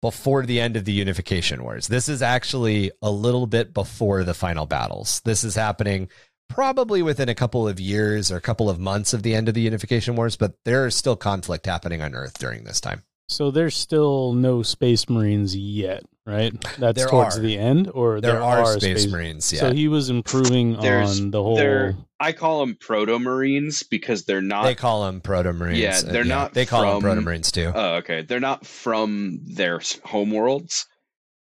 before 0.00 0.44
the 0.44 0.60
end 0.60 0.76
of 0.76 0.84
the 0.84 0.92
Unification 0.92 1.62
Wars. 1.62 1.86
This 1.86 2.08
is 2.08 2.22
actually 2.22 2.90
a 3.00 3.10
little 3.10 3.46
bit 3.46 3.72
before 3.72 4.24
the 4.24 4.34
final 4.34 4.66
battles. 4.66 5.20
This 5.24 5.44
is 5.44 5.54
happening 5.54 6.08
probably 6.48 7.02
within 7.02 7.28
a 7.28 7.34
couple 7.34 7.66
of 7.66 7.80
years 7.80 8.30
or 8.30 8.36
a 8.36 8.42
couple 8.42 8.68
of 8.68 8.78
months 8.78 9.14
of 9.14 9.22
the 9.22 9.34
end 9.34 9.48
of 9.48 9.54
the 9.54 9.62
Unification 9.62 10.16
Wars, 10.16 10.36
but 10.36 10.54
there 10.64 10.86
is 10.86 10.94
still 10.94 11.16
conflict 11.16 11.64
happening 11.64 12.02
on 12.02 12.14
Earth 12.14 12.38
during 12.38 12.64
this 12.64 12.80
time. 12.80 13.04
So 13.32 13.50
there's 13.50 13.76
still 13.76 14.34
no 14.34 14.62
Space 14.62 15.08
Marines 15.08 15.56
yet, 15.56 16.04
right? 16.26 16.54
That's 16.78 16.98
there 16.98 17.08
towards 17.08 17.38
are. 17.38 17.40
the 17.40 17.58
end, 17.58 17.90
or 17.92 18.20
there, 18.20 18.32
there 18.32 18.42
are, 18.42 18.60
are, 18.60 18.78
Space, 18.78 19.02
space 19.02 19.12
Marines. 19.12 19.52
Yeah. 19.52 19.60
So 19.60 19.72
he 19.72 19.88
was 19.88 20.10
improving 20.10 20.76
on 20.76 21.30
the 21.30 21.42
whole. 21.42 21.94
I 22.20 22.32
call 22.32 22.60
them 22.60 22.76
Proto 22.78 23.18
Marines 23.18 23.82
because 23.82 24.24
they're 24.24 24.42
not. 24.42 24.64
They 24.64 24.74
call 24.74 25.04
them 25.06 25.22
Proto 25.22 25.52
Marines. 25.52 25.78
Yeah, 25.78 25.96
uh, 25.96 26.12
they're 26.12 26.26
yeah, 26.26 26.34
not. 26.34 26.54
They 26.54 26.66
call 26.66 26.82
from, 26.82 26.90
them 26.90 27.00
Proto 27.00 27.20
Marines 27.22 27.50
too. 27.50 27.72
Oh, 27.74 27.94
okay. 27.96 28.22
They're 28.22 28.38
not 28.38 28.66
from 28.66 29.40
their 29.44 29.78
homeworlds. 29.78 30.84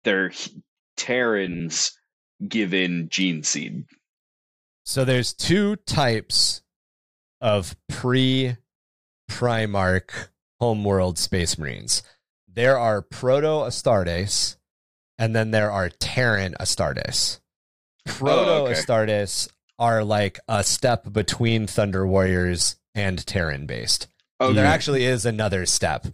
They're 0.03 0.33
Terrans 0.97 1.93
given 2.47 3.09
gene 3.11 3.45
seed. 3.45 3.85
So 4.85 5.05
there's 5.05 5.33
two 5.33 5.77
types 5.77 6.63
of 7.41 7.77
pre 7.89 8.57
Primarch 9.31 10.29
homeworld 10.61 11.19
space 11.19 11.59
marines. 11.59 12.03
There 12.49 12.79
are 12.79 13.03
Proto 13.03 13.67
Astartes, 13.67 14.57
and 15.19 15.37
then 15.37 15.51
there 15.51 15.71
are 15.71 15.89
Terran 15.89 16.55
Astartes. 16.59 17.41
Proto 18.07 18.33
oh, 18.33 18.67
okay. 18.67 18.73
Astartes 18.73 19.49
are 19.79 20.05
like 20.05 20.39
a 20.49 20.65
step 20.65 21.13
between 21.13 21.67
Thunder 21.67 22.07
Warriors 22.07 22.77
and 22.95 23.25
Terran 23.27 23.67
based. 23.67 24.09
Oh, 24.41 24.53
there 24.53 24.67
actually 24.67 25.05
is 25.05 25.27
another 25.27 25.67
step. 25.67 26.07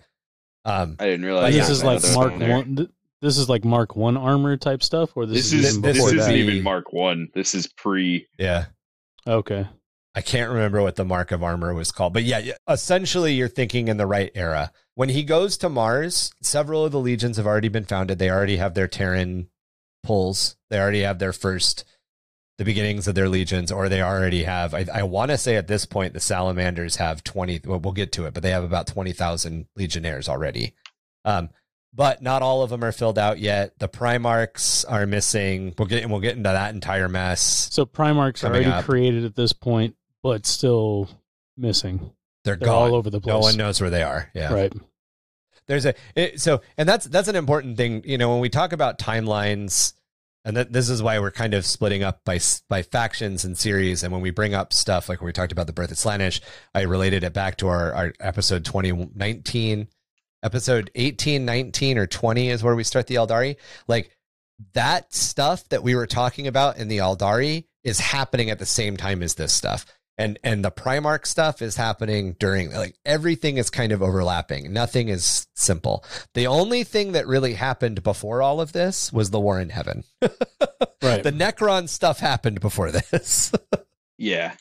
Um, 0.64 0.96
I 0.98 1.06
didn't 1.06 1.24
realize 1.24 1.54
this 1.54 1.68
is 1.68 1.84
like 1.84 2.02
Mark 2.14 2.38
One. 2.38 2.88
This 3.20 3.38
is 3.38 3.48
like 3.48 3.64
Mark 3.64 3.94
One 3.94 4.16
armor 4.16 4.56
type 4.56 4.82
stuff, 4.82 5.16
or 5.16 5.26
this, 5.26 5.50
this 5.50 5.52
is, 5.52 5.64
is 5.76 5.80
this 5.80 5.98
isn't 5.98 6.34
even 6.34 6.62
Mark 6.62 6.92
One. 6.92 7.28
This 7.34 7.54
is 7.54 7.66
pre. 7.68 8.26
Yeah. 8.38 8.66
Okay. 9.26 9.66
I 10.14 10.20
can't 10.20 10.50
remember 10.50 10.82
what 10.82 10.96
the 10.96 11.04
mark 11.04 11.32
of 11.32 11.42
armor 11.42 11.72
was 11.72 11.90
called, 11.90 12.12
but 12.12 12.24
yeah, 12.24 12.52
essentially 12.68 13.32
you're 13.32 13.48
thinking 13.48 13.88
in 13.88 13.96
the 13.96 14.06
right 14.06 14.30
era. 14.34 14.70
When 14.94 15.08
he 15.08 15.22
goes 15.22 15.56
to 15.58 15.70
Mars, 15.70 16.32
several 16.42 16.84
of 16.84 16.92
the 16.92 17.00
legions 17.00 17.38
have 17.38 17.46
already 17.46 17.68
been 17.68 17.84
founded. 17.84 18.18
They 18.18 18.30
already 18.30 18.58
have 18.58 18.74
their 18.74 18.88
Terran 18.88 19.48
pulls. 20.02 20.56
They 20.68 20.78
already 20.78 21.00
have 21.00 21.18
their 21.18 21.32
first, 21.32 21.84
the 22.58 22.64
beginnings 22.64 23.08
of 23.08 23.14
their 23.14 23.28
legions, 23.28 23.72
or 23.72 23.88
they 23.88 24.02
already 24.02 24.44
have. 24.44 24.74
I, 24.74 24.84
I 24.92 25.02
want 25.04 25.30
to 25.30 25.38
say 25.38 25.56
at 25.56 25.66
this 25.66 25.86
point 25.86 26.12
the 26.12 26.20
Salamanders 26.20 26.96
have 26.96 27.24
twenty. 27.24 27.60
Well, 27.64 27.80
we'll 27.80 27.94
get 27.94 28.12
to 28.12 28.26
it, 28.26 28.34
but 28.34 28.42
they 28.42 28.50
have 28.50 28.64
about 28.64 28.86
twenty 28.86 29.12
thousand 29.12 29.66
legionnaires 29.76 30.28
already. 30.28 30.74
Um, 31.24 31.48
but 31.94 32.22
not 32.22 32.42
all 32.42 32.62
of 32.62 32.70
them 32.70 32.84
are 32.84 32.92
filled 32.92 33.18
out 33.18 33.38
yet. 33.38 33.78
The 33.78 33.88
Primarchs 33.88 34.84
are 34.88 35.06
missing. 35.06 35.74
We'll 35.78 35.88
get 35.88 36.02
and 36.02 36.10
we'll 36.10 36.20
get 36.20 36.36
into 36.36 36.50
that 36.50 36.74
entire 36.74 37.08
mess. 37.08 37.68
So 37.70 37.86
Primarchs 37.86 38.44
are 38.44 38.48
already 38.48 38.66
up. 38.66 38.84
created 38.84 39.24
at 39.24 39.36
this 39.36 39.52
point, 39.52 39.94
but 40.22 40.46
still 40.46 41.08
missing. 41.56 42.12
They're, 42.44 42.56
They're 42.56 42.66
gone. 42.66 42.90
all 42.90 42.94
over 42.94 43.10
the 43.10 43.20
place. 43.20 43.32
No 43.32 43.38
one 43.38 43.56
knows 43.56 43.80
where 43.80 43.90
they 43.90 44.02
are. 44.02 44.30
Yeah. 44.34 44.52
Right. 44.52 44.72
there's 45.66 45.86
a 45.86 45.94
it, 46.16 46.40
so 46.40 46.60
and 46.76 46.88
that's 46.88 47.06
that's 47.06 47.28
an 47.28 47.36
important 47.36 47.76
thing 47.76 48.02
you 48.04 48.18
know 48.18 48.30
when 48.30 48.40
we 48.40 48.48
talk 48.48 48.72
about 48.72 48.98
timelines 48.98 49.94
and 50.44 50.56
that 50.56 50.72
this 50.72 50.88
is 50.88 51.02
why 51.02 51.18
we're 51.20 51.30
kind 51.30 51.54
of 51.54 51.64
splitting 51.64 52.02
up 52.02 52.24
by 52.24 52.40
by 52.68 52.82
factions 52.82 53.44
and 53.44 53.56
series 53.56 54.02
and 54.02 54.12
when 54.12 54.22
we 54.22 54.30
bring 54.30 54.54
up 54.54 54.72
stuff 54.72 55.08
like 55.08 55.20
when 55.20 55.26
we 55.26 55.32
talked 55.32 55.52
about 55.52 55.66
the 55.68 55.72
birth 55.72 55.92
of 55.92 55.96
Slaanesh 55.96 56.40
i 56.74 56.82
related 56.82 57.22
it 57.22 57.32
back 57.32 57.56
to 57.58 57.68
our, 57.68 57.92
our 57.94 58.12
episode 58.18 58.64
2019 58.64 59.86
episode 60.42 60.90
18 60.96 61.44
19 61.44 61.98
or 61.98 62.06
20 62.06 62.48
is 62.50 62.62
where 62.62 62.74
we 62.74 62.84
start 62.84 63.06
the 63.06 63.14
Aeldari 63.14 63.56
like 63.86 64.16
that 64.74 65.14
stuff 65.14 65.68
that 65.68 65.82
we 65.82 65.94
were 65.94 66.06
talking 66.06 66.46
about 66.46 66.76
in 66.76 66.88
the 66.88 66.98
Aeldari 66.98 67.64
is 67.84 68.00
happening 68.00 68.50
at 68.50 68.58
the 68.58 68.66
same 68.66 68.96
time 68.96 69.22
as 69.22 69.34
this 69.34 69.52
stuff 69.52 69.86
and 70.18 70.38
and 70.44 70.64
the 70.64 70.70
Primarch 70.70 71.26
stuff 71.26 71.62
is 71.62 71.76
happening 71.76 72.36
during 72.38 72.72
like 72.72 72.96
everything 73.04 73.56
is 73.56 73.70
kind 73.70 73.92
of 73.92 74.02
overlapping 74.02 74.72
nothing 74.72 75.08
is 75.08 75.46
simple 75.54 76.04
the 76.34 76.46
only 76.46 76.84
thing 76.84 77.12
that 77.12 77.26
really 77.26 77.54
happened 77.54 78.02
before 78.02 78.42
all 78.42 78.60
of 78.60 78.72
this 78.72 79.12
was 79.12 79.30
the 79.30 79.40
war 79.40 79.60
in 79.60 79.70
heaven 79.70 80.04
Right. 81.02 81.22
the 81.22 81.32
necron 81.32 81.88
stuff 81.88 82.20
happened 82.20 82.60
before 82.60 82.90
this 82.92 83.52
Yeah. 84.18 84.54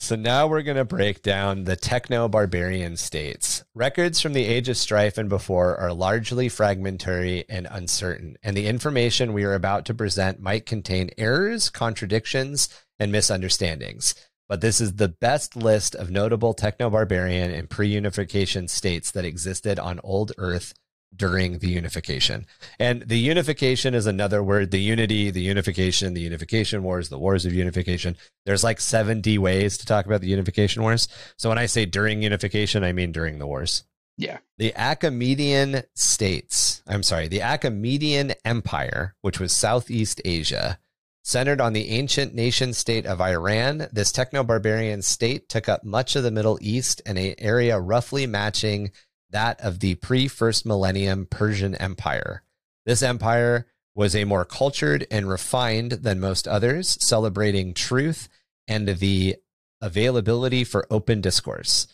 so 0.00 0.16
now 0.16 0.46
we're 0.48 0.62
going 0.62 0.76
to 0.78 0.84
break 0.84 1.22
down 1.22 1.64
the 1.64 1.76
techno 1.76 2.26
barbarian 2.28 2.96
states. 2.96 3.62
Records 3.74 4.20
from 4.20 4.32
the 4.32 4.44
Age 4.44 4.68
of 4.68 4.76
Strife 4.76 5.16
and 5.16 5.28
before 5.28 5.76
are 5.76 5.92
largely 5.92 6.48
fragmentary 6.48 7.44
and 7.48 7.68
uncertain, 7.70 8.36
and 8.42 8.56
the 8.56 8.66
information 8.66 9.32
we 9.32 9.44
are 9.44 9.54
about 9.54 9.84
to 9.86 9.94
present 9.94 10.40
might 10.40 10.66
contain 10.66 11.10
errors, 11.16 11.70
contradictions, 11.70 12.68
and 12.98 13.12
misunderstandings. 13.12 14.14
But 14.48 14.60
this 14.60 14.80
is 14.80 14.94
the 14.94 15.08
best 15.08 15.56
list 15.56 15.94
of 15.94 16.10
notable 16.10 16.54
techno 16.54 16.90
barbarian 16.90 17.50
and 17.50 17.70
pre 17.70 17.88
unification 17.88 18.68
states 18.68 19.10
that 19.12 19.24
existed 19.24 19.78
on 19.78 20.00
Old 20.04 20.32
Earth 20.38 20.74
during 21.16 21.58
the 21.58 21.68
unification. 21.68 22.46
And 22.78 23.02
the 23.02 23.18
unification 23.18 23.94
is 23.94 24.06
another 24.06 24.42
word 24.42 24.70
the 24.70 24.80
unity, 24.80 25.30
the 25.30 25.40
unification, 25.40 26.14
the 26.14 26.20
unification 26.20 26.82
wars, 26.82 27.08
the 27.08 27.18
wars 27.18 27.46
of 27.46 27.54
unification 27.54 28.16
there's 28.46 28.64
like 28.64 28.80
70 28.80 29.38
ways 29.38 29.78
to 29.78 29.86
talk 29.86 30.06
about 30.06 30.20
the 30.20 30.28
unification 30.28 30.82
wars. 30.82 31.08
So 31.38 31.48
when 31.48 31.58
I 31.58 31.66
say 31.66 31.86
during 31.86 32.22
unification, 32.22 32.84
I 32.84 32.92
mean 32.92 33.12
during 33.12 33.38
the 33.38 33.46
wars. 33.46 33.84
Yeah. 34.16 34.38
The 34.58 34.72
Achaemenian 34.76 35.82
states, 35.94 36.82
I'm 36.86 37.02
sorry, 37.02 37.28
the 37.28 37.40
Achaemenian 37.40 38.34
Empire, 38.44 39.16
which 39.22 39.40
was 39.40 39.52
Southeast 39.52 40.20
Asia, 40.24 40.78
centered 41.24 41.60
on 41.60 41.72
the 41.72 41.88
ancient 41.88 42.34
nation 42.34 42.74
state 42.74 43.06
of 43.06 43.20
Iran, 43.20 43.88
this 43.90 44.12
techno 44.12 44.44
barbarian 44.44 45.00
state 45.02 45.48
took 45.48 45.68
up 45.68 45.82
much 45.82 46.14
of 46.14 46.22
the 46.22 46.30
Middle 46.30 46.58
East 46.60 47.00
and 47.06 47.18
an 47.18 47.34
area 47.38 47.80
roughly 47.80 48.26
matching 48.26 48.92
that 49.30 49.58
of 49.60 49.80
the 49.80 49.96
pre 49.96 50.28
first 50.28 50.66
millennium 50.66 51.26
Persian 51.26 51.74
Empire. 51.76 52.42
This 52.84 53.02
empire 53.02 53.66
was 53.94 54.14
a 54.14 54.24
more 54.24 54.44
cultured 54.44 55.06
and 55.10 55.28
refined 55.28 55.92
than 55.92 56.20
most 56.20 56.46
others, 56.46 56.98
celebrating 57.00 57.72
truth 57.72 58.28
and 58.68 58.86
the 58.86 59.36
availability 59.80 60.62
for 60.62 60.86
open 60.90 61.20
discourse. 61.20 61.86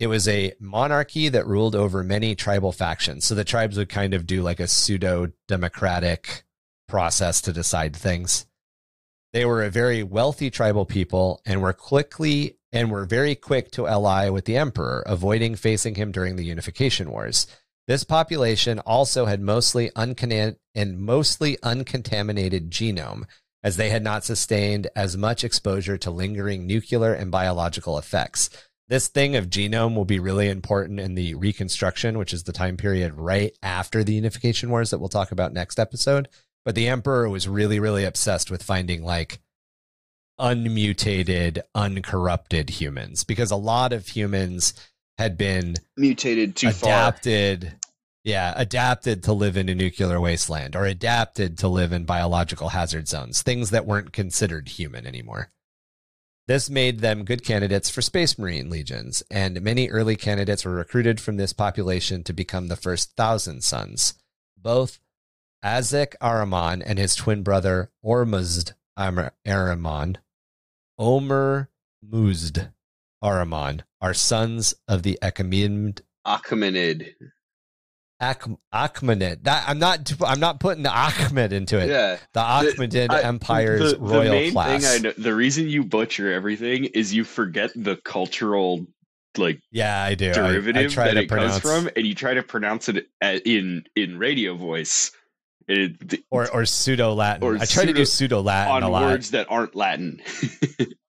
It 0.00 0.08
was 0.08 0.26
a 0.26 0.54
monarchy 0.58 1.28
that 1.28 1.46
ruled 1.46 1.76
over 1.76 2.02
many 2.02 2.34
tribal 2.34 2.72
factions. 2.72 3.26
So 3.26 3.34
the 3.34 3.44
tribes 3.44 3.76
would 3.76 3.90
kind 3.90 4.14
of 4.14 4.26
do 4.26 4.42
like 4.42 4.58
a 4.58 4.66
pseudo 4.66 5.30
democratic 5.46 6.44
process 6.90 7.40
to 7.42 7.52
decide 7.52 7.96
things. 7.96 8.46
They 9.32 9.44
were 9.44 9.62
a 9.62 9.70
very 9.70 10.02
wealthy 10.02 10.50
tribal 10.50 10.84
people 10.84 11.40
and 11.46 11.62
were 11.62 11.72
quickly 11.72 12.58
and 12.72 12.90
were 12.90 13.04
very 13.04 13.34
quick 13.34 13.70
to 13.72 13.86
ally 13.86 14.28
with 14.28 14.44
the 14.44 14.56
emperor, 14.56 15.02
avoiding 15.06 15.54
facing 15.54 15.94
him 15.94 16.12
during 16.12 16.36
the 16.36 16.44
unification 16.44 17.10
wars. 17.10 17.46
This 17.86 18.04
population 18.04 18.78
also 18.80 19.26
had 19.26 19.40
mostly 19.40 19.90
uncon- 19.90 20.56
and 20.74 20.98
mostly 20.98 21.58
uncontaminated 21.62 22.70
genome, 22.70 23.24
as 23.62 23.76
they 23.76 23.90
had 23.90 24.02
not 24.02 24.24
sustained 24.24 24.88
as 24.94 25.16
much 25.16 25.44
exposure 25.44 25.98
to 25.98 26.10
lingering 26.10 26.66
nuclear 26.66 27.12
and 27.12 27.30
biological 27.30 27.98
effects. 27.98 28.50
This 28.88 29.08
thing 29.08 29.36
of 29.36 29.50
genome 29.50 29.94
will 29.94 30.04
be 30.04 30.18
really 30.18 30.48
important 30.48 30.98
in 30.98 31.14
the 31.14 31.34
Reconstruction, 31.34 32.18
which 32.18 32.32
is 32.32 32.42
the 32.42 32.52
time 32.52 32.76
period 32.76 33.14
right 33.14 33.56
after 33.62 34.02
the 34.02 34.14
Unification 34.14 34.70
Wars 34.70 34.90
that 34.90 34.98
we'll 34.98 35.08
talk 35.08 35.30
about 35.30 35.52
next 35.52 35.78
episode. 35.78 36.28
But 36.64 36.74
the 36.74 36.88
Emperor 36.88 37.28
was 37.28 37.48
really, 37.48 37.80
really 37.80 38.04
obsessed 38.04 38.50
with 38.50 38.62
finding 38.62 39.02
like 39.02 39.40
unmutated, 40.38 41.62
uncorrupted 41.74 42.70
humans 42.70 43.24
because 43.24 43.50
a 43.50 43.56
lot 43.56 43.92
of 43.92 44.08
humans 44.08 44.74
had 45.20 45.36
been 45.36 45.76
Mutated 45.98 46.56
too 46.56 46.70
far. 46.70 46.88
adapted 46.88 47.74
yeah 48.24 48.54
adapted 48.56 49.22
to 49.22 49.34
live 49.34 49.56
in 49.56 49.68
a 49.68 49.74
nuclear 49.74 50.18
wasteland 50.18 50.74
or 50.74 50.86
adapted 50.86 51.58
to 51.58 51.68
live 51.68 51.92
in 51.92 52.04
biological 52.04 52.70
hazard 52.70 53.06
zones 53.06 53.42
things 53.42 53.68
that 53.68 53.86
weren't 53.86 54.14
considered 54.14 54.68
human 54.68 55.06
anymore 55.06 55.50
this 56.48 56.70
made 56.70 57.00
them 57.00 57.24
good 57.24 57.44
candidates 57.44 57.90
for 57.90 58.00
space 58.00 58.38
marine 58.38 58.70
legions 58.70 59.22
and 59.30 59.60
many 59.60 59.88
early 59.90 60.16
candidates 60.16 60.64
were 60.64 60.74
recruited 60.74 61.20
from 61.20 61.36
this 61.36 61.52
population 61.52 62.24
to 62.24 62.32
become 62.32 62.68
the 62.68 62.76
first 62.76 63.14
thousand 63.14 63.62
sons 63.62 64.14
both 64.56 64.98
Azek 65.64 66.14
Ahriman 66.22 66.82
and 66.84 66.98
his 66.98 67.14
twin 67.14 67.42
brother 67.42 67.90
Ormuzd 68.04 68.72
Ahriman 68.98 70.16
Omer 70.98 71.70
Muzd 72.06 72.72
Ahriman 73.22 73.80
are 74.00 74.14
sons 74.14 74.74
of 74.88 75.02
the 75.02 75.18
Achaemenid 75.22 76.00
Achaemenid. 76.26 77.14
Ach- 78.20 78.46
Achaemenid. 78.74 79.44
That 79.44 79.64
I'm 79.66 79.78
not. 79.78 80.12
I'm 80.22 80.40
not 80.40 80.60
putting 80.60 80.82
the 80.82 80.90
Ahmed 80.90 81.52
into 81.54 81.78
it. 81.78 81.88
Yeah. 81.88 82.18
The 82.34 82.40
Achaemenid 82.40 83.10
I- 83.10 83.22
Empire's 83.22 83.92
the, 83.92 83.96
the 83.98 84.02
royal 84.04 84.30
main 84.32 84.52
class. 84.52 84.82
thing 84.84 85.06
I 85.06 85.08
know, 85.08 85.12
the 85.16 85.34
reason 85.34 85.68
you 85.68 85.84
butcher 85.84 86.30
everything 86.32 86.84
is 86.84 87.14
you 87.14 87.24
forget 87.24 87.70
the 87.74 87.96
cultural 87.96 88.86
like 89.38 89.60
yeah, 89.70 90.02
I 90.02 90.14
do. 90.14 90.32
Derivative 90.34 90.90
I, 90.90 90.94
try 90.94 91.04
that 91.08 91.14
to 91.14 91.20
it 91.20 91.28
pronounce 91.28 91.60
comes 91.60 91.84
from, 91.84 91.90
and 91.96 92.06
you 92.06 92.14
try 92.14 92.34
to 92.34 92.42
pronounce 92.42 92.88
it 92.90 93.08
a- 93.22 93.48
in 93.48 93.84
in 93.96 94.18
radio 94.18 94.54
voice. 94.54 95.12
It, 95.72 96.24
or 96.30 96.50
or 96.52 96.64
pseudo 96.64 97.14
Latin. 97.14 97.44
or 97.44 97.56
I 97.56 97.64
try 97.64 97.84
to 97.84 97.92
do 97.92 98.04
pseudo 98.04 98.40
Latin 98.42 98.72
on 98.72 98.82
a 98.82 98.88
lot. 98.90 99.02
words 99.02 99.30
that 99.30 99.46
aren't 99.50 99.74
Latin. 99.76 100.20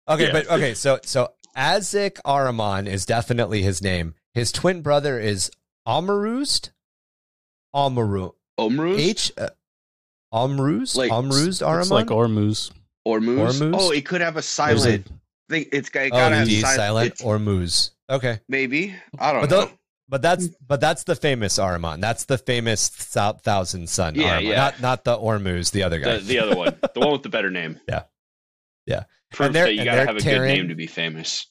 Okay, 0.10 0.26
Yeah. 0.28 0.32
but 0.34 0.50
okay, 0.50 0.74
so 0.74 1.00
so 1.04 1.30
Azek 1.56 2.18
Ahriman 2.26 2.86
is 2.88 3.06
definitely 3.06 3.62
his 3.62 3.82
name. 3.82 4.16
His 4.34 4.52
twin 4.52 4.82
brother 4.82 5.20
is 5.20 5.50
Amaruzd. 5.88 6.72
Amaru 7.74 8.32
Omruz 8.60 9.00
H. 9.00 9.32
Uh, 9.38 9.50
Amruzd. 10.34 10.98
Like- 10.98 11.12
Amruzd 11.12 11.62
Ahriman. 11.66 11.82
It's 11.82 11.92
like 11.92 12.08
Ormuz. 12.08 12.72
Ormuz. 13.08 13.38
Ormuz? 13.62 13.76
Oh, 13.80 13.92
it 13.92 14.06
could 14.06 14.22
have 14.22 14.34
a 14.34 14.36
There's 14.36 14.46
silent. 14.46 15.08
a- 15.08 15.14
thing. 15.50 15.66
It's 15.72 15.90
got, 15.90 16.02
it 16.06 16.12
oh, 16.14 16.18
gotta 16.18 16.34
the 16.36 16.40
have 16.40 16.48
D 16.48 16.56
is 16.56 16.62
silent. 16.62 16.78
silent. 16.78 17.08
it's- 17.14 17.22
Ormuz. 17.28 17.92
Okay. 18.10 18.40
maybe 18.50 18.96
I 19.18 19.32
don't 19.32 19.42
But 19.42 19.50
know. 19.50 19.66
tho- 19.66 19.72
But 20.12 20.22
that's 20.22 20.50
mm. 20.50 20.54
but 20.68 20.80
that's 20.82 21.06
the 21.06 21.16
famous 21.16 21.58
Ahriman. 21.58 22.02
That's 22.02 22.26
the 22.26 22.38
famous 22.38 22.90
thou- 23.14 23.34
thousand 23.34 23.90
Son. 23.90 24.14
Yeah, 24.14 24.40
Ahriman. 24.40 24.44
yeah. 24.50 24.56
Not 24.58 24.82
not 24.82 25.04
the 25.06 25.18
Ormuz, 25.18 25.72
the 25.72 25.82
other 25.84 26.00
guy. 26.00 26.18
the, 26.18 26.24
the 26.24 26.40
other 26.40 26.56
one, 26.56 26.76
the 26.94 27.00
one 27.00 27.14
with 27.14 27.24
the 27.24 27.30
better 27.30 27.50
name. 27.50 27.80
Yeah. 27.90 28.04
Yeah. 28.86 29.04
Proof 29.32 29.48
And 29.48 29.56
that 29.56 29.74
you 29.74 29.80
and 29.80 29.86
gotta 29.86 29.98
they're 29.98 30.06
have 30.08 30.16
a 30.18 30.20
Terran- 30.20 30.42
good 30.50 30.58
name 30.58 30.68
to 30.70 30.76
be 30.76 30.86
famous. 30.88 31.48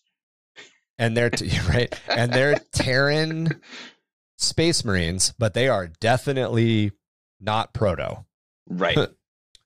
and 0.98 1.16
they're 1.16 1.30
t- 1.30 1.50
right, 1.68 1.98
and 2.08 2.30
they're 2.32 2.56
Terran 2.72 3.60
space 4.36 4.84
marines, 4.84 5.32
but 5.38 5.54
they 5.54 5.66
are 5.68 5.86
definitely 6.00 6.92
not 7.40 7.72
proto. 7.72 8.24
Right. 8.68 8.96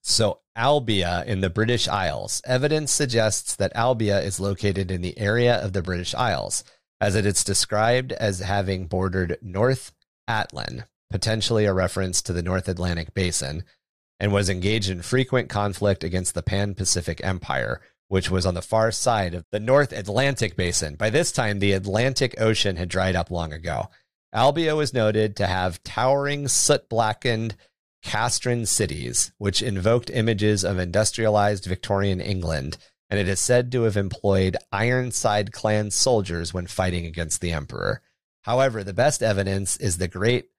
So 0.07 0.41
Albia 0.55 1.25
in 1.25 1.41
the 1.41 1.49
British 1.49 1.87
Isles. 1.87 2.39
Evidence 2.45 2.91
suggests 2.91 3.55
that 3.55 3.73
Albia 3.73 4.23
is 4.23 4.39
located 4.39 4.91
in 4.91 5.01
the 5.01 5.17
area 5.17 5.55
of 5.55 5.73
the 5.73 5.81
British 5.81 6.13
Isles, 6.13 6.63
as 6.99 7.15
it 7.15 7.25
is 7.25 7.43
described 7.43 8.11
as 8.13 8.39
having 8.39 8.87
bordered 8.87 9.37
North 9.41 9.91
Atlan, 10.29 10.85
potentially 11.09 11.65
a 11.65 11.73
reference 11.73 12.21
to 12.21 12.33
the 12.33 12.43
North 12.43 12.67
Atlantic 12.67 13.13
Basin, 13.13 13.63
and 14.19 14.31
was 14.31 14.49
engaged 14.49 14.89
in 14.89 15.01
frequent 15.01 15.49
conflict 15.49 16.03
against 16.03 16.33
the 16.33 16.43
Pan 16.43 16.73
Pacific 16.73 17.21
Empire, 17.23 17.81
which 18.07 18.31
was 18.31 18.45
on 18.45 18.53
the 18.53 18.61
far 18.61 18.91
side 18.91 19.33
of 19.33 19.45
the 19.51 19.59
North 19.59 19.91
Atlantic 19.91 20.55
Basin. 20.55 20.95
By 20.95 21.09
this 21.09 21.31
time, 21.31 21.59
the 21.59 21.73
Atlantic 21.73 22.39
Ocean 22.39 22.77
had 22.77 22.89
dried 22.89 23.15
up 23.15 23.29
long 23.29 23.51
ago. 23.51 23.89
Albia 24.33 24.75
was 24.75 24.93
noted 24.93 25.35
to 25.35 25.47
have 25.47 25.83
towering, 25.83 26.47
soot 26.47 26.87
blackened 26.89 27.55
Castran 28.03 28.67
cities, 28.67 29.31
which 29.37 29.61
invoked 29.61 30.09
images 30.11 30.63
of 30.63 30.77
industrialized 30.77 31.65
Victorian 31.65 32.21
England, 32.21 32.77
and 33.09 33.19
it 33.19 33.27
is 33.27 33.39
said 33.39 33.71
to 33.71 33.83
have 33.83 33.97
employed 33.97 34.57
Ironside 34.71 35.51
clan 35.51 35.91
soldiers 35.91 36.53
when 36.53 36.67
fighting 36.67 37.05
against 37.05 37.41
the 37.41 37.51
Emperor. 37.51 38.01
However, 38.41 38.83
the 38.83 38.93
best 38.93 39.21
evidence 39.23 39.77
is 39.77 39.97
the 39.97 40.07
great 40.07 40.49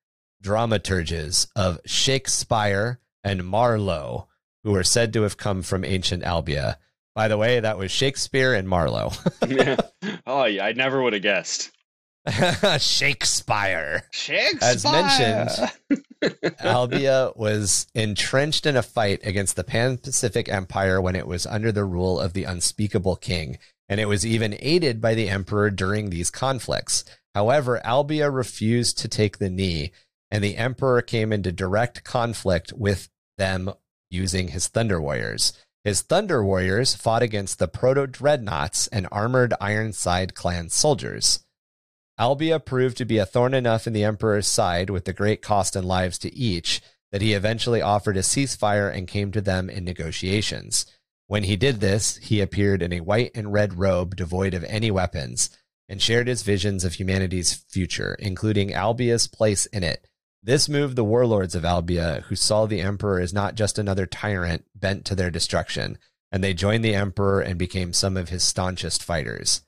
dramaturges 0.43 1.49
of 1.57 1.81
Shakespeare 1.87 3.01
and 3.25 3.45
Marlowe, 3.45 4.29
who 4.65 4.75
are 4.75 4.85
said 4.85 5.13
to 5.13 5.23
have 5.23 5.37
come 5.37 5.63
from 5.63 5.85
ancient 5.85 6.23
Albia. 6.23 6.77
By 7.15 7.29
the 7.29 7.39
way, 7.39 7.61
that 7.61 7.79
was 7.79 7.91
Shakespeare 7.91 8.55
and 8.55 8.69
Marlowe. 8.69 9.13
yeah. 9.47 9.77
Oh, 10.27 10.45
yeah, 10.45 10.65
I 10.67 10.73
never 10.73 11.03
would 11.03 11.13
have 11.13 11.23
guessed. 11.23 11.71
Shakespeare. 12.79 14.03
Shakespeare. 14.13 14.59
As 14.61 14.85
mentioned, 14.85 15.71
Albia 16.61 17.37
was 17.37 17.87
entrenched 17.95 18.67
in 18.67 18.77
a 18.77 18.83
fight 18.83 19.21
against 19.23 19.57
the 19.57 19.65
Pan 19.65 19.99
Pacific 19.99 20.49
Empire 20.49 21.01
when 21.01 21.17
it 21.17 21.27
was 21.27 21.47
under 21.47 21.73
the 21.73 21.85
rule 21.85 22.19
of 22.21 22.33
the 22.33 22.45
Unspeakable 22.45 23.17
King, 23.17 23.59
and 23.89 24.01
it 24.01 24.09
was 24.09 24.27
even 24.27 24.57
aided 24.61 25.01
by 25.01 25.15
the 25.15 25.29
Emperor 25.29 25.71
during 25.71 26.11
these 26.11 26.31
conflicts. 26.31 27.05
However, 27.35 27.81
Albia 27.85 28.35
refused 28.35 28.99
to 28.99 29.09
take 29.09 29.39
the 29.39 29.51
knee, 29.51 29.93
and 30.31 30.43
the 30.43 30.57
Emperor 30.57 31.03
came 31.03 31.33
into 31.33 31.53
direct 31.53 32.03
conflict 32.03 32.73
with 32.73 33.09
them 33.39 33.73
using 34.11 34.49
his 34.49 34.69
Thunder 34.69 35.01
Warriors. 35.01 35.53
His 35.85 36.03
Thunder 36.03 36.45
Warriors 36.45 36.97
fought 36.97 37.23
against 37.23 37.59
the 37.59 37.69
Proto 37.69 38.07
Dreadnoughts 38.07 38.89
and 38.89 39.07
armored 39.13 39.55
Ironside 39.61 40.35
clan 40.35 40.69
soldiers. 40.69 41.46
Albia 42.19 42.65
proved 42.65 42.97
to 42.97 43.05
be 43.05 43.19
a 43.19 43.27
thorn 43.27 43.53
enough 43.53 43.87
in 43.87 43.93
the 43.93 44.05
Emperor's 44.05 44.47
side 44.47 44.89
with 44.89 45.05
the 45.05 45.13
great 45.13 45.43
cost 45.43 45.77
and 45.77 45.87
lives 45.87 46.19
to 46.19 46.35
each 46.35 46.81
that 47.13 47.21
he 47.21 47.35
eventually 47.35 47.83
offered 47.83 48.17
a 48.17 48.23
ceasefire 48.23 48.93
and 48.93 49.07
came 49.07 49.31
to 49.33 49.41
them 49.41 49.69
in 49.69 49.85
negotiations. 49.85 50.87
When 51.27 51.45
he 51.45 51.57
did 51.57 51.81
this, 51.81 52.17
he 52.17 52.41
appeared 52.41 52.83
in 52.83 52.93
a 52.93 53.01
white 53.01 53.33
and 53.35 53.53
red 53.53 53.79
robe 53.79 54.17
devoid 54.17 54.55
of 54.55 54.65
any 54.65 54.91
weapons 54.91 55.51
and 55.89 56.01
shared 56.01 56.27
his 56.27 56.43
visions 56.43 56.85
of 56.85 56.95
humanity's 56.95 57.53
future, 57.53 58.17
including 58.19 58.71
Albia's 58.71 59.27
place 59.27 59.67
in 59.67 59.85
it. 59.85 60.09
This 60.43 60.69
moved 60.69 60.97
the 60.97 61.05
warlords 61.05 61.55
of 61.55 61.65
Albia, 61.65 62.23
who 62.23 62.37
saw 62.37 62.67
the 62.67 62.81
Emperor 62.81 63.21
as 63.21 63.35
not 63.35 63.57
just 63.57 63.79
another 63.79 64.07
tyrant 64.07 64.65
bent 64.75 65.05
to 65.07 65.15
their 65.15 65.31
destruction, 65.31 65.99
and 66.33 66.43
they 66.43 66.55
joined 66.55 66.85
the 66.85 66.95
Emperor 66.95 67.41
and 67.41 67.59
became 67.59 67.93
some 67.93 68.17
of 68.17 68.31
his 68.31 68.43
staunchest 68.43 69.03
fighters. 69.03 69.63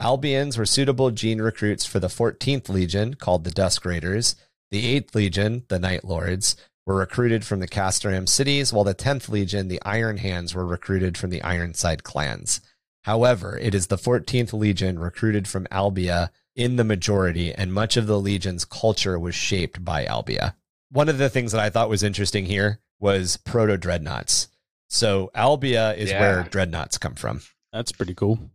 Albians 0.00 0.56
were 0.56 0.64
suitable 0.66 1.10
gene 1.10 1.42
recruits 1.42 1.84
for 1.84 2.00
the 2.00 2.08
14th 2.08 2.70
Legion, 2.70 3.14
called 3.14 3.44
the 3.44 3.50
Dusk 3.50 3.84
Raiders. 3.84 4.34
The 4.70 4.98
8th 4.98 5.14
Legion, 5.14 5.64
the 5.68 5.78
Night 5.78 6.04
Lords, 6.04 6.56
were 6.86 6.96
recruited 6.96 7.44
from 7.44 7.60
the 7.60 7.68
Castoram 7.68 8.26
cities, 8.26 8.72
while 8.72 8.84
the 8.84 8.94
10th 8.94 9.28
Legion, 9.28 9.68
the 9.68 9.82
Iron 9.82 10.16
Hands, 10.16 10.54
were 10.54 10.66
recruited 10.66 11.18
from 11.18 11.28
the 11.28 11.42
Ironside 11.42 12.02
clans. 12.02 12.62
However, 13.04 13.58
it 13.58 13.74
is 13.74 13.88
the 13.88 13.98
14th 13.98 14.52
Legion 14.54 14.98
recruited 14.98 15.46
from 15.46 15.66
Albia 15.66 16.30
in 16.56 16.76
the 16.76 16.84
majority, 16.84 17.52
and 17.52 17.72
much 17.72 17.96
of 17.96 18.06
the 18.06 18.18
Legion's 18.18 18.64
culture 18.64 19.18
was 19.18 19.34
shaped 19.34 19.84
by 19.84 20.06
Albia. 20.06 20.54
One 20.90 21.08
of 21.10 21.18
the 21.18 21.28
things 21.28 21.52
that 21.52 21.60
I 21.60 21.68
thought 21.70 21.90
was 21.90 22.02
interesting 22.02 22.46
here 22.46 22.80
was 22.98 23.36
proto 23.36 23.76
dreadnoughts. 23.76 24.48
So 24.88 25.30
Albia 25.34 25.96
is 25.96 26.10
Yeah. 26.10 26.20
where 26.20 26.42
dreadnoughts 26.44 26.98
come 26.98 27.14
from. 27.14 27.42
That's 27.72 27.92
pretty 27.92 28.14
cool. 28.14 28.50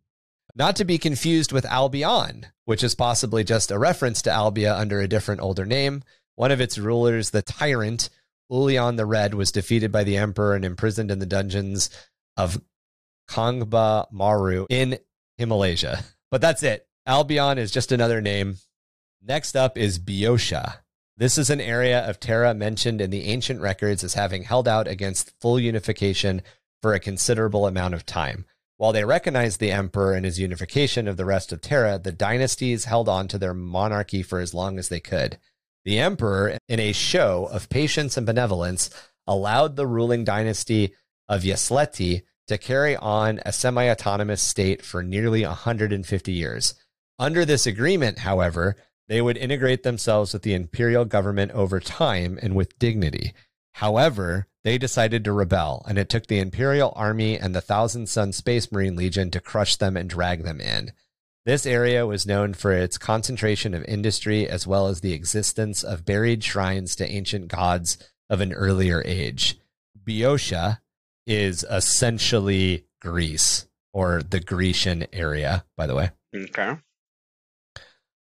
Not 0.55 0.77
to 0.77 0.85
be 0.85 0.97
confused 0.97 1.51
with 1.51 1.65
Albion, 1.65 2.47
which 2.63 2.83
is 2.83 2.95
possibly 2.95 3.43
just 3.43 3.71
a 3.71 3.77
reference 3.77 4.21
to 4.21 4.29
Albia 4.29 4.77
under 4.77 5.01
a 5.01 5.07
different 5.07 5.41
older 5.41 5.65
name. 5.65 6.01
One 6.35 6.51
of 6.51 6.61
its 6.61 6.77
rulers, 6.77 7.31
the 7.31 7.41
tyrant 7.41 8.09
Ulion 8.49 8.95
the 8.95 9.05
Red, 9.05 9.33
was 9.33 9.51
defeated 9.51 9.91
by 9.91 10.05
the 10.05 10.15
emperor 10.15 10.55
and 10.55 10.63
imprisoned 10.63 11.11
in 11.11 11.19
the 11.19 11.25
dungeons 11.25 11.89
of 12.37 12.61
Khangba 13.29 14.11
Marwu 14.13 14.65
in 14.69 14.97
Himalaya. 15.37 16.03
But 16.31 16.41
that's 16.41 16.63
it. 16.63 16.85
Albion 17.05 17.57
is 17.57 17.71
just 17.71 17.93
another 17.93 18.19
name. 18.19 18.57
Next 19.21 19.55
up 19.55 19.77
is 19.77 19.99
Boeotia. 19.99 20.79
This 21.15 21.37
is 21.37 21.49
an 21.49 21.61
area 21.61 22.05
of 22.09 22.19
Terra 22.19 22.53
mentioned 22.53 22.99
in 22.99 23.09
the 23.09 23.25
ancient 23.25 23.61
records 23.61 24.03
as 24.03 24.15
having 24.15 24.43
held 24.43 24.67
out 24.67 24.87
against 24.87 25.31
full 25.39 25.57
unification 25.59 26.41
for 26.81 26.93
a 26.93 26.99
considerable 26.99 27.67
amount 27.67 27.93
of 27.93 28.05
time. 28.05 28.45
While 28.77 28.91
they 28.91 29.05
recognized 29.05 29.59
the 29.59 29.71
emperor 29.71 30.13
and 30.13 30.25
his 30.25 30.39
unification 30.39 31.07
of 31.07 31.15
the 31.15 31.25
rest 31.25 31.51
of 31.51 31.61
Terra, 31.61 31.97
the 31.97 32.11
dynasties 32.11 32.85
held 32.85 33.07
on 33.07 33.27
to 33.29 33.37
their 33.37 33.53
monarchy 33.53 34.21
for 34.21 34.39
as 34.39 34.53
long 34.53 34.77
as 34.77 34.89
they 34.89 34.99
could. 34.99 35.37
The 35.85 35.99
emperor, 35.99 36.57
in 36.67 36.79
a 36.79 36.91
show 36.91 37.45
of 37.45 37.69
patience 37.69 38.17
and 38.17 38.25
benevolence, 38.25 38.89
allowed 39.27 39.75
the 39.75 39.87
ruling 39.87 40.23
dynasty 40.23 40.93
of 41.29 41.43
Yasleti 41.43 42.23
to 42.47 42.57
carry 42.57 42.95
on 42.95 43.39
a 43.45 43.53
semi 43.53 43.89
autonomous 43.89 44.41
state 44.41 44.83
for 44.83 45.01
nearly 45.01 45.45
150 45.45 46.31
years. 46.31 46.75
Under 47.17 47.45
this 47.45 47.65
agreement, 47.65 48.19
however, 48.19 48.75
they 49.07 49.21
would 49.21 49.37
integrate 49.37 49.83
themselves 49.83 50.33
with 50.33 50.41
the 50.41 50.53
imperial 50.53 51.05
government 51.05 51.51
over 51.51 51.79
time 51.79 52.37
and 52.41 52.55
with 52.55 52.77
dignity. 52.77 53.33
However, 53.73 54.47
they 54.65 54.79
decided 54.79 55.23
to 55.23 55.31
rebel, 55.31 55.85
and 55.87 55.99
it 55.99 56.09
took 56.09 56.25
the 56.25 56.39
Imperial 56.39 56.91
Army 56.95 57.37
and 57.37 57.53
the 57.53 57.61
Thousand 57.61 58.09
Son 58.09 58.33
Space 58.33 58.71
Marine 58.71 58.95
Legion 58.95 59.29
to 59.29 59.39
crush 59.39 59.75
them 59.75 59.95
and 59.95 60.09
drag 60.09 60.43
them 60.43 60.59
in. 60.59 60.91
This 61.45 61.67
area 61.67 62.07
was 62.07 62.25
known 62.25 62.55
for 62.55 62.71
its 62.73 62.97
concentration 62.97 63.75
of 63.75 63.85
industry 63.85 64.49
as 64.49 64.65
well 64.65 64.87
as 64.87 65.01
the 65.01 65.13
existence 65.13 65.83
of 65.83 66.03
buried 66.03 66.43
shrines 66.43 66.95
to 66.95 67.07
ancient 67.07 67.47
gods 67.47 67.99
of 68.27 68.41
an 68.41 68.53
earlier 68.53 69.03
age. 69.05 69.59
Boeotia 69.95 70.81
is 71.27 71.63
essentially 71.69 72.85
Greece, 72.99 73.67
or 73.93 74.23
the 74.23 74.39
Grecian 74.39 75.05
area, 75.13 75.63
by 75.77 75.85
the 75.85 75.93
way. 75.93 76.09
Okay. 76.35 76.77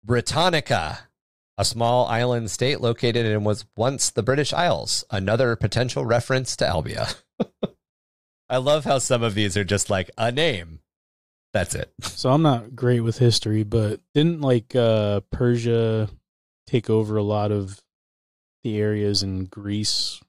Britannica, 0.05 1.06
a 1.59 1.65
small 1.65 2.07
island 2.07 2.51
state 2.51 2.81
located 2.81 3.27
in 3.27 3.45
was 3.45 3.65
once 3.77 4.11
the 4.11 4.23
British 4.23 4.53
Isles, 4.53 5.05
another 5.11 5.57
potential 5.57 6.05
reference 6.05 6.57
to 6.57 6.65
Albia. 6.65 7.23
I 8.51 8.59
love 8.59 8.85
how 8.85 8.99
some 8.99 9.23
of 9.23 9.35
these 9.35 9.57
are 9.57 9.65
just 9.65 9.91
like 9.91 10.11
a 10.19 10.31
name. 10.31 10.81
That's 11.53 11.75
it. 11.75 11.93
So 12.03 12.31
I'm 12.31 12.43
not 12.43 12.75
great 12.75 13.01
with 13.01 13.19
history, 13.19 13.63
but 13.63 14.01
didn't 14.15 14.41
like 14.41 14.75
uh 14.75 15.21
Persia 15.31 16.09
take 16.67 16.91
over 16.91 17.17
a 17.17 17.23
lot 17.23 17.53
of 17.53 17.83
the 18.65 18.79
areas 18.79 19.23
in 19.23 19.45
Greece? 19.45 20.21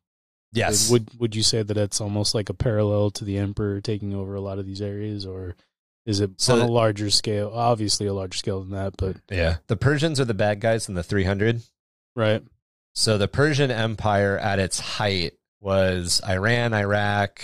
Yes. 0.54 0.90
Would 0.90 1.20
would 1.20 1.36
you 1.36 1.44
say 1.44 1.64
that 1.64 1.74
that's 1.74 2.02
almost 2.02 2.36
like 2.36 2.50
a 2.50 2.54
parallel 2.54 3.12
to 3.12 3.26
the 3.26 3.38
emperor 3.38 3.82
taking 3.82 4.14
over 4.14 4.36
a 4.36 4.42
lot 4.42 4.60
of 4.60 4.66
these 4.66 4.82
areas 4.82 5.26
or 5.26 5.56
is 6.08 6.20
it 6.22 6.32
So 6.42 6.56
on 6.56 6.62
a 6.62 6.68
larger 6.68 7.12
scale? 7.12 7.52
Obviously 7.54 8.08
a 8.08 8.14
larger 8.14 8.38
scale 8.38 8.62
than 8.62 8.72
that, 8.72 8.96
but 8.98 9.18
yeah. 9.30 9.58
The 9.68 9.78
Persians 9.78 10.20
are 10.20 10.26
the 10.26 10.34
bad 10.34 10.60
guys 10.60 10.90
in 10.90 10.96
the 10.96 11.04
300. 11.04 11.62
right. 12.16 12.42
So 12.94 13.20
the 13.20 13.28
Persian 13.28 13.70
Empire 13.70 14.40
at 14.40 14.58
its 14.58 14.80
height 14.80 15.34
was 15.62 16.20
Iran, 16.28 16.74
Iraq, 16.74 17.44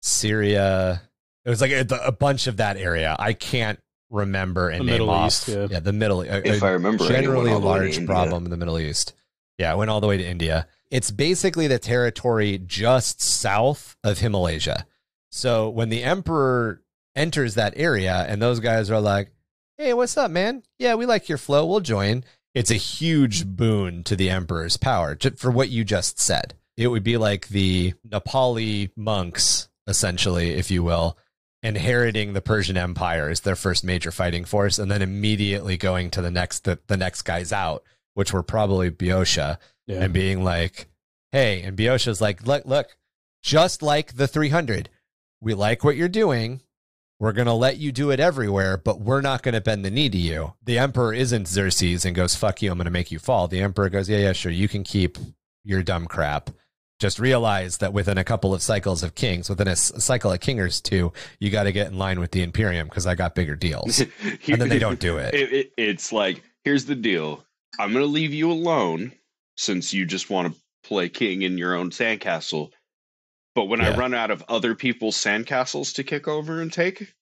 Syria. 0.00 1.02
It 1.44 1.50
was 1.50 1.60
like 1.60 1.72
a, 1.72 1.86
a 2.04 2.12
bunch 2.12 2.46
of 2.46 2.58
that 2.58 2.76
area. 2.76 3.16
I 3.18 3.32
can't 3.32 3.80
remember 4.10 4.68
and 4.68 4.82
The 4.82 4.84
name 4.84 4.92
Middle 4.92 5.10
off. 5.10 5.28
East, 5.28 5.48
yeah. 5.48 5.80
the 5.80 5.92
Middle. 5.92 6.20
If 6.20 6.62
a 6.62 6.66
I 6.66 6.70
remember 6.70 7.08
generally 7.08 7.50
a 7.50 7.54
all 7.54 7.60
the 7.60 7.66
way 7.66 7.90
to 7.90 7.98
large 7.98 8.06
problem 8.06 8.44
in 8.44 8.50
the 8.50 8.56
Middle 8.56 8.78
East. 8.78 9.14
Yeah, 9.58 9.72
it 9.72 9.76
went 9.76 9.90
all 9.90 10.00
the 10.00 10.06
way 10.06 10.18
to 10.18 10.24
India. 10.24 10.68
It's 10.90 11.10
basically 11.10 11.66
the 11.66 11.78
territory 11.80 12.58
just 12.64 13.20
south 13.20 13.96
of 14.04 14.18
Himalaya. 14.18 14.86
So 15.30 15.68
when 15.68 15.88
the 15.88 16.04
emperor 16.04 16.82
enters 17.16 17.54
that 17.54 17.72
area 17.76 18.24
and 18.28 18.40
those 18.40 18.60
guys 18.60 18.90
are 18.90 19.00
like, 19.00 19.30
"Hey, 19.78 19.92
what's 19.94 20.16
up, 20.16 20.30
man? 20.30 20.62
Yeah, 20.78 20.94
we 20.94 21.06
like 21.06 21.28
your 21.28 21.38
flow. 21.38 21.66
We'll 21.66 21.80
join." 21.80 22.22
It's 22.54 22.70
a 22.70 22.74
huge 22.74 23.44
boon 23.46 24.04
to 24.04 24.16
the 24.16 24.30
emperor's 24.30 24.76
power 24.76 25.18
for 25.36 25.50
what 25.50 25.68
you 25.68 25.84
just 25.84 26.18
said. 26.20 26.54
It 26.76 26.88
would 26.88 27.02
be 27.04 27.16
like 27.16 27.48
the 27.48 27.94
Nepali 28.08 28.90
monks, 28.96 29.68
essentially, 29.86 30.52
if 30.52 30.70
you 30.70 30.82
will, 30.82 31.18
inheriting 31.62 32.32
the 32.32 32.40
Persian 32.40 32.76
Empire 32.76 33.28
as 33.28 33.40
their 33.40 33.56
first 33.56 33.82
major 33.84 34.10
fighting 34.10 34.44
force, 34.44 34.78
and 34.78 34.90
then 34.90 35.02
immediately 35.02 35.76
going 35.76 36.10
to 36.12 36.22
the 36.22 36.30
next 36.30 36.64
the, 36.64 36.78
the 36.86 36.96
next 36.96 37.22
guys 37.22 37.52
out, 37.52 37.82
which 38.14 38.32
were 38.32 38.42
probably 38.42 38.88
Boeotia, 38.90 39.58
Yeah. 39.86 40.02
and 40.04 40.12
being 40.14 40.42
like, 40.44 40.88
"Hey," 41.32 41.62
and 41.62 41.76
Boeotia's 41.76 42.20
like, 42.20 42.46
"Look, 42.46 42.64
look, 42.66 42.96
just 43.42 43.82
like 43.82 44.16
the 44.16 44.26
300, 44.28 44.88
we 45.40 45.54
like 45.54 45.84
what 45.84 45.96
you're 45.96 46.08
doing. 46.08 46.62
We're 47.18 47.32
gonna 47.32 47.54
let 47.54 47.78
you 47.78 47.92
do 47.92 48.10
it 48.10 48.20
everywhere, 48.20 48.76
but 48.76 49.00
we're 49.00 49.20
not 49.20 49.42
gonna 49.42 49.60
bend 49.60 49.84
the 49.84 49.90
knee 49.90 50.10
to 50.10 50.18
you." 50.18 50.54
The 50.62 50.78
emperor 50.78 51.14
isn't 51.14 51.48
Xerxes 51.48 52.04
and 52.04 52.14
goes, 52.14 52.34
"Fuck 52.34 52.62
you, 52.62 52.70
I'm 52.70 52.78
gonna 52.78 52.90
make 52.90 53.10
you 53.10 53.18
fall." 53.18 53.48
The 53.48 53.60
emperor 53.60 53.88
goes, 53.88 54.08
"Yeah, 54.08 54.18
yeah, 54.18 54.32
sure, 54.32 54.52
you 54.52 54.68
can 54.68 54.84
keep 54.84 55.18
your 55.64 55.82
dumb 55.82 56.06
crap." 56.06 56.50
Just 56.98 57.18
realize 57.18 57.78
that 57.78 57.92
within 57.92 58.16
a 58.16 58.24
couple 58.24 58.54
of 58.54 58.62
cycles 58.62 59.02
of 59.02 59.14
kings, 59.14 59.50
within 59.50 59.68
a 59.68 59.76
cycle 59.76 60.32
of 60.32 60.40
kingers 60.40 60.80
too, 60.80 61.12
you 61.40 61.50
got 61.50 61.64
to 61.64 61.72
get 61.72 61.88
in 61.88 61.98
line 61.98 62.18
with 62.20 62.30
the 62.30 62.42
Imperium 62.42 62.88
because 62.88 63.06
I 63.06 63.14
got 63.14 63.34
bigger 63.34 63.54
deals. 63.54 64.00
and 64.48 64.60
then 64.60 64.70
they 64.70 64.78
don't 64.78 64.98
do 64.98 65.18
it. 65.18 65.34
It, 65.34 65.52
it. 65.52 65.72
It's 65.76 66.10
like, 66.10 66.42
here's 66.64 66.86
the 66.86 66.94
deal. 66.94 67.44
I'm 67.78 67.92
going 67.92 68.02
to 68.02 68.10
leave 68.10 68.32
you 68.32 68.50
alone 68.50 69.12
since 69.58 69.92
you 69.92 70.06
just 70.06 70.30
want 70.30 70.54
to 70.54 70.60
play 70.84 71.10
king 71.10 71.42
in 71.42 71.58
your 71.58 71.74
own 71.74 71.90
sandcastle. 71.90 72.70
But 73.56 73.64
when 73.64 73.80
I 73.80 73.96
run 73.96 74.14
out 74.14 74.30
of 74.30 74.44
other 74.48 74.74
people's 74.76 75.16
sandcastles 75.16 75.94
to 75.94 76.04
kick 76.04 76.28
over 76.28 76.60
and 76.60 76.72
take, 76.72 77.12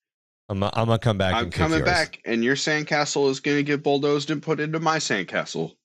I'm, 0.50 0.62
I'm 0.62 0.70
gonna 0.72 0.98
come 0.98 1.16
back. 1.16 1.32
I'm 1.32 1.44
and 1.44 1.52
coming 1.52 1.78
yours. 1.78 1.88
back, 1.88 2.20
and 2.26 2.44
your 2.44 2.56
sandcastle 2.56 3.30
is 3.30 3.40
going 3.40 3.56
to 3.56 3.62
get 3.62 3.82
bulldozed 3.82 4.30
and 4.30 4.42
put 4.42 4.60
into 4.60 4.80
my 4.80 4.98
sandcastle. 4.98 5.76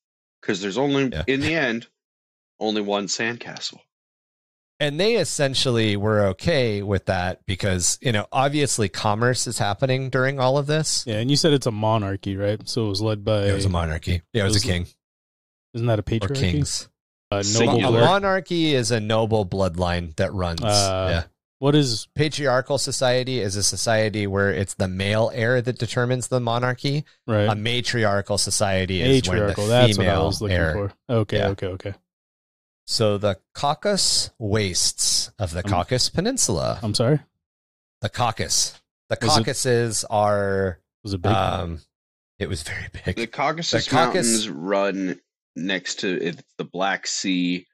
because 0.41 0.59
there's 0.61 0.77
only 0.77 1.05
Yeah. 1.09 1.23
in 1.27 1.39
the 1.41 1.53
end 1.55 1.87
only 2.59 2.81
one 2.81 3.05
sandcastle. 3.07 3.79
And 4.81 4.99
they 4.99 5.15
essentially 5.17 5.95
were 5.97 6.25
okay 6.27 6.81
with 6.81 7.05
that 7.05 7.45
because, 7.45 7.97
you 8.01 8.11
know, 8.13 8.25
obviously 8.31 8.87
commerce 8.89 9.45
is 9.47 9.57
happening 9.59 10.09
during 10.09 10.39
all 10.39 10.57
of 10.57 10.65
this. 10.67 11.03
Yeah, 11.05 11.19
and 11.19 11.29
you 11.29 11.35
said 11.37 11.53
it's 11.53 11.67
a 11.67 11.71
monarchy, 11.71 12.35
right? 12.37 12.59
So 12.67 12.85
it 12.85 12.89
was 12.89 13.01
led 13.01 13.23
by. 13.25 13.45
It 13.47 13.53
was 13.53 13.65
a 13.65 13.69
monarchy. 13.69 14.21
Yeah, 14.33 14.43
it 14.43 14.45
was, 14.45 14.55
It 14.55 14.59
was 14.59 14.63
a 14.63 14.67
king 14.67 14.87
Isn't 15.75 15.87
that 15.87 15.99
a 15.99 16.03
patriarchy? 16.03 16.31
or 16.31 16.35
kings. 16.35 16.89
A 17.31 17.43
Singular. 17.43 17.99
A 18.01 18.05
monarchy 18.05 18.73
is 18.73 18.89
a 18.91 18.99
noble 18.99 19.45
bloodline 19.45 20.15
that 20.15 20.33
runs. 20.33 20.61
Uh, 20.63 21.07
yeah. 21.11 21.23
What 21.59 21.75
is? 21.75 22.07
Patriarchal 22.15 22.77
society 22.77 23.39
is 23.39 23.55
a 23.55 23.63
society 23.63 24.25
where 24.25 24.49
it's 24.49 24.73
the 24.75 24.87
male 24.87 25.29
heir 25.33 25.61
that 25.61 25.77
determines 25.77 26.29
the 26.29 26.39
monarchy. 26.39 27.05
Right. 27.27 27.49
A 27.49 27.55
matriarchal 27.55 28.37
society 28.37 29.01
is 29.01 29.27
Matriarchal. 29.27 29.67
where 29.67 29.81
the 29.81 29.87
That's 29.87 29.97
what 29.97 30.07
I 30.07 30.09
female 30.09 30.25
was 30.25 30.41
looking 30.41 30.57
heir. 30.57 30.73
for. 30.73 30.93
Okay. 31.13 31.37
Yeah. 31.37 31.47
Okay. 31.49 31.67
Okay. 31.67 31.93
So 32.87 33.17
the 33.19 33.37
Caucasus 33.53 34.31
wastes 34.39 35.31
of 35.37 35.51
the 35.51 35.63
Um, 35.65 35.69
Caucasus 35.69 36.09
Peninsula. 36.09 36.79
I'm 36.81 36.95
sorry. 36.95 37.19
the 38.01 38.09
Caucasus. 38.09 38.79
The 39.09 39.17
Was 39.21 39.35
it- 39.35 39.39
Caucasus 39.41 40.03
are. 40.05 40.79
Was 41.03 41.13
it 41.13 41.21
big? 41.21 41.31
Um, 41.31 41.81
it 42.39 42.47
was 42.49 42.63
very 42.63 42.87
big. 43.05 43.15
The 43.17 43.27
Caucasus 43.27 43.85
The 43.85 43.91
Caucasus- 43.91 44.47
Mountains 44.47 44.49
run 44.49 45.19
next 45.65 45.99
to 46.01 46.21
it's 46.21 46.43
the 46.57 46.63
Black 46.63 47.07
Sea 47.07 47.65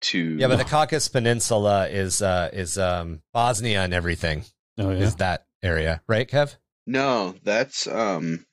to 0.00 0.18
Yeah, 0.18 0.48
but 0.48 0.56
the 0.56 0.64
Caucasus 0.64 1.08
Peninsula 1.08 1.88
is 1.88 2.22
uh 2.22 2.50
is 2.52 2.78
um 2.78 3.22
Bosnia 3.32 3.82
and 3.82 3.94
everything 3.94 4.44
oh 4.78 4.90
yeah. 4.90 4.98
is 4.98 5.16
that 5.16 5.46
area, 5.62 6.02
right, 6.08 6.28
Kev? 6.28 6.56
No, 6.86 7.34
that's 7.42 7.86
um 7.86 8.46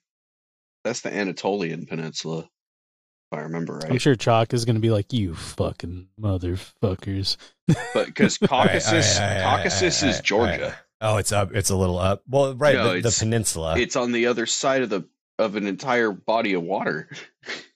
that's 0.84 1.02
the 1.02 1.14
Anatolian 1.14 1.85
Peninsula. 1.85 2.49
If 3.31 3.39
I 3.39 3.41
remember 3.41 3.77
right, 3.77 3.91
I'm 3.91 3.97
sure 3.97 4.15
Chalk 4.15 4.53
is 4.53 4.65
going 4.65 4.76
to 4.76 4.81
be 4.81 4.91
like, 4.91 5.11
"You 5.11 5.34
fucking 5.34 6.07
motherfuckers." 6.19 7.38
But 7.95 8.06
because 8.06 8.38
All 8.43 8.47
right, 8.49 8.52
all 8.52 8.60
right, 8.60 8.68
Caucasus 8.68 9.18
all 9.18 9.26
right, 9.26 9.38
all 9.38 9.38
right, 9.38 9.57
Caucasus 9.57 10.03
is 10.03 10.22
Georgia. 10.22 10.76
Oh, 11.02 11.18
it's 11.18 11.31
up. 11.31 11.53
It's 11.53 11.72
a 11.72 11.76
little 11.76 11.97
up. 11.97 12.23
Well, 12.27 12.56
right, 12.56 12.76
No, 12.76 12.93
the, 12.93 13.10
the 13.10 13.15
peninsula. 13.18 13.77
It's 13.77 13.95
on 13.95 14.11
the 14.11 14.27
other 14.27 14.45
side 14.45 14.81
of 14.81 14.89
the 14.89 15.07
of 15.38 15.56
an 15.56 15.68
entire 15.68 16.11
body 16.11 16.53
of 16.53 16.64
water. 16.64 17.10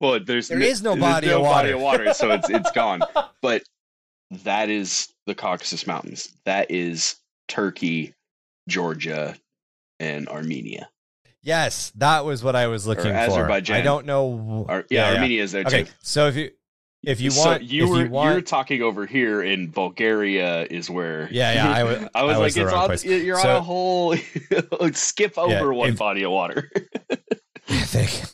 well, 0.00 0.18
there's 0.20 0.48
There 0.48 0.58
n- 0.58 0.62
is 0.64 0.82
no 0.82 0.96
body 0.96 1.28
no 1.28 1.38
of 1.38 1.42
body 1.44 1.74
water. 1.74 1.74
of 1.74 1.80
water, 1.80 2.14
so 2.14 2.30
it's 2.32 2.48
it's 2.58 2.70
gone. 2.72 3.00
But 3.42 3.62
that 4.44 4.68
is 4.70 5.08
the 5.26 5.34
Caucasus 5.34 5.86
Mountains. 5.86 6.32
That 6.44 6.70
is 6.70 7.16
Turkey, 7.48 8.14
Georgia, 8.68 9.36
and 10.00 10.28
Armenia. 10.28 10.88
yes, 11.42 11.90
that 11.96 12.24
was 12.24 12.42
what 12.44 12.54
I 12.56 12.66
was 12.66 12.86
looking 12.86 13.04
for. 13.04 13.10
Azerbaijan. 13.12 13.76
I 13.76 13.80
don't 13.82 14.06
know. 14.06 14.66
Ar- 14.68 14.84
yeah, 14.90 15.14
Armenia 15.14 15.42
is 15.42 15.52
there 15.52 15.64
Okay, 15.64 15.84
too. 15.84 15.90
so 16.02 16.26
if 16.28 16.36
you 16.36 16.50
if 17.04 17.20
you 17.20 17.30
So 17.30 17.46
want, 17.50 17.62
you 17.62 17.84
if 17.84 17.90
were 17.90 18.04
you 18.04 18.10
want, 18.10 18.36
are 18.36 18.40
talking 18.40 18.82
over 18.82 19.06
here 19.06 19.40
in 19.42 19.68
Bulgaria 19.70 20.64
is 20.64 20.90
where 20.90 21.28
Yeah, 21.30 21.52
yeah, 21.54 21.70
I 21.72 21.84
wa- 21.84 22.08
I 22.14 22.22
was 22.24 22.38
like 22.38 22.56
it's 22.56 22.72
on 22.72 22.86
place. 22.86 23.04
you're 23.04 23.38
So- 23.40 23.48
on 23.50 23.56
a 23.56 23.60
whole 23.62 24.16
skip 24.92 25.38
over 25.38 25.52
Yeah, 25.52 25.64
one 25.64 25.90
if- 25.90 25.98
body 25.98 26.22
of 26.24 26.32
water. 26.32 26.70
I 27.70 27.80
think. 27.82 28.24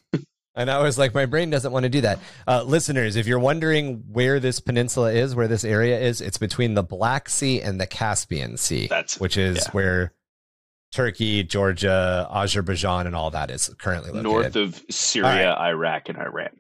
And 0.57 0.71
I 0.71 0.83
was 0.83 0.97
like, 0.97 1.15
my 1.15 1.27
brain 1.27 1.51
doesn't 1.51 1.73
want 1.73 1.83
to 1.83 1.89
do 1.89 2.03
that. 2.03 2.21
Uh, 2.47 2.63
listeners, 2.63 3.17
if 3.17 3.27
you're 3.27 3.41
wondering 3.41 4.05
where 4.13 4.39
this 4.39 4.61
peninsula 4.61 5.13
is, 5.13 5.35
where 5.35 5.49
this 5.49 5.65
area 5.65 5.99
is, 5.99 6.21
it's 6.21 6.39
between 6.39 6.75
the 6.75 6.83
Black 6.83 7.29
Sea 7.29 7.61
and 7.61 7.81
the 7.81 7.87
Caspian 7.87 8.57
Sea, 8.57 8.87
That's 8.87 9.19
which 9.19 9.37
is 9.37 9.57
yeah. 9.59 9.71
where 9.73 10.13
Turkey, 10.93 11.43
Georgia, 11.43 12.29
Azerbaijan, 12.31 13.09
and 13.09 13.17
all 13.17 13.31
that 13.33 13.51
is 13.51 13.75
currently 13.79 14.11
located. 14.11 14.25
north 14.25 14.57
of 14.57 14.81
Syria, 14.91 15.57
Iraq, 15.59 16.09
and 16.09 16.19
Iran. 16.19 16.57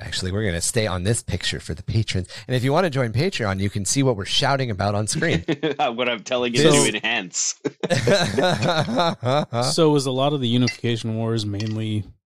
Actually, 0.00 0.32
we're 0.32 0.42
going 0.42 0.54
to 0.54 0.60
stay 0.60 0.88
on 0.88 1.04
this 1.04 1.22
picture 1.22 1.60
for 1.60 1.72
the 1.72 1.84
patrons. 1.84 2.26
And 2.48 2.56
if 2.56 2.64
you 2.64 2.72
want 2.72 2.82
to 2.82 2.90
join 2.90 3.12
Patreon, 3.12 3.60
you 3.60 3.70
can 3.70 3.84
see 3.84 4.02
what 4.02 4.16
we're 4.16 4.24
shouting 4.24 4.72
about 4.72 4.96
on 4.96 5.06
screen. 5.06 5.44
what 5.78 6.08
I'm 6.08 6.24
telling 6.24 6.52
you 6.52 6.62
So- 6.62 6.72
to 6.90 6.96
enhance. 6.96 7.54
so 9.72 9.90
was 9.90 10.06
a 10.06 10.10
lot 10.10 10.32
of 10.32 10.40
the 10.40 10.48
unification 10.48 11.14
wars 11.14 11.46
mainly 11.46 12.00
what 12.00 12.23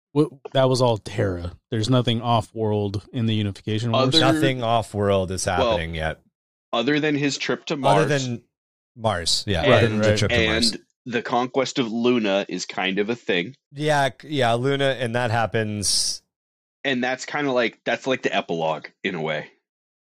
that 0.52 0.68
was 0.68 0.80
all 0.82 0.98
Terra. 0.98 1.52
There's 1.70 1.88
nothing 1.90 2.20
off 2.22 2.52
world 2.54 3.06
in 3.12 3.26
the 3.26 3.34
unification 3.34 3.92
wars. 3.92 4.08
Other- 4.08 4.20
Nothing 4.20 4.62
off 4.62 4.94
world 4.94 5.30
is 5.30 5.44
happening 5.44 5.94
yet, 5.94 6.20
Other 6.72 7.00
than 7.00 7.14
his 7.14 7.38
trip 7.38 7.64
to 7.66 7.76
Mars, 7.76 8.04
other 8.06 8.18
than 8.18 8.42
Mars. 8.96 9.44
Yeah, 9.46 9.62
And- 9.62 9.72
other 9.74 9.88
than 9.88 9.98
the 10.00 10.08
right. 10.10 10.18
trip 10.18 10.30
to 10.30 10.46
Mars. 10.48 10.72
and 10.72 10.82
the 11.06 11.22
conquest 11.22 11.78
of 11.78 11.90
Luna 11.90 12.44
is 12.48 12.66
kind 12.66 12.98
of 12.98 13.08
a 13.10 13.14
thing, 13.16 13.54
Yeah, 13.72 14.10
yeah, 14.24 14.52
Luna, 14.54 14.96
and 15.00 15.14
that 15.14 15.30
happens. 15.30 16.22
and 16.84 17.02
that's 17.02 17.24
kind 17.24 17.46
of 17.46 17.54
like 17.54 17.78
that's 17.84 18.06
like 18.06 18.22
the 18.22 18.34
epilogue 18.34 18.88
in 19.04 19.14
a 19.14 19.22
way. 19.22 19.50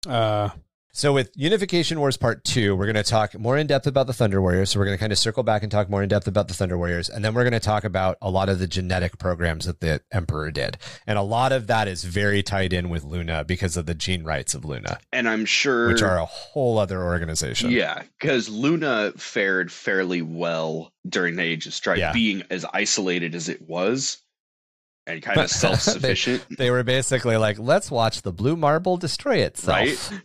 uh 0.07 0.49
So 0.93 1.13
with 1.13 1.31
Unification 1.35 2.01
Wars 2.01 2.17
Part 2.17 2.43
Two, 2.43 2.75
we're 2.75 2.85
going 2.85 2.95
to 3.01 3.03
talk 3.03 3.37
more 3.39 3.57
in 3.57 3.65
depth 3.65 3.87
about 3.87 4.07
the 4.07 4.13
Thunder 4.13 4.41
Warriors. 4.41 4.71
So 4.71 4.79
we're 4.79 4.85
going 4.85 4.97
to 4.97 4.99
kind 4.99 5.13
of 5.13 5.17
circle 5.17 5.41
back 5.41 5.63
and 5.63 5.71
talk 5.71 5.89
more 5.89 6.03
in 6.03 6.09
depth 6.09 6.27
about 6.27 6.49
the 6.49 6.53
Thunder 6.53 6.77
Warriors, 6.77 7.07
and 7.07 7.23
then 7.23 7.33
we're 7.33 7.43
going 7.43 7.53
to 7.53 7.61
talk 7.61 7.85
about 7.85 8.17
a 8.21 8.29
lot 8.29 8.49
of 8.49 8.59
the 8.59 8.67
genetic 8.67 9.17
programs 9.17 9.65
that 9.65 9.79
the 9.79 10.01
Emperor 10.11 10.51
did, 10.51 10.77
and 11.07 11.17
a 11.17 11.21
lot 11.21 11.53
of 11.53 11.67
that 11.67 11.87
is 11.87 12.03
very 12.03 12.43
tied 12.43 12.73
in 12.73 12.89
with 12.89 13.05
Luna 13.05 13.45
because 13.45 13.77
of 13.77 13.85
the 13.85 13.93
gene 13.95 14.25
wrights 14.25 14.53
of 14.53 14.65
Luna, 14.65 14.99
And 15.13 15.29
I'm 15.29 15.45
sure, 15.45 15.87
which 15.87 16.01
are 16.01 16.17
a 16.17 16.25
whole 16.25 16.77
other 16.77 17.01
organization. 17.01 17.71
yeah, 17.71 18.03
because 18.19 18.49
Luna 18.49 19.13
fared 19.15 19.71
fairly 19.71 20.21
well 20.21 20.91
during 21.07 21.37
the 21.37 21.43
Age 21.43 21.67
of 21.67 21.73
Strife, 21.73 21.99
Yeah. 21.99 22.11
being 22.11 22.43
as 22.51 22.65
isolated 22.73 23.33
as 23.33 23.47
it 23.47 23.61
was, 23.61 24.17
and 25.07 25.21
kind 25.23 25.35
But- 25.35 25.45
of 25.45 25.51
self 25.51 25.79
sufficient. 25.79 26.45
They 26.57 26.69
were 26.69 26.83
basically 26.83 27.37
like, 27.37 27.57
let's 27.59 27.89
watch 27.89 28.23
the 28.23 28.33
blue 28.33 28.57
marble 28.57 28.97
destroy 28.97 29.37
itself. 29.37 29.77
Right? 30.11 30.21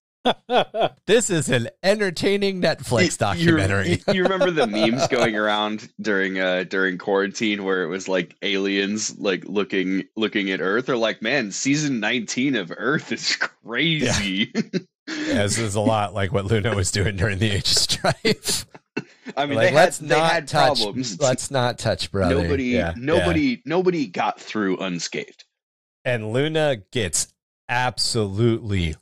This 1.06 1.30
is 1.30 1.48
an 1.48 1.68
entertaining 1.82 2.60
Netflix 2.60 3.16
documentary. 3.16 4.02
You, 4.08 4.12
you 4.14 4.22
remember 4.24 4.50
the 4.50 4.66
memes 4.66 5.06
going 5.06 5.36
around 5.36 5.88
during 6.00 6.40
uh 6.40 6.64
during 6.64 6.98
quarantine 6.98 7.64
where 7.64 7.84
it 7.84 7.86
was 7.86 8.08
like 8.08 8.34
aliens 8.42 9.16
like 9.18 9.44
looking 9.44 10.04
looking 10.16 10.50
at 10.50 10.60
Earth 10.60 10.88
or 10.88 10.96
like 10.96 11.22
man 11.22 11.52
season 11.52 12.00
19 12.00 12.56
of 12.56 12.72
Earth 12.76 13.12
is 13.12 13.36
crazy. 13.36 14.50
Yeah, 15.08 15.42
this 15.44 15.58
is 15.58 15.76
a 15.76 15.80
lot 15.80 16.12
like 16.12 16.32
what 16.32 16.46
Luna 16.46 16.74
was 16.74 16.90
doing 16.90 17.16
during 17.16 17.38
the 17.38 17.50
Age 17.50 17.70
of 17.70 17.78
Strife. 17.78 18.66
I 19.36 19.46
mean 19.46 19.56
like, 19.56 19.70
they 19.70 19.74
let's 19.74 19.98
had 19.98 20.08
they 20.08 20.18
not 20.18 20.32
had 20.32 20.48
touch. 20.48 20.78
problems. 20.78 21.20
Let's 21.20 21.50
not 21.50 21.78
touch, 21.78 22.10
brother. 22.10 22.42
nobody 22.42 22.64
Yeah, 22.64 22.94
nobody 22.96 23.40
yeah. 23.40 23.56
nobody 23.64 24.06
got 24.06 24.40
through 24.40 24.78
unscathed. 24.78 25.44
And 26.04 26.32
Luna 26.32 26.78
gets 26.92 27.32
absolutely 27.68 28.96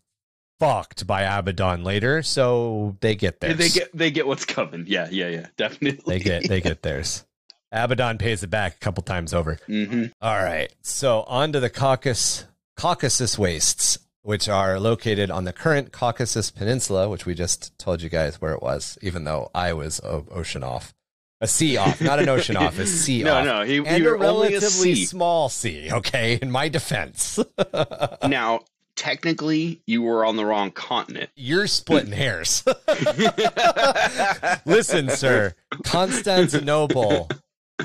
fucked 0.64 1.06
by 1.06 1.22
Abaddon 1.22 1.84
later, 1.84 2.22
so 2.22 2.96
they 3.00 3.14
get 3.14 3.40
theirs. 3.40 3.56
They 3.56 3.68
get 3.68 3.96
they 3.96 4.10
get 4.10 4.26
what's 4.26 4.44
coming. 4.44 4.84
Yeah, 4.86 5.08
yeah, 5.10 5.28
yeah. 5.28 5.46
Definitely. 5.56 6.18
they 6.18 6.22
get 6.24 6.48
they 6.48 6.60
get 6.60 6.82
theirs. 6.82 7.24
Abaddon 7.72 8.18
pays 8.18 8.42
it 8.42 8.50
back 8.50 8.76
a 8.76 8.78
couple 8.78 9.02
times 9.02 9.34
over. 9.34 9.58
hmm 9.66 10.04
All 10.22 10.36
right. 10.42 10.72
So 10.82 11.22
on 11.24 11.52
to 11.52 11.60
the 11.60 11.70
Caucasus 11.70 12.46
Caucasus 12.76 13.36
wastes, 13.38 13.98
which 14.22 14.48
are 14.48 14.78
located 14.80 15.30
on 15.30 15.44
the 15.44 15.52
current 15.52 15.92
Caucasus 15.92 16.50
Peninsula, 16.50 17.08
which 17.08 17.26
we 17.26 17.34
just 17.34 17.76
told 17.78 18.00
you 18.02 18.08
guys 18.08 18.40
where 18.40 18.52
it 18.52 18.62
was, 18.62 18.96
even 19.02 19.24
though 19.24 19.50
I 19.54 19.72
was 19.72 20.00
o- 20.00 20.26
ocean 20.30 20.62
off. 20.62 20.94
A 21.40 21.46
sea 21.48 21.76
off, 21.76 22.00
not 22.00 22.20
an 22.20 22.28
ocean 22.28 22.56
off, 22.56 22.78
a 22.78 22.86
sea 22.86 23.22
No, 23.24 23.34
off. 23.38 23.44
no, 23.44 23.62
he, 23.64 23.76
And 23.78 24.02
you're 24.02 24.14
a 24.14 24.26
only 24.26 24.48
a 24.48 24.50
relatively 24.60 24.94
small 25.04 25.48
sea, 25.50 25.90
okay, 25.92 26.38
in 26.40 26.50
my 26.50 26.68
defense. 26.68 27.38
Now, 28.26 28.60
technically, 28.96 29.82
you 29.86 30.02
were 30.02 30.24
on 30.24 30.36
the 30.36 30.44
wrong 30.44 30.70
continent. 30.70 31.30
You're 31.36 31.66
splitting 31.66 32.12
hairs. 32.12 32.64
Listen, 34.66 35.08
sir, 35.10 35.54
Constantinople 35.84 37.28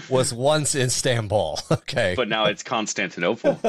was 0.09 0.33
once 0.33 0.75
Istanbul, 0.75 1.59
okay? 1.71 2.13
but 2.15 2.27
now 2.27 2.45
it's 2.45 2.63
Constantinople. 2.63 3.59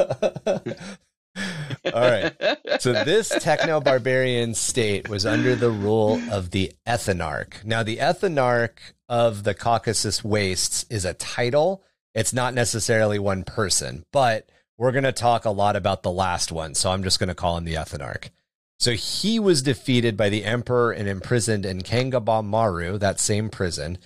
All 1.93 2.01
right. 2.01 2.33
So 2.79 2.91
this 2.91 3.29
techno 3.29 3.79
barbarian 3.79 4.53
state 4.53 5.07
was 5.07 5.25
under 5.25 5.55
the 5.55 5.71
rule 5.71 6.21
of 6.29 6.51
the 6.51 6.73
Ethnarch. 6.85 7.63
Now, 7.63 7.83
the 7.83 7.97
Ethnarch 7.97 8.93
of 9.07 9.43
the 9.43 9.53
Caucasus 9.53 10.23
Wastes 10.23 10.85
is 10.89 11.05
a 11.05 11.13
title. 11.13 11.83
It's 12.13 12.33
not 12.33 12.53
necessarily 12.53 13.17
one 13.17 13.43
person, 13.43 14.03
but 14.11 14.49
we're 14.81 14.91
going 14.91 15.03
to 15.03 15.11
talk 15.11 15.45
a 15.45 15.51
lot 15.51 15.75
about 15.75 16.01
the 16.01 16.11
last 16.11 16.51
one. 16.51 16.73
So 16.73 16.89
I'm 16.89 17.03
just 17.03 17.19
going 17.19 17.27
to 17.27 17.35
call 17.35 17.55
him 17.55 17.65
the 17.65 17.75
Ethanarch. 17.75 18.31
So 18.79 18.93
he 18.93 19.37
was 19.37 19.61
defeated 19.61 20.17
by 20.17 20.29
the 20.29 20.43
emperor 20.43 20.91
and 20.91 21.07
imprisoned 21.07 21.67
in 21.67 21.81
Khangba 21.81 22.43
Marwu, 22.43 22.97
that 22.97 23.19
same 23.19 23.51
prison. 23.51 23.99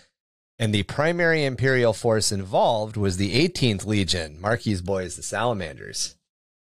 And 0.60 0.76
the 0.76 0.84
primary 0.84 1.46
imperial 1.46 1.94
force 1.94 2.30
involved 2.30 2.98
was 2.98 3.16
the 3.16 3.48
18th 3.48 3.86
Legion, 3.86 4.38
Marky's 4.42 4.82
boys, 4.82 5.16
the 5.16 5.24
Salamanders. 5.24 6.18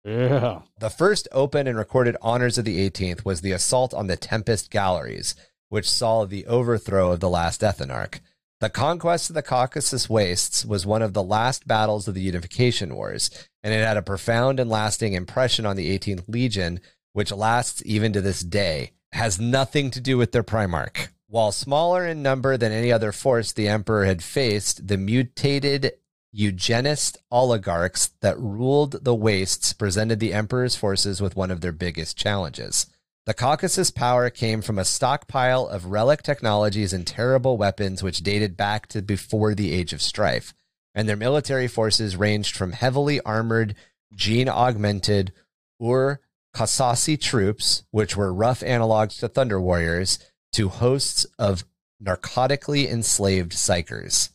yeah. 0.04 0.62
The 0.80 0.90
first 0.90 1.28
open 1.32 1.68
and 1.68 1.78
recorded 1.78 2.18
honors 2.20 2.58
of 2.58 2.66
the 2.66 2.90
18th 2.90 3.24
was 3.24 3.42
the 3.42 3.52
assault 3.52 3.94
on 3.94 4.08
the 4.08 4.18
Tempest 4.18 4.72
Galleries, 4.72 5.36
which 5.68 5.88
saw 5.88 6.26
the 6.26 6.48
overthrow 6.48 7.12
of 7.12 7.20
the 7.20 7.30
last 7.30 7.62
Ethnarch. 7.62 8.22
The 8.62 8.70
conquest 8.70 9.30
of 9.30 9.36
the 9.36 9.42
Caucasus 9.42 10.10
Wastes 10.10 10.66
was 10.66 10.86
one 10.86 11.02
of 11.02 11.14
the 11.14 11.24
last 11.24 11.66
battles 11.66 12.10
of 12.10 12.14
the 12.14 12.22
Unification 12.22 12.94
Wars, 12.94 13.30
and 13.64 13.74
it 13.74 13.86
had 13.86 13.96
a 13.96 14.02
profound 14.02 14.60
and 14.60 14.70
lasting 14.70 15.14
impression 15.14 15.66
on 15.66 15.78
the 15.78 15.98
18th 15.98 16.26
Legion, 16.28 16.82
which 17.14 17.32
lasts 17.32 17.82
even 17.86 18.12
to 18.12 18.20
this 18.20 18.42
day. 18.42 18.92
Has 19.14 19.40
nothing 19.40 19.92
to 19.92 20.02
do 20.02 20.18
with 20.18 20.34
their 20.34 20.44
Primarch. 20.44 21.08
While 21.28 21.54
smaller 21.54 22.06
in 22.06 22.22
number 22.22 22.58
than 22.58 22.74
any 22.74 22.92
other 22.92 23.14
force 23.14 23.54
the 23.54 23.70
Emperor 23.70 24.04
had 24.04 24.22
faced, 24.22 24.90
the 24.90 24.98
mutated 24.98 25.94
eugenist 26.34 27.18
oligarchs 27.32 28.08
that 28.20 28.38
ruled 28.38 29.06
the 29.06 29.16
wastes 29.16 29.72
presented 29.72 30.20
the 30.20 30.34
Emperor's 30.34 30.76
forces 30.76 31.22
with 31.22 31.38
one 31.38 31.50
of 31.50 31.62
their 31.62 31.72
biggest 31.72 32.18
challenges. 32.18 32.88
The 33.30 33.36
Caucasus 33.36 33.92
power 33.92 34.32
came 34.32 34.64
from 34.64 34.80
a 34.80 34.84
stockpile 34.84 35.68
of 35.68 35.86
relic 35.86 36.24
technologies 36.24 36.94
and 36.94 37.06
terrible 37.06 37.58
weapons 37.58 38.02
which 38.02 38.24
dated 38.24 38.58
back 38.58 38.88
to 38.88 39.04
before 39.04 39.54
the 39.54 39.72
Age 39.72 39.94
of 39.94 40.02
Strife, 40.02 40.52
and 40.96 41.08
their 41.08 41.16
military 41.16 41.68
forces 41.68 42.18
ranged 42.18 42.58
from 42.58 42.72
heavily 42.72 43.22
armored, 43.22 43.76
gene 44.16 44.50
augmented 44.50 45.32
Ur 45.80 46.20
Kasasi 46.56 47.22
troops, 47.22 47.84
which 47.92 48.18
were 48.18 48.34
rough 48.34 48.62
analogs 48.62 49.20
to 49.20 49.28
Thunder 49.28 49.62
Warriors, 49.62 50.18
to 50.54 50.70
hosts 50.70 51.28
of 51.38 51.66
narcotically 52.04 52.90
enslaved 52.90 53.52
psykers. 53.52 54.32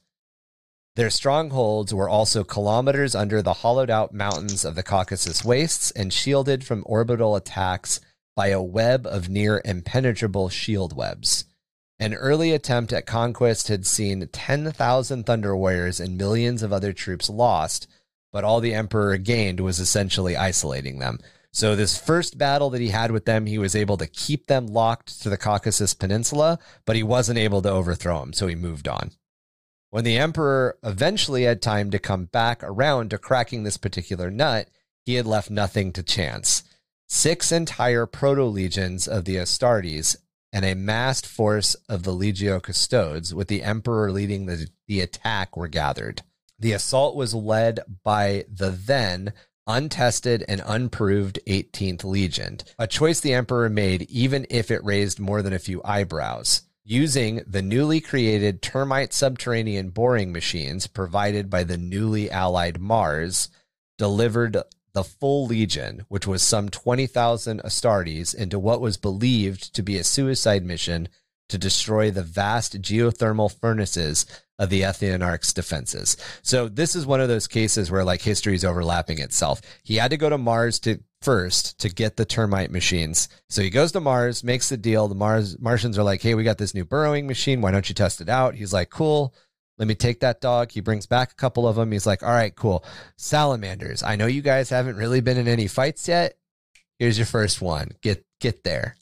Their 0.95 1.11
strongholds 1.11 1.93
were 1.93 2.09
also 2.09 2.45
kilometers 2.45 3.17
under 3.17 3.43
the 3.43 3.55
hollowed 3.55 3.91
out 3.91 4.15
mountains 4.15 4.65
of 4.65 4.77
the 4.77 4.85
Caucasus 4.85 5.45
wastes 5.45 5.91
and 5.91 6.13
shielded 6.13 6.65
from 6.65 6.85
orbital 6.87 7.35
attacks 7.35 7.99
by 8.35 8.49
a 8.49 8.63
web 8.63 9.07
of 9.07 9.29
near 9.29 9.63
impenetrable 9.65 10.49
shield 10.49 10.97
webs. 10.97 11.45
An 11.99 12.15
early 12.15 12.53
attempt 12.53 12.93
at 12.93 13.07
conquest 13.07 13.69
had 13.69 13.87
seen 13.87 14.27
10,000 14.27 15.25
Thunder 15.25 15.57
Warriors 15.57 16.01
and 16.01 16.19
millions 16.19 16.63
of 16.63 16.73
other 16.73 16.93
troops 16.93 17.31
lost, 17.31 17.87
but 18.33 18.43
all 18.43 18.61
the 18.61 18.75
Emperor 18.75 19.17
gained 19.17 19.61
was 19.61 19.79
essentially 19.79 20.37
isolating 20.37 20.99
them. 20.99 21.21
So, 21.53 21.77
this 21.77 21.97
first 21.97 22.37
battle 22.37 22.69
that 22.71 22.81
he 22.81 22.89
had 22.89 23.13
with 23.13 23.27
them, 23.27 23.47
he 23.47 23.59
was 23.59 23.77
able 23.77 23.97
to 23.99 24.09
keep 24.09 24.49
them 24.49 24.67
locked 24.67 25.23
to 25.23 25.31
the 25.31 25.37
Caucasus 25.37 25.95
Peninsula, 25.95 26.59
but 26.85 26.97
he 26.97 27.05
wasn't 27.05 27.39
able 27.39 27.63
to 27.63 27.71
overthrow 27.71 28.19
them, 28.19 28.33
so 28.33 28.49
he 28.49 28.57
moved 28.57 28.89
on. 28.89 29.13
When 29.91 30.03
the 30.03 30.19
Emperor 30.19 30.77
eventually 30.83 31.45
had 31.45 31.63
time 31.63 31.93
to 31.93 32.01
come 32.01 32.25
back 32.25 32.65
around 32.65 33.11
to 33.11 33.19
cracking 33.19 33.63
this 33.63 33.77
particular 33.77 34.33
nut, 34.33 34.69
he 35.07 35.15
had 35.15 35.27
left 35.27 35.49
nothing 35.49 35.93
to 35.93 36.03
chance. 36.03 36.64
Six 37.17 37.53
entire 37.53 38.07
proto 38.07 38.43
legions 38.43 39.07
of 39.07 39.25
the 39.25 39.37
Astartes 39.37 40.17
and 40.53 40.65
a 40.65 40.75
massed 40.75 41.29
force 41.29 41.77
of 41.89 42.03
the 42.03 42.13
Legio 42.13 42.61
Custodes, 42.61 43.33
with 43.33 43.47
the 43.47 43.63
Emperor 43.63 44.11
leading 44.11 44.47
the, 44.47 44.67
the 44.89 45.01
attack, 45.01 45.57
were 45.57 45.69
gathered. 45.69 46.23
The 46.59 46.73
assault 46.73 47.15
was 47.15 47.33
led 47.33 47.79
by 48.03 48.47
the 48.53 48.71
then 48.71 49.33
untested 49.65 50.45
and 50.49 50.61
unproved 50.67 51.39
18th 51.47 52.03
Legion, 52.03 52.59
a 52.81 52.89
choice 52.89 53.21
the 53.21 53.33
Emperor 53.33 53.71
made 53.71 54.03
even 54.11 54.45
if 54.51 54.73
it 54.73 54.85
raised 54.85 55.21
more 55.21 55.41
than 55.41 55.53
a 55.53 55.61
few 55.61 55.81
eyebrows 55.85 56.63
using 56.83 57.43
the 57.47 57.63
newly 57.63 58.01
created 58.01 58.61
termite 58.61 59.13
subterranean 59.13 59.91
boring 59.91 60.33
machines 60.33 60.89
provided 60.89 61.49
by 61.49 61.63
the 61.63 61.79
newly 61.79 62.29
allied 62.29 62.81
Mars, 62.81 63.51
delivered 63.99 64.57
the 64.95 65.05
full 65.05 65.47
legion, 65.47 66.05
which 66.09 66.27
was 66.27 66.43
some 66.43 66.69
20,000 66.69 67.61
Astartes, 67.63 68.35
into 68.35 68.59
what 68.59 68.81
was 68.81 68.97
believed 68.97 69.75
to 69.75 69.83
be 69.83 69.99
a 69.99 70.05
suicide 70.05 70.65
mission 70.65 71.09
to 71.49 71.59
destroy 71.59 72.11
the 72.11 72.23
vast 72.23 72.81
geothermal 72.81 73.55
furnaces 73.61 74.25
of 74.59 74.71
the 74.71 74.83
Ethnarch's 74.83 75.53
defenses. 75.53 76.17
So 76.43 76.69
this 76.69 76.95
is 76.95 77.07
one 77.07 77.21
of 77.21 77.29
those 77.29 77.47
cases 77.47 77.91
where 77.91 78.05
like 78.05 78.23
history 78.23 78.55
is 78.55 78.65
overlapping 78.65 79.19
itself. 79.19 79.61
He 79.83 79.97
had 79.97 80.11
to 80.13 80.17
go 80.17 80.31
to 80.31 80.39
Mars 80.39 80.79
to 80.81 81.01
first 81.21 81.79
to 81.81 81.89
get 81.89 82.17
the 82.17 82.25
termite 82.25 82.71
machines. 82.71 83.29
So 83.49 83.63
he 83.63 83.71
goes 83.71 83.93
to 83.93 84.01
Mars, 84.01 84.45
makes 84.45 84.69
the 84.69 84.77
deal. 84.77 85.09
The 85.09 85.15
Mars 85.15 85.59
Martians 85.59 85.99
are 85.99 86.03
like, 86.03 86.23
"Hey, 86.23 86.35
we 86.35 86.45
got 86.45 86.59
this 86.59 86.75
new 86.75 86.85
burrowing 86.85 87.27
machine. 87.27 87.61
Why 87.61 87.71
don't 87.71 87.89
you 87.89 87.95
test 87.95 88.21
it 88.21 88.29
out?" 88.29 88.55
He's 88.55 88.73
like, 88.73 88.91
"Cool." 88.91 89.35
Let 89.79 89.89
me 89.89 89.95
take 89.95 90.21
that 90.21 90.41
dog. 90.41 90.71
He 90.71 90.81
brings 90.81 91.07
back 91.07 91.33
a 91.33 91.37
couple 91.37 91.67
of 91.67 91.77
them. 91.77 91.93
He's 91.93 92.07
like, 92.07 92.23
"All 92.23 92.31
right, 92.31 92.55
cool. 92.55 92.85
Salamanders. 93.17 94.03
I 94.03 94.17
know 94.17 94.27
you 94.27 94.43
guys 94.43 94.71
haven't 94.71 94.97
really 94.97 95.21
been 95.21 95.37
in 95.37 95.49
any 95.49 95.67
fights 95.67 96.07
yet. 96.07 96.37
Here's 96.99 97.19
your 97.19 97.27
first 97.27 97.61
one. 97.61 97.93
Get 98.01 98.25
get 98.41 98.65
there." 98.65 98.97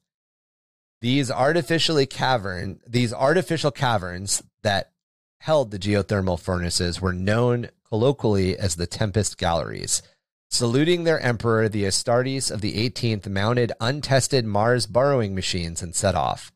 These 1.02 1.30
artificially 1.30 2.06
cavern, 2.06 2.80
these 2.86 3.12
artificial 3.12 3.70
caverns 3.70 4.42
that 4.62 4.92
held 5.40 5.72
the 5.72 5.78
geothermal 5.78 6.38
furnaces 6.38 7.00
were 7.00 7.12
known 7.12 7.68
colloquially 7.88 8.56
as 8.56 8.76
the 8.76 8.86
Tempest 8.86 9.36
Galleries. 9.36 10.00
Saluting 10.48 11.04
their 11.04 11.18
emperor, 11.18 11.68
the 11.68 11.84
Astartes 11.84 12.50
of 12.50 12.60
the 12.60 12.76
18th 12.76 13.26
mounted 13.26 13.72
untested 13.80 14.44
Mars 14.44 14.86
burrowing 14.86 15.34
machines 15.34 15.82
and 15.82 15.94
set 15.94 16.14
off. 16.14 16.52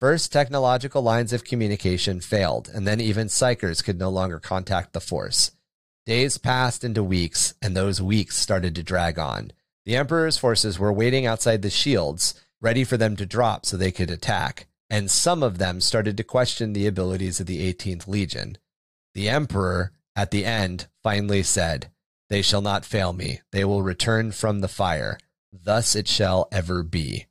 First, 0.00 0.30
technological 0.30 1.00
lines 1.00 1.32
of 1.32 1.44
communication 1.44 2.20
failed, 2.20 2.68
and 2.72 2.86
then 2.86 3.00
even 3.00 3.28
psykers 3.28 3.82
could 3.82 3.98
no 3.98 4.10
longer 4.10 4.38
contact 4.38 4.92
the 4.92 5.00
force. 5.00 5.52
Days 6.04 6.36
passed 6.36 6.84
into 6.84 7.02
weeks, 7.02 7.54
and 7.62 7.74
those 7.74 8.02
weeks 8.02 8.36
started 8.36 8.74
to 8.74 8.82
drag 8.82 9.18
on. 9.18 9.52
The 9.86 9.96
Emperor's 9.96 10.36
forces 10.36 10.78
were 10.78 10.92
waiting 10.92 11.24
outside 11.24 11.62
the 11.62 11.70
shields, 11.70 12.34
ready 12.60 12.84
for 12.84 12.96
them 12.96 13.16
to 13.16 13.24
drop 13.24 13.64
so 13.64 13.76
they 13.76 13.90
could 13.90 14.10
attack, 14.10 14.66
and 14.90 15.10
some 15.10 15.42
of 15.42 15.58
them 15.58 15.80
started 15.80 16.16
to 16.18 16.24
question 16.24 16.74
the 16.74 16.86
abilities 16.86 17.40
of 17.40 17.46
the 17.46 17.72
18th 17.72 18.06
Legion. 18.06 18.58
The 19.14 19.30
Emperor, 19.30 19.92
at 20.14 20.30
the 20.30 20.44
end, 20.44 20.88
finally 21.02 21.42
said, 21.42 21.90
they 22.28 22.42
shall 22.42 22.60
not 22.60 22.84
fail 22.84 23.12
me. 23.12 23.40
They 23.52 23.64
will 23.64 23.82
return 23.82 24.32
from 24.32 24.60
the 24.60 24.68
fire. 24.68 25.18
Thus 25.52 25.94
it 25.94 26.08
shall 26.08 26.48
ever 26.50 26.82
be. 26.82 27.26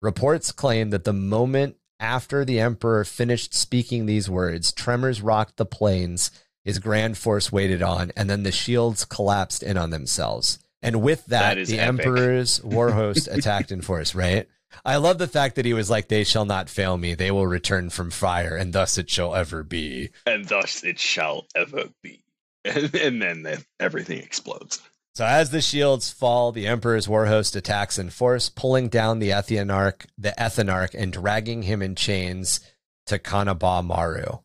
Reports 0.00 0.52
claim 0.52 0.90
that 0.90 1.04
the 1.04 1.12
moment 1.12 1.76
after 2.00 2.44
the 2.44 2.60
emperor 2.60 3.04
finished 3.04 3.54
speaking 3.54 4.06
these 4.06 4.28
words, 4.30 4.72
tremors 4.72 5.20
rocked 5.22 5.56
the 5.56 5.66
plains 5.66 6.30
his 6.64 6.78
grand 6.80 7.16
force 7.16 7.50
waited 7.50 7.80
on, 7.80 8.12
and 8.14 8.28
then 8.28 8.42
the 8.42 8.52
shields 8.52 9.06
collapsed 9.06 9.62
in 9.62 9.78
on 9.78 9.88
themselves. 9.88 10.58
And 10.82 11.00
with 11.00 11.24
that, 11.26 11.54
That 11.56 11.66
the 11.66 11.78
epic. 11.78 12.06
emperor's 12.06 12.62
war 12.62 12.90
host 12.90 13.26
attacked 13.26 13.72
in 13.72 13.80
force, 13.80 14.14
right? 14.14 14.46
I 14.84 14.96
love 14.96 15.16
the 15.16 15.26
fact 15.28 15.56
that 15.56 15.64
he 15.64 15.72
was 15.72 15.88
like, 15.88 16.08
They 16.08 16.24
shall 16.24 16.44
not 16.44 16.68
fail 16.68 16.98
me. 16.98 17.14
They 17.14 17.30
will 17.30 17.46
return 17.46 17.88
from 17.88 18.10
fire, 18.10 18.54
and 18.54 18.74
thus 18.74 18.98
it 18.98 19.08
shall 19.08 19.34
ever 19.34 19.62
be. 19.62 20.10
and 20.26 20.44
thus 20.44 20.84
it 20.84 20.98
shall 20.98 21.46
ever 21.56 21.84
be. 22.02 22.22
And, 22.66 22.94
and 22.94 23.22
then 23.22 23.46
everything 23.80 24.18
explodes. 24.18 24.82
So 25.18 25.26
as 25.26 25.50
the 25.50 25.60
shields 25.60 26.12
fall, 26.12 26.52
the 26.52 26.68
Emperor's 26.68 27.08
war 27.08 27.26
host 27.26 27.56
attacks 27.56 27.98
in 27.98 28.10
force, 28.10 28.48
pulling 28.48 28.88
down 28.88 29.18
the 29.18 29.30
Ethenarch, 29.30 30.06
the 30.16 30.32
Ethenarch, 30.38 30.94
and 30.94 31.12
dragging 31.12 31.62
him 31.62 31.82
in 31.82 31.96
chains 31.96 32.60
to 33.06 33.18
Khangba 33.18 33.84
Marwu. 33.84 34.42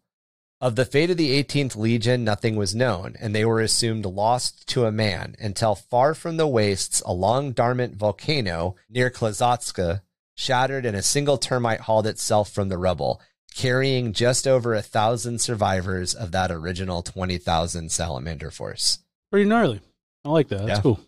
Of 0.59 0.75
the 0.75 0.85
fate 0.85 1.11
of 1.11 1.17
the 1.17 1.43
18th 1.43 1.75
Legion, 1.75 2.23
nothing 2.23 2.55
was 2.55 2.73
known, 2.73 3.15
and 3.19 3.35
they 3.35 3.45
were 3.45 3.61
assumed 3.61 4.07
lost 4.07 4.67
to 4.69 4.87
a 4.87 4.91
man 4.91 5.35
until 5.37 5.75
far 5.75 6.15
from 6.15 6.37
the 6.37 6.47
wastes, 6.47 7.03
a 7.05 7.13
long 7.13 7.51
dormant 7.51 7.95
volcano 7.95 8.75
near 8.89 9.11
Klazatska 9.11 10.01
shattered 10.33 10.87
and 10.87 10.97
a 10.97 11.03
single 11.03 11.37
termite 11.37 11.81
hauled 11.81 12.07
itself 12.07 12.51
from 12.51 12.69
the 12.69 12.79
rubble, 12.79 13.21
carrying 13.53 14.11
just 14.11 14.47
over 14.47 14.73
a 14.73 14.81
thousand 14.81 15.39
survivors 15.39 16.15
of 16.15 16.31
that 16.31 16.49
original 16.49 17.03
20,000 17.03 17.91
salamander 17.91 18.49
force. 18.49 18.97
Pretty 19.29 19.47
gnarly. 19.47 19.79
I 20.25 20.29
like 20.29 20.47
that. 20.49 20.65
That's 20.65 20.77
Yeah. 20.79 20.81
cool. 20.81 20.99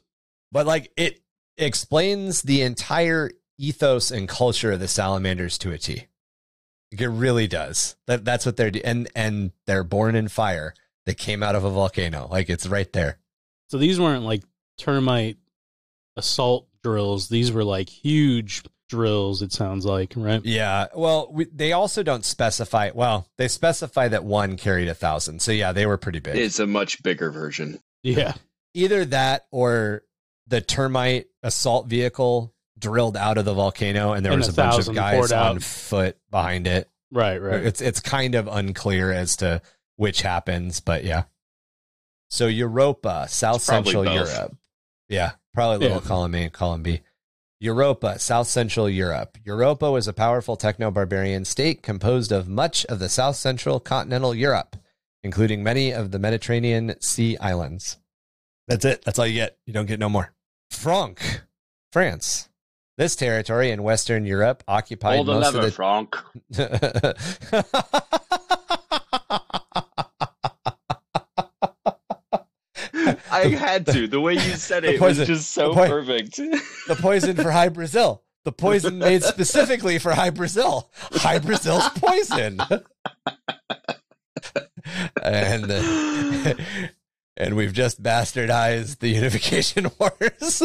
but 0.51 0.65
like 0.65 0.91
it 0.97 1.21
explains 1.57 2.41
the 2.41 2.61
entire 2.61 3.31
ethos 3.57 4.11
and 4.11 4.27
culture 4.27 4.73
of 4.73 4.79
the 4.79 4.87
salamanders 4.87 5.57
to 5.59 5.71
a 5.71 5.77
T. 5.77 6.07
Like, 6.91 7.01
It 7.01 7.07
really 7.09 7.47
does. 7.47 7.95
That 8.07 8.25
that's 8.25 8.45
what 8.45 8.57
they're 8.57 8.71
do- 8.71 8.81
and 8.83 9.09
and 9.15 9.51
they're 9.65 9.83
born 9.83 10.15
in 10.15 10.27
fire. 10.27 10.73
They 11.05 11.13
came 11.13 11.43
out 11.43 11.55
of 11.55 11.63
a 11.63 11.69
volcano. 11.69 12.27
Like 12.29 12.49
it's 12.49 12.67
right 12.67 12.91
there. 12.93 13.17
So 13.69 13.77
these 13.77 13.99
weren't 13.99 14.23
like 14.25 14.43
termite 14.77 15.37
assault 16.17 16.67
drills. 16.83 17.29
These 17.29 17.51
were 17.51 17.63
like 17.63 17.89
huge 17.89 18.63
drills. 18.89 19.41
It 19.41 19.51
sounds 19.51 19.85
like 19.85 20.13
right. 20.15 20.43
Yeah. 20.45 20.87
Well, 20.95 21.29
we, 21.31 21.45
they 21.45 21.73
also 21.73 22.03
don't 22.03 22.23
specify. 22.25 22.91
Well, 22.93 23.27
they 23.37 23.47
specify 23.47 24.07
that 24.09 24.23
one 24.23 24.57
carried 24.57 24.87
a 24.87 24.93
thousand. 24.93 25.41
So 25.41 25.51
yeah, 25.51 25.71
they 25.71 25.85
were 25.85 25.97
pretty 25.97 26.19
big. 26.19 26.35
It's 26.35 26.59
a 26.59 26.67
much 26.67 27.01
bigger 27.03 27.31
version. 27.31 27.79
Yeah. 28.03 28.33
Either 28.75 29.05
that 29.05 29.45
or 29.51 30.03
the 30.47 30.61
termite 30.61 31.27
assault 31.41 31.87
vehicle 31.87 32.53
drilled 32.77 33.15
out 33.17 33.37
of 33.37 33.45
the 33.45 33.53
volcano, 33.53 34.13
and 34.13 34.25
there 34.25 34.33
And 34.33 34.39
was 34.41 34.49
a 34.49 34.51
a 34.61 34.65
bunch 34.65 34.87
of 34.87 34.93
guys 34.95 35.15
poured 35.17 35.31
out. 35.31 35.51
on 35.51 35.59
foot 35.59 36.17
behind 36.29 36.67
it. 36.67 36.89
Right. 37.11 37.37
Right. 37.41 37.65
It's 37.65 37.81
it's 37.81 37.99
kind 38.01 38.35
of 38.35 38.47
unclear 38.47 39.11
as 39.11 39.37
to 39.37 39.61
which 39.95 40.21
happens, 40.21 40.81
but 40.81 41.03
yeah. 41.05 41.23
So 42.29 42.47
Europa, 42.47 43.27
South 43.29 43.57
It's 43.57 43.65
Central 43.65 44.03
both. 44.03 44.13
Europe. 44.13 44.57
Yeah, 45.07 45.31
probably 45.53 45.77
little 45.87 46.01
Yeah. 46.01 46.07
column 46.07 46.35
A 46.35 46.43
and 46.43 46.53
column 46.53 46.83
B. 46.83 47.01
Europa, 47.59 48.19
South 48.19 48.47
Central 48.47 48.89
Europe. 48.89 49.37
Europa 49.45 49.89
was 49.89 50.07
a 50.07 50.13
powerful 50.13 50.57
techno 50.57 50.91
barbarian 50.91 51.45
state 51.45 51.81
composed 51.81 52.31
of 52.31 52.49
much 52.49 52.85
of 52.87 52.99
the 52.99 53.07
South 53.07 53.37
Central 53.37 53.79
continental 53.79 54.35
Europe, 54.35 54.75
including 55.23 55.63
many 55.63 55.91
of 55.93 56.11
the 56.11 56.19
Mediterranean 56.19 56.95
Sea 57.01 57.37
islands. 57.37 57.97
That's 58.67 58.83
it. 58.85 59.03
That's 59.05 59.19
all 59.19 59.27
you 59.27 59.35
get. 59.35 59.57
You 59.65 59.73
don't 59.73 59.85
get 59.85 59.99
no 59.99 60.09
more. 60.09 60.33
Franc, 60.71 61.41
France. 61.91 62.49
This 62.97 63.15
territory 63.15 63.69
in 63.71 63.83
Western 63.83 64.25
Europe 64.25 64.63
occupied 64.67 65.17
Hold 65.17 65.27
the 65.27 65.33
most 65.33 65.53
of 65.53 65.61
the. 65.61 65.69
I 73.31 73.47
had 73.49 73.85
to. 73.87 74.07
The 74.07 74.19
way 74.21 74.33
you 74.33 74.39
said 74.39 74.83
it 74.85 74.97
poison- 74.99 75.21
was 75.21 75.27
just 75.27 75.51
so 75.51 75.69
the 75.69 75.73
poi- 75.75 75.87
perfect. 75.89 76.37
the 76.37 76.97
poison 76.99 77.35
for 77.35 77.51
High 77.51 77.69
Brazil. 77.69 78.23
The 78.45 78.51
poison 78.53 78.97
made 78.99 79.23
specifically 79.23 79.99
for 79.99 80.13
High 80.13 80.29
Brazil. 80.29 80.89
High 81.11 81.39
Brazil's 81.39 81.87
poison. 81.95 82.59
and 85.21 85.69
uh, 85.71 86.53
and 87.37 87.55
we've 87.55 87.73
just 87.73 88.01
bastardized 88.01 88.99
the 88.99 89.09
unification 89.09 89.91
wars. 89.99 90.63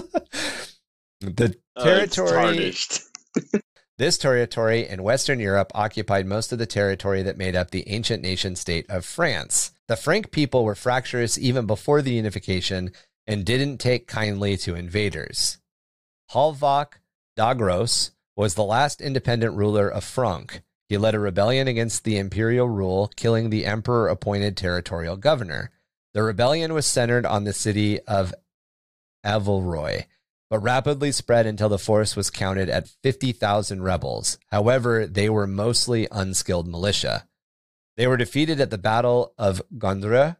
the 1.20 1.56
oh, 1.76 1.88
it's 1.88 2.14
territory 2.14 2.72
this 3.98 4.18
territory 4.18 4.88
in 4.88 5.02
Western 5.02 5.40
Europe 5.40 5.72
occupied 5.74 6.26
most 6.26 6.52
of 6.52 6.58
the 6.58 6.66
territory 6.66 7.22
that 7.22 7.36
made 7.36 7.54
up 7.56 7.70
the 7.70 7.88
ancient 7.88 8.22
nation 8.22 8.56
state 8.56 8.86
of 8.88 9.04
France. 9.04 9.72
The 9.88 9.96
Franc 9.96 10.30
people 10.30 10.64
were 10.64 10.74
fractious 10.74 11.36
even 11.36 11.66
before 11.66 12.02
the 12.02 12.12
unification 12.12 12.92
and 13.26 13.44
didn't 13.44 13.78
take 13.78 14.06
kindly 14.06 14.56
to 14.58 14.74
invaders. 14.74 15.58
Halvok 16.32 16.94
Dagros 17.36 18.10
was 18.36 18.54
the 18.54 18.64
last 18.64 19.00
independent 19.00 19.56
ruler 19.56 19.88
of 19.88 20.04
Franc. 20.04 20.62
He 20.88 20.96
led 20.96 21.14
a 21.14 21.20
rebellion 21.20 21.68
against 21.68 22.04
the 22.04 22.18
imperial 22.18 22.68
rule, 22.68 23.10
killing 23.16 23.50
the 23.50 23.66
emperor 23.66 24.08
appointed 24.08 24.56
territorial 24.56 25.16
governor. 25.16 25.70
The 26.12 26.22
rebellion 26.24 26.74
was 26.74 26.86
centered 26.86 27.24
on 27.24 27.44
the 27.44 27.52
city 27.52 28.00
of 28.00 28.34
Avelroy, 29.24 30.06
but 30.48 30.58
rapidly 30.58 31.12
spread 31.12 31.46
until 31.46 31.68
the 31.68 31.78
force 31.78 32.16
was 32.16 32.30
counted 32.30 32.68
at 32.68 32.88
50,000 33.02 33.82
rebels. 33.82 34.36
However, 34.48 35.06
they 35.06 35.28
were 35.28 35.46
mostly 35.46 36.08
unskilled 36.10 36.66
militia. 36.66 37.28
They 37.96 38.08
were 38.08 38.16
defeated 38.16 38.60
at 38.60 38.70
the 38.70 38.78
Battle 38.78 39.34
of 39.38 39.62
Gondre 39.78 40.36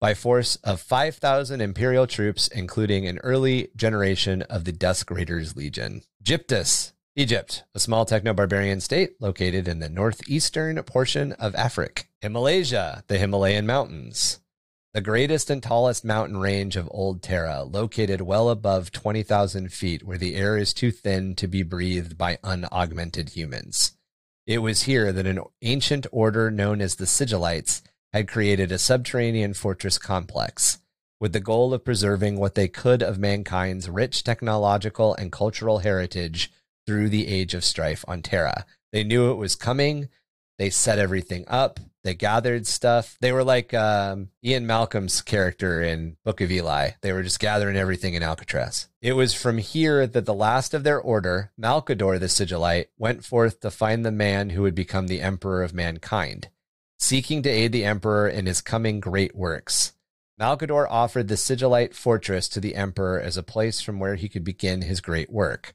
by 0.00 0.12
force 0.12 0.56
of 0.56 0.82
5,000 0.82 1.62
imperial 1.62 2.06
troops, 2.06 2.48
including 2.48 3.06
an 3.06 3.18
early 3.18 3.68
generation 3.74 4.42
of 4.42 4.64
the 4.64 4.72
Dusk 4.72 5.10
Raiders 5.10 5.56
Legion. 5.56 6.02
Gyptus, 6.22 6.92
Egypt, 7.14 7.64
a 7.74 7.80
small 7.80 8.04
techno 8.04 8.34
barbarian 8.34 8.80
state 8.80 9.14
located 9.18 9.66
in 9.66 9.78
the 9.78 9.88
northeastern 9.88 10.82
portion 10.82 11.32
of 11.32 11.54
Africa. 11.54 12.02
Himalaya, 12.20 13.04
the 13.06 13.16
Himalayan 13.16 13.64
mountains 13.64 14.40
the 14.96 15.02
greatest 15.02 15.50
and 15.50 15.62
tallest 15.62 16.06
mountain 16.06 16.38
range 16.38 16.74
of 16.74 16.88
Old 16.90 17.20
Terra, 17.20 17.64
located 17.64 18.22
well 18.22 18.48
above 18.48 18.90
20,000 18.92 19.70
feet, 19.70 20.02
where 20.02 20.16
the 20.16 20.34
air 20.36 20.56
is 20.56 20.72
too 20.72 20.90
thin 20.90 21.34
to 21.34 21.46
be 21.46 21.62
breathed 21.62 22.16
by 22.16 22.38
unaugmented 22.42 23.28
humans. 23.28 23.92
It 24.46 24.60
was 24.60 24.84
here 24.84 25.12
that 25.12 25.26
an 25.26 25.40
ancient 25.60 26.06
order 26.12 26.50
known 26.50 26.80
as 26.80 26.94
the 26.94 27.04
Sigillites 27.04 27.82
had 28.14 28.26
created 28.26 28.72
a 28.72 28.78
subterranean 28.78 29.52
fortress 29.52 29.98
complex, 29.98 30.78
with 31.20 31.34
the 31.34 31.40
goal 31.40 31.74
of 31.74 31.84
preserving 31.84 32.38
what 32.38 32.54
they 32.54 32.66
could 32.66 33.02
of 33.02 33.18
mankind's 33.18 33.90
rich 33.90 34.24
technological 34.24 35.14
and 35.16 35.30
cultural 35.30 35.80
heritage 35.80 36.50
through 36.86 37.10
the 37.10 37.28
age 37.28 37.52
of 37.52 37.66
strife 37.66 38.02
on 38.08 38.22
Terra. 38.22 38.64
They 38.94 39.04
knew 39.04 39.30
it 39.30 39.36
was 39.36 39.56
coming. 39.56 40.08
They 40.58 40.70
set 40.70 40.98
everything 40.98 41.44
up. 41.48 41.80
They 42.06 42.14
gathered 42.14 42.68
stuff. 42.68 43.16
They 43.20 43.32
were 43.32 43.42
like 43.42 43.74
um, 43.74 44.28
Ian 44.44 44.64
Malcolm's 44.64 45.22
character 45.22 45.82
in 45.82 46.16
Book 46.24 46.40
of 46.40 46.52
Eli. 46.52 46.90
They 47.00 47.12
were 47.12 47.24
just 47.24 47.40
gathering 47.40 47.76
everything 47.76 48.14
in 48.14 48.22
Alcatraz. 48.22 48.86
It 49.02 49.14
was 49.14 49.34
from 49.34 49.58
here 49.58 50.06
that 50.06 50.24
the 50.24 50.32
last 50.32 50.72
of 50.72 50.84
their 50.84 51.00
order, 51.00 51.50
Malcador 51.60 52.20
the 52.20 52.26
Sigillite, 52.26 52.86
went 52.96 53.24
forth 53.24 53.58
to 53.58 53.72
find 53.72 54.06
the 54.06 54.12
man 54.12 54.50
who 54.50 54.62
would 54.62 54.76
become 54.76 55.08
the 55.08 55.20
emperor 55.20 55.64
of 55.64 55.74
mankind, 55.74 56.48
seeking 56.96 57.42
to 57.42 57.50
aid 57.50 57.72
the 57.72 57.84
emperor 57.84 58.28
in 58.28 58.46
his 58.46 58.60
coming 58.60 59.00
great 59.00 59.34
works. 59.34 59.94
Malcador 60.40 60.86
offered 60.88 61.26
the 61.26 61.34
Sigillite 61.34 61.92
fortress 61.92 62.46
to 62.50 62.60
the 62.60 62.76
emperor 62.76 63.20
as 63.20 63.36
a 63.36 63.42
place 63.42 63.80
from 63.80 63.98
where 63.98 64.14
he 64.14 64.28
could 64.28 64.44
begin 64.44 64.82
his 64.82 65.00
great 65.00 65.32
work. 65.32 65.74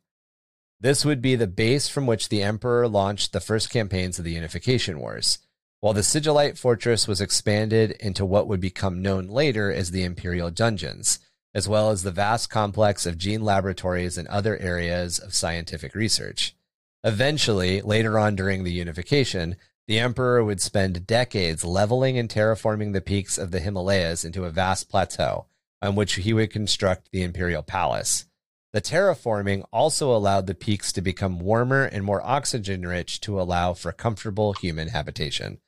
This 0.80 1.04
would 1.04 1.22
be 1.22 1.36
the 1.36 1.46
base 1.46 1.90
from 1.90 2.08
which 2.08 2.30
the 2.30 2.42
emperor 2.42 2.88
launched 2.88 3.34
the 3.34 3.42
first 3.42 3.70
campaigns 3.70 4.18
of 4.18 4.24
the 4.24 4.32
Unification 4.32 4.98
Wars, 4.98 5.38
while 5.82 5.94
the 5.94 6.02
Sigillite 6.02 6.60
fortress 6.60 7.08
was 7.08 7.20
expanded 7.20 7.92
into 8.00 8.24
what 8.24 8.48
would 8.48 8.62
become 8.62 9.02
known 9.02 9.28
later 9.28 9.72
as 9.72 9.90
the 9.90 10.04
Imperial 10.04 10.52
Dungeons, 10.52 11.18
as 11.56 11.68
well 11.68 11.90
as 11.90 12.04
the 12.04 12.12
vast 12.12 12.52
complex 12.52 13.08
of 13.08 13.18
gene 13.18 13.44
laboratories 13.44 14.16
and 14.16 14.28
other 14.28 14.58
areas 14.58 15.18
of 15.18 15.34
scientific 15.34 15.96
research. 15.96 16.56
Eventually, 17.04 17.82
later 17.82 18.20
on 18.20 18.36
during 18.36 18.64
the 18.64 18.72
unification, 18.72 19.56
the 19.88 19.98
emperor 19.98 20.44
would 20.44 20.62
spend 20.62 21.08
decades 21.08 21.66
leveling 21.66 22.16
and 22.16 22.30
terraforming 22.30 22.94
the 22.94 23.02
peaks 23.02 23.40
of 23.40 23.50
the 23.50 23.60
Himalayas 23.60 24.24
into 24.24 24.46
a 24.46 24.52
vast 24.52 24.88
plateau 24.88 25.48
on 25.82 25.96
which 25.96 26.14
he 26.14 26.32
would 26.32 26.52
construct 26.52 27.10
the 27.12 27.24
imperial 27.24 27.64
palace. 27.64 28.26
The 28.72 28.82
terraforming 28.82 29.66
also 29.74 30.16
allowed 30.16 30.46
the 30.46 30.54
peaks 30.54 30.94
to 30.94 31.02
become 31.02 31.40
warmer 31.40 31.86
and 31.86 32.06
more 32.06 32.22
oxygen 32.22 32.88
rich 32.88 33.20
to 33.22 33.42
allow 33.42 33.74
for 33.74 33.92
comfortable 33.92 34.54
human 34.54 34.90
habitation. 34.90 35.60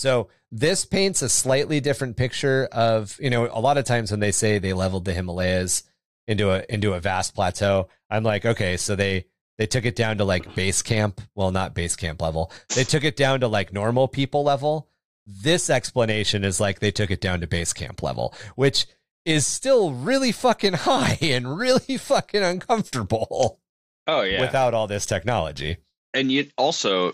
So 0.00 0.28
this 0.50 0.86
paints 0.86 1.20
a 1.20 1.28
slightly 1.28 1.78
different 1.80 2.16
picture 2.16 2.68
of, 2.72 3.18
you 3.20 3.28
know, 3.28 3.46
a 3.52 3.60
lot 3.60 3.76
of 3.76 3.84
times 3.84 4.10
when 4.10 4.20
they 4.20 4.32
say 4.32 4.58
they 4.58 4.72
leveled 4.72 5.04
the 5.04 5.12
Himalayas 5.12 5.82
into 6.26 6.50
a 6.50 6.64
into 6.70 6.94
a 6.94 7.00
vast 7.00 7.34
plateau, 7.34 7.88
I'm 8.08 8.22
like, 8.22 8.46
okay, 8.46 8.78
so 8.78 8.96
they 8.96 9.26
they 9.58 9.66
took 9.66 9.84
it 9.84 9.96
down 9.96 10.16
to 10.18 10.24
like 10.24 10.54
base 10.54 10.80
camp, 10.80 11.20
well 11.34 11.50
not 11.50 11.74
base 11.74 11.96
camp 11.96 12.22
level. 12.22 12.50
They 12.74 12.84
took 12.84 13.04
it 13.04 13.14
down 13.16 13.40
to 13.40 13.48
like 13.48 13.74
normal 13.74 14.08
people 14.08 14.42
level. 14.42 14.88
This 15.26 15.68
explanation 15.68 16.44
is 16.44 16.60
like 16.60 16.80
they 16.80 16.90
took 16.90 17.10
it 17.10 17.20
down 17.20 17.40
to 17.42 17.46
base 17.46 17.74
camp 17.74 18.02
level, 18.02 18.34
which 18.56 18.86
is 19.26 19.46
still 19.46 19.92
really 19.92 20.32
fucking 20.32 20.72
high 20.88 21.18
and 21.20 21.58
really 21.58 21.98
fucking 21.98 22.42
uncomfortable 22.42 23.60
Oh 24.06 24.22
yeah. 24.22 24.40
without 24.40 24.72
all 24.72 24.86
this 24.86 25.04
technology. 25.04 25.76
and 26.14 26.32
yet 26.32 26.46
also 26.56 27.12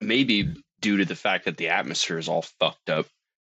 maybe 0.00 0.54
due 0.82 0.98
to 0.98 1.06
the 1.06 1.16
fact 1.16 1.46
that 1.46 1.56
the 1.56 1.68
atmosphere 1.68 2.18
is 2.18 2.28
all 2.28 2.42
fucked 2.42 2.90
up 2.90 3.06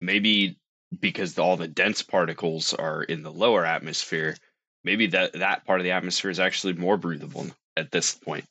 maybe 0.03 0.59
because 1.01 1.39
all 1.39 1.57
the 1.57 1.69
dense 1.69 2.03
particles 2.03 2.75
are 2.75 3.03
in 3.03 3.23
the 3.23 3.33
lower 3.33 3.65
atmosphere 3.65 4.37
maybe 4.85 5.07
that 5.07 5.33
that 5.33 5.65
part 5.65 5.81
of 5.81 5.85
the 5.85 5.93
atmosphere 5.93 6.31
is 6.31 6.41
actually 6.41 6.75
more 6.75 6.99
breathable 6.99 7.47
at 7.77 7.91
this 7.91 8.15
point 8.15 8.45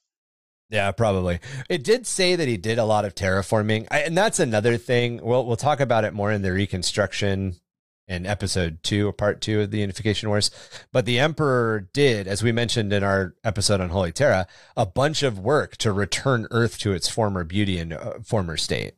Yeah, 0.72 0.92
probably. 0.92 1.40
It 1.70 1.84
did 1.84 2.08
say 2.08 2.38
that 2.38 2.48
he 2.48 2.56
did 2.58 2.80
a 2.80 2.86
lot 2.86 3.04
of 3.04 3.14
terraforming, 3.14 3.88
I, 3.92 4.00
and 4.00 4.18
that's 4.18 4.40
another 4.40 4.78
thing. 4.78 5.20
We'll 5.22 5.46
we'll 5.46 5.58
talk 5.58 5.82
about 5.82 6.06
it 6.06 6.14
more 6.14 6.32
in 6.32 6.42
the 6.42 6.54
reconstruction 6.54 7.58
in 8.12 8.26
episode 8.26 8.80
two 8.84 9.08
or 9.08 9.14
part 9.14 9.42
two 9.42 9.62
of 9.62 9.72
the 9.72 9.80
Unification 9.80 10.30
Wars. 10.30 10.52
But 10.92 11.06
the 11.06 11.20
Emperor 11.20 11.90
did, 11.94 12.28
as 12.28 12.44
we 12.44 12.52
mentioned 12.52 12.92
in 12.94 13.04
our 13.04 13.36
episode 13.44 13.82
on 13.82 13.90
Holy 13.90 14.12
Terra, 14.12 14.48
a 14.76 14.86
bunch 14.86 15.24
of 15.24 15.40
work 15.40 15.78
to 15.78 15.92
return 15.92 16.48
Earth 16.52 16.78
to 16.80 16.94
its 16.94 17.08
former 17.10 17.44
beauty 17.44 17.78
and 17.80 17.94
uh, 17.94 18.20
former 18.24 18.58
state. 18.58 18.94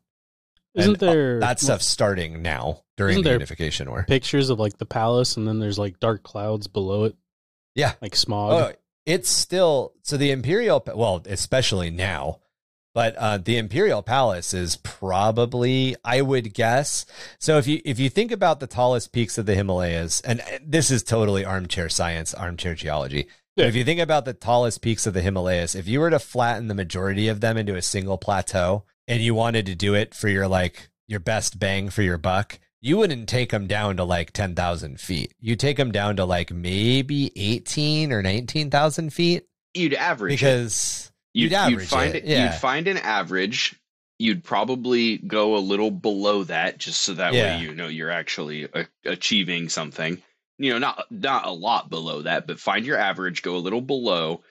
Isn't 0.75 1.01
And, 1.01 1.03
uh, 1.03 1.13
there 1.13 1.39
that 1.39 1.59
stuff's 1.59 1.85
starting 1.85 2.41
now 2.41 2.81
during 2.97 3.21
the 3.21 3.31
Unification 3.31 3.89
War? 3.89 4.05
pictures 4.07 4.49
of 4.49 4.59
like 4.59 4.77
the 4.77 4.85
palace 4.85 5.37
and 5.37 5.47
then 5.47 5.59
there's 5.59 5.77
like 5.77 5.99
dark 5.99 6.23
clouds 6.23 6.67
below 6.67 7.03
it? 7.03 7.15
Yeah. 7.75 7.93
Like 8.01 8.15
smog. 8.15 8.51
Oh, 8.53 8.71
it's 9.05 9.29
still 9.29 9.93
so 10.01 10.17
the 10.17 10.31
Imperial, 10.31 10.83
well, 10.95 11.21
especially 11.27 11.89
now, 11.91 12.39
but 12.93 13.15
uh, 13.15 13.37
the 13.37 13.57
Imperial 13.57 14.01
Palace 14.01 14.53
is 14.53 14.75
probably, 14.77 15.95
I 16.03 16.21
would 16.21 16.53
guess. 16.53 17.05
So 17.39 17.57
if 17.57 17.67
you 17.67 17.81
if 17.85 17.99
you 17.99 18.09
think 18.09 18.31
about 18.31 18.59
the 18.59 18.67
tallest 18.67 19.11
peaks 19.11 19.37
of 19.37 19.45
the 19.45 19.55
Himalayas, 19.55 20.21
and 20.21 20.41
uh, 20.41 20.59
this 20.65 20.91
is 20.91 21.03
totally 21.03 21.43
armchair 21.43 21.89
science, 21.89 22.33
armchair 22.33 22.75
geology. 22.75 23.27
Yeah. 23.55 23.67
if 23.67 23.75
you 23.75 23.83
think 23.83 23.99
about 23.99 24.25
the 24.25 24.33
tallest 24.33 24.81
peaks 24.81 25.05
of 25.05 25.13
the 25.13 25.21
Himalayas, 25.21 25.75
if 25.75 25.87
you 25.87 25.99
were 25.99 26.09
to 26.09 26.17
flatten 26.17 26.67
the 26.67 26.73
majority 26.73 27.27
of 27.27 27.39
them 27.39 27.55
into 27.55 27.75
a 27.75 27.83
single 27.83 28.17
plateau, 28.17 28.83
and 29.07 29.21
you 29.21 29.35
wanted 29.35 29.67
to 29.67 29.75
do 29.75 29.93
it 29.93 30.15
for 30.15 30.27
your 30.27 30.47
like 30.47 30.89
your 31.07 31.19
best 31.19 31.59
bang 31.59 31.89
for 31.89 32.01
your 32.01 32.17
buck, 32.17 32.59
you 32.81 32.97
wouldn't 32.97 33.29
take 33.29 33.51
them 33.51 33.67
down 33.67 33.97
to 33.97 34.03
like 34.03 34.31
10,000 34.31 34.99
feet. 34.99 35.33
You 35.39 35.55
take 35.55 35.77
them 35.77 35.91
down 35.91 36.15
to 36.15 36.25
like 36.25 36.51
maybe 36.51 37.31
18 37.35 38.11
or 38.11 38.21
19,000 38.21 39.13
feet 39.13 39.47
you'd 39.73 39.93
average 39.93 40.33
it. 40.43 41.11
You'd, 41.33 41.51
you'd 41.51 41.69
you'd 41.71 41.87
find 41.87 42.15
it, 42.15 42.23
yeah. 42.25 42.45
you'd 42.51 42.59
find 42.59 42.87
an 42.87 42.97
average 42.97 43.75
you'd 44.19 44.43
probably 44.43 45.17
go 45.17 45.55
a 45.55 45.59
little 45.59 45.91
below 45.91 46.43
that 46.43 46.77
just 46.77 47.01
so 47.01 47.13
that 47.15 47.33
Yeah. 47.33 47.57
way 47.57 47.63
you 47.63 47.73
know 47.75 47.87
you're 47.87 48.11
actually 48.11 48.65
a- 48.73 48.87
achieving 49.05 49.69
something 49.69 50.21
you 50.59 50.71
know 50.71 50.77
not 50.79 51.05
not 51.11 51.45
a 51.45 51.51
lot 51.51 51.89
below 51.89 52.21
that 52.21 52.45
but 52.47 52.59
find 52.59 52.85
your 52.85 52.97
average 52.97 53.41
go 53.41 53.55
a 53.55 53.57
little 53.57 53.81
below 53.81 54.41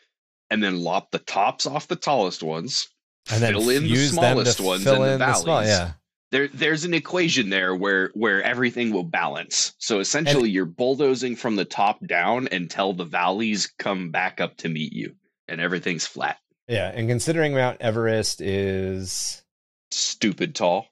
and 0.51 0.63
then 0.63 0.83
lop 0.83 1.11
the 1.13 1.19
tops 1.19 1.65
off 1.67 1.89
the 1.89 1.97
tallest 1.97 2.43
ones, 2.43 2.89
and 3.31 3.43
then 3.43 3.55
fill 3.55 3.71
in 3.71 3.85
the 3.85 3.97
smallest 3.97 4.61
ones 4.61 4.87
in 4.87 5.01
the 5.01 5.13
in 5.15 5.19
the 5.19 5.33
small. 5.35 5.45
valleys. 5.61 5.69
Yeah, 5.69 5.93
there 6.31 6.49
there's 6.49 6.85
an 6.85 6.93
equation 6.93 7.49
there 7.49 7.75
where 7.75 8.11
where 8.13 8.43
everything 8.43 8.93
will 8.93 9.03
balance. 9.05 9.73
So 9.79 10.01
essentially 10.01 10.51
you're 10.51 10.67
bulldozing 10.67 11.37
from 11.37 11.57
the 11.57 11.65
top 11.65 12.07
down 12.07 12.49
until 12.53 12.93
the 12.93 13.07
valleys 13.07 13.73
come 13.79 14.11
back 14.11 14.43
up 14.43 14.59
to 14.59 14.69
meet 14.69 14.93
you 14.93 15.15
and 15.49 15.59
everything's 15.59 16.05
flat. 16.07 16.37
Yeah. 16.73 16.91
And 16.95 17.09
considering 17.09 17.55
Mount 17.55 17.79
Everest 17.81 18.41
is 18.41 19.43
Stupid 19.91 20.55
tall. 20.55 20.87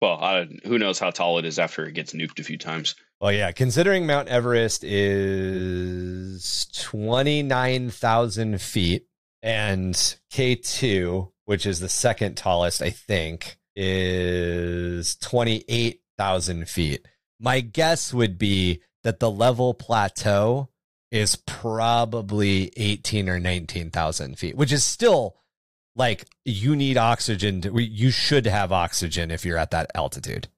Well, 0.00 0.18
I, 0.22 0.48
who 0.64 0.78
knows 0.78 0.98
how 0.98 1.10
tall 1.10 1.38
it 1.38 1.44
is 1.44 1.58
after 1.58 1.86
it 1.86 1.92
gets 1.92 2.12
nuked 2.12 2.38
a 2.38 2.42
few 2.42 2.58
times. 2.58 2.94
well, 3.20 3.32
yeah. 3.32 3.52
Considering 3.52 4.06
Mount 4.06 4.28
Everest 4.28 4.84
is 4.84 6.66
twenty 6.74 7.42
nine 7.42 7.90
thousand 7.90 8.60
feet, 8.60 9.06
and 9.42 10.16
K 10.30 10.54
two, 10.54 11.32
which 11.44 11.66
is 11.66 11.80
the 11.80 11.88
second 11.88 12.36
tallest, 12.36 12.82
I 12.82 12.90
think, 12.90 13.58
is 13.74 15.16
twenty 15.16 15.64
eight 15.68 16.00
thousand 16.18 16.68
feet. 16.68 17.06
My 17.40 17.60
guess 17.60 18.14
would 18.14 18.38
be 18.38 18.82
that 19.02 19.20
the 19.20 19.30
level 19.30 19.74
plateau 19.74 20.68
is 21.10 21.36
probably 21.36 22.72
18 22.76 23.28
or 23.28 23.38
19,000 23.38 24.38
feet, 24.38 24.56
which 24.56 24.72
is 24.72 24.84
still 24.84 25.36
like 25.94 26.26
you 26.44 26.74
need 26.76 26.96
oxygen. 26.96 27.60
To, 27.62 27.78
you 27.82 28.10
should 28.10 28.46
have 28.46 28.72
oxygen 28.72 29.30
if 29.30 29.44
you're 29.44 29.58
at 29.58 29.70
that 29.70 29.90
altitude. 29.94 30.48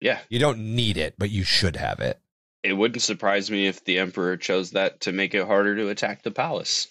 Yeah, 0.00 0.18
You 0.30 0.38
don't 0.38 0.74
need 0.74 0.96
it, 0.96 1.14
but 1.18 1.28
you 1.30 1.44
should 1.44 1.76
have 1.76 2.00
it. 2.00 2.18
it 2.62 2.72
wouldn't 2.72 3.02
surprise 3.02 3.50
me 3.50 3.66
if 3.66 3.84
the 3.84 3.98
emperor 3.98 4.36
chose 4.38 4.70
that 4.70 5.00
to 5.02 5.12
make 5.12 5.34
it 5.34 5.46
harder 5.46 5.76
to 5.76 5.88
attack 5.88 6.22
the 6.22 6.30
palace. 6.30 6.88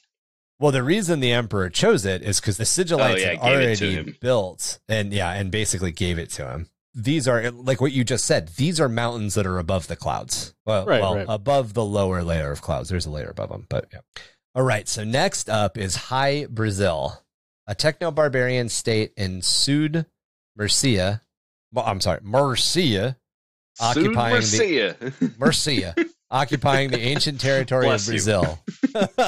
Well, 0.60 0.72
the 0.72 0.84
reason 0.84 1.20
the 1.20 1.32
emperor 1.32 1.70
chose 1.70 2.06
it 2.06 2.22
is 2.22 2.40
because 2.40 2.58
the 2.58 2.66
sigillites 2.66 3.14
Oh, 3.14 3.16
yeah, 3.16 3.28
had 3.32 3.42
gave 3.42 3.60
it 3.62 3.76
to 3.78 3.94
already 3.96 4.12
built 4.22 4.80
and 4.88 5.12
yeah, 5.14 5.32
and 5.32 5.50
basically 5.52 5.92
gave 5.92 6.20
it 6.20 6.30
to 6.32 6.48
him. 6.52 6.70
These 6.96 7.28
are 7.28 7.52
like 7.52 7.82
what 7.82 7.92
you 7.92 8.04
just 8.04 8.26
said. 8.26 8.50
These 8.50 8.80
are 8.80 8.90
mountains 8.90 9.36
that 9.36 9.46
are 9.46 9.60
above 9.60 9.88
the 9.88 9.96
clouds. 9.96 10.54
Well, 10.66 10.86
Right, 10.86 11.02
well 11.02 11.16
right. 11.16 11.26
above 11.30 11.74
the 11.74 11.86
lower 11.86 12.24
layer 12.24 12.52
of 12.52 12.62
clouds. 12.62 12.90
There's 12.90 13.06
a 13.06 13.12
layer 13.12 13.30
above 13.30 13.50
them, 13.50 13.66
but 13.70 13.88
yeah. 13.94 14.00
All 14.56 14.64
right. 14.64 14.88
So 14.88 15.04
next 15.04 15.50
up 15.50 15.78
is 15.78 15.96
High 15.96 16.48
Brazil, 16.50 17.22
a 17.68 17.76
techno 17.76 18.10
barbarian 18.12 18.70
state 18.70 19.12
in 19.16 19.42
Sud 19.44 20.08
Mercia. 20.58 21.22
Well, 21.72 21.86
I'm 21.86 22.02
sorry, 22.02 22.20
Murcia, 22.24 23.16
Occupying 23.80 24.42
the- 24.42 25.14
the 25.20 25.32
Murcia, 25.38 25.94
occupying 26.32 26.90
the 26.90 27.00
ancient 27.00 27.40
territory 27.40 27.86
Bless 27.86 28.08
of. 28.08 28.12
Brazil. 28.12 28.60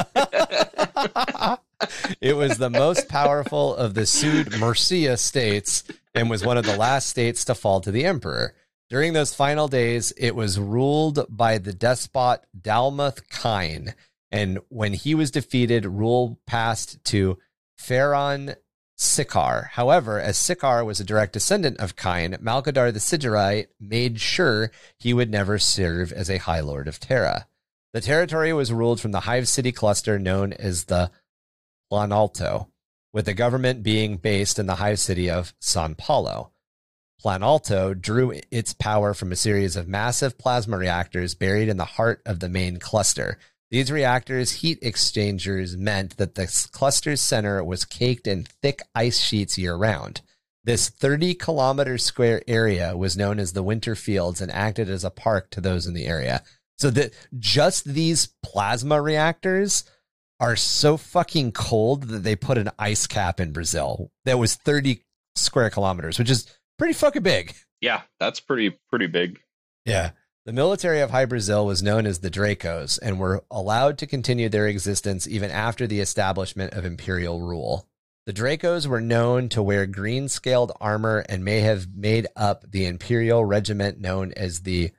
it 2.21 2.35
was 2.35 2.57
the 2.57 2.69
most 2.69 3.07
powerful 3.07 3.75
of 3.75 3.93
the 3.93 4.05
Sud 4.05 4.59
Mercia 4.59 5.17
states 5.17 5.83
and 6.13 6.29
was 6.29 6.45
one 6.45 6.57
of 6.57 6.65
the 6.65 6.77
last 6.77 7.07
states 7.07 7.45
to 7.45 7.55
fall 7.55 7.81
to 7.81 7.91
the 7.91 8.05
emperor. 8.05 8.53
During 8.89 9.13
those 9.13 9.33
final 9.33 9.67
days, 9.67 10.11
it 10.17 10.35
was 10.35 10.59
ruled 10.59 11.25
by 11.29 11.57
the 11.57 11.73
despot 11.73 12.41
Dalmuth 12.59 13.29
Kine. 13.29 13.95
And 14.31 14.59
when 14.69 14.93
he 14.93 15.15
was 15.15 15.31
defeated, 15.31 15.85
rule 15.85 16.39
passed 16.45 17.03
to 17.05 17.37
Pharaon 17.77 18.55
Sikar. 18.97 19.69
However, 19.71 20.19
as 20.19 20.37
Sikar 20.37 20.85
was 20.85 20.99
a 20.99 21.05
direct 21.05 21.33
descendant 21.33 21.79
of 21.79 21.95
Kine, 21.95 22.37
Malcador 22.41 22.93
the 22.93 22.99
Sigillite 22.99 23.67
made 23.79 24.19
sure 24.19 24.71
he 24.99 25.13
would 25.13 25.31
never 25.31 25.57
serve 25.57 26.11
as 26.11 26.29
a 26.29 26.37
High 26.37 26.59
Lord 26.59 26.87
of 26.87 26.99
Terra. 26.99 27.47
The 27.93 28.01
territory 28.01 28.53
was 28.53 28.71
ruled 28.71 29.01
from 29.01 29.11
the 29.11 29.21
Hive 29.21 29.47
City 29.47 29.71
cluster 29.71 30.19
known 30.19 30.53
as 30.53 30.85
the 30.85 31.11
Planalto, 31.91 32.67
with 33.13 33.25
the 33.25 33.33
government 33.33 33.83
being 33.83 34.17
based 34.17 34.59
in 34.59 34.65
the 34.65 34.75
Hive 34.75 34.99
City 34.99 35.29
of 35.29 35.53
San 35.59 35.95
Paulo. 35.95 36.51
Planalto 37.23 37.99
drew 37.99 38.33
its 38.49 38.73
power 38.73 39.13
from 39.13 39.31
a 39.31 39.35
series 39.35 39.75
of 39.75 39.87
massive 39.87 40.37
plasma 40.37 40.77
reactors 40.77 41.35
buried 41.35 41.69
in 41.69 41.77
the 41.77 41.85
heart 41.85 42.21
of 42.25 42.39
the 42.39 42.49
main 42.49 42.77
cluster. 42.77 43.37
These 43.69 43.91
reactors' 43.91 44.51
heat 44.51 44.79
exchangers 44.81 45.77
meant 45.77 46.17
that 46.17 46.35
the 46.35 46.47
cluster's 46.71 47.21
center 47.21 47.63
was 47.63 47.85
caked 47.85 48.27
in 48.27 48.47
thick 48.61 48.81
ice 48.95 49.19
sheets 49.19 49.57
year 49.57 49.75
round. 49.75 50.21
This 50.63 50.89
30 50.89 51.35
kilometer 51.35 51.97
square 51.97 52.41
area 52.47 52.95
was 52.97 53.17
known 53.17 53.39
as 53.39 53.53
the 53.53 53.63
Winter 53.63 53.95
Fields 53.95 54.41
and 54.41 54.51
acted 54.51 54.89
as 54.89 55.03
a 55.03 55.09
park 55.09 55.49
to 55.51 55.61
those 55.61 55.87
in 55.87 55.93
the 55.93 56.05
area. 56.05 56.43
So 56.77 56.89
that 56.91 57.13
just 57.37 57.85
these 57.85 58.29
plasma 58.43 59.01
reactors 59.01 59.83
are 60.41 60.55
so 60.55 60.97
fucking 60.97 61.51
cold 61.51 62.03
that 62.03 62.23
they 62.23 62.35
put 62.35 62.57
an 62.57 62.71
ice 62.79 63.05
cap 63.05 63.39
in 63.39 63.53
Brazil 63.53 64.11
that 64.25 64.39
was 64.39 64.55
30 64.55 65.03
square 65.35 65.69
kilometers, 65.69 66.17
which 66.19 66.31
is 66.31 66.47
pretty 66.79 66.93
fucking 66.93 67.21
big. 67.21 67.53
Yeah, 67.79 68.01
that's 68.19 68.39
pretty 68.39 68.77
pretty 68.89 69.07
big. 69.07 69.39
Yeah. 69.85 70.11
The 70.45 70.53
military 70.53 71.01
of 71.01 71.11
High 71.11 71.25
Brazil 71.25 71.67
was 71.67 71.83
known 71.83 72.07
as 72.07 72.19
the 72.19 72.31
Dracos 72.31 72.97
and 72.99 73.19
were 73.19 73.43
allowed 73.51 73.99
to 73.99 74.07
continue 74.07 74.49
their 74.49 74.67
existence 74.67 75.27
even 75.27 75.51
after 75.51 75.85
the 75.85 75.99
establishment 75.99 76.73
of 76.73 76.83
imperial 76.83 77.41
rule. 77.41 77.87
The 78.25 78.33
Dracos 78.33 78.87
were 78.87 79.01
known 79.01 79.49
to 79.49 79.61
wear 79.61 79.85
green 79.85 80.27
scaled 80.27 80.71
armor 80.81 81.23
and 81.29 81.45
may 81.45 81.59
have 81.59 81.87
made 81.95 82.25
up 82.35 82.65
the 82.71 82.87
imperial 82.87 83.45
regiment 83.45 83.99
known 83.99 84.33
as 84.33 84.61
the 84.61 84.91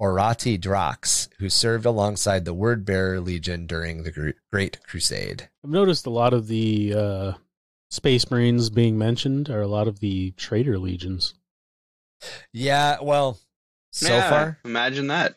Orati 0.00 0.60
Drax, 0.60 1.28
who 1.38 1.48
served 1.48 1.84
alongside 1.84 2.44
the 2.44 2.54
Word 2.54 2.84
Bearer 2.84 3.20
Legion 3.20 3.66
during 3.66 4.02
the 4.04 4.34
Great 4.52 4.82
Crusade. 4.84 5.48
I've 5.64 5.70
noticed 5.70 6.06
a 6.06 6.10
lot 6.10 6.32
of 6.32 6.46
the 6.46 6.94
uh, 6.94 7.32
Space 7.90 8.30
Marines 8.30 8.70
being 8.70 8.96
mentioned 8.96 9.50
are 9.50 9.60
a 9.62 9.66
lot 9.66 9.88
of 9.88 9.98
the 10.00 10.30
Traitor 10.32 10.78
Legions. 10.78 11.34
Yeah, 12.52 12.98
well, 13.02 13.38
so 13.92 14.08
Yeah, 14.08 14.28
far, 14.30 14.58
imagine 14.64 15.08
that. 15.08 15.36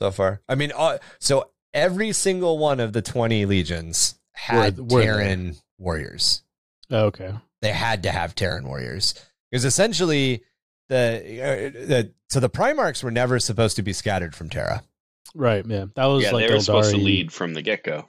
so 0.00 0.10
far. 0.10 0.40
I 0.48 0.54
mean, 0.54 0.72
uh, 0.76 0.98
so 1.18 1.50
every 1.72 2.12
single 2.12 2.58
one 2.58 2.80
of 2.80 2.92
the 2.92 3.02
20 3.02 3.46
legions 3.46 4.18
had 4.32 4.78
Were- 4.78 4.84
were 4.84 5.00
they? 5.00 5.04
Terran 5.06 5.56
warriors. 5.78 6.42
Oh, 6.90 7.06
okay. 7.06 7.34
they 7.62 7.72
had 7.72 8.02
to 8.02 8.10
have 8.12 8.34
Terran 8.34 8.66
warriors 8.66 9.14
because 9.50 9.64
essentially 9.64 10.42
the, 10.92 11.42
uh, 11.42 11.86
the 11.86 12.12
so 12.28 12.40
the 12.40 12.50
Primarchs 12.50 13.02
were 13.02 13.10
never 13.10 13.38
supposed 13.38 13.76
to 13.76 13.82
be 13.82 13.92
scattered 13.92 14.34
from 14.34 14.48
Terra. 14.50 14.82
Right, 15.34 15.64
yeah. 15.66 15.86
That 15.96 16.06
was 16.06 16.24
yeah, 16.24 16.32
like 16.32 16.46
they 16.46 16.54
were 16.54 16.60
supposed 16.60 16.90
to 16.92 16.98
lead 16.98 17.32
from 17.32 17.54
the 17.54 17.62
get 17.62 17.84
go. 17.84 18.08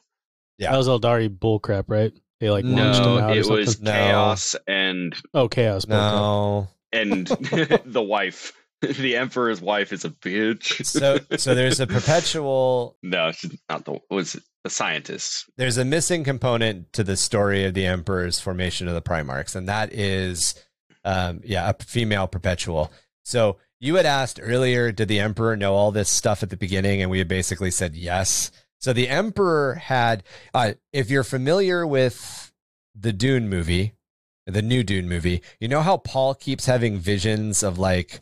Yeah. 0.57 0.71
That 0.71 0.77
was 0.77 0.87
Eldari 0.87 1.29
bullcrap, 1.29 1.85
right? 1.87 2.11
They 2.39 2.49
like 2.49 2.65
launched 2.65 3.01
No, 3.01 3.17
him 3.17 3.23
out 3.23 3.29
or 3.31 3.39
it 3.39 3.45
something. 3.45 3.65
was 3.65 3.81
No. 3.81 3.91
chaos 3.91 4.55
and 4.67 5.15
Oh, 5.33 5.47
chaos. 5.47 5.85
bullcrap. 5.85 5.89
No, 6.11 6.67
and 6.91 7.27
the 7.85 8.01
wife, 8.03 8.51
the 8.81 9.15
emperor's 9.15 9.61
wife, 9.61 9.93
is 9.93 10.03
a 10.05 10.09
bitch. 10.09 10.85
so 10.85 11.19
so 11.37 11.55
there's 11.55 11.79
a 11.79 11.87
perpetual 11.87 12.97
no, 13.01 13.31
she's 13.31 13.57
not 13.69 13.85
the 13.85 13.99
was 14.09 14.37
the 14.63 14.69
scientist. 14.69 15.45
there's 15.57 15.77
a 15.77 15.85
missing 15.85 16.23
component 16.23 16.91
to 16.93 17.03
the 17.03 17.17
story 17.17 17.65
of 17.65 17.73
the 17.73 17.85
Emperor's 17.85 18.39
formation 18.39 18.87
of 18.87 18.93
the 18.93 19.01
Primarchs, 19.01 19.55
and 19.55 19.67
that 19.69 19.91
is 19.93 20.55
um, 21.03 21.41
yeah 21.43 21.69
a 21.69 21.83
female 21.83 22.27
perpetual. 22.27 22.91
So 23.23 23.57
you 23.79 23.95
had 23.95 24.05
asked 24.05 24.39
earlier, 24.41 24.91
did 24.93 25.09
the 25.09 25.19
Emperor 25.19 25.57
know 25.57 25.73
all 25.73 25.91
this 25.91 26.09
stuff 26.09 26.41
at 26.41 26.49
the 26.49 26.57
beginning? 26.57 27.01
And 27.01 27.11
we 27.11 27.17
had 27.17 27.27
basically 27.27 27.69
said 27.69 27.95
yes. 27.95 28.49
So 28.79 28.93
the 28.93 29.09
Emperor 29.09 29.75
had, 29.75 30.23
uh, 30.53 30.73
if 30.91 31.09
you're 31.09 31.23
familiar 31.23 31.85
with 31.85 32.53
the 32.95 33.11
Dune 33.11 33.49
movie, 33.49 33.93
the 34.45 34.61
new 34.61 34.83
Dune 34.83 35.09
movie, 35.09 35.41
you 35.59 35.67
know 35.67 35.81
how 35.81 35.97
Paul 35.97 36.33
keeps 36.33 36.65
having 36.65 36.97
visions 36.97 37.63
of 37.63 37.77
like 37.77 38.21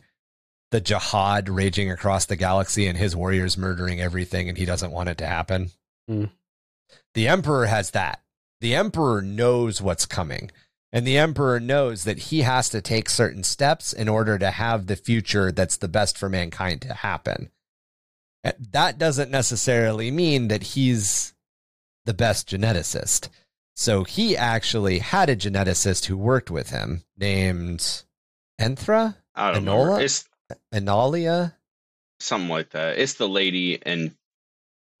the 0.72 0.80
jihad 0.80 1.48
raging 1.48 1.90
across 1.90 2.26
the 2.26 2.36
galaxy 2.36 2.86
and 2.86 2.96
his 2.98 3.14
warriors 3.14 3.58
murdering 3.58 4.00
everything 4.00 4.48
and 4.48 4.58
he 4.58 4.64
doesn't 4.64 4.92
want 4.92 5.08
it 5.08 5.18
to 5.18 5.26
happen? 5.26 5.70
Hmm. 6.08 6.24
The 7.14 7.28
Emperor 7.28 7.66
has 7.66 7.90
that. 7.92 8.20
The 8.60 8.74
Emperor 8.74 9.22
knows 9.22 9.82
what's 9.82 10.06
coming. 10.06 10.50
And 10.92 11.06
the 11.06 11.16
Emperor 11.16 11.58
knows 11.58 12.04
that 12.04 12.18
he 12.18 12.42
has 12.42 12.68
to 12.68 12.82
take 12.82 13.08
certain 13.08 13.44
steps 13.44 13.92
in 13.92 14.08
order 14.08 14.38
to 14.38 14.50
have 14.50 14.86
the 14.86 14.96
future 14.96 15.50
that's 15.50 15.78
the 15.78 15.88
best 15.88 16.18
for 16.18 16.28
mankind 16.28 16.82
to 16.82 16.92
happen. 16.92 17.50
That 18.72 18.98
doesn't 18.98 19.30
necessarily 19.30 20.10
mean 20.10 20.48
that 20.48 20.62
he's 20.62 21.32
the 22.04 22.12
best 22.12 22.48
geneticist. 22.48 23.28
So 23.74 24.04
he 24.04 24.36
actually 24.36 24.98
had 24.98 25.30
a 25.30 25.36
geneticist 25.36 26.06
who 26.06 26.16
worked 26.18 26.50
with 26.50 26.70
him 26.70 27.04
named 27.16 28.02
Enthra? 28.60 29.16
I 29.34 29.52
don't 29.52 29.64
Enola? 29.64 29.86
know. 29.86 29.96
It's 29.96 30.28
Analia? 30.74 31.54
something 32.20 32.50
like 32.50 32.70
that. 32.70 32.98
It's 32.98 33.14
the 33.14 33.28
lady, 33.28 33.80
and 33.84 34.14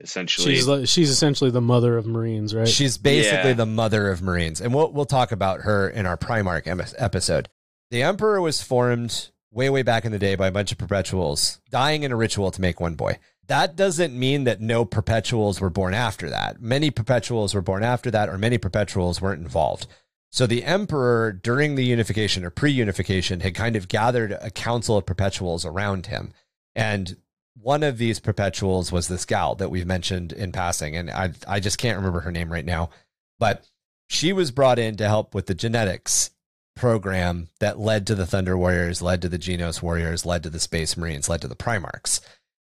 essentially, 0.02 0.54
She's 0.54 0.66
like, 0.68 0.88
she's 0.88 1.10
essentially 1.10 1.50
the 1.50 1.60
mother 1.60 1.96
of 1.96 2.06
Marines, 2.06 2.54
right? 2.54 2.68
She's 2.68 2.98
basically 2.98 3.50
Yeah. 3.50 3.56
the 3.56 3.66
mother 3.66 4.10
of 4.10 4.20
Marines, 4.22 4.60
and 4.60 4.74
we'll 4.74 4.92
we'll 4.92 5.04
talk 5.06 5.32
about 5.32 5.60
her 5.62 5.88
in 5.88 6.06
our 6.06 6.16
Primarch 6.16 6.94
episode. 6.98 7.48
The 7.90 8.02
Emperor 8.02 8.40
was 8.40 8.62
formed 8.62 9.28
way 9.50 9.68
way 9.70 9.82
back 9.82 10.04
in 10.04 10.12
the 10.12 10.18
day 10.18 10.34
by 10.34 10.48
a 10.48 10.52
bunch 10.52 10.72
of 10.72 10.78
perpetuals 10.78 11.60
dying 11.70 12.02
in 12.04 12.12
a 12.12 12.16
ritual 12.16 12.50
to 12.50 12.60
make 12.60 12.80
one 12.80 12.94
boy. 12.94 13.18
that 13.48 13.76
doesn't 13.76 14.18
mean 14.18 14.44
that 14.44 14.60
no 14.60 14.84
perpetuals 14.84 15.60
were 15.60 15.68
born 15.68 15.92
after 15.92 16.30
that. 16.30 16.62
Many 16.62 16.90
perpetuals 16.90 17.54
were 17.54 17.60
born 17.60 17.82
after 17.82 18.10
that, 18.10 18.28
or 18.28 18.38
many 18.38 18.56
perpetuals 18.56 19.20
weren't 19.20 19.42
involved. 19.42 19.86
So 20.30 20.46
the 20.46 20.64
emperor, 20.64 21.32
during 21.32 21.74
the 21.74 21.84
unification 21.84 22.44
or 22.44 22.50
pre 22.50 22.70
unification, 22.72 23.40
had 23.40 23.54
kind 23.54 23.76
of 23.76 23.88
gathered 23.88 24.32
a 24.40 24.50
council 24.50 24.96
of 24.96 25.04
perpetuals 25.04 25.66
around 25.66 26.06
him. 26.06 26.32
And 26.74 27.16
one 27.54 27.82
of 27.82 27.98
these 27.98 28.20
perpetuals 28.20 28.90
was 28.90 29.08
this 29.08 29.24
gal 29.24 29.54
that 29.56 29.70
we've 29.70 29.86
mentioned 29.86 30.32
in 30.32 30.52
passing. 30.52 30.96
And 30.96 31.10
I, 31.10 31.32
I 31.46 31.60
just 31.60 31.78
can't 31.78 31.98
remember 31.98 32.20
her 32.20 32.32
name 32.32 32.50
right 32.50 32.64
now. 32.64 32.90
But 33.38 33.66
she 34.08 34.32
was 34.32 34.50
brought 34.50 34.78
in 34.78 34.96
to 34.96 35.08
help 35.08 35.34
with 35.34 35.46
the 35.46 35.54
genetics 35.54 36.30
program 36.74 37.48
that 37.60 37.78
led 37.78 38.06
to 38.06 38.14
the 38.14 38.26
Thunder 38.26 38.56
Warriors, 38.56 39.02
led 39.02 39.22
to 39.22 39.28
the 39.28 39.38
Genos 39.38 39.82
Warriors, 39.82 40.24
led 40.24 40.42
to 40.42 40.50
the 40.50 40.60
Space 40.60 40.96
Marines, 40.96 41.28
led 41.28 41.42
to 41.42 41.48
the 41.48 41.54
Primarchs. 41.54 42.20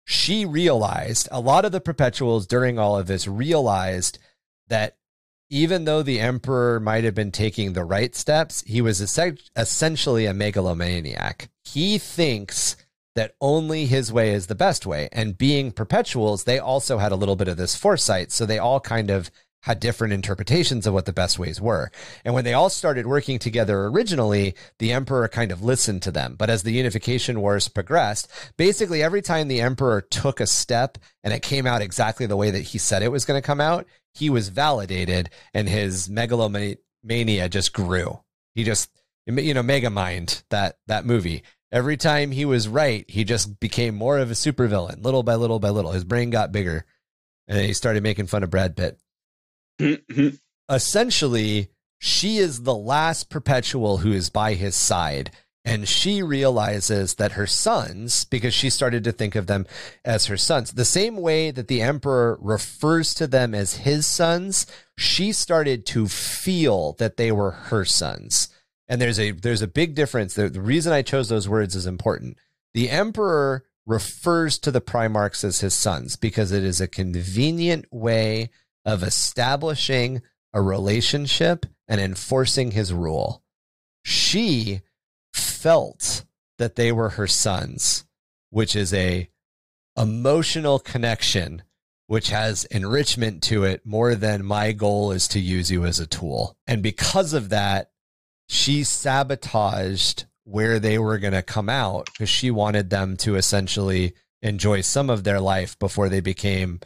She 0.05 0.45
realized 0.45 1.27
a 1.31 1.39
lot 1.39 1.65
of 1.65 1.71
the 1.71 1.81
perpetuals 1.81 2.45
during 2.45 2.77
all 2.77 2.97
of 2.97 3.07
this 3.07 3.27
realized 3.27 4.19
that 4.67 4.97
even 5.49 5.85
though 5.85 6.03
the 6.03 6.19
emperor 6.19 6.79
might 6.79 7.03
have 7.03 7.15
been 7.15 7.31
taking 7.31 7.73
the 7.73 7.83
right 7.83 8.15
steps, 8.15 8.63
he 8.67 8.81
was 8.81 9.01
essentially 9.01 10.25
a 10.25 10.33
megalomaniac. 10.33 11.49
He 11.63 11.97
thinks 11.97 12.75
that 13.15 13.35
only 13.41 13.85
his 13.85 14.11
way 14.11 14.31
is 14.31 14.47
the 14.47 14.55
best 14.55 14.85
way. 14.85 15.09
And 15.11 15.37
being 15.37 15.71
perpetuals, 15.71 16.43
they 16.43 16.59
also 16.59 16.97
had 16.97 17.11
a 17.11 17.15
little 17.15 17.35
bit 17.35 17.47
of 17.47 17.57
this 17.57 17.75
foresight. 17.75 18.31
So 18.31 18.45
they 18.45 18.59
all 18.59 18.79
kind 18.79 19.09
of 19.09 19.31
had 19.65 19.79
different 19.79 20.13
interpretations 20.13 20.85
of 20.85 20.93
what 20.93 21.05
the 21.05 21.13
best 21.13 21.39
ways 21.39 21.59
were. 21.59 21.89
And 22.23 22.35
when 22.35 22.43
they 22.43 22.53
all 22.53 22.69
started 22.69 23.07
working 23.07 23.39
together 23.39 23.85
originally, 23.85 24.53
the 24.77 24.91
emperor 24.91 25.27
kind 25.27 25.51
of 25.51 25.63
listened 25.63 26.03
to 26.03 26.11
them. 26.11 26.35
But 26.37 26.51
as 26.51 26.61
the 26.61 26.71
unification 26.71 27.41
wars 27.41 27.67
progressed, 27.67 28.29
basically 28.57 29.01
every 29.01 29.23
time 29.23 29.47
the 29.47 29.61
emperor 29.61 30.01
took 30.01 30.39
a 30.39 30.45
step 30.45 30.99
and 31.23 31.33
it 31.33 31.41
came 31.41 31.65
out 31.65 31.81
exactly 31.81 32.27
the 32.27 32.37
way 32.37 32.51
that 32.51 32.59
he 32.59 32.77
said 32.77 33.01
it 33.01 33.11
was 33.11 33.25
going 33.25 33.41
to 33.41 33.45
come 33.45 33.59
out, 33.59 33.87
he 34.13 34.29
was 34.29 34.49
validated 34.49 35.31
and 35.51 35.67
his 35.67 36.07
megalomania 36.11 37.49
just 37.49 37.73
grew. 37.73 38.19
He 38.53 38.63
just, 38.63 38.91
you 39.25 39.55
know, 39.55 39.63
Mega 39.63 39.89
Mind, 39.89 40.43
that, 40.51 40.77
that 40.85 41.07
movie. 41.07 41.41
Every 41.75 41.97
time 41.97 42.31
he 42.31 42.45
was 42.45 42.69
right, 42.69 43.03
he 43.09 43.25
just 43.25 43.59
became 43.59 43.95
more 43.95 44.17
of 44.17 44.31
a 44.31 44.33
supervillain, 44.33 45.03
little 45.03 45.23
by 45.23 45.35
little 45.35 45.59
by 45.59 45.71
little. 45.71 45.91
His 45.91 46.05
brain 46.05 46.29
got 46.29 46.53
bigger. 46.53 46.85
And 47.49 47.59
he 47.59 47.73
started 47.73 48.01
making 48.01 48.27
fun 48.27 48.43
of 48.43 48.49
Brad 48.49 48.77
Pitt. 48.77 48.97
Mm-hmm. 49.81 50.29
Essentially, 50.69 51.67
she 51.99 52.37
is 52.37 52.63
the 52.63 52.73
last 52.73 53.29
perpetual 53.29 53.97
who 53.97 54.13
is 54.13 54.29
by 54.29 54.53
his 54.53 54.73
side. 54.73 55.31
And 55.65 55.85
she 55.85 56.23
realizes 56.23 57.15
that 57.15 57.33
her 57.33 57.45
sons, 57.45 58.23
because 58.23 58.53
she 58.53 58.69
started 58.69 59.03
to 59.03 59.11
think 59.11 59.35
of 59.35 59.47
them 59.47 59.65
as 60.05 60.27
her 60.27 60.37
sons, 60.37 60.71
the 60.71 60.85
same 60.85 61.17
way 61.17 61.51
that 61.51 61.67
the 61.67 61.81
emperor 61.81 62.37
refers 62.39 63.13
to 63.15 63.27
them 63.27 63.53
as 63.53 63.77
his 63.77 64.05
sons, 64.05 64.65
she 64.97 65.33
started 65.33 65.85
to 65.87 66.07
feel 66.07 66.93
that 66.99 67.17
they 67.17 67.33
were 67.33 67.51
her 67.51 67.83
sons. 67.83 68.47
And 68.87 69.01
there's 69.01 69.19
a 69.19 69.31
there's 69.31 69.61
a 69.61 69.67
big 69.67 69.95
difference. 69.95 70.33
The, 70.33 70.49
the 70.49 70.61
reason 70.61 70.93
I 70.93 71.01
chose 71.01 71.29
those 71.29 71.49
words 71.49 71.75
is 71.75 71.87
important. 71.87 72.37
The 72.73 72.89
emperor 72.89 73.63
refers 73.85 74.57
to 74.59 74.71
the 74.71 74.81
Primarchs 74.81 75.43
as 75.43 75.61
his 75.61 75.73
sons 75.73 76.15
because 76.15 76.51
it 76.51 76.63
is 76.63 76.81
a 76.81 76.87
convenient 76.87 77.85
way 77.91 78.49
of 78.83 79.03
establishing 79.03 80.21
a 80.53 80.61
relationship 80.61 81.65
and 81.87 81.99
enforcing 82.01 82.71
his 82.71 82.93
rule. 82.93 83.43
She 84.03 84.81
felt 85.33 86.25
that 86.57 86.75
they 86.75 86.91
were 86.91 87.09
her 87.09 87.27
sons, 87.27 88.05
which 88.49 88.75
is 88.75 88.93
a 88.93 89.29
emotional 89.97 90.79
connection 90.79 91.63
which 92.07 92.29
has 92.29 92.65
enrichment 92.65 93.41
to 93.41 93.63
it 93.63 93.85
more 93.85 94.15
than 94.15 94.45
my 94.45 94.71
goal 94.71 95.11
is 95.11 95.27
to 95.29 95.39
use 95.39 95.71
you 95.71 95.85
as 95.85 95.99
a 95.99 96.05
tool. 96.05 96.55
And 96.67 96.83
because 96.83 97.33
of 97.33 97.49
that, 97.49 97.89
she 98.47 98.83
sabotaged 98.83 100.25
where 100.43 100.79
they 100.79 100.97
were 100.99 101.17
going 101.17 101.33
to 101.33 101.41
come 101.41 101.69
out 101.69 102.05
because 102.05 102.29
she 102.29 102.51
wanted 102.51 102.89
them 102.89 103.17
to 103.17 103.35
essentially 103.35 104.13
enjoy 104.41 104.81
some 104.81 105.09
of 105.09 105.23
their 105.23 105.39
life 105.39 105.77
before 105.79 106.07
they 106.07 106.21
became 106.21 106.79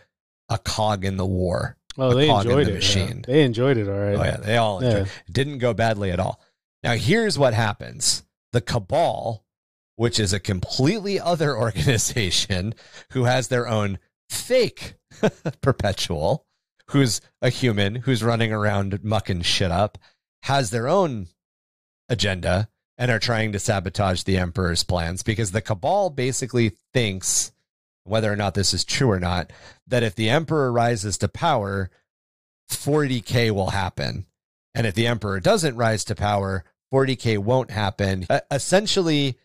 a 0.48 0.58
cog 0.58 1.04
in 1.04 1.18
the 1.18 1.26
war. 1.26 1.78
Oh, 1.98 2.14
they 2.14 2.30
enjoyed 2.30 2.68
the 2.68 2.72
it. 2.72 2.76
Machine. 2.76 3.24
Yeah. 3.28 3.34
They 3.34 3.44
enjoyed 3.44 3.78
it. 3.78 3.90
All 3.90 4.00
right. 4.00 4.16
Oh 4.16 4.24
yeah, 4.24 4.38
they 4.38 4.58
all 4.58 4.80
enjoyed. 4.80 5.08
Yeah. 5.08 5.14
It 5.28 5.34
didn't 5.34 5.58
go 5.58 5.74
badly 5.74 6.12
at 6.12 6.20
all. 6.20 6.40
Now 6.84 6.94
here's 6.94 7.38
what 7.38 7.54
happens: 7.54 8.24
the 8.54 8.62
cabal, 8.62 9.44
which 9.98 10.20
is 10.20 10.32
a 10.32 10.40
completely 10.40 11.20
other 11.20 11.58
organization 11.58 12.74
who 13.12 13.26
has 13.26 13.50
their 13.50 13.68
own 13.68 14.00
fake 14.30 14.96
perpetual, 15.62 16.46
who's 16.88 17.20
a 17.42 17.50
human 17.50 17.96
who's 17.96 18.24
running 18.24 18.54
around 18.54 19.04
mucking 19.04 19.42
shit 19.42 19.72
up, 19.72 19.98
has 20.44 20.70
their 20.70 20.88
own 20.88 21.28
agenda 22.10 22.70
and 22.98 23.10
are 23.10 23.20
trying 23.20 23.52
to 23.54 23.60
sabotage 23.60 24.24
the 24.24 24.38
emperor's 24.38 24.84
plans 24.84 25.24
because 25.24 25.52
the 25.52 25.62
cabal 25.62 26.10
basically 26.10 26.74
thinks 26.94 27.52
whether 28.04 28.32
or 28.32 28.36
not 28.36 28.56
this 28.56 28.74
is 28.74 28.84
true 28.84 29.10
or 29.10 29.20
not, 29.20 29.54
that 29.88 30.04
if 30.04 30.16
the 30.16 30.30
emperor 30.30 30.72
rises 30.72 31.18
to 31.20 31.28
power, 31.28 31.90
40K 32.70 33.52
will 33.52 33.70
happen. 33.70 34.26
And 34.74 34.88
if 34.88 34.96
the 34.96 35.08
emperor 35.08 35.40
doesn't 35.40 35.76
rise 35.76 36.04
to 36.06 36.16
power, 36.16 36.64
40K 36.92 37.38
won't 37.38 37.72
happen. 37.72 38.26
Uh, 38.30 38.40
essentially, 38.52 39.38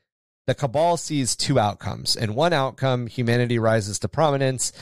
the 0.46 0.54
cabal 0.54 0.96
sees 0.96 1.36
two 1.36 1.58
outcomes. 1.58 2.16
And 2.16 2.34
one 2.34 2.52
outcome, 2.52 3.06
humanity 3.06 3.58
rises 3.58 3.98
to 4.00 4.08
prominence, 4.08 4.72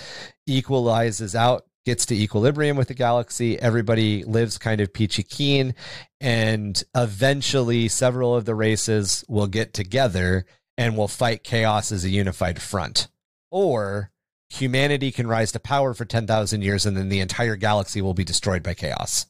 equalizes 0.46 1.34
out, 1.34 1.66
gets 1.84 2.06
to 2.06 2.14
equilibrium 2.14 2.76
with 2.76 2.88
the 2.88 2.94
galaxy. 2.94 3.58
Everybody 3.60 4.24
lives 4.24 4.58
kind 4.58 4.80
of 4.80 4.92
peachy 4.92 5.22
keen. 5.22 5.74
And 6.20 6.82
eventually, 6.94 7.88
several 7.88 8.34
of 8.36 8.44
the 8.44 8.54
races 8.54 9.24
will 9.28 9.48
get 9.48 9.74
together 9.74 10.46
and 10.78 10.96
will 10.96 11.08
fight 11.08 11.44
chaos 11.44 11.92
as 11.92 12.04
a 12.04 12.10
unified 12.10 12.60
front 12.60 13.08
or 13.50 14.10
humanity 14.48 15.12
can 15.12 15.26
rise 15.26 15.52
to 15.52 15.60
power 15.60 15.94
for 15.94 16.04
10,000 16.04 16.62
years 16.62 16.84
and 16.84 16.96
then 16.96 17.08
the 17.08 17.20
entire 17.20 17.56
galaxy 17.56 18.02
will 18.02 18.14
be 18.14 18.24
destroyed 18.24 18.62
by 18.62 18.74
chaos. 18.74 19.26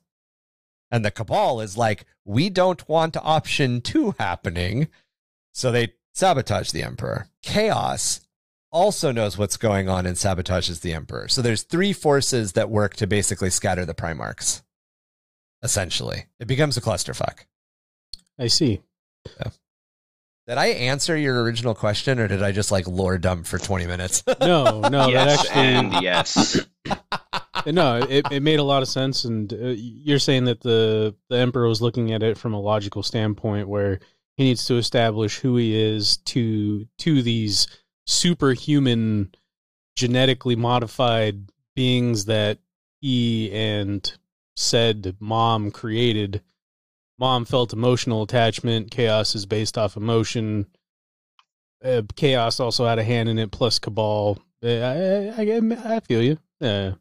And 0.91 1.05
the 1.05 1.11
Cabal 1.11 1.61
is 1.61 1.77
like, 1.77 2.07
we 2.25 2.51
don't 2.51 2.89
want 2.89 3.17
option 3.17 3.81
two 3.81 4.15
happening. 4.19 4.89
So 5.53 5.73
they 5.73 5.95
sabotage 6.13 6.71
the 6.71 6.83
Emperor. 6.83 7.29
Chaos 7.43 8.21
also 8.73 9.13
knows 9.13 9.37
what's 9.37 9.57
going 9.57 9.89
on 9.89 10.07
and 10.07 10.17
sabotages 10.17 10.81
the 10.81 10.95
Emperor. 10.95 11.29
So 11.29 11.43
there's 11.43 11.63
three 11.63 11.93
forces 11.93 12.53
that 12.53 12.71
work 12.71 12.95
to 12.97 13.07
basically 13.07 13.51
scatter 13.51 13.85
the 13.85 13.95
Primarchs. 13.95 14.63
Essentially, 15.63 16.27
it 16.41 16.49
becomes 16.49 16.77
a 16.77 16.81
clusterfuck. 16.81 17.45
I 18.39 18.49
see. 18.49 18.81
Yeah. 19.39 19.51
Did 20.49 20.59
I 20.59 20.67
answer 20.67 21.17
your 21.17 21.41
original 21.45 21.75
question, 21.75 22.19
or 22.19 22.27
did 22.27 22.43
I 22.43 22.51
just 22.51 22.73
like 22.73 22.89
lore 22.89 23.17
dump 23.17 23.47
for 23.47 23.59
twenty 23.59 23.87
minutes? 23.87 24.25
no, 24.41 24.81
no, 24.81 25.07
yes, 25.07 25.49
that 25.49 25.57
actually, 25.57 25.63
and 25.63 26.03
yes. 26.03 26.67
no, 27.67 27.99
it, 27.99 28.27
it 28.33 28.43
made 28.43 28.59
a 28.59 28.65
lot 28.65 28.83
of 28.83 28.89
sense, 28.89 29.25
and 29.25 29.53
uh, 29.53 29.57
you're 29.77 30.19
saying 30.19 30.47
that 30.47 30.61
the 30.61 31.15
the 31.31 31.37
emperor 31.37 31.69
was 31.69 31.81
looking 31.81 32.13
at 32.13 32.25
it 32.25 32.37
from 32.37 32.55
a 32.55 32.61
logical 32.61 33.05
standpoint, 33.05 33.69
where 33.69 34.01
he 34.37 34.43
needs 34.43 34.65
to 34.67 34.79
establish 34.79 35.39
who 35.39 35.57
he 35.57 35.81
is 35.81 36.17
to 36.17 36.89
to 36.99 37.23
these 37.23 37.69
superhuman, 38.13 39.35
genetically 39.97 40.57
modified 40.57 41.51
beings 41.75 42.27
that 42.27 42.59
he 43.01 43.51
and 43.53 44.13
said 44.57 45.17
mom 45.19 45.71
created 45.71 46.43
mom 47.23 47.45
felt 47.45 47.73
emotional 47.73 48.23
attachment. 48.23 48.91
Chaos 48.91 49.37
is 49.37 49.47
based 49.47 49.79
off 49.79 49.97
emotion. 49.97 50.67
Uh, 51.85 52.03
Chaos 52.17 52.59
also 52.59 52.85
had 52.85 52.99
a 52.99 53.05
hand 53.05 53.29
in 53.29 53.39
it, 53.39 53.53
plus 53.53 53.79
Cabal. 53.79 54.39
Uh, 54.63 54.69
I, 54.69 55.35
I, 55.37 55.97
I, 55.97 56.01
feel 56.01 56.23
you. 56.23 56.39
Yeah. 56.61 56.95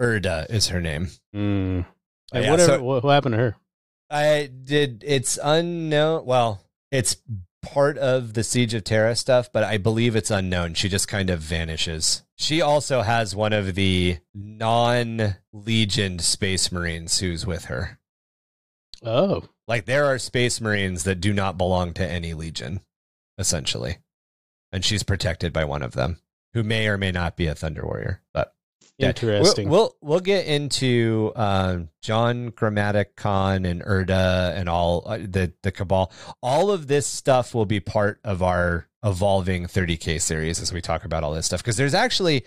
Erda 0.00 0.46
is 0.48 0.68
her 0.68 0.80
name. 0.80 1.08
Mm. 1.34 1.86
Yeah, 2.32 2.50
whatever. 2.50 2.72
So, 2.72 2.82
what, 2.82 3.04
what 3.04 3.12
happened 3.12 3.34
to 3.34 3.38
her? 3.38 3.56
I 4.10 4.48
did. 4.64 5.04
It's 5.06 5.38
unknown. 5.42 6.24
Well, 6.24 6.60
it's 6.90 7.16
part 7.62 7.98
of 7.98 8.34
the 8.34 8.44
Siege 8.44 8.74
of 8.74 8.84
Terra 8.84 9.16
stuff, 9.16 9.52
but 9.52 9.64
I 9.64 9.78
believe 9.78 10.16
it's 10.16 10.30
unknown. 10.30 10.74
She 10.74 10.88
just 10.88 11.08
kind 11.08 11.30
of 11.30 11.40
vanishes. 11.40 12.22
She 12.36 12.60
also 12.60 13.02
has 13.02 13.34
one 13.34 13.52
of 13.52 13.74
the 13.74 14.18
non 14.34 15.36
legioned 15.52 16.20
space 16.20 16.70
marines 16.70 17.18
who's 17.18 17.46
with 17.46 17.66
her. 17.66 17.98
Oh. 19.02 19.44
Like 19.66 19.84
there 19.84 20.06
are 20.06 20.18
space 20.18 20.60
marines 20.60 21.04
that 21.04 21.20
do 21.20 21.32
not 21.32 21.58
belong 21.58 21.92
to 21.94 22.08
any 22.08 22.34
legion, 22.34 22.80
essentially. 23.36 23.98
And 24.72 24.84
she's 24.84 25.02
protected 25.02 25.52
by 25.52 25.64
one 25.64 25.82
of 25.82 25.92
them, 25.92 26.20
who 26.54 26.62
may 26.62 26.88
or 26.88 26.98
may 26.98 27.10
not 27.10 27.36
be 27.36 27.46
a 27.46 27.54
Thunder 27.54 27.84
Warrior. 27.84 28.22
But 28.32 28.54
interesting. 28.98 29.68
We'll 29.68 29.94
we'll, 30.00 30.12
we'll 30.12 30.20
get 30.20 30.46
into 30.46 31.32
uh, 31.36 31.78
John 32.02 32.50
Grammaticus 32.50 33.64
and 33.64 33.82
Erda 33.84 34.54
and 34.56 34.68
all 34.68 35.04
uh, 35.06 35.18
the 35.18 35.52
the 35.62 35.72
Cabal. 35.72 36.12
All 36.42 36.70
of 36.70 36.86
this 36.88 37.06
stuff 37.06 37.54
will 37.54 37.66
be 37.66 37.80
part 37.80 38.20
of 38.24 38.42
our 38.42 38.88
evolving 39.04 39.66
30k 39.66 40.20
series 40.20 40.60
as 40.60 40.72
we 40.72 40.80
talk 40.80 41.04
about 41.04 41.22
all 41.22 41.32
this 41.32 41.46
stuff 41.46 41.62
because 41.62 41.76
there's 41.76 41.94
actually 41.94 42.44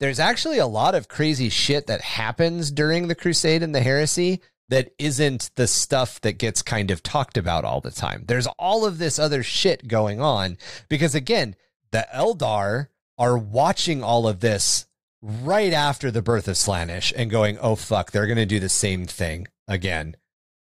there's 0.00 0.18
actually 0.18 0.58
a 0.58 0.66
lot 0.66 0.94
of 0.94 1.08
crazy 1.08 1.50
shit 1.50 1.86
that 1.88 2.00
happens 2.00 2.70
during 2.70 3.08
the 3.08 3.14
crusade 3.14 3.62
and 3.62 3.74
the 3.74 3.82
heresy 3.82 4.40
that 4.68 4.92
isn't 4.98 5.50
the 5.56 5.66
stuff 5.66 6.20
that 6.20 6.38
gets 6.38 6.62
kind 6.62 6.90
of 6.90 7.02
talked 7.02 7.36
about 7.36 7.64
all 7.64 7.80
the 7.80 7.90
time. 7.90 8.24
There's 8.26 8.46
all 8.58 8.84
of 8.84 8.98
this 8.98 9.18
other 9.18 9.42
shit 9.42 9.88
going 9.88 10.20
on 10.20 10.58
because 10.88 11.14
again, 11.14 11.56
the 11.90 12.06
Eldar 12.14 12.88
are 13.16 13.36
watching 13.36 14.02
all 14.02 14.28
of 14.28 14.40
this 14.40 14.86
right 15.22 15.72
after 15.72 16.10
the 16.10 16.22
birth 16.22 16.48
of 16.48 16.54
Slaanesh 16.54 17.12
and 17.16 17.30
going, 17.30 17.58
"Oh 17.60 17.76
fuck, 17.76 18.10
they're 18.10 18.26
going 18.26 18.36
to 18.36 18.46
do 18.46 18.60
the 18.60 18.68
same 18.68 19.06
thing 19.06 19.48
again." 19.66 20.16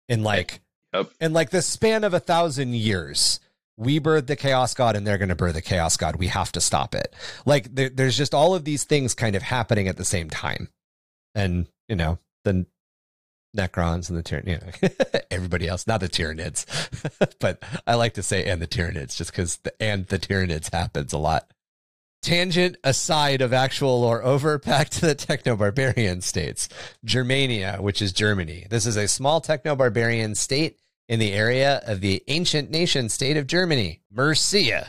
In 0.10 0.24
like 0.24 0.60
Yep. 0.94 1.10
in 1.20 1.34
like 1.34 1.50
the 1.50 1.62
span 1.62 2.04
of 2.04 2.14
a 2.14 2.20
thousand 2.20 2.76
years. 2.76 3.40
We 3.76 4.00
birthed 4.00 4.28
the 4.28 4.36
chaos 4.36 4.76
god 4.76 4.96
and 4.96 5.08
they're 5.08 5.18
going 5.18 5.30
to 5.30 5.36
birth 5.36 5.56
the 5.56 5.62
chaos 5.62 5.98
god. 5.98 6.18
We 6.18 6.28
have 6.28 6.52
to 6.52 6.62
stop 6.62 6.94
it. 6.94 7.16
Like 7.46 7.74
there, 7.74 7.90
there's 7.90 8.16
just 8.16 8.36
all 8.36 8.54
of 8.54 8.64
these 8.66 8.84
things 8.84 9.16
kind 9.16 9.36
of 9.36 9.42
happening 9.42 9.88
at 9.88 9.98
the 9.98 10.06
same 10.06 10.30
time. 10.30 10.70
And, 11.34 11.66
you 11.90 11.96
know, 11.96 12.20
the 12.44 12.68
Necrons 13.58 14.10
and 14.10 14.18
the 14.18 14.22
Tyranids, 14.22 14.48
you 14.82 14.90
know, 14.90 15.20
everybody 15.32 15.68
else, 15.68 15.88
not 15.88 16.02
the 16.02 16.10
Tyranids, 16.10 16.66
but 17.40 17.64
I 17.88 17.96
like 17.96 18.14
to 18.16 18.24
say 18.24 18.46
and 18.46 18.62
the 18.62 18.68
Tyranids 18.68 19.16
just 19.16 19.32
because 19.32 19.58
the 19.58 19.74
and 19.82 20.06
the 20.06 20.20
Tyranids 20.20 20.72
happens 20.72 21.12
a 21.14 21.18
lot. 21.18 21.52
Tangent 22.24 22.78
aside 22.86 23.42
of 23.42 23.52
actual 23.52 24.00
lore 24.00 24.24
over 24.24 24.58
back 24.58 24.90
to 24.90 25.02
the 25.02 25.14
techno 25.14 25.58
barbarian 25.58 26.22
states. 26.22 26.70
Germania, 27.04 27.78
which 27.82 28.02
is 28.02 28.14
Germany. 28.14 28.66
This 28.70 28.86
is 28.86 28.96
a 28.96 29.10
small 29.10 29.42
techno 29.42 29.76
barbarian 29.76 30.34
state 30.34 30.80
in 31.10 31.20
the 31.20 31.34
area 31.34 31.82
of 31.86 32.00
the 32.00 32.24
ancient 32.30 32.72
nation 32.72 33.10
state 33.10 33.36
of 33.36 33.46
Germany, 33.46 34.02
Mercia, 34.10 34.88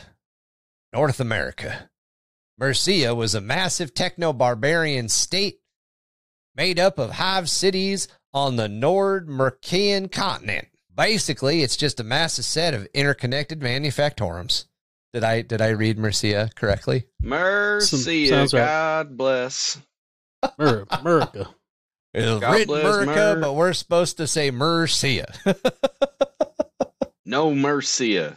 North 0.93 1.19
America. 1.19 1.89
Mercia 2.57 3.13
was 3.13 3.35
a 3.35 3.41
massive 3.41 3.93
techno 3.93 4.31
barbarian 4.31 5.09
state 5.09 5.59
made 6.55 6.79
up 6.79 6.97
of 6.97 7.11
hive 7.11 7.49
cities 7.49 8.07
on 8.33 8.55
the 8.55 8.69
Nord 8.69 9.27
Mercian 9.27 10.07
continent. 10.07 10.69
Basically, 10.95 11.63
it's 11.63 11.75
just 11.75 11.99
a 11.99 12.03
massive 12.05 12.45
set 12.45 12.73
of 12.73 12.87
interconnected 12.93 13.59
manufactorums. 13.59 14.67
Did 15.15 15.23
I 15.23 15.43
did 15.43 15.61
I 15.61 15.69
read 15.69 15.97
Mercia 15.97 16.49
correctly? 16.55 17.05
Mercy, 17.21 18.27
sounds 18.27 18.53
right. 18.53 18.65
God 18.65 19.15
bless. 19.15 19.81
Mer- 20.59 20.85
America. 20.89 21.55
It's 22.13 22.25
God 22.41 22.51
written 22.51 22.67
bless 22.67 22.83
Merca, 22.83 23.05
Mer- 23.05 23.39
but 23.39 23.53
we're 23.53 23.71
supposed 23.71 24.17
to 24.17 24.27
say 24.27 24.51
Mercia. 24.51 25.33
No 27.25 27.55
Mercia. 27.55 28.35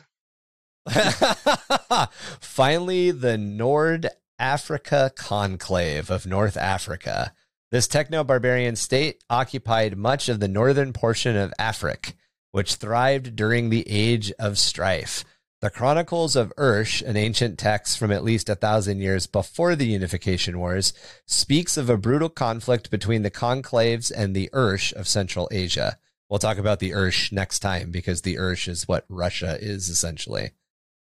Finally, 2.40 3.10
the 3.10 3.36
Nord 3.36 4.10
Africa 4.38 5.10
Conclave 5.16 6.10
of 6.10 6.26
North 6.28 6.56
Africa. 6.56 7.32
This 7.72 7.88
techno 7.88 8.22
barbarian 8.22 8.76
state 8.76 9.24
occupied 9.28 9.98
much 9.98 10.28
of 10.28 10.38
the 10.38 10.46
northern 10.46 10.92
portion 10.92 11.36
of 11.36 11.52
Africa, 11.58 12.12
which 12.52 12.76
thrived 12.76 13.34
during 13.34 13.70
the 13.70 13.82
Age 13.88 14.30
of 14.38 14.58
Strife. 14.58 15.24
The 15.60 15.70
Chronicles 15.70 16.36
of 16.36 16.54
Ursh, 16.54 17.02
an 17.02 17.16
ancient 17.16 17.58
text 17.58 17.98
from 17.98 18.12
at 18.12 18.22
least 18.22 18.48
a 18.48 18.54
thousand 18.54 19.00
years 19.00 19.26
before 19.26 19.74
the 19.74 19.88
Unification 19.88 20.60
Wars, 20.60 20.92
speaks 21.26 21.76
of 21.76 21.90
a 21.90 21.96
brutal 21.96 22.28
conflict 22.28 22.92
between 22.92 23.22
the 23.22 23.30
conclaves 23.30 24.12
and 24.14 24.36
the 24.36 24.48
Ursh 24.52 24.92
of 24.92 25.08
Central 25.08 25.48
Asia. 25.50 25.98
We'll 26.28 26.38
talk 26.38 26.58
about 26.58 26.78
the 26.78 26.92
Ursh 26.92 27.32
next 27.32 27.58
time 27.58 27.90
because 27.90 28.22
the 28.22 28.36
Ursh 28.36 28.68
is 28.68 28.86
what 28.86 29.04
Russia 29.08 29.58
is 29.60 29.88
essentially. 29.88 30.52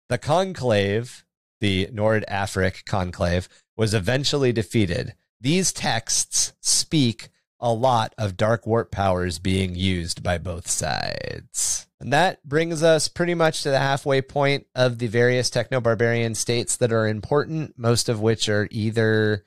The 0.09 0.17
conclave, 0.17 1.23
the 1.59 1.89
Nordafrik 1.93 2.85
conclave, 2.85 3.47
was 3.77 3.93
eventually 3.93 4.51
defeated. 4.51 5.13
These 5.39 5.71
texts 5.71 6.53
speak 6.61 7.29
a 7.61 7.71
lot 7.71 8.13
of 8.17 8.35
dark 8.35 8.65
warp 8.65 8.91
powers 8.91 9.39
being 9.39 9.75
used 9.75 10.23
by 10.23 10.37
both 10.37 10.67
sides. 10.67 11.87
And 11.99 12.11
that 12.11 12.43
brings 12.43 12.81
us 12.81 13.07
pretty 13.07 13.35
much 13.35 13.61
to 13.61 13.69
the 13.69 13.79
halfway 13.79 14.21
point 14.21 14.65
of 14.73 14.97
the 14.97 15.07
various 15.07 15.51
techno 15.51 15.79
barbarian 15.79 16.33
states 16.33 16.77
that 16.77 16.91
are 16.91 17.07
important, 17.07 17.77
most 17.77 18.09
of 18.09 18.19
which 18.19 18.49
are 18.49 18.67
either 18.71 19.43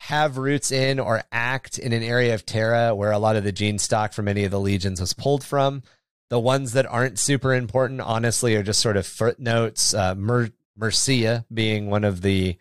have 0.00 0.36
roots 0.36 0.70
in 0.70 0.98
or 0.98 1.22
act 1.32 1.78
in 1.78 1.92
an 1.92 2.02
area 2.02 2.34
of 2.34 2.44
Terra 2.44 2.94
where 2.94 3.12
a 3.12 3.18
lot 3.18 3.36
of 3.36 3.44
the 3.44 3.52
gene 3.52 3.78
stock 3.78 4.12
from 4.12 4.28
any 4.28 4.44
of 4.44 4.50
the 4.50 4.60
legions 4.60 5.00
was 5.00 5.14
pulled 5.14 5.42
from. 5.42 5.82
The 6.28 6.40
ones 6.40 6.74
that 6.74 6.86
aren't 6.86 7.18
super 7.18 7.54
important, 7.54 8.00
honestly, 8.00 8.54
are 8.56 8.62
just 8.62 8.80
sort 8.80 8.96
of 8.96 9.06
footnotes. 9.06 9.94
Uh, 9.94 10.14
Mer- 10.14 10.52
Mercia 10.76 11.44
being 11.52 11.90
one 11.90 12.04
of 12.04 12.22
the 12.22 12.56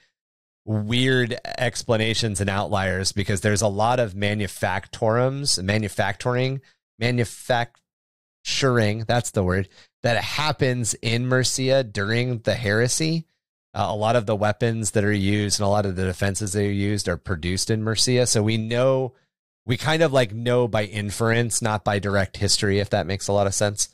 weird 0.70 1.36
explanations 1.58 2.40
and 2.40 2.50
outliers 2.50 3.12
because 3.12 3.42
there's 3.42 3.64
a 3.64 3.68
lot 3.68 4.00
of 4.00 4.14
manufactorums, 4.14 5.62
manufacturing, 5.64 6.62
manufacturing, 7.00 9.04
that's 9.08 9.32
the 9.32 9.44
word, 9.44 9.68
that 10.04 10.24
happens 10.24 10.94
in 11.02 11.26
Mercia 11.26 11.84
during 11.84 12.38
the 12.40 12.54
heresy. 12.54 13.26
Uh, 13.74 13.88
a 13.90 13.96
lot 13.96 14.16
of 14.16 14.28
the 14.28 14.36
weapons 14.36 14.92
that 14.92 15.04
are 15.04 15.12
used 15.12 15.60
and 15.60 15.66
a 15.66 15.70
lot 15.70 15.88
of 15.88 15.96
the 15.96 16.06
defenses 16.06 16.54
that 16.54 16.62
are 16.62 16.72
used 16.72 17.10
are 17.10 17.18
produced 17.18 17.72
in 17.72 17.84
Mercia. 17.84 18.28
So 18.28 18.44
we 18.44 18.58
know, 18.58 19.16
we 19.66 19.76
kind 19.76 20.04
of 20.04 20.14
like 20.14 20.36
know 20.36 20.68
by 20.68 20.86
inference, 20.86 21.64
not 21.64 21.84
by 21.84 21.98
direct 21.98 22.38
history, 22.38 22.80
if 22.80 22.92
that 22.92 23.08
makes 23.08 23.28
a 23.28 23.34
lot 23.34 23.48
of 23.48 23.56
sense. 23.56 23.90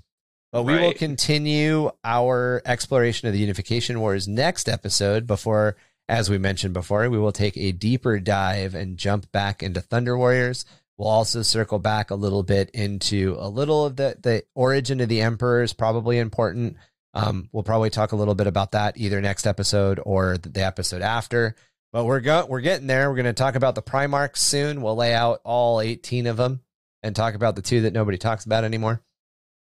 But 0.51 0.63
we 0.63 0.77
will 0.77 0.93
continue 0.93 1.91
our 2.03 2.61
exploration 2.65 3.29
of 3.29 3.33
the 3.33 3.39
Unification 3.39 4.01
Wars 4.01 4.27
next 4.27 4.67
episode 4.67 5.25
before, 5.25 5.77
as 6.07 6.29
we 6.29 6.37
mentioned 6.37 6.73
before, 6.73 7.09
we 7.09 7.17
will 7.17 7.31
take 7.31 7.57
a 7.57 7.71
deeper 7.71 8.19
dive 8.19 8.75
and 8.75 8.97
jump 8.97 9.31
back 9.31 9.63
into 9.63 9.81
Thunder 9.81 10.17
Warriors. 10.17 10.65
We'll 10.97 11.09
also 11.09 11.41
circle 11.41 11.79
back 11.79 12.11
a 12.11 12.15
little 12.15 12.43
bit 12.43 12.69
into 12.71 13.35
a 13.39 13.49
little 13.49 13.85
of 13.85 13.95
the, 13.95 14.17
the 14.21 14.43
origin 14.53 15.01
of 15.01 15.09
the 15.09 15.21
Emperor 15.21 15.61
is 15.61 15.73
probably 15.73 16.19
important. 16.19 16.77
Um, 17.13 17.49
we'll 17.51 17.63
probably 17.63 17.89
talk 17.89 18.11
a 18.11 18.15
little 18.15 18.35
bit 18.35 18.47
about 18.47 18.71
that 18.71 18.97
either 18.97 19.19
next 19.19 19.47
episode 19.47 19.99
or 20.05 20.37
the, 20.37 20.63
episode 20.63 21.01
after. 21.01 21.55
But 21.91 22.05
we're 22.05 22.21
go- 22.21 22.45
we're 22.45 22.61
getting 22.61 22.87
there. 22.87 23.09
We're 23.09 23.15
going 23.15 23.25
to 23.25 23.33
talk 23.33 23.55
about 23.55 23.75
the 23.75 23.81
Primarchs 23.81 24.37
soon. 24.37 24.81
We'll 24.81 24.95
lay 24.95 25.13
out 25.13 25.41
all 25.43 25.81
18 25.81 26.27
of 26.27 26.37
them 26.37 26.61
and 27.03 27.15
talk 27.15 27.33
about 27.33 27.55
the 27.55 27.61
two 27.61 27.81
that 27.81 27.93
nobody 27.93 28.17
talks 28.17 28.45
about 28.45 28.63
anymore. 28.63 29.01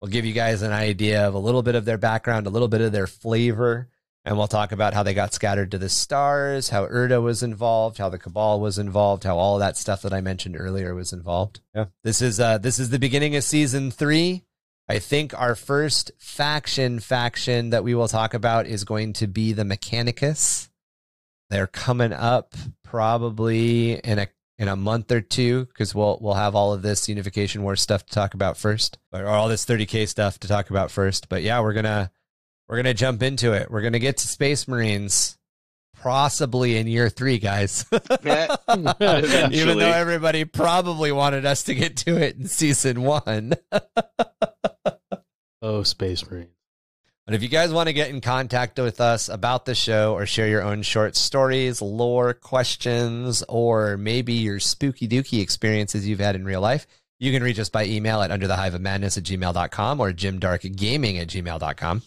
We'll 0.01 0.11
give 0.11 0.25
you 0.25 0.33
guys 0.33 0.63
an 0.63 0.73
idea 0.73 1.27
of 1.27 1.35
a 1.35 1.39
little 1.39 1.63
bit 1.63 1.75
of 1.75 1.85
their 1.85 1.99
background, 1.99 2.47
a 2.47 2.51
little 2.51 2.69
bit 2.69 2.83
of 2.83 2.93
their 2.93 3.07
flavor, 3.07 3.89
and 4.27 4.37
we'll 4.37 4.49
talk 4.49 4.73
about 4.73 4.93
how 4.93 5.05
they 5.05 5.15
got 5.15 5.33
scattered 5.33 5.71
to 5.71 5.79
the 5.79 5.89
stars, 5.89 6.71
how 6.71 6.85
Erda 6.85 7.21
was 7.21 7.45
involved, 7.45 7.99
how 7.99 8.09
the 8.09 8.19
Cabal 8.19 8.61
was 8.61 8.77
involved, 8.77 9.23
how 9.23 9.39
all 9.39 9.59
that 9.61 9.77
stuff 9.77 10.03
that 10.03 10.13
I 10.13 10.21
mentioned 10.21 10.57
earlier 10.59 10.97
was 10.97 11.13
involved. 11.13 11.61
Yeah. 11.73 11.87
This 12.03 12.21
is 12.21 12.41
uh 12.41 12.59
this 12.59 12.81
is 12.81 12.91
the 12.91 12.99
beginning 12.99 13.37
of 13.37 13.45
season 13.45 13.93
3. 13.93 14.43
I 14.89 14.99
think 14.99 15.33
our 15.39 15.55
first 15.55 16.11
faction 16.19 16.99
faction 16.99 17.71
that 17.71 17.85
we 17.85 17.95
will 17.95 18.09
talk 18.09 18.35
about 18.35 18.67
is 18.67 18.83
going 18.83 19.13
to 19.15 19.29
be 19.29 19.53
the 19.53 19.63
Mechanicus. 19.63 20.71
They're 21.49 21.69
coming 21.69 22.13
up 22.13 22.55
probably 22.83 23.93
in 23.93 24.19
a 24.19 24.27
in 24.59 24.67
a 24.67 24.75
month 24.75 25.13
or 25.13 25.21
two 25.21 25.67
because 25.67 25.95
we'll 25.95 26.19
we'll 26.21 26.35
have 26.35 26.57
all 26.57 26.73
of 26.73 26.83
this 26.83 27.09
unification 27.09 27.63
war 27.63 27.77
stuff 27.77 28.05
to 28.07 28.13
talk 28.13 28.35
about 28.35 28.57
first, 28.57 28.99
or 29.13 29.27
all 29.27 29.49
this 29.49 29.65
30k 29.65 30.09
stuff 30.09 30.41
to 30.41 30.49
talk 30.49 30.71
about 30.71 30.91
first. 30.91 31.29
But 31.29 31.45
yeah, 31.45 31.61
we're 31.61 31.75
gonna 31.75 32.11
we're 32.69 32.77
gonna 32.77 32.95
jump 32.95 33.23
into 33.23 33.53
it. 33.53 33.71
We're 33.71 33.83
gonna 33.83 33.99
get 33.99 34.19
to 34.19 34.29
Space 34.29 34.67
Marines 34.69 35.39
possibly 36.01 36.77
in 36.77 36.87
year 36.87 37.09
three, 37.09 37.39
guys. 37.39 37.85
Even 37.93 39.79
though 39.79 39.93
everybody 39.93 40.45
probably 40.45 41.11
wanted 41.11 41.45
us 41.45 41.65
to 41.65 41.75
get 41.75 41.97
to 41.99 42.17
it 42.17 42.37
in 42.37 42.47
season 42.47 43.03
one. 43.03 43.55
Oh, 45.63 45.83
Space 45.83 46.25
Marine. 46.31 46.51
But 47.25 47.35
if 47.35 47.43
you 47.43 47.49
guys 47.49 47.73
want 47.73 47.89
to 47.89 47.93
get 47.93 48.11
in 48.11 48.21
contact 48.21 48.79
with 48.79 49.01
us 49.01 49.29
about 49.29 49.65
the 49.65 49.75
show 49.75 50.15
or 50.15 50.27
share 50.27 50.47
your 50.47 50.63
own 50.63 50.83
short 50.83 51.17
stories, 51.17 51.83
lore, 51.83 52.35
questions, 52.35 53.43
or 53.49 53.97
maybe 53.97 54.35
your 54.35 54.61
spooky 54.61 55.09
dooky 55.09 55.43
experiences 55.43 56.07
you've 56.07 56.21
had 56.21 56.37
in 56.37 56.45
real 56.45 56.61
life, 56.61 56.87
you 57.19 57.33
can 57.33 57.43
reach 57.43 57.59
us 57.59 57.69
by 57.69 57.85
email 57.85 58.23
at 58.23 58.31
underthehiveofmadness 58.31 59.19
at 59.19 59.25
gmail.com 59.25 59.99
or 59.99 60.13
gymdarkgaming 60.13 61.21
at 61.21 61.29
gmail.com. 61.29 62.03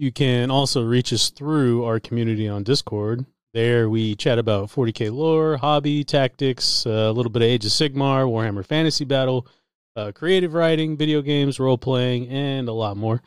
You 0.00 0.10
can 0.10 0.50
also 0.50 0.82
reach 0.82 1.12
us 1.12 1.28
through 1.28 1.84
our 1.84 2.00
community 2.00 2.48
on 2.48 2.62
Discord. 2.62 3.26
There 3.52 3.90
we 3.90 4.14
chat 4.14 4.38
about 4.38 4.70
40k 4.70 5.12
lore, 5.12 5.58
hobby, 5.58 6.04
tactics, 6.04 6.86
uh, 6.86 7.10
a 7.10 7.12
little 7.12 7.30
bit 7.30 7.42
of 7.42 7.48
Age 7.48 7.66
of 7.66 7.70
Sigmar, 7.70 8.24
Warhammer 8.24 8.64
Fantasy 8.64 9.04
Battle, 9.04 9.46
uh, 9.96 10.10
creative 10.14 10.54
writing, 10.54 10.96
video 10.96 11.20
games, 11.20 11.60
role 11.60 11.76
playing, 11.76 12.28
and 12.28 12.66
a 12.66 12.72
lot 12.72 12.96
more. 12.96 13.20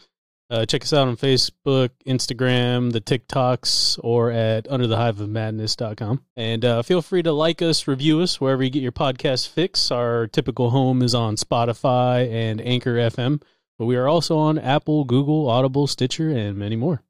Uh, 0.49 0.65
check 0.65 0.81
us 0.81 0.93
out 0.93 1.07
on 1.07 1.15
Facebook, 1.15 1.91
Instagram, 2.07 2.91
the 2.91 3.01
TikToks, 3.01 3.99
or 4.03 4.31
at 4.31 4.65
underthehiveofmadness.com. 4.65 6.23
And 6.35 6.65
uh, 6.65 6.81
feel 6.81 7.03
free 7.03 7.21
to 7.21 7.33
like 7.33 7.61
us, 7.61 7.87
review 7.87 8.21
us 8.21 8.41
wherever 8.41 8.63
you 8.63 8.71
get 8.71 8.81
your 8.81 8.91
podcast 8.91 9.47
fix. 9.47 9.91
Our 9.91 10.25
typical 10.25 10.71
home 10.71 11.03
is 11.03 11.13
on 11.13 11.35
Spotify 11.35 12.27
and 12.31 12.59
Anchor 12.61 12.95
FM, 12.95 13.43
but 13.77 13.85
we 13.85 13.95
are 13.95 14.07
also 14.07 14.37
on 14.37 14.57
Apple, 14.57 15.03
Google, 15.03 15.49
Audible, 15.49 15.87
Stitcher, 15.87 16.29
and 16.29 16.57
many 16.57 16.75
more. 16.75 17.03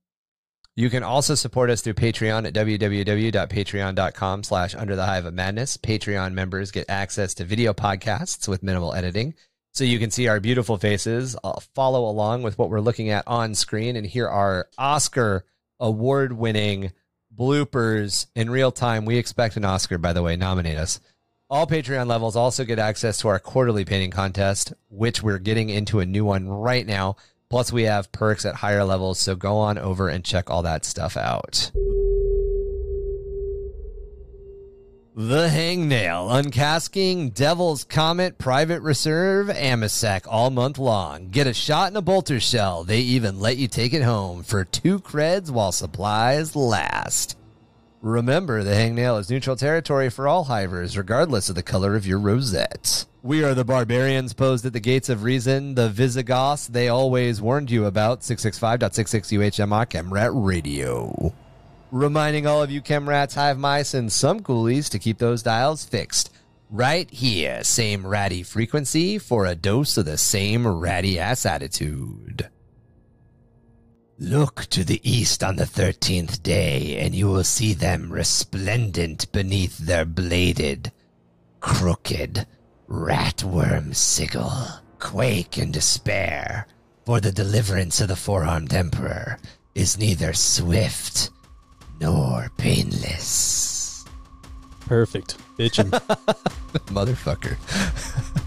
You 0.75 0.89
can 0.89 1.03
also 1.03 1.35
support 1.35 1.69
us 1.69 1.81
through 1.81 1.93
Patreon 1.93 2.47
at 2.47 2.53
www.patreon.com 2.53 4.43
slash 4.43 4.73
under 4.73 4.95
the 4.95 5.05
hive 5.05 5.25
of 5.25 5.33
madness. 5.33 5.77
Patreon 5.77 6.33
members 6.33 6.71
get 6.71 6.89
access 6.89 7.35
to 7.35 7.45
video 7.45 7.73
podcasts 7.73 8.47
with 8.47 8.63
minimal 8.63 8.93
editing. 8.95 9.35
So 9.73 9.83
you 9.83 9.99
can 9.99 10.09
see 10.09 10.27
our 10.27 10.39
beautiful 10.39 10.77
faces, 10.77 11.35
uh, 11.43 11.59
follow 11.75 12.09
along 12.09 12.43
with 12.43 12.57
what 12.57 12.69
we're 12.69 12.79
looking 12.79 13.09
at 13.09 13.27
on 13.27 13.53
screen, 13.53 13.95
and 13.95 14.05
hear 14.05 14.27
our 14.27 14.67
Oscar 14.77 15.45
award 15.79 16.33
winning 16.33 16.91
bloopers 17.35 18.27
in 18.35 18.49
real 18.49 18.71
time. 18.71 19.05
We 19.05 19.17
expect 19.17 19.57
an 19.57 19.65
Oscar, 19.65 19.97
by 19.97 20.13
the 20.13 20.23
way. 20.23 20.35
Nominate 20.35 20.77
us. 20.77 20.99
All 21.49 21.67
Patreon 21.67 22.07
levels 22.07 22.35
also 22.35 22.63
get 22.63 22.79
access 22.79 23.19
to 23.19 23.27
our 23.27 23.39
quarterly 23.39 23.85
painting 23.85 24.11
contest, 24.11 24.73
which 24.89 25.21
we're 25.21 25.39
getting 25.39 25.69
into 25.69 25.99
a 25.99 26.05
new 26.05 26.25
one 26.25 26.47
right 26.47 26.87
now. 26.87 27.15
Plus, 27.49 27.71
we 27.71 27.83
have 27.83 28.11
perks 28.11 28.45
at 28.45 28.55
higher 28.55 28.83
levels, 28.83 29.19
so 29.19 29.35
go 29.35 29.57
on 29.57 29.77
over 29.77 30.07
and 30.07 30.23
check 30.23 30.49
all 30.49 30.63
that 30.63 30.85
stuff 30.85 31.15
out. 31.15 31.71
The 35.15 35.47
Hangnail, 35.47 36.43
Uncasking, 36.43 37.35
Devil's 37.35 37.83
Comet, 37.83 38.39
Private 38.39 38.81
Reserve, 38.81 39.45
Amasec 39.47 40.25
all 40.27 40.49
month 40.49 40.79
long. 40.79 41.29
Get 41.29 41.45
a 41.45 41.53
shot 41.53 41.91
in 41.91 41.97
a 41.97 42.01
bolter 42.01 42.39
shell. 42.39 42.83
They 42.83 43.01
even 43.01 43.39
let 43.39 43.57
you 43.57 43.67
take 43.67 43.93
it 43.93 44.01
home 44.01 44.41
for 44.41 44.65
two 44.65 44.97
creds 44.97 45.51
while 45.51 45.71
supplies 45.71 46.55
last. 46.55 47.37
Remember, 48.03 48.65
the 48.65 48.73
hangnail 48.73 49.17
is 49.17 49.29
neutral 49.29 49.55
territory 49.55 50.09
for 50.09 50.27
all 50.27 50.43
hivers, 50.43 50.97
regardless 50.97 51.47
of 51.47 51.55
the 51.55 51.63
color 51.63 51.95
of 51.95 52.05
your 52.05 52.19
rosette. 52.19 53.05
We 53.21 53.45
are 53.45 53.53
the 53.53 53.63
barbarians 53.63 54.33
posed 54.33 54.65
at 54.65 54.73
the 54.73 54.81
gates 54.81 55.07
of 55.07 55.23
reason, 55.23 55.75
the 55.75 55.87
Visigoths 55.87 56.67
they 56.67 56.89
always 56.89 57.41
warned 57.41 57.71
you 57.71 57.85
about, 57.85 58.19
665.66 58.19 59.31
UHMR 59.39 59.89
Chemrat 59.89 60.31
Radio. 60.33 61.33
Reminding 61.91 62.45
all 62.45 62.61
of 62.61 62.69
you 62.69 62.81
chemrats, 62.81 63.35
hive 63.35 63.57
mice, 63.57 63.93
and 63.93 64.11
some 64.11 64.41
coolies 64.41 64.89
to 64.89 64.99
keep 64.99 65.17
those 65.19 65.41
dials 65.41 65.85
fixed. 65.85 66.29
Right 66.69 67.09
here, 67.09 67.63
same 67.63 68.05
ratty 68.05 68.43
frequency 68.43 69.17
for 69.17 69.45
a 69.45 69.55
dose 69.55 69.95
of 69.95 70.03
the 70.03 70.17
same 70.17 70.67
ratty 70.67 71.19
ass 71.19 71.45
attitude. 71.45 72.49
Look 74.23 74.67
to 74.67 74.85
the 74.85 75.01
east 75.03 75.43
on 75.43 75.57
the 75.57 75.65
thirteenth 75.65 76.41
day, 76.41 76.97
and 76.99 77.13
you 77.13 77.27
will 77.27 77.43
see 77.43 77.73
them 77.73 78.09
resplendent 78.09 79.29
beneath 79.33 79.77
their 79.79 80.05
bladed, 80.05 80.93
crooked, 81.59 82.47
ratworm 82.87 83.93
sigil. 83.93 84.49
Quake 84.99 85.57
in 85.57 85.73
despair, 85.73 86.67
for 87.05 87.19
the 87.19 87.33
deliverance 87.33 87.99
of 87.99 88.07
the 88.07 88.15
four 88.15 88.45
armed 88.45 88.73
emperor 88.73 89.39
is 89.75 89.99
neither 89.99 90.31
swift 90.31 91.29
nor 91.99 92.49
painless. 92.57 94.05
Perfect. 94.79 95.37
Bitchin'. 95.57 95.89
Motherfucker. 96.95 97.57